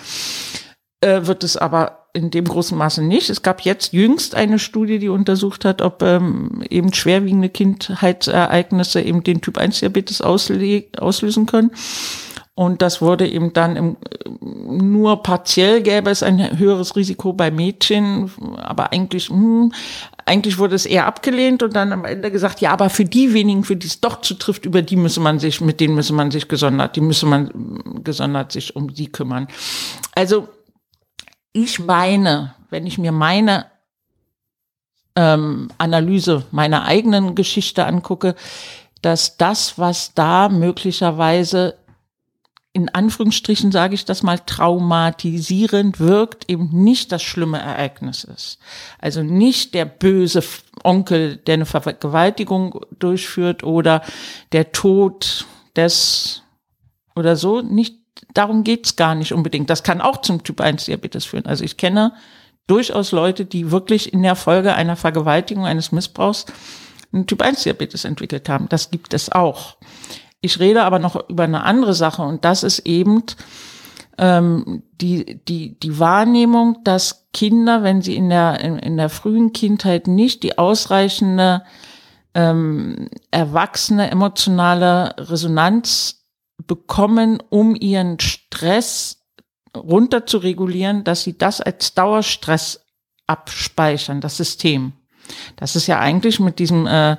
Äh, 1.01 1.27
wird 1.27 1.45
es 1.45 1.57
aber 1.57 2.07
in 2.15 2.31
dem 2.31 2.45
großen 2.45 2.77
Maße 2.77 3.03
nicht. 3.03 3.31
Es 3.31 3.43
gab 3.43 3.63
jetzt 3.63 3.93
jüngst 3.93 4.35
eine 4.35 4.59
Studie, 4.59 4.99
die 4.99 5.09
untersucht 5.09 5.65
hat, 5.65 5.83
ob 5.83 6.03
ähm, 6.03 6.63
eben 6.69 6.93
schwerwiegende 6.93 7.49
Kindheitsereignisse 7.49 9.01
eben 9.01 9.25
den 9.25 9.41
Typ 9.41 9.59
1 9.59 9.81
Diabetes 9.81 10.21
auslösen 10.21 11.47
können. 11.47 11.73
Und 12.55 12.83
das 12.83 13.01
wurde 13.01 13.27
eben 13.27 13.55
dann 13.55 13.77
im, 13.77 13.97
nur 14.41 15.23
partiell 15.23 15.81
gäbe 15.81 16.11
es 16.11 16.23
ein 16.23 16.59
höheres 16.59 16.97
Risiko 16.97 17.33
bei 17.33 17.51
Mädchen, 17.51 18.31
aber 18.59 18.93
eigentlich, 18.93 19.31
hm, 19.31 19.73
eigentlich 20.27 20.59
wurde 20.59 20.75
es 20.75 20.85
eher 20.85 21.07
abgelehnt 21.07 21.63
und 21.63 21.75
dann 21.75 21.93
am 21.93 22.05
Ende 22.05 22.31
gesagt, 22.31 22.61
ja, 22.61 22.71
aber 22.71 22.91
für 22.91 23.07
die 23.07 23.33
wenigen, 23.33 23.65
für 23.65 23.77
die 23.77 23.87
es 23.87 24.03
doch 24.03 24.21
zutrifft, 24.21 24.67
über 24.67 24.83
die 24.83 24.97
müsse 24.97 25.21
man 25.21 25.39
sich, 25.39 25.63
mit 25.63 25.81
denen 25.81 25.95
müsse 25.95 26.13
man 26.13 26.31
sich 26.31 26.47
gesondert, 26.47 26.95
die 26.95 27.01
müsse 27.01 27.25
man 27.25 28.03
gesondert 28.05 28.53
sich 28.53 28.77
um 28.77 28.93
die 28.93 29.11
kümmern. 29.11 29.49
Also 30.15 30.49
ich 31.55 31.79
meine, 31.79 32.55
wenn 32.69 32.87
ich 32.87 32.99
mir 32.99 33.13
meine 33.13 33.67
ähm, 35.17 35.69
Analyse 35.79 36.45
meiner 36.51 36.85
eigenen 36.85 37.35
Geschichte 37.35 37.87
angucke, 37.87 38.35
dass 39.01 39.37
das, 39.37 39.79
was 39.79 40.15
da 40.15 40.49
möglicherweise 40.49 41.77
in 42.75 42.89
Anführungsstrichen 42.89 43.71
sage 43.71 43.95
ich 43.95 44.07
das 44.07 44.23
mal, 44.23 44.39
traumatisierend 44.39 46.01
wirkt, 46.01 46.51
eben 46.51 46.71
nicht 46.73 47.13
das 47.13 47.23
schlimme 47.23 47.61
Ereignis 47.61 48.25
ist. 48.25 48.59
Also 48.99 49.23
nicht 49.23 49.75
der 49.75 49.85
böse 49.85 50.43
Onkel, 50.83 51.37
der 51.37 51.55
eine 51.55 51.67
Vergewaltigung 51.67 52.81
durchführt 52.99 53.63
oder 53.63 54.03
der 54.53 54.73
Tod 54.73 55.47
des 55.77 56.43
oder 57.15 57.37
so. 57.37 57.61
Nicht, 57.61 57.97
darum 58.33 58.65
geht's 58.65 58.97
gar 58.97 59.15
nicht 59.15 59.35
unbedingt. 59.35 59.69
Das 59.69 59.83
kann 59.83 60.01
auch 60.01 60.23
zum 60.23 60.43
Typ 60.43 60.63
1 60.63 60.87
Diabetes 60.87 61.27
führen. 61.27 61.45
Also 61.45 61.65
ich 61.65 61.77
kenne 61.77 62.15
durchaus 62.67 63.13
Leute, 63.13 63.45
die 63.45 63.71
wirklich 63.71 64.15
in 64.15 64.23
der 64.23 64.37
Folge 64.37 64.75
einer 64.75 64.97
Vergewaltigung, 64.97 65.67
eines 65.67 65.93
Missbrauchs 65.93 66.47
einen 67.13 67.27
Typ 67.27 67.43
1 67.43 67.65
Diabetes 67.65 68.07
entwickelt 68.07 68.49
haben. 68.49 68.69
Das 68.71 68.91
gibt 68.91 69.13
es 69.13 69.31
auch. 69.31 69.77
Ich 70.43 70.59
rede 70.59 70.83
aber 70.83 70.99
noch 70.99 71.29
über 71.31 71.45
eine 71.45 71.65
andere 71.65 71.95
Sache 71.95 72.23
und 72.23 72.45
das 72.45 72.65
ist 72.65 72.81
eben 72.81 73.23
ähm, 74.19 74.83
die, 75.01 75.41
die, 75.47 75.79
die 75.79 75.99
Wahrnehmung, 75.99 76.85
dass 76.85 77.29
Kinder, 77.33 77.83
wenn 77.83 78.03
sie 78.03 78.17
in 78.17 78.29
der, 78.29 78.61
in, 78.61 78.79
in 78.79 78.97
der 78.97 79.09
frühen 79.09 79.53
Kindheit 79.53 80.09
nicht 80.09 80.43
die 80.43 80.59
ausreichende 80.59 81.63
ähm, 82.35 83.09
erwachsene 83.31 84.11
emotionale 84.11 85.15
Resonanz 85.17 86.25
bekommen, 86.67 87.43
um 87.49 87.75
ihren 87.75 88.19
Stress 88.21 89.23
runter 89.77 90.27
zu 90.27 90.39
regulieren, 90.39 91.05
dass 91.05 91.23
sie 91.23 91.39
das 91.39 91.61
als 91.61 91.95
Dauerstress 91.95 92.85
abspeichern, 93.27 94.21
das 94.21 94.37
System. 94.37 94.93
Das 95.57 95.77
ist 95.77 95.87
ja 95.87 95.99
eigentlich 96.01 96.41
mit 96.41 96.59
diesem 96.59 96.87
äh, 96.87 97.17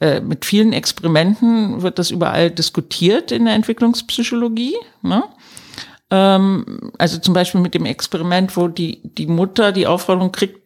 äh, 0.00 0.20
mit 0.20 0.46
vielen 0.46 0.72
Experimenten 0.72 1.82
wird 1.82 1.98
das 1.98 2.10
überall 2.10 2.50
diskutiert 2.50 3.30
in 3.32 3.44
der 3.44 3.54
Entwicklungspsychologie. 3.54 4.76
Ne? 5.02 5.22
Ähm, 6.10 6.92
also 6.98 7.18
zum 7.18 7.34
Beispiel 7.34 7.60
mit 7.60 7.74
dem 7.74 7.84
Experiment, 7.84 8.56
wo 8.56 8.68
die, 8.68 9.00
die 9.04 9.26
Mutter 9.26 9.72
die 9.72 9.86
Aufforderung 9.86 10.32
kriegt, 10.32 10.60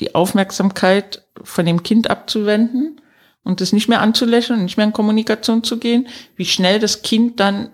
die 0.00 0.14
Aufmerksamkeit 0.14 1.24
von 1.42 1.64
dem 1.64 1.82
Kind 1.82 2.10
abzuwenden 2.10 3.00
und 3.44 3.60
es 3.60 3.72
nicht 3.72 3.88
mehr 3.88 4.00
anzulächeln 4.00 4.58
und 4.58 4.64
nicht 4.64 4.76
mehr 4.76 4.86
in 4.86 4.92
Kommunikation 4.92 5.62
zu 5.62 5.78
gehen, 5.78 6.08
wie 6.36 6.44
schnell 6.44 6.78
das 6.78 7.02
Kind 7.02 7.40
dann 7.40 7.70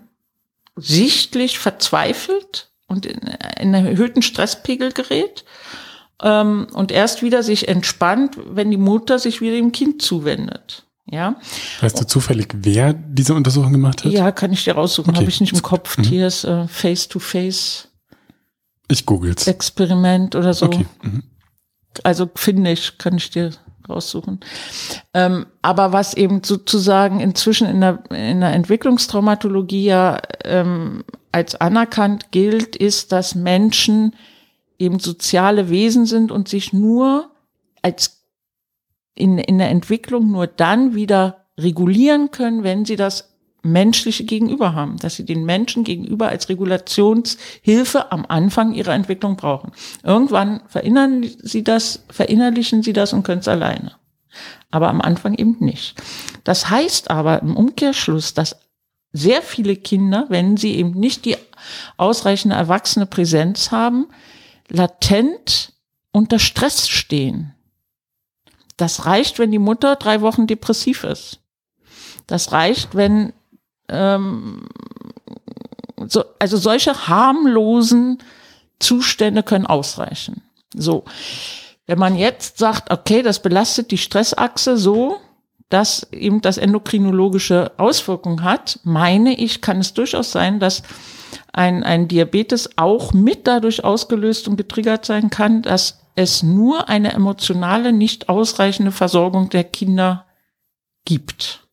sichtlich 0.75 1.59
verzweifelt 1.59 2.71
und 2.87 3.05
in, 3.05 3.19
in 3.59 3.75
einen 3.75 3.87
erhöhten 3.87 4.21
Stresspegel 4.21 4.91
gerät 4.91 5.43
ähm, 6.21 6.67
und 6.73 6.91
erst 6.91 7.23
wieder 7.23 7.43
sich 7.43 7.67
entspannt, 7.67 8.37
wenn 8.45 8.71
die 8.71 8.77
Mutter 8.77 9.17
sich 9.17 9.41
wieder 9.41 9.55
dem 9.55 9.71
Kind 9.71 10.01
zuwendet. 10.01 10.85
Ja. 11.11 11.35
Weißt 11.81 11.99
du 11.99 12.05
zufällig, 12.05 12.53
wer 12.55 12.93
diese 12.93 13.33
Untersuchung 13.33 13.71
gemacht 13.71 14.05
hat? 14.05 14.11
Ja, 14.11 14.31
kann 14.31 14.53
ich 14.53 14.63
dir 14.63 14.75
raussuchen. 14.75 15.11
Okay. 15.11 15.19
Habe 15.19 15.29
ich 15.29 15.41
nicht 15.41 15.53
im 15.53 15.61
Kopf. 15.61 15.97
Mhm. 15.97 16.03
Hier 16.03 16.27
ist 16.27 16.43
äh, 16.43 16.67
Face-to-Face. 16.67 17.87
Ich 18.87 19.05
google's. 19.05 19.47
Experiment 19.47 20.35
oder 20.35 20.53
so. 20.53 20.65
Okay. 20.67 20.85
Mhm. 21.01 21.23
Also 22.03 22.29
finde 22.35 22.71
ich, 22.71 22.97
kann 22.97 23.17
ich 23.17 23.29
dir 23.29 23.51
raussuchen. 23.87 24.39
Ähm, 25.13 25.47
aber 25.61 25.91
was 25.91 26.13
eben 26.13 26.43
sozusagen 26.43 27.19
inzwischen 27.19 27.67
in 27.67 27.81
der, 27.81 28.03
in 28.11 28.41
der 28.41 28.53
Entwicklungstraumatologie 28.53 29.85
ja 29.85 30.19
ähm, 30.45 31.03
als 31.31 31.55
anerkannt 31.55 32.31
gilt, 32.31 32.75
ist, 32.75 33.11
dass 33.11 33.35
Menschen 33.35 34.15
eben 34.77 34.99
soziale 34.99 35.69
Wesen 35.69 36.05
sind 36.05 36.31
und 36.31 36.47
sich 36.47 36.71
nur 36.71 37.31
als 37.81 38.18
in, 39.19 39.37
in 39.37 39.57
der 39.57 39.69
Entwicklung 39.69 40.31
nur 40.31 40.47
dann 40.47 40.95
wieder 40.95 41.45
regulieren 41.57 42.31
können, 42.31 42.63
wenn 42.63 42.85
sie 42.85 42.95
das 42.95 43.29
menschliche 43.61 44.23
Gegenüber 44.23 44.73
haben, 44.73 44.97
dass 44.97 45.15
sie 45.15 45.25
den 45.25 45.45
Menschen 45.45 45.83
gegenüber 45.83 46.29
als 46.29 46.47
Regulationshilfe 46.47 48.11
am 48.11 48.25
Anfang 48.27 48.73
ihrer 48.73 48.93
Entwicklung 48.93 49.35
brauchen. 49.35 49.73
Irgendwann 50.03 50.61
verinnern 50.67 51.29
sie 51.43 51.63
das, 51.63 52.05
verinnerlichen 52.09 52.83
sie 52.83 52.93
das 52.93 53.11
und 53.11 53.23
können 53.23 53.41
es 53.41 53.47
alleine. 53.47 53.93
Aber 54.71 54.87
am 54.89 55.01
Anfang 55.01 55.33
eben 55.33 55.57
nicht. 55.59 55.95
Das 56.43 56.69
heißt 56.69 57.09
aber 57.09 57.41
im 57.41 57.57
Umkehrschluss, 57.57 58.33
dass 58.33 58.55
sehr 59.11 59.41
viele 59.41 59.75
Kinder, 59.75 60.27
wenn 60.29 60.55
sie 60.55 60.75
eben 60.75 60.91
nicht 60.91 61.25
die 61.25 61.35
ausreichende 61.97 62.55
erwachsene 62.55 63.07
Präsenz 63.07 63.71
haben, 63.71 64.07
latent 64.69 65.73
unter 66.11 66.39
Stress 66.39 66.87
stehen. 66.87 67.55
Das 68.79 69.05
reicht, 69.05 69.39
wenn 69.39 69.51
die 69.51 69.59
Mutter 69.59 69.97
drei 69.97 70.21
Wochen 70.21 70.47
depressiv 70.47 71.03
ist. 71.03 71.39
Das 72.27 72.53
reicht, 72.53 72.95
wenn 72.95 73.33
ähm, 73.89 74.69
so, 76.07 76.23
also 76.39 76.55
solche 76.55 77.09
harmlosen 77.09 78.19
Zustände 78.79 79.43
können 79.43 79.65
ausreichen. 79.65 80.43
So, 80.73 81.03
wenn 81.87 81.99
man 81.99 82.15
jetzt 82.15 82.57
sagt, 82.57 82.89
okay, 82.89 83.21
das 83.21 83.41
belastet 83.41 83.91
die 83.91 83.97
Stressachse 83.97 84.77
so, 84.77 85.19
dass 85.67 86.07
eben 86.13 86.39
das 86.39 86.57
endokrinologische 86.57 87.73
Auswirkungen 87.77 88.43
hat, 88.43 88.79
meine 88.83 89.37
ich, 89.37 89.59
kann 89.59 89.79
es 89.79 89.93
durchaus 89.93 90.31
sein, 90.31 90.61
dass 90.61 90.83
ein, 91.51 91.83
ein 91.83 92.07
Diabetes 92.07 92.69
auch 92.77 93.11
mit 93.11 93.45
dadurch 93.45 93.83
ausgelöst 93.83 94.47
und 94.47 94.55
getriggert 94.55 95.05
sein 95.05 95.29
kann, 95.29 95.63
dass 95.63 95.99
es 96.19 96.43
nur 96.43 96.89
eine 96.89 97.13
emotionale, 97.13 97.93
nicht 97.93 98.27
ausreichende 98.27 98.91
Versorgung 98.91 99.49
der 99.49 99.63
Kinder 99.63 100.25
gibt. 101.05 101.67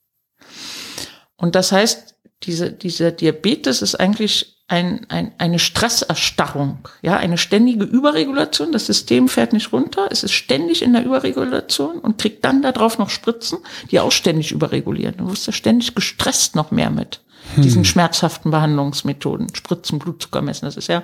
Und 1.37 1.57
das 1.57 1.73
heißt, 1.73 2.15
diese, 2.45 2.71
dieser 2.71 3.11
Diabetes 3.11 3.83
ist 3.83 3.97
eigentlich 3.97 4.63
ein, 4.69 5.05
ein, 5.11 5.33
eine 5.39 5.59
Stresserstarrung, 5.59 6.89
ja, 7.03 7.17
eine 7.17 7.39
ständige 7.39 7.85
Überregulation. 7.85 8.71
Das 8.71 8.87
System 8.87 9.29
fährt 9.29 9.53
nicht 9.53 9.73
runter, 9.73 10.09
es 10.11 10.23
ist 10.23 10.33
ständig 10.33 10.83
in 10.83 10.93
der 10.93 11.05
Überregulation 11.05 11.99
und 11.99 12.19
kriegt 12.19 12.45
dann 12.45 12.63
darauf 12.63 12.99
noch 12.99 13.11
Spritzen, 13.11 13.59
die 13.91 13.99
auch 13.99 14.13
ständig 14.13 14.53
überregulieren. 14.53 15.17
Du 15.17 15.29
wirst 15.29 15.49
ja 15.49 15.53
ständig 15.53 15.97
gestresst 15.97 16.55
noch 16.55 16.71
mehr 16.71 16.91
mit 16.91 17.21
hm. 17.55 17.65
diesen 17.65 17.85
schmerzhaften 17.85 18.53
Behandlungsmethoden, 18.53 19.53
Spritzen, 19.57 19.99
Blutzucker 19.99 20.41
messen. 20.41 20.67
Das 20.67 20.77
ist 20.77 20.87
ja 20.89 21.03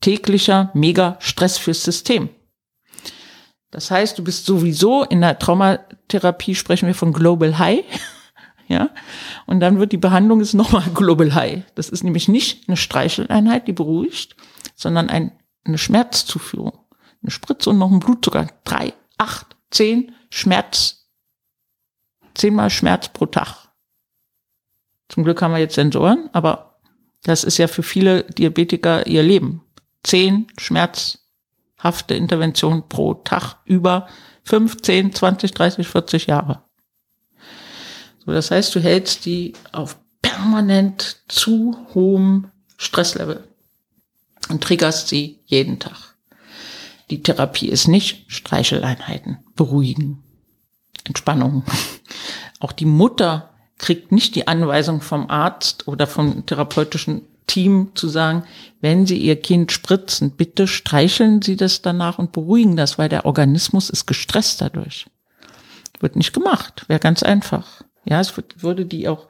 täglicher 0.00 0.70
Mega-Stress 0.74 1.58
fürs 1.58 1.84
System. 1.84 2.30
Das 3.70 3.90
heißt, 3.90 4.18
du 4.18 4.24
bist 4.24 4.46
sowieso 4.46 5.04
in 5.04 5.20
der 5.20 5.38
Traumatherapie 5.38 6.54
sprechen 6.54 6.86
wir 6.86 6.94
von 6.94 7.12
Global 7.12 7.58
High. 7.58 7.84
Ja, 8.68 8.90
und 9.46 9.58
dann 9.58 9.80
wird 9.80 9.90
die 9.90 9.96
Behandlung 9.96 10.40
ist 10.40 10.54
nochmal 10.54 10.88
Global 10.94 11.34
High. 11.34 11.64
Das 11.74 11.88
ist 11.88 12.04
nämlich 12.04 12.28
nicht 12.28 12.68
eine 12.68 12.76
Streicheleinheit, 12.76 13.66
die 13.66 13.72
beruhigt, 13.72 14.36
sondern 14.76 15.10
ein, 15.10 15.32
eine 15.64 15.76
Schmerzzuführung. 15.76 16.78
Eine 17.20 17.32
Spritze 17.32 17.70
und 17.70 17.78
noch 17.78 17.90
ein 17.90 17.98
Blutzucker. 17.98 18.46
Drei, 18.62 18.94
acht, 19.18 19.56
zehn 19.72 20.14
Schmerz. 20.30 21.08
Zehnmal 22.34 22.70
Schmerz 22.70 23.08
pro 23.08 23.26
Tag. 23.26 23.72
Zum 25.08 25.24
Glück 25.24 25.42
haben 25.42 25.50
wir 25.50 25.58
jetzt 25.58 25.74
Sensoren, 25.74 26.30
aber 26.32 26.78
das 27.24 27.42
ist 27.42 27.58
ja 27.58 27.66
für 27.66 27.82
viele 27.82 28.22
Diabetiker 28.22 29.04
ihr 29.08 29.24
Leben 29.24 29.64
zehn 30.02 30.46
schmerzhafte 30.58 32.14
Interventionen 32.14 32.88
pro 32.88 33.14
Tag 33.14 33.56
über 33.64 34.08
15, 34.44 35.14
20, 35.14 35.52
30, 35.52 35.86
40 35.86 36.26
Jahre. 36.26 36.62
So, 38.24 38.32
das 38.32 38.50
heißt, 38.50 38.74
du 38.74 38.80
hältst 38.80 39.24
die 39.26 39.54
auf 39.72 39.96
permanent 40.22 41.22
zu 41.28 41.76
hohem 41.94 42.50
Stresslevel 42.76 43.44
und 44.48 44.62
triggerst 44.62 45.08
sie 45.08 45.40
jeden 45.46 45.78
Tag. 45.78 46.14
Die 47.10 47.22
Therapie 47.22 47.68
ist 47.68 47.88
nicht 47.88 48.30
Streicheleinheiten, 48.30 49.38
beruhigen, 49.56 50.22
Entspannung. 51.04 51.64
Auch 52.60 52.72
die 52.72 52.84
Mutter 52.84 53.50
kriegt 53.78 54.12
nicht 54.12 54.34
die 54.34 54.46
Anweisung 54.46 55.00
vom 55.00 55.30
Arzt 55.30 55.88
oder 55.88 56.06
vom 56.06 56.44
therapeutischen 56.46 57.22
Team 57.46 57.90
zu 57.94 58.08
sagen, 58.08 58.44
wenn 58.80 59.06
Sie 59.06 59.18
Ihr 59.18 59.40
Kind 59.40 59.72
spritzen, 59.72 60.32
bitte 60.32 60.66
streicheln 60.66 61.42
Sie 61.42 61.56
das 61.56 61.82
danach 61.82 62.18
und 62.18 62.32
beruhigen 62.32 62.76
das, 62.76 62.98
weil 62.98 63.08
der 63.08 63.26
Organismus 63.26 63.90
ist 63.90 64.06
gestresst 64.06 64.60
dadurch. 64.60 65.06
Wird 65.98 66.16
nicht 66.16 66.32
gemacht, 66.32 66.84
wäre 66.88 67.00
ganz 67.00 67.22
einfach. 67.22 67.82
Ja, 68.04 68.20
es 68.20 68.32
würde 68.56 68.86
die 68.86 69.08
auch 69.08 69.28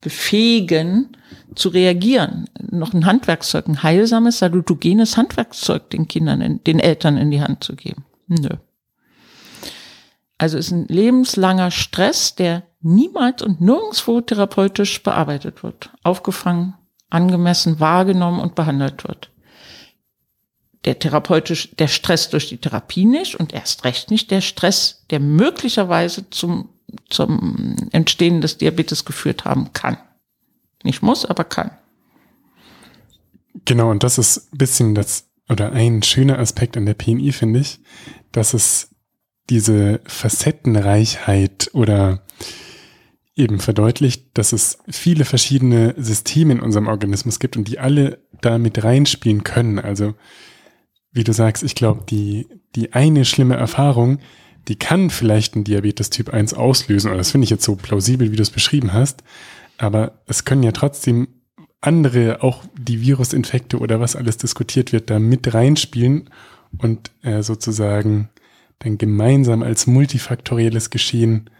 befähigen, 0.00 1.16
zu 1.54 1.68
reagieren. 1.68 2.46
Noch 2.70 2.94
ein 2.94 3.06
Handwerkszeug, 3.06 3.68
ein 3.68 3.82
heilsames, 3.82 4.38
salutogenes 4.38 5.16
Handwerkszeug 5.16 5.90
den 5.90 6.08
Kindern, 6.08 6.60
den 6.64 6.78
Eltern 6.78 7.16
in 7.16 7.30
die 7.30 7.42
Hand 7.42 7.64
zu 7.64 7.76
geben. 7.76 8.04
Nö. 8.26 8.50
Also 10.38 10.56
ist 10.56 10.70
ein 10.70 10.86
lebenslanger 10.88 11.70
Stress, 11.70 12.34
der 12.34 12.62
niemals 12.80 13.42
und 13.42 13.60
nirgendwo 13.60 14.20
therapeutisch 14.22 15.02
bearbeitet 15.02 15.62
wird, 15.62 15.90
aufgefangen, 16.02 16.74
angemessen 17.10 17.80
wahrgenommen 17.80 18.40
und 18.40 18.54
behandelt 18.54 19.06
wird. 19.06 19.30
Der 20.84 20.98
therapeutisch, 20.98 21.70
der 21.76 21.88
Stress 21.88 22.30
durch 22.30 22.48
die 22.48 22.56
Therapie 22.56 23.04
nicht 23.04 23.34
und 23.34 23.52
erst 23.52 23.84
recht 23.84 24.10
nicht 24.10 24.30
der 24.30 24.40
Stress, 24.40 25.04
der 25.10 25.20
möglicherweise 25.20 26.30
zum, 26.30 26.70
zum 27.10 27.76
Entstehen 27.92 28.40
des 28.40 28.56
Diabetes 28.56 29.04
geführt 29.04 29.44
haben 29.44 29.72
kann. 29.72 29.98
Nicht 30.82 31.02
muss, 31.02 31.26
aber 31.26 31.44
kann. 31.44 31.72
Genau, 33.66 33.90
und 33.90 34.02
das 34.02 34.16
ist 34.16 34.54
ein 34.54 34.58
bisschen 34.58 34.94
das, 34.94 35.28
oder 35.48 35.72
ein 35.72 36.02
schöner 36.02 36.38
Aspekt 36.38 36.76
an 36.76 36.86
der 36.86 36.94
PNI, 36.94 37.32
finde 37.32 37.60
ich, 37.60 37.80
dass 38.32 38.54
es 38.54 38.94
diese 39.50 40.00
Facettenreichheit 40.06 41.70
oder 41.74 42.22
eben 43.40 43.58
verdeutlicht, 43.58 44.26
dass 44.34 44.52
es 44.52 44.78
viele 44.88 45.24
verschiedene 45.24 45.94
Systeme 45.96 46.52
in 46.52 46.60
unserem 46.60 46.86
Organismus 46.86 47.38
gibt 47.38 47.56
und 47.56 47.68
die 47.68 47.78
alle 47.78 48.18
da 48.40 48.58
mit 48.58 48.82
reinspielen 48.84 49.44
können. 49.44 49.78
Also, 49.78 50.14
wie 51.12 51.24
du 51.24 51.32
sagst, 51.32 51.62
ich 51.62 51.74
glaube, 51.74 52.04
die, 52.08 52.46
die 52.76 52.92
eine 52.92 53.24
schlimme 53.24 53.56
Erfahrung, 53.56 54.20
die 54.68 54.76
kann 54.76 55.10
vielleicht 55.10 55.56
ein 55.56 55.64
Diabetes 55.64 56.10
Typ 56.10 56.32
1 56.32 56.54
auslösen, 56.54 57.08
oder 57.08 57.18
das 57.18 57.30
finde 57.30 57.44
ich 57.44 57.50
jetzt 57.50 57.64
so 57.64 57.74
plausibel, 57.76 58.30
wie 58.30 58.36
du 58.36 58.42
es 58.42 58.50
beschrieben 58.50 58.92
hast, 58.92 59.24
aber 59.78 60.20
es 60.26 60.44
können 60.44 60.62
ja 60.62 60.72
trotzdem 60.72 61.28
andere, 61.80 62.42
auch 62.42 62.62
die 62.78 63.00
Virusinfekte 63.00 63.78
oder 63.78 64.00
was 64.00 64.14
alles 64.14 64.36
diskutiert 64.36 64.92
wird, 64.92 65.08
da 65.08 65.18
mit 65.18 65.54
reinspielen 65.54 66.28
und 66.76 67.10
äh, 67.22 67.42
sozusagen 67.42 68.28
dann 68.80 68.98
gemeinsam 68.98 69.62
als 69.62 69.86
multifaktorielles 69.86 70.90
Geschehen 70.90 71.50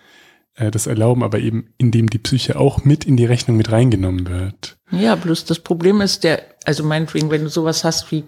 äh, 0.60 0.70
das 0.70 0.86
erlauben, 0.86 1.22
aber 1.22 1.38
eben 1.38 1.72
indem 1.78 2.08
die 2.10 2.18
Psyche 2.18 2.58
auch 2.58 2.84
mit 2.84 3.04
in 3.04 3.16
die 3.16 3.24
Rechnung 3.24 3.56
mit 3.56 3.72
reingenommen 3.72 4.28
wird. 4.28 4.76
Ja, 4.90 5.14
bloß 5.14 5.44
das 5.44 5.60
Problem 5.60 6.00
ist 6.00 6.24
der, 6.24 6.42
also 6.64 6.84
meinetwegen, 6.84 7.30
wenn 7.30 7.44
du 7.44 7.50
sowas 7.50 7.84
hast 7.84 8.12
wie 8.12 8.24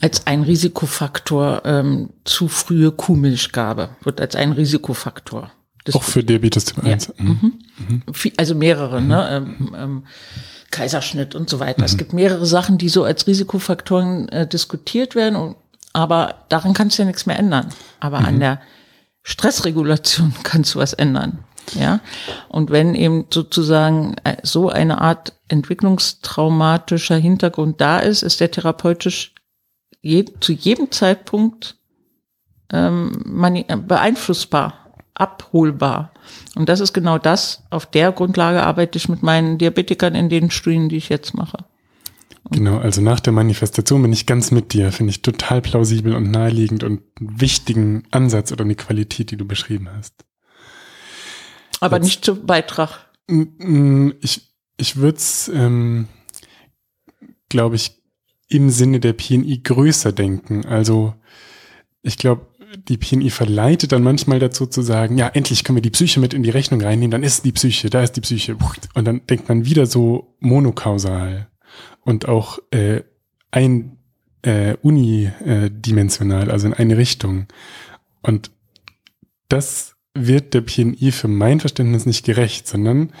als 0.00 0.26
ein 0.26 0.42
Risikofaktor 0.42 1.62
ähm, 1.64 2.10
zu 2.24 2.48
frühe 2.48 2.90
Kuhmilchgabe, 2.90 3.90
wird 4.02 4.20
als 4.20 4.34
ein 4.34 4.52
Risikofaktor 4.52 5.52
auch 5.92 6.02
für 6.02 6.22
Diabetes 6.22 6.66
Typ 6.66 6.84
1. 6.84 7.14
Ja. 7.18 7.24
Mhm. 7.24 7.52
Mhm. 7.88 8.02
Also 8.36 8.54
mehrere, 8.54 9.00
ne? 9.00 9.44
Mhm. 9.44 9.66
Ähm, 9.66 9.76
ähm, 9.76 10.02
Kaiserschnitt 10.70 11.34
und 11.34 11.50
so 11.50 11.60
weiter. 11.60 11.84
Es 11.84 11.94
mhm. 11.94 11.98
gibt 11.98 12.12
mehrere 12.12 12.46
Sachen, 12.46 12.78
die 12.78 12.88
so 12.88 13.04
als 13.04 13.26
Risikofaktoren 13.26 14.28
äh, 14.28 14.46
diskutiert 14.46 15.14
werden, 15.14 15.36
und, 15.36 15.56
aber 15.92 16.46
daran 16.48 16.72
kannst 16.72 16.98
du 16.98 17.02
ja 17.02 17.06
nichts 17.06 17.26
mehr 17.26 17.38
ändern. 17.38 17.68
Aber 18.00 18.18
an 18.18 18.36
mhm. 18.36 18.40
der 18.40 18.60
Stressregulation 19.22 20.34
kannst 20.42 20.74
du 20.74 20.78
was 20.78 20.92
ändern. 20.92 21.44
Ja. 21.74 22.00
Und 22.48 22.70
wenn 22.70 22.94
eben 22.94 23.26
sozusagen 23.32 24.16
äh, 24.24 24.36
so 24.42 24.68
eine 24.68 25.00
Art 25.00 25.34
entwicklungstraumatischer 25.48 27.16
Hintergrund 27.16 27.80
da 27.80 27.98
ist, 28.00 28.22
ist 28.22 28.40
der 28.40 28.50
therapeutisch 28.50 29.34
je, 30.00 30.24
zu 30.40 30.52
jedem 30.52 30.90
Zeitpunkt 30.90 31.76
ähm, 32.72 33.22
beeinflussbar 33.86 34.82
abholbar. 35.14 36.10
Und 36.56 36.68
das 36.68 36.80
ist 36.80 36.92
genau 36.92 37.18
das. 37.18 37.62
Auf 37.70 37.86
der 37.86 38.12
Grundlage 38.12 38.62
arbeite 38.62 38.96
ich 38.96 39.08
mit 39.08 39.22
meinen 39.22 39.58
Diabetikern 39.58 40.14
in 40.14 40.28
den 40.28 40.50
Studien, 40.50 40.88
die 40.88 40.96
ich 40.96 41.08
jetzt 41.08 41.34
mache. 41.34 41.64
Genau, 42.52 42.78
also 42.78 43.00
nach 43.00 43.20
der 43.20 43.32
Manifestation 43.32 44.02
bin 44.02 44.12
ich 44.12 44.26
ganz 44.26 44.50
mit 44.50 44.74
dir, 44.74 44.92
finde 44.92 45.10
ich 45.10 45.22
total 45.22 45.62
plausibel 45.62 46.14
und 46.14 46.30
naheliegend 46.30 46.84
und 46.84 47.02
einen 47.18 47.40
wichtigen 47.40 48.04
Ansatz 48.10 48.52
oder 48.52 48.64
eine 48.64 48.74
Qualität, 48.74 49.30
die 49.30 49.36
du 49.36 49.46
beschrieben 49.46 49.88
hast. 49.90 50.24
Aber 51.80 51.96
jetzt, 51.96 52.04
nicht 52.04 52.24
zum 52.24 52.44
Beitrag. 52.46 53.08
Ich, 54.20 54.54
ich 54.76 54.96
würde 54.96 55.16
es, 55.16 55.50
ähm, 55.52 56.08
glaube 57.48 57.76
ich, 57.76 58.02
im 58.48 58.68
Sinne 58.68 59.00
der 59.00 59.14
PNI 59.14 59.62
größer 59.62 60.12
denken. 60.12 60.66
Also 60.66 61.14
ich 62.02 62.18
glaube, 62.18 62.46
die 62.76 62.98
PNI 62.98 63.30
verleitet 63.30 63.92
dann 63.92 64.02
manchmal 64.02 64.38
dazu 64.38 64.66
zu 64.66 64.82
sagen, 64.82 65.16
ja, 65.16 65.28
endlich 65.28 65.64
können 65.64 65.76
wir 65.76 65.82
die 65.82 65.90
Psyche 65.90 66.20
mit 66.20 66.34
in 66.34 66.42
die 66.42 66.50
Rechnung 66.50 66.82
reinnehmen, 66.82 67.10
dann 67.10 67.22
ist 67.22 67.44
die 67.46 67.52
Psyche, 67.52 67.88
da 67.88 68.02
ist 68.02 68.12
die 68.12 68.20
Psyche. 68.20 68.56
Und 68.94 69.04
dann 69.06 69.26
denkt 69.26 69.48
man 69.48 69.64
wieder 69.64 69.86
so 69.86 70.36
monokausal 70.40 71.48
und 72.04 72.28
auch 72.28 72.58
äh, 72.70 73.02
ein 73.50 73.98
äh, 74.42 74.76
unidimensional, 74.82 76.50
also 76.50 76.66
in 76.66 76.74
eine 76.74 76.96
Richtung. 76.96 77.46
Und 78.22 78.50
das 79.48 79.94
wird 80.14 80.54
der 80.54 80.62
PNI 80.62 81.12
für 81.12 81.28
mein 81.28 81.60
Verständnis 81.60 82.06
nicht 82.06 82.24
gerecht, 82.24 82.66
sondern 82.66 83.12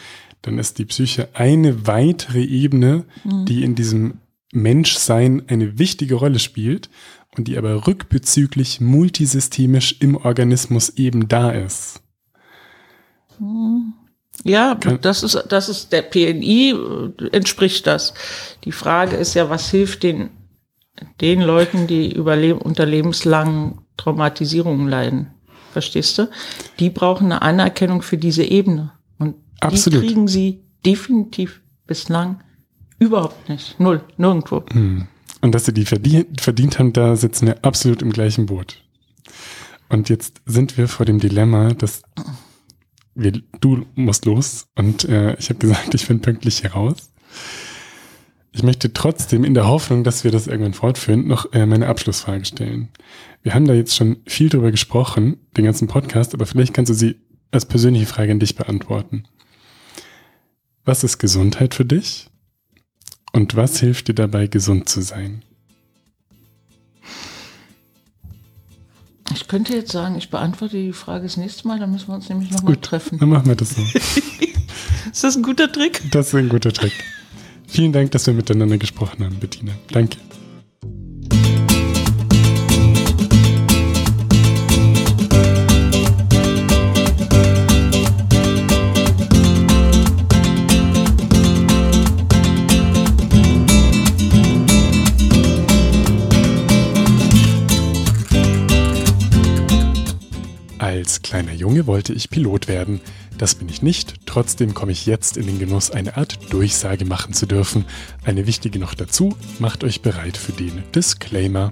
dann 0.42 0.58
ist 0.58 0.78
die 0.78 0.84
Psyche 0.84 1.28
eine 1.34 1.86
weitere 1.86 2.42
Ebene, 2.42 3.04
mhm. 3.24 3.46
die 3.46 3.62
in 3.62 3.74
diesem 3.74 4.14
Menschsein 4.52 5.42
eine 5.48 5.78
wichtige 5.78 6.16
Rolle 6.16 6.38
spielt 6.38 6.90
und 7.36 7.48
die 7.48 7.56
aber 7.56 7.86
rückbezüglich 7.86 8.80
multisystemisch 8.80 9.96
im 10.00 10.16
Organismus 10.16 10.90
eben 10.90 11.28
da 11.28 11.50
ist. 11.50 12.02
Ja, 14.44 14.74
das 14.74 15.22
ist, 15.22 15.44
das 15.48 15.68
ist 15.68 15.92
der 15.92 16.02
PNI, 16.02 16.72
äh, 16.72 17.28
entspricht 17.32 17.86
das. 17.86 18.14
Die 18.64 18.72
Frage 18.72 19.16
ist 19.16 19.34
ja, 19.34 19.50
was 19.50 19.70
hilft 19.70 20.02
den, 20.02 20.30
den 21.20 21.40
Leuten, 21.40 21.86
die 21.86 22.12
überleben, 22.12 22.58
unter 22.60 22.86
lebenslangen 22.86 23.80
Traumatisierungen 23.96 24.88
leiden? 24.88 25.30
Verstehst 25.72 26.18
du? 26.18 26.28
Die 26.80 26.90
brauchen 26.90 27.26
eine 27.26 27.42
Anerkennung 27.42 28.02
für 28.02 28.18
diese 28.18 28.44
Ebene. 28.44 28.92
Und 29.18 29.36
Absolut. 29.60 30.02
die 30.02 30.06
kriegen 30.06 30.28
sie 30.28 30.64
definitiv 30.84 31.62
bislang 31.86 32.42
überhaupt 32.98 33.48
nicht. 33.48 33.78
Null, 33.78 34.02
nirgendwo. 34.16 34.64
Hm. 34.72 35.06
Und 35.40 35.54
dass 35.54 35.64
sie 35.64 35.72
die 35.72 35.84
verdient, 35.84 36.40
verdient 36.40 36.78
haben, 36.78 36.92
da 36.92 37.16
sitzen 37.16 37.46
wir 37.46 37.64
absolut 37.64 38.02
im 38.02 38.12
gleichen 38.12 38.46
Boot. 38.46 38.82
Und 39.88 40.08
jetzt 40.08 40.40
sind 40.46 40.78
wir 40.78 40.88
vor 40.88 41.04
dem 41.04 41.18
Dilemma, 41.18 41.74
dass 41.74 42.02
wir, 43.14 43.32
du 43.60 43.86
musst 43.94 44.24
los 44.24 44.68
und 44.74 45.04
äh, 45.04 45.34
ich 45.38 45.48
habe 45.48 45.58
gesagt, 45.58 45.94
ich 45.94 46.06
bin 46.06 46.20
pünktlich 46.20 46.58
hier 46.58 46.72
raus. 46.72 47.12
Ich 48.54 48.62
möchte 48.62 48.92
trotzdem 48.92 49.44
in 49.44 49.54
der 49.54 49.66
Hoffnung, 49.66 50.04
dass 50.04 50.24
wir 50.24 50.30
das 50.30 50.46
irgendwann 50.46 50.74
fortführen, 50.74 51.26
noch 51.26 51.52
äh, 51.52 51.64
meine 51.64 51.88
Abschlussfrage 51.88 52.44
stellen. 52.44 52.88
Wir 53.42 53.54
haben 53.54 53.66
da 53.66 53.74
jetzt 53.74 53.96
schon 53.96 54.18
viel 54.26 54.50
drüber 54.50 54.70
gesprochen, 54.70 55.38
den 55.56 55.64
ganzen 55.64 55.88
Podcast, 55.88 56.34
aber 56.34 56.44
vielleicht 56.44 56.74
kannst 56.74 56.90
du 56.90 56.94
sie 56.94 57.16
als 57.50 57.66
persönliche 57.66 58.06
Frage 58.06 58.32
an 58.32 58.40
dich 58.40 58.54
beantworten. 58.54 59.24
Was 60.84 61.04
ist 61.04 61.18
Gesundheit 61.18 61.74
für 61.74 61.84
dich? 61.84 62.28
Und 63.32 63.56
was 63.56 63.80
hilft 63.80 64.08
dir 64.08 64.14
dabei, 64.14 64.46
gesund 64.46 64.88
zu 64.88 65.00
sein? 65.00 65.42
Ich 69.34 69.48
könnte 69.48 69.74
jetzt 69.74 69.92
sagen, 69.92 70.16
ich 70.16 70.30
beantworte 70.30 70.76
die 70.76 70.92
Frage 70.92 71.24
das 71.24 71.36
nächste 71.36 71.66
Mal, 71.68 71.78
dann 71.78 71.92
müssen 71.92 72.08
wir 72.08 72.14
uns 72.14 72.28
nämlich 72.28 72.50
nochmal 72.50 72.76
treffen. 72.76 73.18
Dann 73.18 73.28
machen 73.28 73.46
wir 73.46 73.56
das 73.56 73.70
so. 73.70 73.82
ist 75.10 75.24
das 75.24 75.36
ein 75.36 75.42
guter 75.42 75.70
Trick? 75.70 76.02
Das 76.10 76.28
ist 76.28 76.34
ein 76.34 76.48
guter 76.48 76.72
Trick. 76.72 76.92
Vielen 77.66 77.92
Dank, 77.92 78.10
dass 78.10 78.26
wir 78.26 78.34
miteinander 78.34 78.78
gesprochen 78.78 79.24
haben, 79.24 79.38
Bettina. 79.38 79.72
Danke. 79.90 80.18
Als 101.12 101.20
kleiner 101.20 101.52
Junge 101.52 101.86
wollte 101.86 102.14
ich 102.14 102.30
Pilot 102.30 102.68
werden. 102.68 103.02
Das 103.36 103.54
bin 103.54 103.68
ich 103.68 103.82
nicht, 103.82 104.14
trotzdem 104.24 104.72
komme 104.72 104.92
ich 104.92 105.04
jetzt 105.04 105.36
in 105.36 105.46
den 105.46 105.58
Genuss, 105.58 105.90
eine 105.90 106.16
Art 106.16 106.50
Durchsage 106.50 107.04
machen 107.04 107.34
zu 107.34 107.44
dürfen. 107.44 107.84
Eine 108.24 108.46
wichtige 108.46 108.78
noch 108.78 108.94
dazu, 108.94 109.36
macht 109.58 109.84
euch 109.84 110.00
bereit 110.00 110.38
für 110.38 110.52
den 110.52 110.82
Disclaimer. 110.94 111.70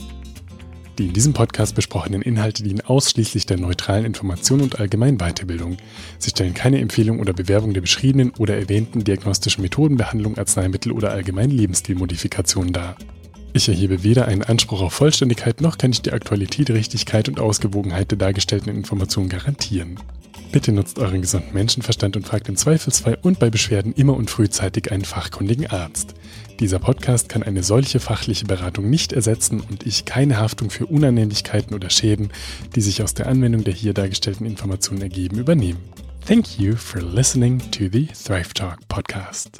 Die 0.98 1.06
in 1.06 1.14
diesem 1.14 1.32
Podcast 1.32 1.74
besprochenen 1.74 2.20
Inhalte 2.20 2.62
dienen 2.62 2.82
ausschließlich 2.82 3.46
der 3.46 3.56
neutralen 3.56 4.04
Information 4.04 4.60
und 4.60 4.78
allgemeinen 4.78 5.16
Weiterbildung. 5.16 5.78
Sie 6.18 6.28
stellen 6.28 6.52
keine 6.52 6.78
Empfehlung 6.78 7.18
oder 7.18 7.32
Bewerbung 7.32 7.72
der 7.72 7.80
beschriebenen 7.80 8.32
oder 8.36 8.58
erwähnten 8.58 9.04
diagnostischen 9.04 9.62
Methoden, 9.62 9.96
Behandlung, 9.96 10.36
Arzneimittel 10.36 10.92
oder 10.92 11.12
allgemeinen 11.12 11.52
Lebensstilmodifikationen 11.52 12.74
dar. 12.74 12.94
Ich 13.52 13.68
erhebe 13.68 14.04
weder 14.04 14.28
einen 14.28 14.42
Anspruch 14.42 14.80
auf 14.80 14.92
Vollständigkeit 14.92 15.60
noch 15.60 15.76
kann 15.76 15.90
ich 15.90 16.02
die 16.02 16.12
Aktualität, 16.12 16.70
Richtigkeit 16.70 17.28
und 17.28 17.40
Ausgewogenheit 17.40 18.10
der 18.10 18.18
dargestellten 18.18 18.74
Informationen 18.74 19.28
garantieren. 19.28 19.98
Bitte 20.52 20.72
nutzt 20.72 20.98
euren 20.98 21.20
gesunden 21.20 21.54
Menschenverstand 21.54 22.16
und 22.16 22.26
fragt 22.26 22.48
im 22.48 22.56
Zweifelsfall 22.56 23.18
und 23.22 23.38
bei 23.38 23.50
Beschwerden 23.50 23.92
immer 23.92 24.14
und 24.14 24.30
frühzeitig 24.30 24.90
einen 24.90 25.04
fachkundigen 25.04 25.68
Arzt. 25.68 26.14
Dieser 26.58 26.78
Podcast 26.78 27.28
kann 27.28 27.42
eine 27.42 27.62
solche 27.62 28.00
fachliche 28.00 28.46
Beratung 28.46 28.90
nicht 28.90 29.12
ersetzen 29.12 29.60
und 29.60 29.86
ich 29.86 30.04
keine 30.04 30.38
Haftung 30.38 30.70
für 30.70 30.86
Unannehmlichkeiten 30.86 31.74
oder 31.74 31.90
Schäden, 31.90 32.30
die 32.74 32.80
sich 32.80 33.02
aus 33.02 33.14
der 33.14 33.28
Anwendung 33.28 33.64
der 33.64 33.74
hier 33.74 33.94
dargestellten 33.94 34.46
Informationen 34.46 35.02
ergeben, 35.02 35.38
übernehmen. 35.38 35.80
Thank 36.26 36.58
you 36.58 36.76
for 36.76 37.00
listening 37.00 37.58
to 37.70 37.84
the 37.90 38.06
Thrive 38.06 38.52
Talk 38.52 38.78
podcast. 38.88 39.58